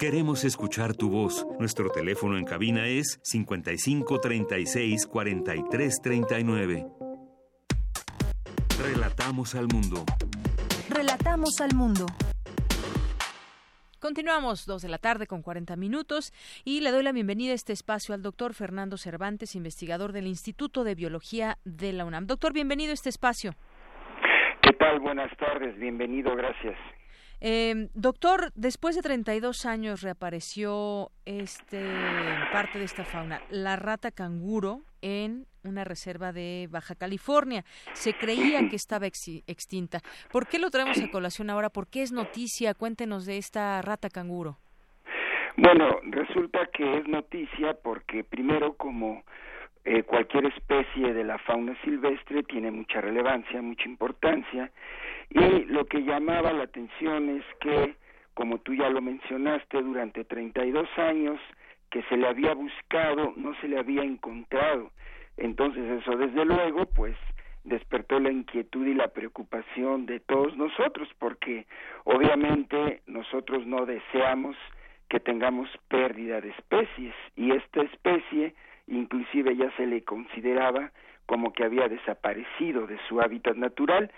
Queremos 0.00 0.42
escuchar 0.42 0.94
tu 0.94 1.08
voz. 1.08 1.46
Nuestro 1.60 1.88
teléfono 1.90 2.36
en 2.36 2.44
cabina 2.44 2.88
es 2.88 3.20
55 3.22 4.18
36 4.20 5.06
43 5.06 6.00
39. 6.02 6.86
Relatamos 8.80 9.54
al 9.54 9.68
mundo. 9.68 10.04
Relatamos 10.88 11.60
al 11.60 11.74
mundo. 11.74 12.06
Continuamos, 14.00 14.66
dos 14.66 14.82
de 14.82 14.88
la 14.88 14.98
tarde 14.98 15.26
con 15.26 15.42
40 15.42 15.76
minutos, 15.76 16.32
y 16.64 16.80
le 16.80 16.90
doy 16.90 17.02
la 17.02 17.12
bienvenida 17.12 17.52
a 17.52 17.54
este 17.54 17.72
espacio 17.72 18.14
al 18.14 18.22
doctor 18.22 18.54
Fernando 18.54 18.96
Cervantes, 18.96 19.54
investigador 19.54 20.12
del 20.12 20.26
Instituto 20.26 20.84
de 20.84 20.94
Biología 20.94 21.58
de 21.64 21.92
la 21.92 22.04
UNAM. 22.04 22.26
Doctor, 22.26 22.52
bienvenido 22.52 22.90
a 22.90 22.94
este 22.94 23.10
espacio. 23.10 23.52
¿Qué 24.62 24.72
tal? 24.72 25.00
Buenas 25.00 25.30
tardes, 25.36 25.78
bienvenido, 25.78 26.34
gracias. 26.34 26.76
Eh, 27.40 27.88
doctor, 27.94 28.52
después 28.54 28.96
de 28.96 29.02
32 29.02 29.66
años 29.66 30.00
reapareció 30.00 31.10
este 31.26 31.82
parte 32.52 32.78
de 32.78 32.84
esta 32.84 33.04
fauna, 33.04 33.42
la 33.50 33.76
rata 33.76 34.10
canguro, 34.12 34.82
en 35.00 35.46
una 35.64 35.84
reserva 35.84 36.32
de 36.32 36.68
Baja 36.70 36.94
California. 36.94 37.64
Se 37.92 38.14
creía 38.14 38.68
que 38.68 38.76
estaba 38.82 39.06
extinta. 39.06 40.00
¿Por 40.30 40.46
qué 40.46 40.58
lo 40.58 40.70
traemos 40.70 41.00
a 41.00 41.10
colación 41.10 41.50
ahora? 41.50 41.70
¿Por 41.70 41.88
qué 41.88 42.02
es 42.02 42.12
noticia? 42.12 42.74
Cuéntenos 42.74 43.26
de 43.26 43.38
esta 43.38 43.80
rata 43.82 44.08
canguro. 44.08 44.58
Bueno, 45.56 46.00
resulta 46.04 46.66
que 46.72 46.98
es 46.98 47.06
noticia 47.06 47.74
porque 47.82 48.24
primero 48.24 48.74
como 48.74 49.22
eh, 49.84 50.02
cualquier 50.02 50.46
especie 50.46 51.12
de 51.12 51.24
la 51.24 51.38
fauna 51.38 51.76
silvestre 51.82 52.42
tiene 52.44 52.70
mucha 52.70 53.00
relevancia, 53.00 53.60
mucha 53.60 53.84
importancia 53.84 54.70
y 55.28 55.64
lo 55.64 55.86
que 55.86 56.02
llamaba 56.02 56.52
la 56.52 56.64
atención 56.64 57.28
es 57.30 57.44
que, 57.60 57.96
como 58.34 58.58
tú 58.58 58.74
ya 58.74 58.88
lo 58.90 59.00
mencionaste, 59.00 59.82
durante 59.82 60.24
32 60.24 60.88
años 60.98 61.40
que 61.90 62.02
se 62.04 62.16
le 62.16 62.26
había 62.26 62.54
buscado 62.54 63.34
no 63.36 63.54
se 63.60 63.68
le 63.68 63.78
había 63.78 64.02
encontrado. 64.02 64.90
Entonces 65.36 66.02
eso 66.02 66.16
desde 66.16 66.44
luego 66.44 66.86
pues 66.86 67.16
despertó 67.64 68.18
la 68.18 68.30
inquietud 68.30 68.86
y 68.86 68.94
la 68.94 69.08
preocupación 69.08 70.06
de 70.06 70.20
todos 70.20 70.56
nosotros 70.56 71.08
porque 71.18 71.66
obviamente 72.04 73.02
nosotros 73.06 73.66
no 73.66 73.86
deseamos 73.86 74.56
que 75.08 75.20
tengamos 75.20 75.68
pérdida 75.88 76.40
de 76.40 76.50
especies 76.50 77.14
y 77.36 77.52
esta 77.52 77.82
especie 77.82 78.54
inclusive 78.88 79.56
ya 79.56 79.70
se 79.76 79.86
le 79.86 80.02
consideraba 80.02 80.90
como 81.26 81.52
que 81.52 81.64
había 81.64 81.88
desaparecido 81.88 82.86
de 82.86 82.98
su 83.08 83.20
hábitat 83.20 83.56
natural, 83.56 84.10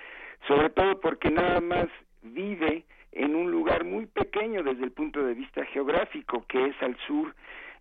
sobre 0.49 0.71
todo 0.71 1.01
porque 1.01 1.31
nada 1.31 1.61
más 1.61 1.87
vive 2.23 2.85
en 3.13 3.37
un 3.37 3.51
lugar 3.51 3.85
muy 3.85 4.07
pequeño 4.07 4.63
desde 4.63 4.85
el 4.85 4.93
punto 4.93 5.23
de 5.23 5.35
vista 5.35 5.65
geográfico, 5.67 6.45
que 6.49 6.67
es 6.67 6.83
al 6.83 6.97
sur 7.07 7.35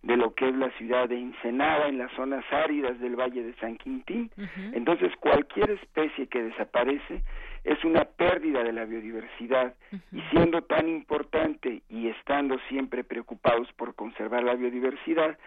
de 0.03 0.17
lo 0.17 0.33
que 0.35 0.49
es 0.49 0.55
la 0.55 0.69
ciudad 0.71 1.07
de 1.07 1.17
Ensenada, 1.17 1.87
en 1.87 1.97
las 1.97 2.11
zonas 2.11 2.43
áridas 2.51 2.99
del 2.99 3.15
Valle 3.15 3.41
de 3.41 3.53
San 3.55 3.77
Quintín. 3.77 4.29
Entonces, 4.73 5.11
cualquier 5.19 5.71
especie 5.71 6.27
que 6.27 6.43
desaparece 6.43 7.23
es 7.63 7.81
una 7.85 8.03
pérdida 8.03 8.63
de 8.63 8.73
la 8.73 8.83
biodiversidad 8.83 9.73
y 10.11 10.21
siendo 10.31 10.61
tan 10.63 10.89
importante 10.89 11.81
y 11.89 12.09
estando 12.09 12.59
siempre 12.67 13.05
preocupados 13.05 13.71
por 13.73 13.95
conservar 13.95 14.43
la 14.43 14.55
biodiversidad, 14.55 15.37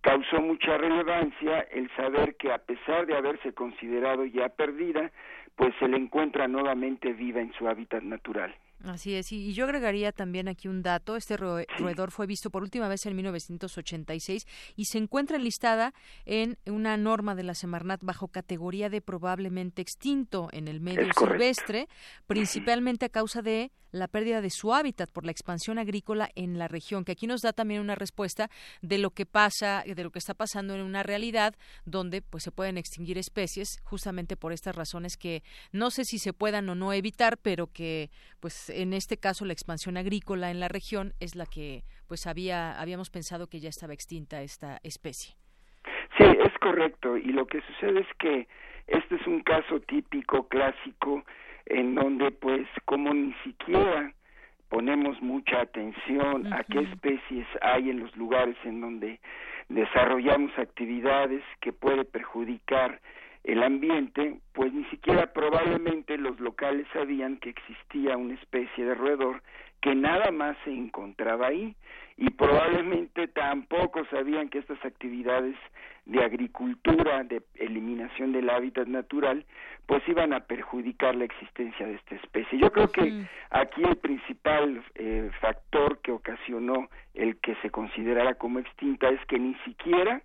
causó 0.00 0.40
mucha 0.40 0.78
relevancia 0.78 1.60
el 1.72 1.90
saber 1.96 2.36
que 2.36 2.52
a 2.52 2.58
pesar 2.58 3.06
de 3.06 3.16
haberse 3.16 3.52
considerado 3.52 4.24
ya 4.24 4.48
perdida, 4.48 5.10
pues 5.56 5.74
se 5.80 5.88
le 5.88 5.96
encuentra 5.96 6.46
nuevamente 6.46 7.12
viva 7.12 7.40
en 7.40 7.52
su 7.54 7.68
hábitat 7.68 8.02
natural. 8.02 8.54
Así 8.84 9.14
es, 9.14 9.32
y 9.32 9.54
yo 9.54 9.64
agregaría 9.64 10.12
también 10.12 10.46
aquí 10.46 10.68
un 10.68 10.82
dato. 10.82 11.16
Este 11.16 11.38
roedor 11.38 12.10
fue 12.10 12.26
visto 12.26 12.50
por 12.50 12.62
última 12.62 12.86
vez 12.86 13.06
en 13.06 13.16
1986 13.16 14.46
y 14.76 14.84
se 14.84 14.98
encuentra 14.98 15.38
enlistada 15.38 15.94
en 16.26 16.58
una 16.66 16.98
norma 16.98 17.34
de 17.34 17.44
la 17.44 17.54
Semarnat 17.54 18.04
bajo 18.04 18.28
categoría 18.28 18.90
de 18.90 19.00
probablemente 19.00 19.80
extinto 19.80 20.48
en 20.52 20.68
el 20.68 20.80
medio 20.80 21.08
silvestre, 21.18 21.88
principalmente 22.26 23.06
a 23.06 23.08
causa 23.08 23.40
de 23.40 23.72
la 23.94 24.08
pérdida 24.08 24.40
de 24.40 24.50
su 24.50 24.74
hábitat 24.74 25.08
por 25.10 25.24
la 25.24 25.30
expansión 25.30 25.78
agrícola 25.78 26.28
en 26.34 26.58
la 26.58 26.66
región, 26.66 27.04
que 27.04 27.12
aquí 27.12 27.26
nos 27.26 27.42
da 27.42 27.52
también 27.52 27.80
una 27.80 27.94
respuesta 27.94 28.50
de 28.82 28.98
lo 28.98 29.10
que 29.10 29.24
pasa, 29.24 29.84
de 29.86 30.02
lo 30.02 30.10
que 30.10 30.18
está 30.18 30.34
pasando 30.34 30.74
en 30.74 30.80
una 30.80 31.04
realidad 31.04 31.54
donde 31.84 32.20
pues 32.20 32.42
se 32.42 32.50
pueden 32.50 32.76
extinguir 32.76 33.18
especies 33.18 33.78
justamente 33.84 34.36
por 34.36 34.52
estas 34.52 34.74
razones 34.74 35.16
que 35.16 35.44
no 35.70 35.92
sé 35.92 36.04
si 36.04 36.18
se 36.18 36.32
puedan 36.32 36.68
o 36.68 36.74
no 36.74 36.92
evitar, 36.92 37.38
pero 37.38 37.68
que 37.68 38.10
pues 38.40 38.68
en 38.82 38.92
este 38.92 39.18
caso 39.18 39.44
la 39.44 39.52
expansión 39.52 39.96
agrícola 39.96 40.50
en 40.50 40.60
la 40.60 40.68
región 40.68 41.12
es 41.20 41.34
la 41.34 41.46
que 41.46 41.84
pues 42.08 42.26
había 42.26 42.80
habíamos 42.80 43.10
pensado 43.10 43.48
que 43.48 43.60
ya 43.60 43.68
estaba 43.68 43.92
extinta 43.92 44.42
esta 44.42 44.78
especie. 44.82 45.34
Sí, 46.18 46.24
es 46.24 46.58
correcto 46.60 47.16
y 47.16 47.32
lo 47.32 47.46
que 47.46 47.60
sucede 47.62 48.00
es 48.00 48.08
que 48.18 48.48
este 48.86 49.16
es 49.16 49.26
un 49.26 49.40
caso 49.40 49.80
típico 49.80 50.48
clásico 50.48 51.24
en 51.66 51.94
donde 51.94 52.30
pues 52.30 52.66
como 52.84 53.12
ni 53.14 53.32
siquiera 53.44 54.12
ponemos 54.68 55.20
mucha 55.22 55.60
atención 55.60 56.52
a 56.52 56.64
qué 56.64 56.80
especies 56.80 57.46
hay 57.62 57.90
en 57.90 58.00
los 58.00 58.14
lugares 58.16 58.56
en 58.64 58.80
donde 58.80 59.20
desarrollamos 59.68 60.56
actividades 60.58 61.42
que 61.60 61.72
puede 61.72 62.04
perjudicar 62.04 63.00
el 63.44 63.62
ambiente, 63.62 64.40
pues 64.52 64.72
ni 64.72 64.84
siquiera 64.86 65.32
probablemente 65.32 66.16
los 66.16 66.40
locales 66.40 66.86
sabían 66.92 67.36
que 67.36 67.50
existía 67.50 68.16
una 68.16 68.34
especie 68.34 68.84
de 68.84 68.94
roedor 68.94 69.42
que 69.82 69.94
nada 69.94 70.30
más 70.30 70.56
se 70.64 70.72
encontraba 70.72 71.48
ahí 71.48 71.76
y 72.16 72.30
probablemente 72.30 73.28
tampoco 73.28 74.02
sabían 74.06 74.48
que 74.48 74.58
estas 74.58 74.82
actividades 74.82 75.56
de 76.06 76.24
agricultura, 76.24 77.22
de 77.24 77.42
eliminación 77.56 78.32
del 78.32 78.48
hábitat 78.48 78.86
natural, 78.86 79.44
pues 79.86 80.02
iban 80.08 80.32
a 80.32 80.40
perjudicar 80.40 81.14
la 81.14 81.24
existencia 81.24 81.86
de 81.86 81.94
esta 81.94 82.14
especie. 82.14 82.58
Yo 82.58 82.70
creo 82.72 82.88
que 82.88 83.26
aquí 83.50 83.82
el 83.82 83.96
principal 83.96 84.82
eh, 84.94 85.30
factor 85.40 85.98
que 85.98 86.12
ocasionó 86.12 86.88
el 87.12 87.36
que 87.40 87.54
se 87.56 87.70
considerara 87.70 88.34
como 88.34 88.60
extinta 88.60 89.10
es 89.10 89.20
que 89.26 89.38
ni 89.38 89.54
siquiera 89.66 90.22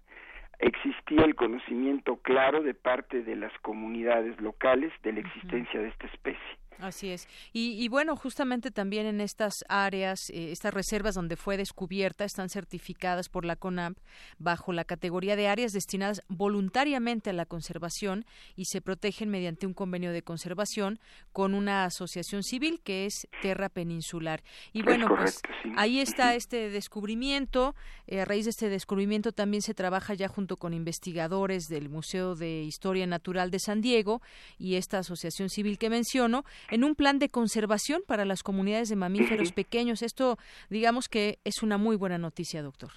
existía 0.59 1.23
el 1.23 1.35
conocimiento 1.35 2.17
claro 2.17 2.61
de 2.61 2.73
parte 2.73 3.23
de 3.23 3.35
las 3.35 3.57
comunidades 3.59 4.39
locales 4.41 4.91
de 5.03 5.13
la 5.13 5.21
existencia 5.21 5.79
de 5.79 5.87
esta 5.87 6.07
especie. 6.07 6.57
Así 6.79 7.09
es. 7.09 7.27
Y, 7.51 7.87
bueno, 7.89 8.15
justamente 8.15 8.71
también 8.71 9.05
en 9.05 9.19
estas 9.19 9.65
áreas, 9.67 10.29
eh, 10.29 10.51
estas 10.51 10.73
reservas 10.73 11.13
donde 11.13 11.35
fue 11.35 11.57
descubierta, 11.57 12.23
están 12.23 12.49
certificadas 12.49 13.27
por 13.27 13.43
la 13.43 13.57
CONAMP 13.57 13.97
bajo 14.37 14.71
la 14.71 14.85
categoría 14.85 15.35
de 15.35 15.49
áreas 15.49 15.73
destinadas 15.73 16.21
voluntariamente 16.29 17.31
a 17.31 17.33
la 17.33 17.45
conservación 17.45 18.25
y 18.55 18.65
se 18.65 18.81
protegen 18.81 19.29
mediante 19.29 19.67
un 19.67 19.73
convenio 19.73 20.13
de 20.13 20.21
conservación 20.21 20.99
con 21.33 21.53
una 21.53 21.83
asociación 21.83 22.43
civil 22.43 22.79
que 22.81 23.05
es 23.05 23.27
Terra 23.41 23.67
Peninsular. 23.67 24.41
Y 24.71 24.81
bueno, 24.81 25.07
pues 25.09 25.41
ahí 25.75 25.99
está 25.99 26.35
este 26.35 26.69
descubrimiento. 26.69 27.75
Eh, 28.07 28.21
a 28.21 28.25
raíz 28.25 28.45
de 28.45 28.51
este 28.51 28.69
descubrimiento 28.69 29.33
también 29.33 29.61
se 29.61 29.73
trabaja 29.73 30.13
ya 30.13 30.29
junto 30.29 30.55
con 30.55 30.73
investigadores 30.73 31.67
del 31.67 31.89
Museo 31.89 32.35
de 32.35 32.63
Historia 32.63 33.05
Natural 33.05 33.51
de 33.51 33.59
San 33.59 33.81
Diego 33.81 34.21
y 34.57 34.75
esta 34.75 34.99
asociación 34.99 35.49
civil 35.49 35.77
que 35.77 35.89
menciono 35.89 36.45
en 36.71 36.83
un 36.83 36.95
plan 36.95 37.19
de 37.19 37.29
conservación 37.29 38.01
para 38.07 38.25
las 38.25 38.43
comunidades 38.43 38.89
de 38.89 38.95
mamíferos 38.95 39.51
pequeños. 39.51 40.01
Esto, 40.01 40.37
digamos 40.69 41.09
que 41.09 41.37
es 41.43 41.63
una 41.63 41.77
muy 41.77 41.95
buena 41.95 42.17
noticia, 42.17 42.61
doctor. 42.61 42.89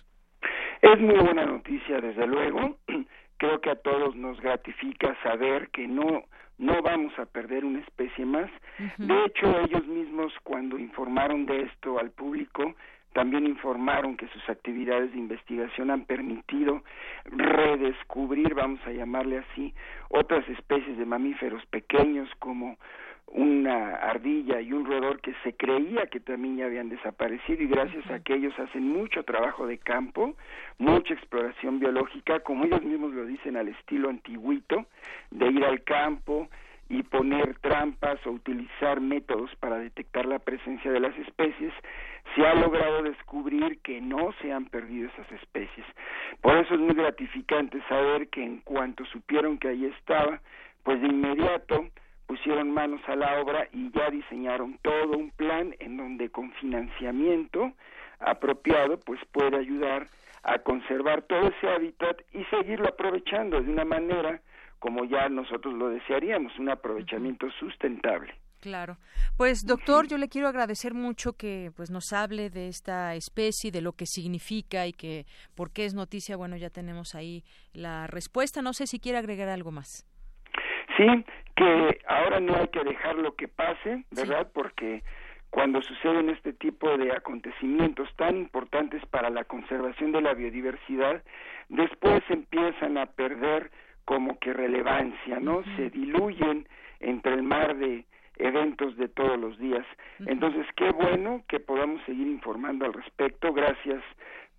Es 0.80 1.00
muy 1.00 1.18
buena 1.18 1.46
noticia, 1.46 2.00
desde 2.00 2.26
luego. 2.26 2.78
Creo 3.38 3.60
que 3.60 3.70
a 3.70 3.76
todos 3.76 4.14
nos 4.14 4.40
gratifica 4.40 5.16
saber 5.22 5.70
que 5.70 5.86
no 5.88 6.24
no 6.58 6.80
vamos 6.80 7.12
a 7.18 7.26
perder 7.26 7.64
una 7.64 7.80
especie 7.80 8.24
más. 8.24 8.48
De 8.98 9.24
hecho, 9.24 9.58
ellos 9.60 9.84
mismos 9.86 10.32
cuando 10.44 10.78
informaron 10.78 11.44
de 11.44 11.62
esto 11.62 11.98
al 11.98 12.12
público, 12.12 12.74
también 13.12 13.46
informaron 13.46 14.16
que 14.16 14.28
sus 14.28 14.48
actividades 14.48 15.12
de 15.12 15.18
investigación 15.18 15.90
han 15.90 16.04
permitido 16.04 16.82
redescubrir, 17.24 18.54
vamos 18.54 18.80
a 18.86 18.92
llamarle 18.92 19.38
así, 19.38 19.74
otras 20.08 20.48
especies 20.48 20.96
de 20.96 21.04
mamíferos 21.04 21.64
pequeños 21.66 22.28
como 22.38 22.78
una 23.32 23.94
ardilla 23.96 24.60
y 24.60 24.72
un 24.72 24.84
roedor 24.84 25.20
que 25.20 25.34
se 25.42 25.54
creía 25.54 26.06
que 26.06 26.20
también 26.20 26.58
ya 26.58 26.66
habían 26.66 26.90
desaparecido 26.90 27.62
y 27.62 27.66
gracias 27.66 28.08
a 28.10 28.20
que 28.20 28.34
ellos 28.34 28.52
hacen 28.58 28.86
mucho 28.86 29.22
trabajo 29.24 29.66
de 29.66 29.78
campo, 29.78 30.34
mucha 30.78 31.14
exploración 31.14 31.78
biológica, 31.78 32.40
como 32.40 32.64
ellos 32.64 32.82
mismos 32.82 33.12
lo 33.12 33.24
dicen 33.24 33.56
al 33.56 33.68
estilo 33.68 34.10
antiguito, 34.10 34.84
de 35.30 35.46
ir 35.46 35.64
al 35.64 35.82
campo 35.82 36.48
y 36.90 37.02
poner 37.04 37.58
trampas 37.60 38.18
o 38.26 38.32
utilizar 38.32 39.00
métodos 39.00 39.50
para 39.60 39.78
detectar 39.78 40.26
la 40.26 40.38
presencia 40.38 40.92
de 40.92 41.00
las 41.00 41.16
especies, 41.16 41.72
se 42.34 42.46
ha 42.46 42.54
logrado 42.54 43.02
descubrir 43.02 43.78
que 43.80 44.02
no 44.02 44.32
se 44.42 44.52
han 44.52 44.66
perdido 44.66 45.08
esas 45.08 45.32
especies. 45.32 45.86
Por 46.42 46.56
eso 46.58 46.74
es 46.74 46.80
muy 46.80 46.94
gratificante 46.94 47.80
saber 47.88 48.28
que 48.28 48.44
en 48.44 48.58
cuanto 48.58 49.06
supieron 49.06 49.58
que 49.58 49.68
ahí 49.68 49.86
estaba, 49.86 50.40
pues 50.82 51.00
de 51.00 51.08
inmediato 51.08 51.86
pusieron 52.26 52.70
manos 52.70 53.00
a 53.06 53.16
la 53.16 53.40
obra 53.40 53.68
y 53.72 53.90
ya 53.92 54.10
diseñaron 54.10 54.78
todo 54.82 55.16
un 55.16 55.30
plan 55.30 55.74
en 55.78 55.96
donde 55.96 56.30
con 56.30 56.52
financiamiento 56.54 57.72
apropiado 58.18 58.98
pues 59.00 59.20
puede 59.32 59.56
ayudar 59.56 60.06
a 60.42 60.58
conservar 60.58 61.22
todo 61.22 61.48
ese 61.48 61.68
hábitat 61.68 62.20
y 62.32 62.44
seguirlo 62.44 62.88
aprovechando 62.88 63.60
de 63.60 63.70
una 63.70 63.84
manera 63.84 64.40
como 64.78 65.04
ya 65.04 65.28
nosotros 65.28 65.74
lo 65.74 65.90
desearíamos, 65.90 66.58
un 66.58 66.68
aprovechamiento 66.68 67.48
sustentable. 67.60 68.34
Claro. 68.62 68.96
Pues 69.36 69.64
doctor, 69.64 70.06
yo 70.06 70.18
le 70.18 70.28
quiero 70.28 70.46
agradecer 70.46 70.94
mucho 70.94 71.32
que 71.32 71.72
pues 71.76 71.90
nos 71.90 72.12
hable 72.12 72.48
de 72.48 72.68
esta 72.68 73.14
especie, 73.16 73.72
de 73.72 73.80
lo 73.80 73.92
que 73.92 74.06
significa 74.06 74.86
y 74.86 74.92
que 74.92 75.26
por 75.56 75.72
qué 75.72 75.84
es 75.84 75.94
noticia. 75.94 76.36
Bueno, 76.36 76.56
ya 76.56 76.70
tenemos 76.70 77.16
ahí 77.16 77.44
la 77.72 78.06
respuesta. 78.06 78.62
No 78.62 78.72
sé 78.72 78.86
si 78.86 79.00
quiere 79.00 79.18
agregar 79.18 79.48
algo 79.48 79.72
más. 79.72 80.06
Sí, 80.96 81.24
que 81.56 82.00
ahora 82.06 82.40
no 82.40 82.56
hay 82.56 82.68
que 82.68 82.84
dejar 82.84 83.16
lo 83.16 83.34
que 83.34 83.48
pase, 83.48 84.04
¿verdad? 84.10 84.48
Porque 84.52 85.02
cuando 85.50 85.82
suceden 85.82 86.30
este 86.30 86.52
tipo 86.54 86.96
de 86.96 87.12
acontecimientos 87.12 88.08
tan 88.16 88.36
importantes 88.36 89.04
para 89.06 89.30
la 89.30 89.44
conservación 89.44 90.12
de 90.12 90.22
la 90.22 90.34
biodiversidad, 90.34 91.22
después 91.68 92.22
empiezan 92.30 92.96
a 92.96 93.06
perder 93.06 93.70
como 94.04 94.38
que 94.38 94.52
relevancia, 94.52 95.40
¿no? 95.40 95.62
Se 95.76 95.90
diluyen 95.90 96.66
entre 97.00 97.34
el 97.34 97.42
mar 97.42 97.76
de 97.76 98.04
eventos 98.38 98.96
de 98.96 99.08
todos 99.08 99.38
los 99.38 99.58
días. 99.58 99.86
Entonces, 100.26 100.66
qué 100.76 100.90
bueno 100.90 101.42
que 101.48 101.60
podamos 101.60 102.02
seguir 102.06 102.26
informando 102.26 102.86
al 102.86 102.92
respecto. 102.92 103.52
Gracias 103.52 104.02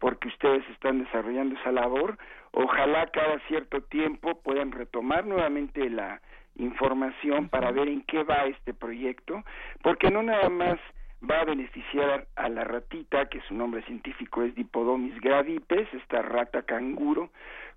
porque 0.03 0.27
ustedes 0.27 0.67
están 0.71 1.01
desarrollando 1.01 1.55
esa 1.55 1.71
labor. 1.71 2.17
Ojalá 2.51 3.07
cada 3.07 3.39
cierto 3.47 3.83
tiempo 3.83 4.37
puedan 4.41 4.73
retomar 4.73 5.25
nuevamente 5.25 5.89
la 5.89 6.19
información 6.57 7.47
para 7.47 7.71
ver 7.71 7.87
en 7.87 8.01
qué 8.01 8.21
va 8.23 8.43
este 8.43 8.73
proyecto, 8.73 9.45
porque 9.81 10.11
no 10.11 10.21
nada 10.21 10.49
más 10.49 10.77
va 11.23 11.39
a 11.39 11.45
beneficiar 11.45 12.27
a 12.35 12.49
la 12.49 12.65
ratita, 12.65 13.29
que 13.29 13.39
su 13.47 13.53
nombre 13.53 13.81
científico 13.83 14.43
es 14.43 14.53
Dipodomis 14.55 15.17
gravipes, 15.21 15.87
esta 15.93 16.21
rata 16.21 16.63
canguro, 16.63 17.29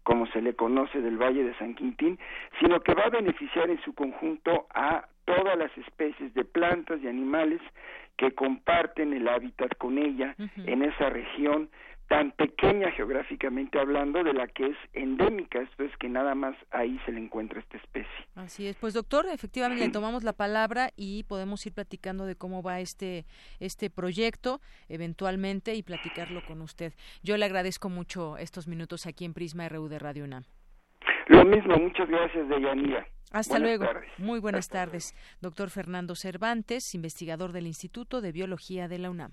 como 0.03 0.27
se 0.27 0.43
le 0.43 0.57
conoce 0.57 1.01
del 1.01 1.19
Valle 1.19 1.45
de 1.45 1.55
San 1.59 1.77
Quintín, 1.77 2.19
sino 2.59 2.81
que 2.81 2.95
va 2.95 3.05
a 3.05 3.11
beneficiar 3.11 3.71
en 3.71 3.81
su 3.83 3.95
conjunto 3.95 4.67
a 4.75 5.07
todas 5.27 5.57
las 5.57 5.71
especies 5.79 6.35
de 6.35 6.45
plantas 6.45 7.01
y 7.05 7.07
animales 7.07 7.61
que 8.17 8.33
comparten 8.33 9.13
el 9.13 9.29
hábitat 9.29 9.77
con 9.79 9.99
ella 9.99 10.35
en 10.39 10.83
esa 10.83 11.09
región 11.11 11.69
tan 12.09 12.31
pequeña 12.33 12.91
geográficamente 12.93 13.79
hablando 13.79 14.23
de 14.23 14.33
la 14.33 14.47
que 14.47 14.67
es 14.67 14.77
endémica, 14.93 15.61
esto 15.61 15.85
es 15.85 15.97
que 15.99 16.09
nada 16.09 16.35
más 16.35 16.57
ahí 16.71 17.01
se 17.05 17.13
le 17.13 17.21
encuentra 17.21 17.61
esta 17.61 17.77
especie. 17.79 18.27
Así 18.35 18.67
es, 18.67 18.77
pues 18.77 18.95
doctor, 18.95 19.27
efectivamente 19.33 19.85
le 19.85 19.93
tomamos 19.93 20.23
la 20.23 20.33
palabra 20.33 20.91
y 20.97 21.25
podemos 21.25 21.65
ir 21.67 21.73
platicando 21.73 22.27
de 22.27 22.37
cómo 22.37 22.63
va 22.63 22.81
este 22.81 23.27
este 23.61 23.91
proyecto 23.91 24.61
eventualmente 24.89 25.75
y 25.75 25.83
platicarlo 25.83 26.45
con 26.47 26.63
usted. 26.63 26.93
Yo 27.23 27.37
le 27.37 27.45
agradezco 27.45 27.89
mucho 27.89 28.37
estos 28.39 28.69
minutos 28.69 29.07
aquí 29.07 29.25
en 29.25 29.35
Prisma 29.35 29.69
RU 29.69 29.89
de 29.89 29.99
Radio 29.99 30.25
UNAM. 30.25 30.45
Lo 31.29 31.45
mismo, 31.45 31.77
muchas 31.77 32.09
gracias, 32.09 32.49
Deyanira. 32.49 33.07
Hasta 33.33 33.59
luego. 33.59 33.85
Muy 34.19 34.39
buenas 34.39 34.69
tardes. 34.69 35.15
Doctor 35.41 35.71
Fernando 35.71 36.15
Cervantes, 36.15 36.95
investigador 36.95 37.53
del 37.53 37.67
Instituto 37.67 38.21
de 38.21 38.33
Biología 38.33 38.89
de 38.89 38.99
la 38.99 39.11
UNAM. 39.11 39.33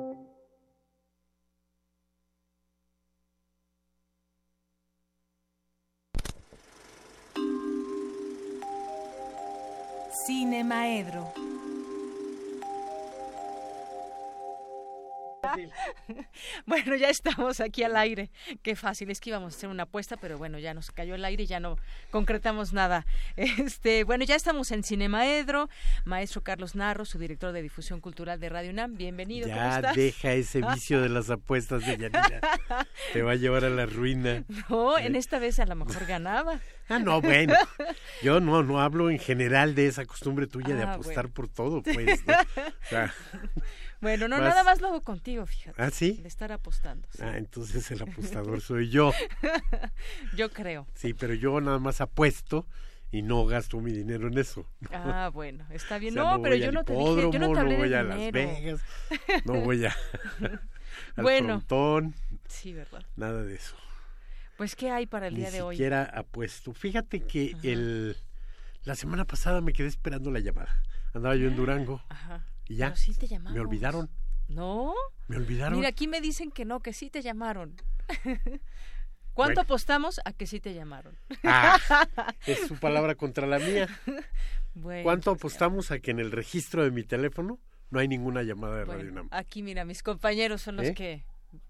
43 10.63 10.63
39. 10.63 11.40
Bueno, 16.65 16.95
ya 16.95 17.09
estamos 17.09 17.59
aquí 17.59 17.83
al 17.83 17.95
aire. 17.95 18.29
Qué 18.63 18.75
fácil, 18.75 19.09
es 19.11 19.19
que 19.19 19.29
íbamos 19.29 19.53
a 19.53 19.57
hacer 19.57 19.69
una 19.69 19.83
apuesta, 19.83 20.17
pero 20.17 20.37
bueno, 20.37 20.59
ya 20.59 20.73
nos 20.73 20.91
cayó 20.91 21.15
el 21.15 21.25
aire 21.25 21.43
y 21.43 21.47
ya 21.47 21.59
no 21.59 21.77
concretamos 22.11 22.73
nada. 22.73 23.05
Este, 23.35 24.03
bueno, 24.03 24.23
ya 24.25 24.35
estamos 24.35 24.71
en 24.71 24.83
Cinemaedro. 24.83 25.69
Maestro 26.05 26.41
Carlos 26.41 26.75
Narro, 26.75 27.05
su 27.05 27.17
director 27.19 27.51
de 27.51 27.61
difusión 27.61 27.99
cultural 28.01 28.39
de 28.39 28.49
Radio 28.49 28.71
UNAM, 28.71 28.95
bienvenido. 28.95 29.47
Ya 29.47 29.81
deja 29.93 30.33
ese 30.33 30.61
vicio 30.73 31.01
de 31.01 31.09
las 31.09 31.29
apuestas 31.29 31.85
de 31.85 31.97
Yanira. 31.97 32.41
Te 33.13 33.21
va 33.21 33.31
a 33.31 33.35
llevar 33.35 33.65
a 33.65 33.69
la 33.69 33.85
ruina. 33.85 34.43
No, 34.69 34.97
en 34.97 35.15
esta 35.15 35.39
vez 35.39 35.59
a 35.59 35.65
lo 35.65 35.75
mejor 35.75 36.05
ganaba. 36.05 36.59
Ah, 36.89 36.99
no, 36.99 37.21
bueno. 37.21 37.53
Yo 38.21 38.39
no, 38.39 38.63
no 38.63 38.81
hablo 38.81 39.09
en 39.09 39.19
general 39.19 39.75
de 39.75 39.87
esa 39.87 40.05
costumbre 40.05 40.47
tuya 40.47 40.75
de 40.75 40.83
Ah, 40.83 40.93
apostar 40.93 41.27
bueno. 41.27 41.33
por 41.33 41.47
todo, 41.49 41.81
pues. 41.83 42.25
¿no? 42.25 42.33
O 42.33 42.87
sea, 42.89 43.13
Bueno, 44.01 44.27
no, 44.27 44.39
nada 44.39 44.63
más 44.63 44.81
lo 44.81 44.87
hago 44.87 45.01
contigo, 45.01 45.45
fíjate. 45.45 45.81
¿Ah, 45.81 45.89
sí? 45.91 46.13
De 46.21 46.27
estar 46.27 46.51
apostando. 46.51 47.07
sí. 47.11 47.21
ah, 47.23 47.37
entonces 47.37 47.89
el 47.91 48.01
apostador 48.01 48.59
soy 48.61 48.89
yo. 48.89 49.11
Yo 50.35 50.49
creo. 50.49 50.87
Sí, 50.95 51.13
pero 51.13 51.33
yo 51.35 51.61
nada 51.61 51.79
más 51.79 52.01
apuesto 52.01 52.65
y 53.11 53.21
no 53.21 53.45
gasto 53.45 53.79
mi 53.79 53.91
dinero 53.91 54.27
en 54.27 54.37
eso. 54.37 54.67
Ah, 54.91 55.29
bueno, 55.33 55.65
está 55.69 55.99
bien. 55.99 56.17
O 56.17 56.23
sea, 56.23 56.23
no, 56.37 56.41
pero 56.41 56.55
voy 56.55 56.63
yo 56.65 56.71
no 56.71 56.83
te 56.83 56.93
dije, 56.93 57.29
yo 57.31 57.39
no 57.39 57.53
te 57.53 57.59
hablé 57.59 57.77
voy 57.77 57.89
de 57.89 57.97
a 57.97 58.03
Las. 58.03 58.31
Vegas, 58.31 58.81
no 59.45 59.53
voy 59.61 59.85
a 59.85 59.95
al 61.15 61.23
Bueno. 61.23 61.47
frontón, 61.61 62.15
Sí, 62.47 62.73
¿verdad? 62.73 63.05
nada 63.15 63.43
de 63.43 63.55
eso. 63.55 63.75
Pues, 64.57 64.75
¿qué 64.75 64.91
hay 64.91 65.05
para 65.07 65.27
el 65.27 65.33
Ni 65.35 65.41
día 65.41 65.51
de 65.51 65.61
hoy? 65.61 65.75
siquiera 65.75 66.03
apuesto. 66.03 66.73
Fíjate 66.73 67.21
que 67.21 67.55
el 67.63 68.17
la 68.83 68.95
semana 68.95 69.25
pasada 69.25 69.61
me 69.61 69.73
quedé 69.73 69.87
esperando 69.87 70.31
la 70.31 70.39
llamada. 70.39 70.81
Andaba 71.13 71.35
yo 71.35 71.47
en 71.47 71.55
Durango 71.55 72.01
Ajá. 72.09 72.43
Y 72.71 72.75
ya 72.77 72.87
Pero 72.87 72.95
sí 72.97 73.13
te 73.13 73.27
llamamos. 73.27 73.53
me 73.53 73.59
olvidaron. 73.59 74.09
¿No? 74.47 74.93
Me 75.27 75.37
olvidaron. 75.37 75.77
Mira, 75.77 75.89
aquí 75.89 76.07
me 76.07 76.21
dicen 76.21 76.51
que 76.51 76.65
no, 76.65 76.79
que 76.81 76.93
sí 76.93 77.09
te 77.09 77.21
llamaron. 77.21 77.75
¿Cuánto 79.33 79.55
Bueno. 79.55 79.61
apostamos 79.61 80.19
a 80.25 80.33
que 80.33 80.45
sí 80.45 80.59
te 80.59 80.73
llamaron? 80.73 81.17
Ah, 81.43 81.77
es 82.45 82.67
su 82.67 82.75
palabra 82.77 83.15
contra 83.15 83.47
la 83.47 83.59
mía. 83.59 83.87
Bueno, 84.73 85.03
¿Cuánto 85.03 85.31
pues, 85.31 85.39
apostamos 85.41 85.91
a 85.91 85.99
que 85.99 86.11
en 86.11 86.19
el 86.19 86.31
registro 86.31 86.83
de 86.83 86.91
mi 86.91 87.03
teléfono 87.03 87.59
no 87.89 87.99
hay 87.99 88.07
ninguna 88.07 88.43
llamada 88.43 88.77
de 88.77 88.85
Radio 88.85 89.11
UNAM? 89.11 89.27
aquí 89.31 89.63
mira, 89.63 89.85
mis 89.85 90.03
compañeros 90.03 90.61
son 90.61 90.75
los 90.77 90.87
¿Eh? 90.87 90.93
que 90.93 91.23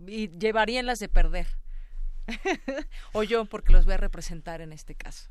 y 0.08 0.30
llevarían 0.38 0.86
las 0.86 1.00
de 1.00 1.10
perder. 1.10 1.48
o 3.14 3.24
yo, 3.24 3.46
porque 3.46 3.74
los 3.74 3.86
voy 3.86 3.96
a 3.96 3.98
representar 3.98 4.62
en 4.62 4.74
este 4.74 4.96
caso. 4.96 5.30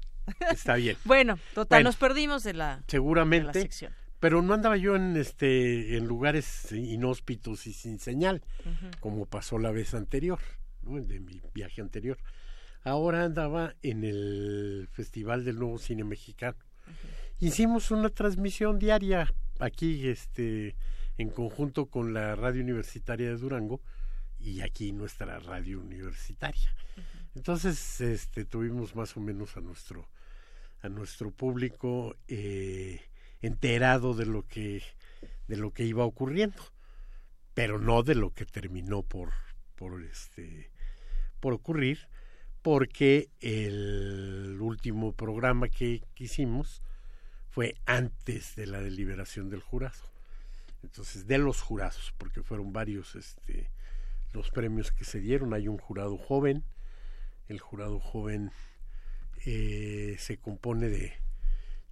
Está 0.53 0.75
bien. 0.77 0.97
Bueno, 1.05 1.39
total, 1.55 1.83
nos 1.85 1.97
perdimos 1.97 2.43
de 2.45 2.55
la, 2.55 2.77
de 2.77 2.81
la 2.81 2.85
Seguramente. 2.89 3.61
sección. 3.63 3.93
Pero 4.21 4.43
no 4.43 4.53
andaba 4.53 4.77
yo 4.77 4.97
en 4.97 5.17
este 5.17 5.97
en 5.97 6.07
lugares 6.07 6.71
inhóspitos 6.73 7.67
y 7.67 7.73
sin 7.73 7.99
señal, 7.99 8.43
como 9.01 9.27
pasó 9.27 9.59
la 9.59 9.71
vez 9.71 9.95
anterior, 9.95 10.39
¿no? 10.83 11.01
de 11.01 11.21
mi 11.21 11.41
viaje 11.55 11.81
anterior. 11.81 12.19
Ahora 12.83 13.25
andaba 13.25 13.75
en 13.83 14.05
el 14.05 14.89
Festival 14.93 15.45
del 15.45 15.59
Nuevo 15.59 15.79
Cine 15.79 16.05
Mexicano. 16.05 16.59
Hicimos 17.39 17.91
una 17.91 18.11
transmisión 18.11 18.79
diaria 18.79 19.33
aquí, 19.59 20.09
este, 20.09 20.77
en 21.17 21.31
conjunto 21.31 21.87
con 21.87 22.13
la 22.13 22.37
radio 22.37 22.63
universitaria 22.63 23.29
de 23.29 23.37
Durango 23.37 23.81
y 24.39 24.61
aquí 24.61 24.93
nuestra 24.93 25.39
radio 25.39 25.81
universitaria. 25.81 26.75
Entonces, 27.35 28.01
este, 28.01 28.45
tuvimos 28.45 28.95
más 28.95 29.17
o 29.17 29.21
menos 29.21 29.57
a 29.57 29.61
nuestro 29.61 30.09
a 30.83 30.89
nuestro 30.89 31.31
público 31.31 32.17
eh, 32.27 33.01
enterado 33.43 34.15
de 34.15 34.27
lo 34.27 34.47
que 34.47 34.83
de 35.49 35.57
lo 35.57 35.73
que 35.73 35.85
iba 35.85 36.05
ocurriendo 36.05 36.63
pero 37.55 37.79
no 37.79 38.03
de 38.03 38.15
lo 38.15 38.33
que 38.33 38.47
terminó 38.47 39.03
por, 39.03 39.33
por, 39.77 40.03
este, 40.03 40.71
por 41.41 41.53
ocurrir, 41.53 42.09
porque 42.63 43.29
el 43.41 44.59
último 44.61 45.13
programa 45.13 45.69
que, 45.69 46.03
hicimos 46.17 46.83
fue 47.51 47.75
antes 47.87 48.57
de 48.57 48.67
la 48.67 48.81
deliberación 48.81 49.51
del 49.51 49.61
jurado. 49.61 50.11
Entonces, 50.83 51.27
de 51.27 51.39
los 51.39 51.61
jurados, 51.61 52.15
porque 52.17 52.43
fueron 52.43 52.73
varios 52.73 53.15
este, 53.15 53.71
los 54.33 54.51
premios 54.51 54.93
que 54.93 55.05
se 55.05 55.21
dieron. 55.21 55.53
Hay 55.53 55.69
un 55.69 55.77
jurado 55.77 56.17
joven. 56.17 56.65
El 57.49 57.61
jurado 57.61 58.01
joven 58.01 58.53
eh, 59.45 60.17
se 60.19 60.39
compone 60.39 60.89
de 60.89 61.13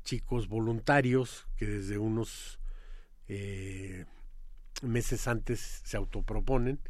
chicos 0.05 0.49
voluntarios 0.49 1.47
que 1.57 1.67
desde 1.67 1.99
unos 1.99 2.59
eh, 3.29 4.07
meses 4.83 5.29
antes 5.29 5.83
se 5.85 5.97
autoproponen 5.97 6.81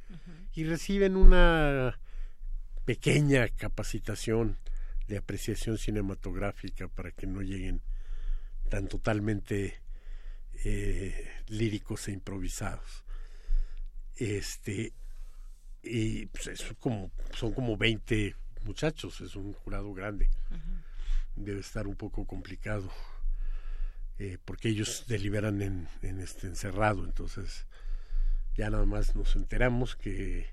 y 0.54 0.64
reciben 0.64 1.16
una 1.16 1.98
pequeña 2.84 3.48
capacitación 3.48 4.56
de 5.08 5.18
apreciación 5.18 5.78
cinematográfica 5.78 6.88
para 6.88 7.10
que 7.10 7.26
no 7.26 7.40
lleguen 7.40 7.82
tan 8.68 8.88
totalmente 8.88 9.80
eh, 10.64 11.28
líricos 11.48 12.08
e 12.08 12.12
improvisados. 12.12 13.04
Este, 14.16 14.92
y 15.82 16.26
pues 16.26 16.50
como, 16.78 17.10
son 17.34 17.52
como 17.52 17.76
20 17.76 18.34
muchachos, 18.64 19.20
es 19.20 19.36
un 19.36 19.52
jurado 19.52 19.92
grande. 19.94 20.28
Debe 21.44 21.60
estar 21.60 21.86
un 21.86 21.96
poco 21.96 22.26
complicado, 22.26 22.90
eh, 24.18 24.38
porque 24.44 24.68
ellos 24.68 25.04
deliberan 25.06 25.62
en, 25.62 25.88
en 26.02 26.20
este 26.20 26.46
encerrado, 26.46 27.04
entonces 27.04 27.66
ya 28.56 28.70
nada 28.70 28.86
más 28.86 29.14
nos 29.14 29.36
enteramos 29.36 29.94
que 29.94 30.46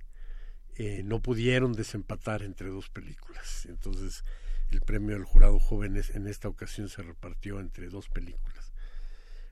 eh, 0.77 1.03
no 1.03 1.21
pudieron 1.21 1.73
desempatar 1.73 2.43
entre 2.43 2.67
dos 2.69 2.89
películas. 2.89 3.65
Entonces 3.65 4.23
el 4.71 4.81
premio 4.81 5.15
del 5.15 5.23
jurado 5.23 5.59
joven 5.59 6.01
en 6.13 6.27
esta 6.27 6.49
ocasión 6.49 6.89
se 6.89 7.01
repartió 7.01 7.59
entre 7.59 7.89
dos 7.89 8.09
películas. 8.09 8.73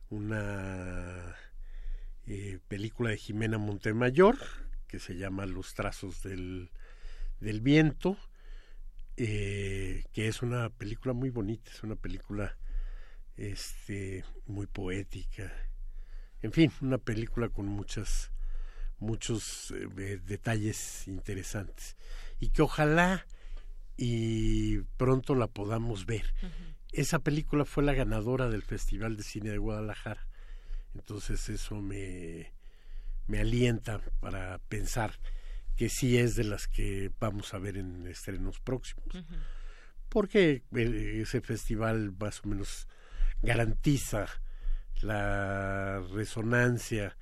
Una 0.10 1.36
eh, 2.28 2.60
película 2.68 3.10
de 3.12 3.18
Jimena 3.18 3.58
Montemayor, 3.58 4.38
que 4.88 5.00
se 5.00 5.16
llama 5.16 5.46
Los 5.46 5.74
trazos 5.74 6.22
del 6.22 6.70
viento, 7.40 8.18
eh, 9.18 10.04
que 10.12 10.28
es 10.28 10.42
una 10.42 10.70
película 10.70 11.14
muy 11.14 11.30
bonita, 11.30 11.72
es 11.72 11.84
una 11.84 11.96
película 11.96 12.58
este, 13.38 14.24
muy 14.46 14.68
poética, 14.68 15.52
en 16.42 16.52
fin, 16.52 16.72
una 16.82 16.98
película 16.98 17.50
con 17.50 17.68
muchas 17.68 18.32
muchos 19.00 19.72
eh, 19.72 20.20
detalles 20.26 21.08
interesantes 21.08 21.98
y 22.40 22.50
que 22.50 22.62
ojalá 22.62 23.26
y 23.98 24.80
pronto 24.98 25.36
la 25.36 25.48
podamos 25.48 26.06
ver. 26.06 26.34
Esa 26.92 27.20
película 27.20 27.66
fue 27.66 27.84
la 27.84 27.94
ganadora 27.94 28.50
del 28.50 28.64
Festival 28.64 29.18
de 29.18 29.24
Cine 29.24 29.50
de 29.52 29.58
Guadalajara. 29.58 30.28
Entonces 30.96 31.50
eso 31.50 31.76
me, 31.76 32.52
me 33.28 33.40
alienta 33.40 34.00
para 34.20 34.60
pensar 34.70 35.20
que 35.76 35.90
sí 35.90 36.18
es 36.18 36.36
de 36.36 36.44
las 36.44 36.68
que 36.68 37.12
vamos 37.20 37.54
a 37.54 37.60
ver 37.60 37.78
en 37.78 38.08
estrenos 38.08 38.60
próximos. 38.60 39.24
Porque 40.10 40.64
eh, 40.76 41.20
ese 41.22 41.42
festival 41.42 42.14
más 42.20 42.44
o 42.44 42.48
menos 42.48 42.88
garantiza 43.42 44.28
la 45.02 46.00
resonancia 46.14 47.18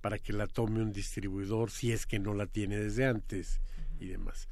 para 0.00 0.18
que 0.18 0.32
la 0.32 0.46
tome 0.46 0.82
un 0.82 0.92
distribuidor 0.92 1.70
si 1.70 1.92
es 1.92 2.06
que 2.06 2.18
no 2.18 2.34
la 2.34 2.46
tiene 2.46 2.78
desde 2.78 3.06
antes 3.06 3.60
y 3.98 4.08
demás. 4.08 4.48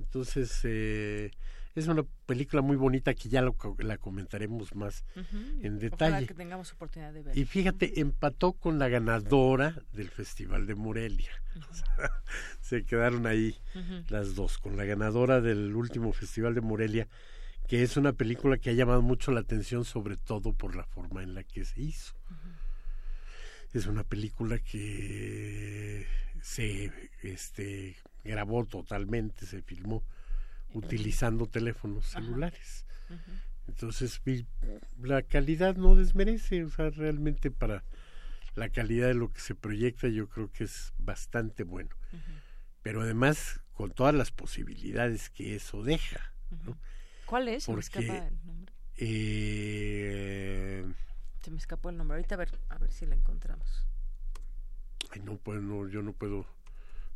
Entonces, 0.00 0.60
eh, 0.64 1.30
es 1.74 1.88
una 1.88 2.04
película 2.26 2.62
muy 2.62 2.76
bonita 2.76 3.14
que 3.14 3.28
ya 3.28 3.42
la 3.42 3.98
comentaremos 3.98 4.74
más 4.76 5.04
en 5.60 5.78
detalle. 5.78 6.26
que 6.26 6.34
tengamos 6.34 6.72
oportunidad 6.72 7.12
de 7.12 7.22
ver. 7.22 7.36
Y 7.36 7.44
fíjate, 7.44 8.00
empató 8.00 8.52
con 8.52 8.78
la 8.78 8.88
ganadora 8.88 9.82
del 9.92 10.08
Festival 10.08 10.66
de 10.66 10.76
Morelia. 10.76 11.32
Se 12.60 12.84
quedaron 12.84 13.26
ahí 13.26 13.56
las 14.08 14.36
dos, 14.36 14.58
con 14.58 14.76
la 14.76 14.84
ganadora 14.84 15.40
del 15.40 15.74
último 15.74 16.12
Festival 16.12 16.54
de 16.54 16.60
Morelia, 16.60 17.08
que 17.66 17.82
es 17.82 17.96
una 17.96 18.12
película 18.12 18.56
que 18.58 18.70
ha 18.70 18.74
llamado 18.74 19.02
mucho 19.02 19.32
la 19.32 19.40
atención, 19.40 19.84
sobre 19.84 20.16
todo 20.16 20.52
por 20.52 20.76
la 20.76 20.84
forma 20.84 21.24
en 21.24 21.34
la 21.34 21.42
que 21.42 21.64
se 21.64 21.80
hizo. 21.80 22.14
Es 23.72 23.86
una 23.86 24.04
película 24.04 24.60
que 24.60 26.06
se 26.40 26.92
este, 27.22 27.96
grabó 28.22 28.64
totalmente, 28.64 29.44
se 29.44 29.60
filmó 29.62 30.04
utilizando 30.74 31.46
teléfonos 31.46 32.06
celulares. 32.06 32.84
Entonces, 33.66 34.20
la 35.00 35.22
calidad 35.22 35.76
no 35.76 35.94
desmerece, 35.94 36.64
o 36.64 36.70
sea, 36.70 36.90
realmente 36.90 37.50
para 37.50 37.82
la 38.54 38.68
calidad 38.68 39.08
de 39.08 39.14
lo 39.14 39.32
que 39.32 39.40
se 39.40 39.54
proyecta 39.54 40.08
yo 40.08 40.28
creo 40.28 40.50
que 40.52 40.64
es 40.64 40.92
bastante 40.98 41.64
bueno. 41.64 41.90
Pero 42.82 43.00
además, 43.00 43.60
con 43.72 43.90
todas 43.92 44.14
las 44.14 44.30
posibilidades 44.30 45.30
que 45.30 45.54
eso 45.56 45.82
deja. 45.82 46.32
¿Cuál 47.24 47.48
es? 47.48 47.64
Porque, 47.64 48.22
Eh, 48.96 50.84
se 51.42 51.50
me 51.50 51.56
escapó 51.58 51.90
el 51.90 51.96
nombre. 51.96 52.16
Ahorita 52.16 52.34
a 52.36 52.38
ver, 52.38 52.58
a 52.68 52.78
ver 52.78 52.92
si 52.92 53.06
la 53.06 53.14
encontramos. 53.14 53.86
Ay, 55.10 55.20
no 55.22 55.36
puedo, 55.36 55.60
no, 55.60 55.88
yo 55.88 56.02
no 56.02 56.12
puedo, 56.12 56.46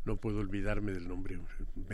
no 0.05 0.17
puedo 0.17 0.39
olvidarme 0.39 0.93
del 0.93 1.07
nombre. 1.07 1.39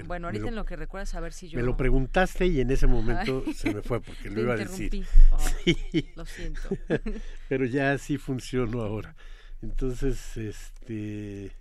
bueno, 0.07 0.29
ahorita 0.29 0.49
en 0.49 0.55
lo 0.55 0.65
que 0.65 0.77
recuerdas 0.77 1.15
a 1.15 1.21
ver 1.21 1.33
si 1.33 1.49
yo. 1.49 1.59
Me 1.59 1.65
lo 1.65 1.77
preguntaste 1.77 2.47
y 2.47 2.61
en 2.61 2.71
ese 2.71 2.87
momento 2.87 3.45
se 3.53 3.75
me 3.75 3.83
fue 3.83 4.01
porque 4.01 4.31
lo 4.31 4.41
iba 4.41 4.55
a 4.55 4.57
decir. 4.57 5.07
Oh, 5.33 5.39
lo 6.17 6.27
siento. 6.27 6.69
Pero 7.49 7.65
ya 7.65 7.99
sí 7.99 8.19
funcionó 8.19 8.83
ahora. 8.83 9.17
Entonces, 9.63 10.37
este. 10.37 11.53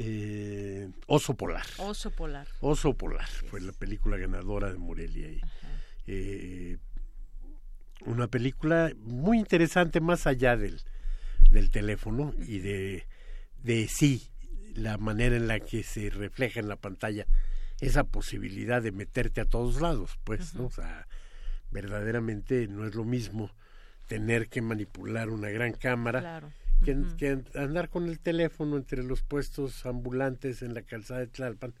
Eh, 0.00 0.88
Oso 1.06 1.34
Polar. 1.34 1.64
Oso 1.78 2.10
Polar. 2.10 2.46
Oso 2.60 2.94
Polar 2.94 3.26
fue 3.26 3.60
la 3.60 3.72
película 3.72 4.16
ganadora 4.16 4.70
de 4.70 4.78
Morelia. 4.78 5.28
Y, 5.30 5.40
eh, 6.06 6.78
una 8.06 8.28
película 8.28 8.92
muy 9.00 9.38
interesante 9.38 10.00
más 10.00 10.26
allá 10.26 10.56
del, 10.56 10.80
del 11.50 11.70
teléfono 11.70 12.32
y 12.38 12.60
de, 12.60 13.06
de 13.62 13.88
sí, 13.88 14.30
la 14.78 14.98
manera 14.98 15.36
en 15.36 15.48
la 15.48 15.60
que 15.60 15.82
se 15.82 16.10
refleja 16.10 16.60
en 16.60 16.68
la 16.68 16.76
pantalla 16.76 17.26
esa 17.80 18.04
posibilidad 18.04 18.82
de 18.82 18.92
meterte 18.92 19.40
a 19.40 19.44
todos 19.44 19.80
lados, 19.80 20.18
pues, 20.24 20.54
¿no? 20.54 20.66
O 20.66 20.70
sea, 20.70 21.06
verdaderamente 21.70 22.66
no 22.66 22.86
es 22.86 22.94
lo 22.94 23.04
mismo 23.04 23.50
tener 24.08 24.48
que 24.48 24.62
manipular 24.62 25.28
una 25.28 25.50
gran 25.50 25.72
cámara 25.72 26.42
que, 26.84 26.96
que, 27.16 27.42
andar 27.54 27.88
con 27.88 28.08
el 28.08 28.18
teléfono 28.18 28.76
entre 28.76 29.02
los 29.02 29.22
puestos 29.22 29.84
ambulantes 29.86 30.62
en 30.62 30.74
la 30.74 30.82
calzada 30.82 31.20
de 31.20 31.26
Tlalpan, 31.26 31.74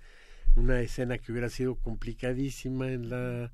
una 0.56 0.80
escena 0.80 1.18
que 1.18 1.32
hubiera 1.32 1.48
sido 1.48 1.76
complicadísima 1.76 2.88
en 2.88 3.10
la 3.10 3.52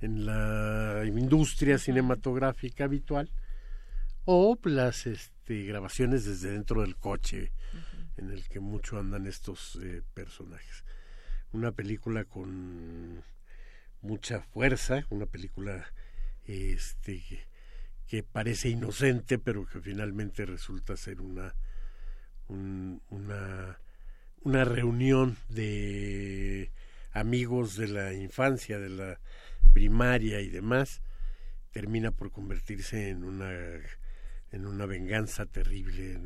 en 0.00 0.26
la 0.26 1.02
industria 1.06 1.78
cinematográfica 1.78 2.84
habitual 2.84 3.30
o 4.24 4.58
las 4.64 5.06
este, 5.06 5.64
grabaciones 5.64 6.24
desde 6.24 6.50
dentro 6.50 6.82
del 6.82 6.96
coche 6.96 7.52
en 8.16 8.30
el 8.30 8.48
que 8.48 8.60
mucho 8.60 8.98
andan 8.98 9.26
estos 9.26 9.78
eh, 9.82 10.02
personajes. 10.14 10.84
Una 11.52 11.72
película 11.72 12.24
con 12.24 13.22
mucha 14.00 14.42
fuerza, 14.42 15.06
una 15.10 15.26
película 15.26 15.86
este, 16.44 17.22
que, 18.06 18.22
parece 18.22 18.68
inocente 18.68 19.38
pero 19.38 19.66
que 19.66 19.80
finalmente 19.80 20.46
resulta 20.46 20.96
ser 20.96 21.20
una, 21.20 21.54
una, 22.48 23.78
una 24.42 24.64
reunión 24.64 25.36
de 25.48 26.70
amigos 27.12 27.76
de 27.76 27.88
la 27.88 28.12
infancia, 28.14 28.78
de 28.78 28.90
la 28.90 29.20
primaria 29.72 30.40
y 30.40 30.48
demás, 30.48 31.02
termina 31.72 32.10
por 32.10 32.30
convertirse 32.30 33.10
en 33.10 33.24
una, 33.24 33.52
en 34.50 34.66
una 34.66 34.86
venganza 34.86 35.46
terrible, 35.46 36.18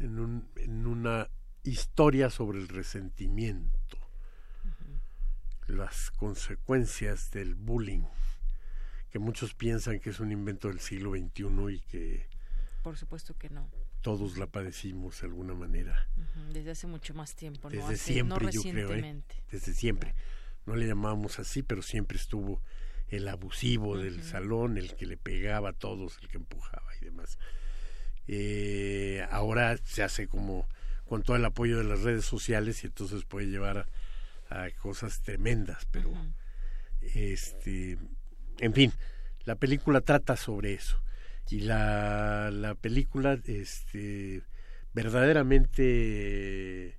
un, 0.00 0.48
en 0.56 0.86
una 0.86 1.28
historia 1.62 2.30
sobre 2.30 2.58
el 2.58 2.68
resentimiento, 2.68 3.98
las 5.66 6.10
consecuencias 6.10 7.30
del 7.30 7.54
bullying, 7.54 8.04
que 9.10 9.18
muchos 9.18 9.54
piensan 9.54 10.00
que 10.00 10.10
es 10.10 10.20
un 10.20 10.32
invento 10.32 10.68
del 10.68 10.80
siglo 10.80 11.12
XXI 11.12 11.74
y 11.74 11.80
que... 11.80 12.28
Por 12.82 12.96
supuesto 12.96 13.36
que 13.38 13.48
no. 13.48 13.70
Todos 14.02 14.36
la 14.36 14.46
padecimos 14.46 15.20
de 15.20 15.28
alguna 15.28 15.54
manera. 15.54 16.08
Desde 16.52 16.72
hace 16.72 16.86
mucho 16.86 17.14
más 17.14 17.34
tiempo, 17.34 17.70
¿no? 17.70 17.88
Desde 17.88 17.96
siempre, 17.96 18.52
yo 18.52 18.62
creo, 18.62 18.92
¿eh? 18.92 19.22
Desde 19.50 19.72
siempre 19.72 20.14
no 20.66 20.76
le 20.76 20.86
llamábamos 20.86 21.38
así, 21.38 21.62
pero 21.62 21.82
siempre 21.82 22.16
estuvo 22.16 22.62
el 23.08 23.28
abusivo 23.28 23.98
del 23.98 24.22
salón, 24.22 24.78
el 24.78 24.94
que 24.96 25.06
le 25.06 25.16
pegaba 25.16 25.70
a 25.70 25.72
todos, 25.72 26.18
el 26.22 26.28
que 26.28 26.38
empujaba 26.38 26.86
y 27.00 27.04
demás. 27.04 27.38
Eh, 28.26 29.26
ahora 29.30 29.76
se 29.84 30.02
hace 30.02 30.28
como 30.28 30.66
con 31.06 31.22
todo 31.22 31.36
el 31.36 31.44
apoyo 31.44 31.78
de 31.78 31.84
las 31.84 32.02
redes 32.02 32.24
sociales 32.24 32.82
y 32.82 32.86
entonces 32.86 33.24
puede 33.24 33.46
llevar 33.46 33.86
a, 34.48 34.70
cosas 34.80 35.22
tremendas, 35.22 35.86
pero 35.90 36.12
este, 37.14 37.98
en 38.58 38.72
fin, 38.72 38.92
la 39.44 39.56
película 39.56 40.00
trata 40.00 40.36
sobre 40.36 40.74
eso. 40.74 41.00
Y 41.50 41.60
la, 41.60 42.50
la 42.50 42.74
película 42.74 43.38
este 43.44 44.42
verdaderamente 44.94 46.98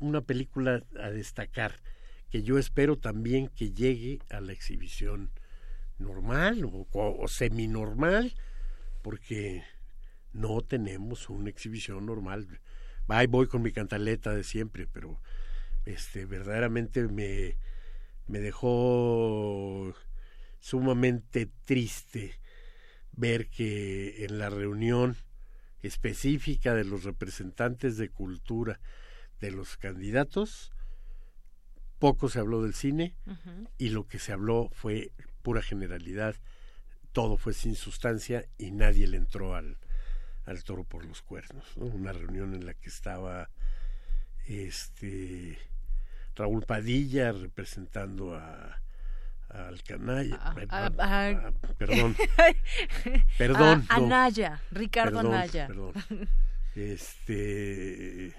una 0.00 0.22
película 0.22 0.82
a 0.98 1.10
destacar 1.10 1.80
que 2.30 2.42
yo 2.42 2.58
espero 2.58 2.96
también 2.96 3.48
que 3.48 3.72
llegue 3.72 4.20
a 4.30 4.40
la 4.40 4.52
exhibición 4.52 5.30
normal 5.98 6.64
o, 6.64 6.86
o 6.92 7.28
semi-normal, 7.28 8.34
porque 9.02 9.64
no 10.32 10.60
tenemos 10.60 11.28
una 11.30 11.50
exhibición 11.50 12.06
normal. 12.06 12.60
Ahí 13.08 13.26
voy 13.26 13.46
con 13.46 13.62
mi 13.62 13.72
cantaleta 13.72 14.34
de 14.34 14.44
siempre, 14.44 14.86
pero 14.86 15.20
este 15.86 16.26
verdaderamente 16.26 17.06
me, 17.08 17.56
me 18.26 18.40
dejó 18.40 19.94
sumamente 20.60 21.48
triste 21.64 22.38
ver 23.12 23.48
que 23.48 24.24
en 24.24 24.38
la 24.38 24.50
reunión 24.50 25.16
específica 25.82 26.74
de 26.74 26.84
los 26.84 27.04
representantes 27.04 27.96
de 27.96 28.10
cultura 28.10 28.80
de 29.40 29.50
los 29.52 29.76
candidatos 29.76 30.72
poco 31.98 32.28
se 32.28 32.38
habló 32.38 32.62
del 32.62 32.74
cine 32.74 33.14
y 33.76 33.90
lo 33.90 34.06
que 34.06 34.18
se 34.18 34.32
habló 34.32 34.70
fue 34.72 35.12
pura 35.42 35.62
generalidad, 35.62 36.36
todo 37.12 37.36
fue 37.36 37.52
sin 37.52 37.74
sustancia 37.74 38.46
y 38.58 38.70
nadie 38.70 39.06
le 39.06 39.16
entró 39.16 39.54
al, 39.54 39.76
al 40.46 40.64
toro 40.64 40.84
por 40.84 41.04
los 41.04 41.22
cuernos. 41.22 41.64
Una 41.76 42.12
reunión 42.12 42.54
en 42.54 42.66
la 42.66 42.74
que 42.74 42.88
estaba 42.88 43.50
este 44.46 45.58
Raúl 46.34 46.64
Padilla 46.64 47.32
representando 47.32 48.34
a, 48.36 48.80
al 49.48 49.82
canalla, 49.82 50.54
perdón, 51.78 52.16
perdón, 53.36 53.86
Anaya, 53.88 54.60
Ricardo 54.70 55.20
Anaya. 55.20 55.66
Perdón. 55.66 55.92
Este 56.74 58.36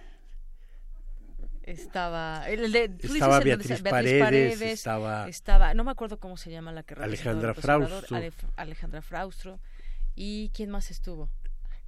estaba 1.71 2.49
el 2.49 2.71
de, 2.71 2.91
estaba 3.01 3.39
Beatriz, 3.39 3.81
Paredes, 3.81 4.61
estaba, 4.61 5.27
estaba 5.27 5.73
no 5.73 5.83
me 5.83 5.91
acuerdo 5.91 6.19
cómo 6.19 6.37
se 6.37 6.51
llama 6.51 6.71
la 6.71 6.83
que 6.83 6.95
Alejandra 6.95 7.53
Fraustro 7.53 8.17
Alejandra 8.55 9.01
Fraustro 9.01 9.59
y 10.15 10.51
quién 10.53 10.69
más 10.69 10.91
estuvo 10.91 11.29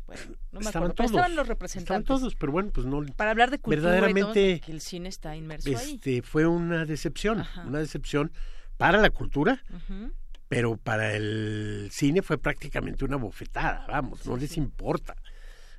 bueno, 0.06 0.24
no 0.52 0.60
me 0.60 0.66
estaban 0.66 0.91
acuerdo, 0.91 0.94
todos, 0.95 1.12
estaban 1.12 1.36
los 1.36 1.48
representantes. 1.48 2.03
Estaban 2.03 2.20
todos, 2.20 2.36
pero 2.36 2.52
bueno, 2.52 2.72
pues 2.74 2.86
no. 2.86 3.06
Para 3.16 3.32
hablar 3.32 3.49
de 3.49 3.60
cultura 3.60 3.91
verdaderamente, 3.91 4.52
y 4.52 4.60
todo, 4.60 4.72
el 4.74 4.82
cine 4.82 5.08
está 5.08 5.36
inmerso 5.36 5.70
este, 5.70 6.10
ahí. 6.10 6.22
Fue 6.22 6.48
una 6.48 6.86
decepción, 6.86 7.45
una 7.66 7.80
decepción 7.80 8.32
para 8.78 8.98
la 8.98 9.10
cultura, 9.10 9.64
pero 10.48 10.76
para 10.76 11.14
el 11.16 11.90
cine 11.91 12.22
fue 12.22 12.38
prácticamente 12.38 13.06
una 13.06 13.16
bofetada, 13.16 13.86
vamos, 13.88 14.26
no 14.26 14.36
les 14.36 14.58
importa. 14.58 15.16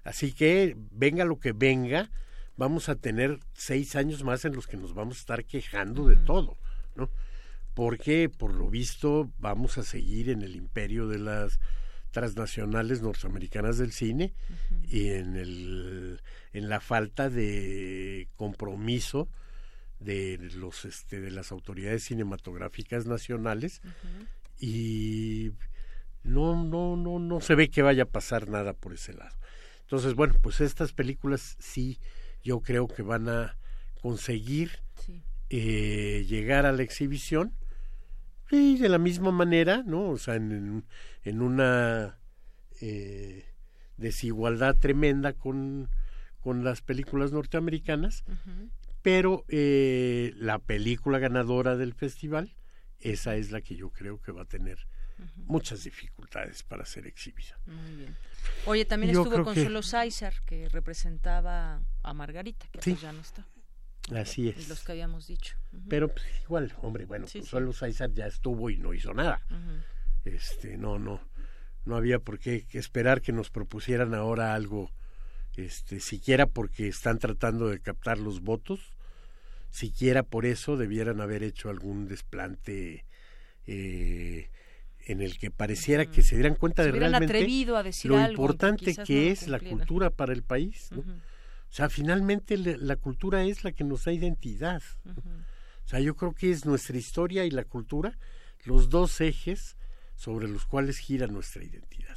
Así 0.04 0.32
que 0.32 0.76
venga 0.90 1.24
lo 1.24 1.38
que 1.38 1.52
venga, 1.52 2.10
vamos 2.56 2.88
a 2.88 2.96
tener 2.96 3.40
seis 3.54 3.96
años 3.96 4.24
más 4.24 4.44
en 4.44 4.54
los 4.54 4.66
que 4.66 4.76
nos 4.76 4.94
vamos 4.94 5.16
a 5.16 5.20
estar 5.20 5.44
quejando 5.44 6.06
de 6.06 6.16
todo, 6.16 6.56
¿no? 6.94 7.10
Porque 7.74 8.28
por 8.28 8.52
lo 8.52 8.68
visto 8.68 9.30
vamos 9.38 9.78
a 9.78 9.82
seguir 9.82 10.28
en 10.28 10.42
el 10.42 10.56
imperio 10.56 11.08
de 11.08 11.18
las 11.18 11.58
transnacionales 12.10 13.00
norteamericanas 13.00 13.78
del 13.78 13.90
cine 13.90 14.34
y 14.84 15.08
en 15.08 15.34
el 15.34 16.20
en 16.52 16.68
la 16.68 16.80
falta 16.80 17.30
de 17.30 18.28
compromiso 18.36 19.28
de 19.98 20.38
los 20.54 20.84
este 20.84 21.20
de 21.20 21.30
las 21.30 21.52
autoridades 21.52 22.04
cinematográficas 22.04 23.06
nacionales 23.06 23.80
y 24.60 25.52
no 26.22 26.62
no 26.62 26.96
no 26.96 27.18
no 27.18 27.40
se 27.40 27.54
ve 27.54 27.70
que 27.70 27.80
vaya 27.80 28.02
a 28.02 28.06
pasar 28.06 28.48
nada 28.48 28.74
por 28.74 28.92
ese 28.92 29.14
lado. 29.14 29.34
Entonces 29.80 30.14
bueno 30.14 30.34
pues 30.42 30.60
estas 30.60 30.92
películas 30.92 31.56
sí 31.58 31.98
yo 32.42 32.60
creo 32.60 32.88
que 32.88 33.02
van 33.02 33.28
a 33.28 33.56
conseguir 34.00 34.80
eh, 35.50 36.24
llegar 36.28 36.66
a 36.66 36.72
la 36.72 36.82
exhibición. 36.82 37.52
Y 38.50 38.76
de 38.76 38.90
la 38.90 38.98
misma 38.98 39.30
manera, 39.30 39.82
¿no? 39.86 40.10
O 40.10 40.18
sea, 40.18 40.34
en, 40.34 40.84
en 41.24 41.40
una 41.40 42.18
eh, 42.80 43.46
desigualdad 43.96 44.76
tremenda 44.76 45.32
con, 45.32 45.88
con 46.40 46.64
las 46.64 46.82
películas 46.82 47.32
norteamericanas, 47.32 48.24
pero 49.00 49.44
eh, 49.48 50.32
la 50.36 50.58
película 50.58 51.18
ganadora 51.18 51.76
del 51.76 51.94
festival, 51.94 52.54
esa 53.00 53.36
es 53.36 53.50
la 53.50 53.60
que 53.60 53.76
yo 53.76 53.90
creo 53.90 54.20
que 54.20 54.32
va 54.32 54.42
a 54.42 54.46
tener 54.46 54.78
muchas 55.36 55.84
dificultades 55.84 56.62
para 56.62 56.84
ser 56.84 57.06
exhibida. 57.06 57.58
Muy 57.66 57.96
bien. 57.96 58.16
Oye, 58.66 58.84
también 58.84 59.10
estuvo 59.10 59.44
Consuelo 59.44 59.80
que... 59.80 59.86
que 60.46 60.68
representaba 60.68 61.82
a 62.02 62.14
Margarita, 62.14 62.66
que 62.70 62.78
pues 62.78 63.00
ya 63.00 63.12
no 63.12 63.20
está. 63.20 63.46
Así 64.14 64.48
es. 64.48 64.68
Los 64.68 64.82
que 64.82 64.92
habíamos 64.92 65.26
dicho. 65.26 65.56
Pero 65.88 66.08
pues, 66.08 66.26
igual, 66.42 66.74
hombre, 66.82 67.04
bueno, 67.04 67.26
sí, 67.28 67.40
Consuelo 67.40 67.72
ya 67.72 68.26
estuvo 68.26 68.68
y 68.70 68.78
no 68.78 68.94
hizo 68.94 69.14
nada. 69.14 69.46
Este, 70.24 70.76
no, 70.76 70.98
no, 70.98 71.20
no 71.84 71.96
había 71.96 72.18
por 72.18 72.38
qué 72.38 72.66
esperar 72.72 73.22
que 73.22 73.32
nos 73.32 73.50
propusieran 73.50 74.14
ahora 74.14 74.54
algo, 74.54 74.90
este, 75.56 76.00
siquiera 76.00 76.46
porque 76.46 76.88
están 76.88 77.18
tratando 77.18 77.68
de 77.68 77.80
captar 77.80 78.18
los 78.18 78.40
votos, 78.40 78.80
siquiera 79.70 80.22
por 80.22 80.46
eso 80.46 80.76
debieran 80.76 81.20
haber 81.20 81.42
hecho 81.42 81.70
algún 81.70 82.06
desplante 82.06 83.06
eh, 83.66 84.50
en 85.06 85.20
el 85.20 85.38
que 85.38 85.50
pareciera 85.50 86.06
que 86.06 86.22
se 86.22 86.36
dieran 86.36 86.54
cuenta 86.54 86.84
de 86.84 86.92
realmente 86.92 87.46
lo 88.04 88.20
importante 88.20 88.94
que, 88.94 89.30
es 89.30 89.48
la 89.48 89.58
cultura 89.58 90.10
para 90.10 90.32
el 90.32 90.42
país. 90.42 90.90
¿no? 90.92 91.00
O 91.00 91.74
sea, 91.74 91.88
finalmente 91.88 92.56
la 92.56 92.96
cultura 92.96 93.44
es 93.44 93.64
la 93.64 93.72
que 93.72 93.84
nos 93.84 94.04
da 94.04 94.12
identidad. 94.12 94.82
O 95.06 95.88
sea, 95.88 96.00
yo 96.00 96.14
creo 96.16 96.34
que 96.34 96.50
es 96.50 96.64
nuestra 96.64 96.96
historia 96.96 97.44
y 97.44 97.50
la 97.50 97.64
cultura 97.64 98.18
los 98.64 98.90
dos 98.90 99.20
ejes 99.20 99.76
sobre 100.14 100.48
los 100.48 100.66
cuales 100.66 100.98
gira 100.98 101.26
nuestra 101.26 101.64
identidad. 101.64 102.16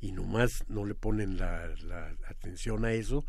Y 0.00 0.12
nomás 0.12 0.64
no 0.68 0.84
le 0.84 0.94
ponen 0.94 1.38
la, 1.38 1.74
atención 2.28 2.84
a 2.84 2.92
eso 2.92 3.24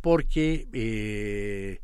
porque 0.00 0.68
eh, 0.72 1.80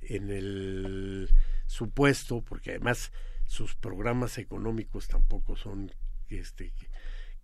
en 0.00 0.30
el 0.30 1.30
supuesto, 1.66 2.42
porque 2.42 2.70
además 2.70 3.12
sus 3.46 3.74
programas 3.74 4.38
económicos 4.38 5.08
tampoco 5.08 5.56
son 5.56 5.92
este, 6.38 6.72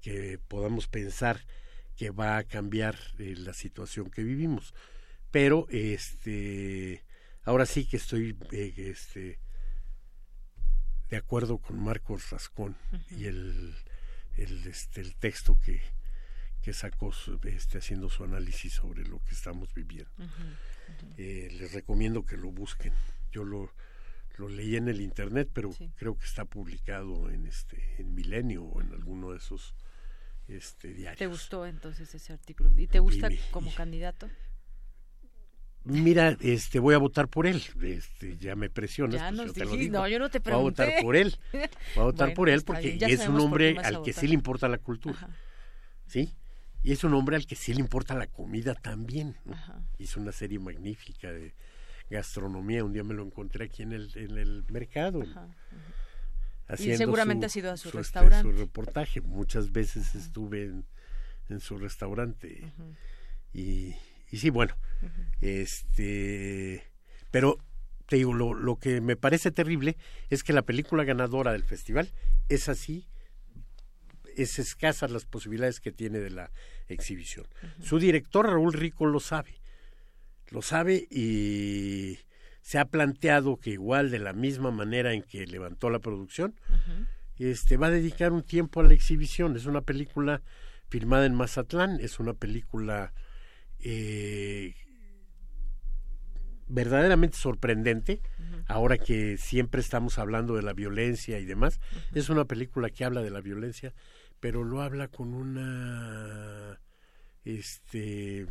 que, 0.01 0.39
podamos 0.49 0.87
pensar 0.87 1.45
que 1.97 2.11
va 2.11 2.39
a 2.39 2.45
cambiar 2.45 2.97
eh, 3.19 3.35
la 3.37 3.53
situación 3.53 4.11
que 4.11 4.23
vivimos. 4.23 4.75
Pero 5.31 5.67
este 5.71 7.05
ahora 7.45 7.67
sí 7.67 7.87
que 7.87 7.99
estoy 7.99 8.37
eh, 8.53 8.75
este 8.77 9.39
de 11.11 11.17
acuerdo 11.17 11.59
con 11.59 11.79
Marcos 11.79 12.31
Rascón 12.31 12.77
y 13.11 13.27
el, 13.27 13.75
el 14.37 14.67
este 14.67 15.01
el 15.01 15.15
texto 15.17 15.59
que 15.61 15.83
que 16.63 16.75
sacó 16.75 17.13
este 17.45 17.79
haciendo 17.79 18.11
su 18.11 18.25
análisis 18.25 18.75
sobre 18.75 19.03
lo 19.05 19.23
que 19.25 19.35
estamos 19.35 19.73
viviendo. 19.73 20.11
Eh, 21.17 21.49
les 21.53 21.73
recomiendo 21.73 22.27
que 22.27 22.37
lo 22.37 22.51
busquen. 22.51 22.93
Yo 23.33 23.45
lo 23.45 23.73
lo 24.39 24.49
leí 24.49 24.77
en 24.77 24.89
el 24.89 25.01
internet 25.01 25.51
pero 25.53 25.71
creo 25.97 26.17
que 26.17 26.25
está 26.25 26.45
publicado 26.45 27.31
en 27.31 27.47
este 27.47 27.97
en 27.99 28.15
Milenio 28.15 28.65
o 28.65 28.81
en 28.81 28.93
alguno 28.93 29.33
de 29.33 29.39
esos 29.39 29.75
este 30.47 30.95
diarios 30.95 31.19
te 31.19 31.27
gustó 31.27 31.67
entonces 31.67 32.15
ese 32.15 32.33
artículo 32.33 32.73
y 32.77 32.87
te 32.87 33.01
gusta 33.01 33.29
como 33.51 33.75
candidato 33.75 34.29
mira, 35.89 36.37
este, 36.41 36.79
voy 36.79 36.95
a 36.95 36.99
votar 36.99 37.29
por 37.29 37.47
él. 37.47 37.63
Este, 37.83 38.37
ya 38.39 38.55
me 38.55 38.71
presionas. 38.71 39.21
Ya 39.21 39.31
pues, 39.31 39.49
yo 39.49 39.53
te 39.53 39.65
lo 39.65 39.73
digo. 39.73 39.99
No, 39.99 40.09
yo 40.09 40.19
no 40.19 40.31
te 40.31 40.39
Voy 40.39 40.53
a 40.53 40.57
votar 40.57 40.93
por 41.03 41.17
él. 41.17 41.35
Voy 41.53 41.63
a 41.97 42.01
votar 42.03 42.35
por 42.35 42.49
él 42.49 42.63
porque 42.63 42.99
es 43.01 43.27
un 43.29 43.41
hombre 43.41 43.77
al 43.83 44.03
que 44.03 44.13
sí 44.13 44.27
le 44.27 44.35
importa 44.35 44.69
la 44.69 44.79
cultura. 44.79 45.29
¿Sí? 46.07 46.35
Y 46.83 46.93
es 46.93 47.05
un 47.05 47.15
hombre 47.15 47.37
al 47.37 47.47
que 47.47 47.57
sí 47.57 47.75
le 47.75 47.81
importa 47.81 48.15
la 48.15 48.27
comida 48.27 48.75
también. 48.75 49.37
Hizo 49.99 50.21
una 50.21 50.33
serie 50.33 50.59
magnífica 50.59 51.33
de 51.33 51.55
gastronomía. 52.11 52.85
Un 52.85 52.93
día 52.93 53.05
me 53.05 53.15
lo 53.15 53.25
encontré 53.25 53.67
aquí 53.67 53.83
en 53.83 53.93
el, 53.93 54.11
en 54.15 54.39
el 54.39 54.65
mercado. 54.71 55.23
y 56.79 56.97
seguramente 56.97 57.47
ha 57.47 57.49
sido 57.49 57.73
a 57.73 57.77
su, 57.77 57.89
este, 57.89 57.99
restaurante. 57.99 58.51
Su 58.51 58.57
reportaje. 58.57 59.21
Muchas 59.21 59.73
veces 59.73 60.15
estuve 60.15 60.65
en, 60.65 60.85
en, 61.49 61.61
su 61.61 61.79
restaurante. 61.79 62.73
Y 63.53 63.95
y 64.31 64.39
sí, 64.39 64.51
bueno, 64.51 64.77
este, 65.41 66.85
pero 67.31 67.59
te 68.07 68.17
digo, 68.17 68.35
lo, 68.35 68.55
lo 68.55 68.77
que 68.77 69.01
me 69.01 69.17
parece 69.17 69.51
terrible 69.51 69.97
es 70.29 70.43
que 70.43 70.53
la 70.53 70.63
película 70.63 71.05
ganadora 71.05 71.53
del 71.53 71.65
festival 71.65 72.11
es 72.49 72.69
así, 72.69 73.07
es 74.37 74.59
escasas 74.59 75.11
las 75.11 75.25
posibilidades 75.25 75.81
que 75.81 75.93
tiene 75.93 76.19
de 76.19 76.31
la 76.31 76.51
exhibición. 76.89 77.47
Su 77.83 77.99
director 77.99 78.47
Raúl 78.47 78.73
Rico 78.73 79.07
lo 79.07 79.21
sabe, 79.21 79.61
lo 80.51 80.63
sabe 80.63 81.07
y 81.11 82.19
se 82.63 82.79
ha 82.79 82.87
planteado 82.87 83.57
que 83.57 83.71
igual 83.71 84.11
de 84.11 84.19
la 84.19 84.33
misma 84.33 84.71
manera 84.71 85.15
en 85.15 85.23
que 85.23 85.47
levantó 85.47 85.91
la 85.91 86.01
producción, 86.01 86.55
este 87.39 87.77
va 87.77 87.87
a 87.87 87.91
dedicar 87.91 88.33
un 88.33 88.43
tiempo 88.43 88.81
a 88.81 88.85
la 88.85 88.95
exhibición. 88.95 89.57
Es 89.57 89.67
una 89.67 89.83
película 89.83 90.43
filmada 90.89 91.27
en 91.27 91.35
Mazatlán, 91.35 91.99
es 92.01 92.19
una 92.19 92.35
película 92.35 93.13
eh, 93.79 94.75
verdaderamente 96.67 97.37
sorprendente, 97.37 98.21
ahora 98.67 98.99
que 98.99 99.39
siempre 99.39 99.81
estamos 99.81 100.19
hablando 100.19 100.55
de 100.57 100.63
la 100.63 100.73
violencia 100.73 101.39
y 101.39 101.45
demás. 101.45 101.81
Es 102.15 102.29
una 102.29 102.45
película 102.45 102.91
que 102.91 103.05
habla 103.05 103.23
de 103.23 103.31
la 103.31 103.41
violencia, 103.41 103.95
pero 104.41 104.65
lo 104.65 104.83
habla 104.83 105.09
con 105.09 105.35
una 105.35 106.81
este 107.45 108.47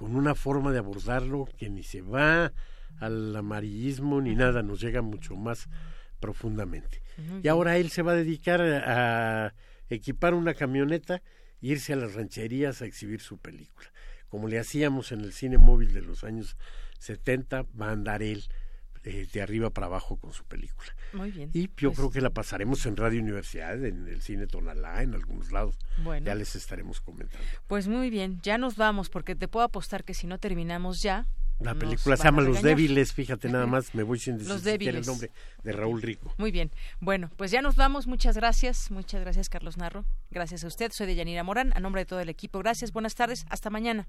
con 0.00 0.16
una 0.16 0.34
forma 0.34 0.72
de 0.72 0.78
abordarlo 0.78 1.46
que 1.58 1.68
ni 1.68 1.82
se 1.82 2.00
va 2.00 2.54
al 3.00 3.36
amarillismo 3.36 4.22
ni 4.22 4.34
nada, 4.34 4.62
nos 4.62 4.80
llega 4.80 5.02
mucho 5.02 5.36
más 5.36 5.68
profundamente. 6.20 7.02
Y 7.42 7.48
ahora 7.48 7.76
él 7.76 7.90
se 7.90 8.00
va 8.00 8.12
a 8.12 8.14
dedicar 8.14 8.62
a 8.62 9.52
equipar 9.90 10.32
una 10.32 10.54
camioneta 10.54 11.16
e 11.16 11.66
irse 11.66 11.92
a 11.92 11.96
las 11.96 12.14
rancherías 12.14 12.80
a 12.80 12.86
exhibir 12.86 13.20
su 13.20 13.36
película. 13.36 13.92
Como 14.30 14.48
le 14.48 14.58
hacíamos 14.58 15.12
en 15.12 15.20
el 15.20 15.34
cine 15.34 15.58
móvil 15.58 15.92
de 15.92 16.00
los 16.00 16.24
años 16.24 16.56
70, 17.00 17.66
va 17.78 17.88
a 17.88 17.92
andar 17.92 18.22
él 18.22 18.44
eh, 19.04 19.26
de 19.32 19.42
arriba 19.42 19.70
para 19.70 19.86
abajo 19.86 20.16
con 20.16 20.32
su 20.32 20.44
película. 20.44 20.88
Muy 21.12 21.30
bien. 21.30 21.50
Y 21.54 21.70
yo 21.76 21.92
creo 21.92 22.10
que 22.10 22.20
la 22.20 22.30
pasaremos 22.30 22.84
en 22.86 22.96
Radio 22.96 23.20
Universidad, 23.20 23.82
en 23.84 24.06
el 24.08 24.20
cine 24.22 24.46
Tonalá, 24.46 25.02
en 25.02 25.14
algunos 25.14 25.52
lados. 25.52 25.78
Bueno. 26.02 26.26
Ya 26.26 26.34
les 26.34 26.54
estaremos 26.54 27.00
comentando. 27.00 27.46
Pues 27.66 27.88
muy 27.88 28.10
bien, 28.10 28.40
ya 28.42 28.58
nos 28.58 28.76
vamos 28.76 29.08
porque 29.08 29.34
te 29.34 29.48
puedo 29.48 29.64
apostar 29.64 30.04
que 30.04 30.14
si 30.14 30.26
no 30.26 30.38
terminamos 30.38 31.02
ya. 31.02 31.26
La 31.60 31.74
nos 31.74 31.84
película 31.84 32.16
se 32.16 32.24
llama 32.24 32.42
Los. 32.42 32.62
Débiles, 32.62 33.12
fíjate 33.12 33.48
nada 33.50 33.66
más, 33.66 33.94
me 33.94 34.02
voy 34.02 34.18
sin 34.18 34.38
decir 34.38 34.48
Los 34.50 34.62
siquiera 34.62 34.78
Débiles. 34.78 35.06
el 35.06 35.06
nombre 35.06 35.30
de 35.62 35.72
Raúl 35.72 36.00
Rico. 36.00 36.34
Muy 36.38 36.50
bien. 36.50 36.70
Bueno, 37.00 37.30
pues 37.36 37.50
ya 37.50 37.60
nos 37.60 37.76
vamos. 37.76 38.06
Muchas 38.06 38.36
gracias. 38.36 38.90
Muchas 38.90 39.20
gracias, 39.20 39.50
Carlos 39.50 39.76
Narro. 39.76 40.06
Gracias 40.30 40.64
a 40.64 40.66
usted. 40.66 40.90
Soy 40.92 41.06
de 41.06 41.16
Yanira 41.16 41.44
Morán. 41.44 41.72
A 41.74 41.80
nombre 41.80 42.02
de 42.02 42.06
todo 42.06 42.20
el 42.20 42.30
equipo, 42.30 42.58
gracias. 42.60 42.92
Buenas 42.92 43.14
tardes. 43.14 43.44
Hasta 43.50 43.68
mañana. 43.68 44.08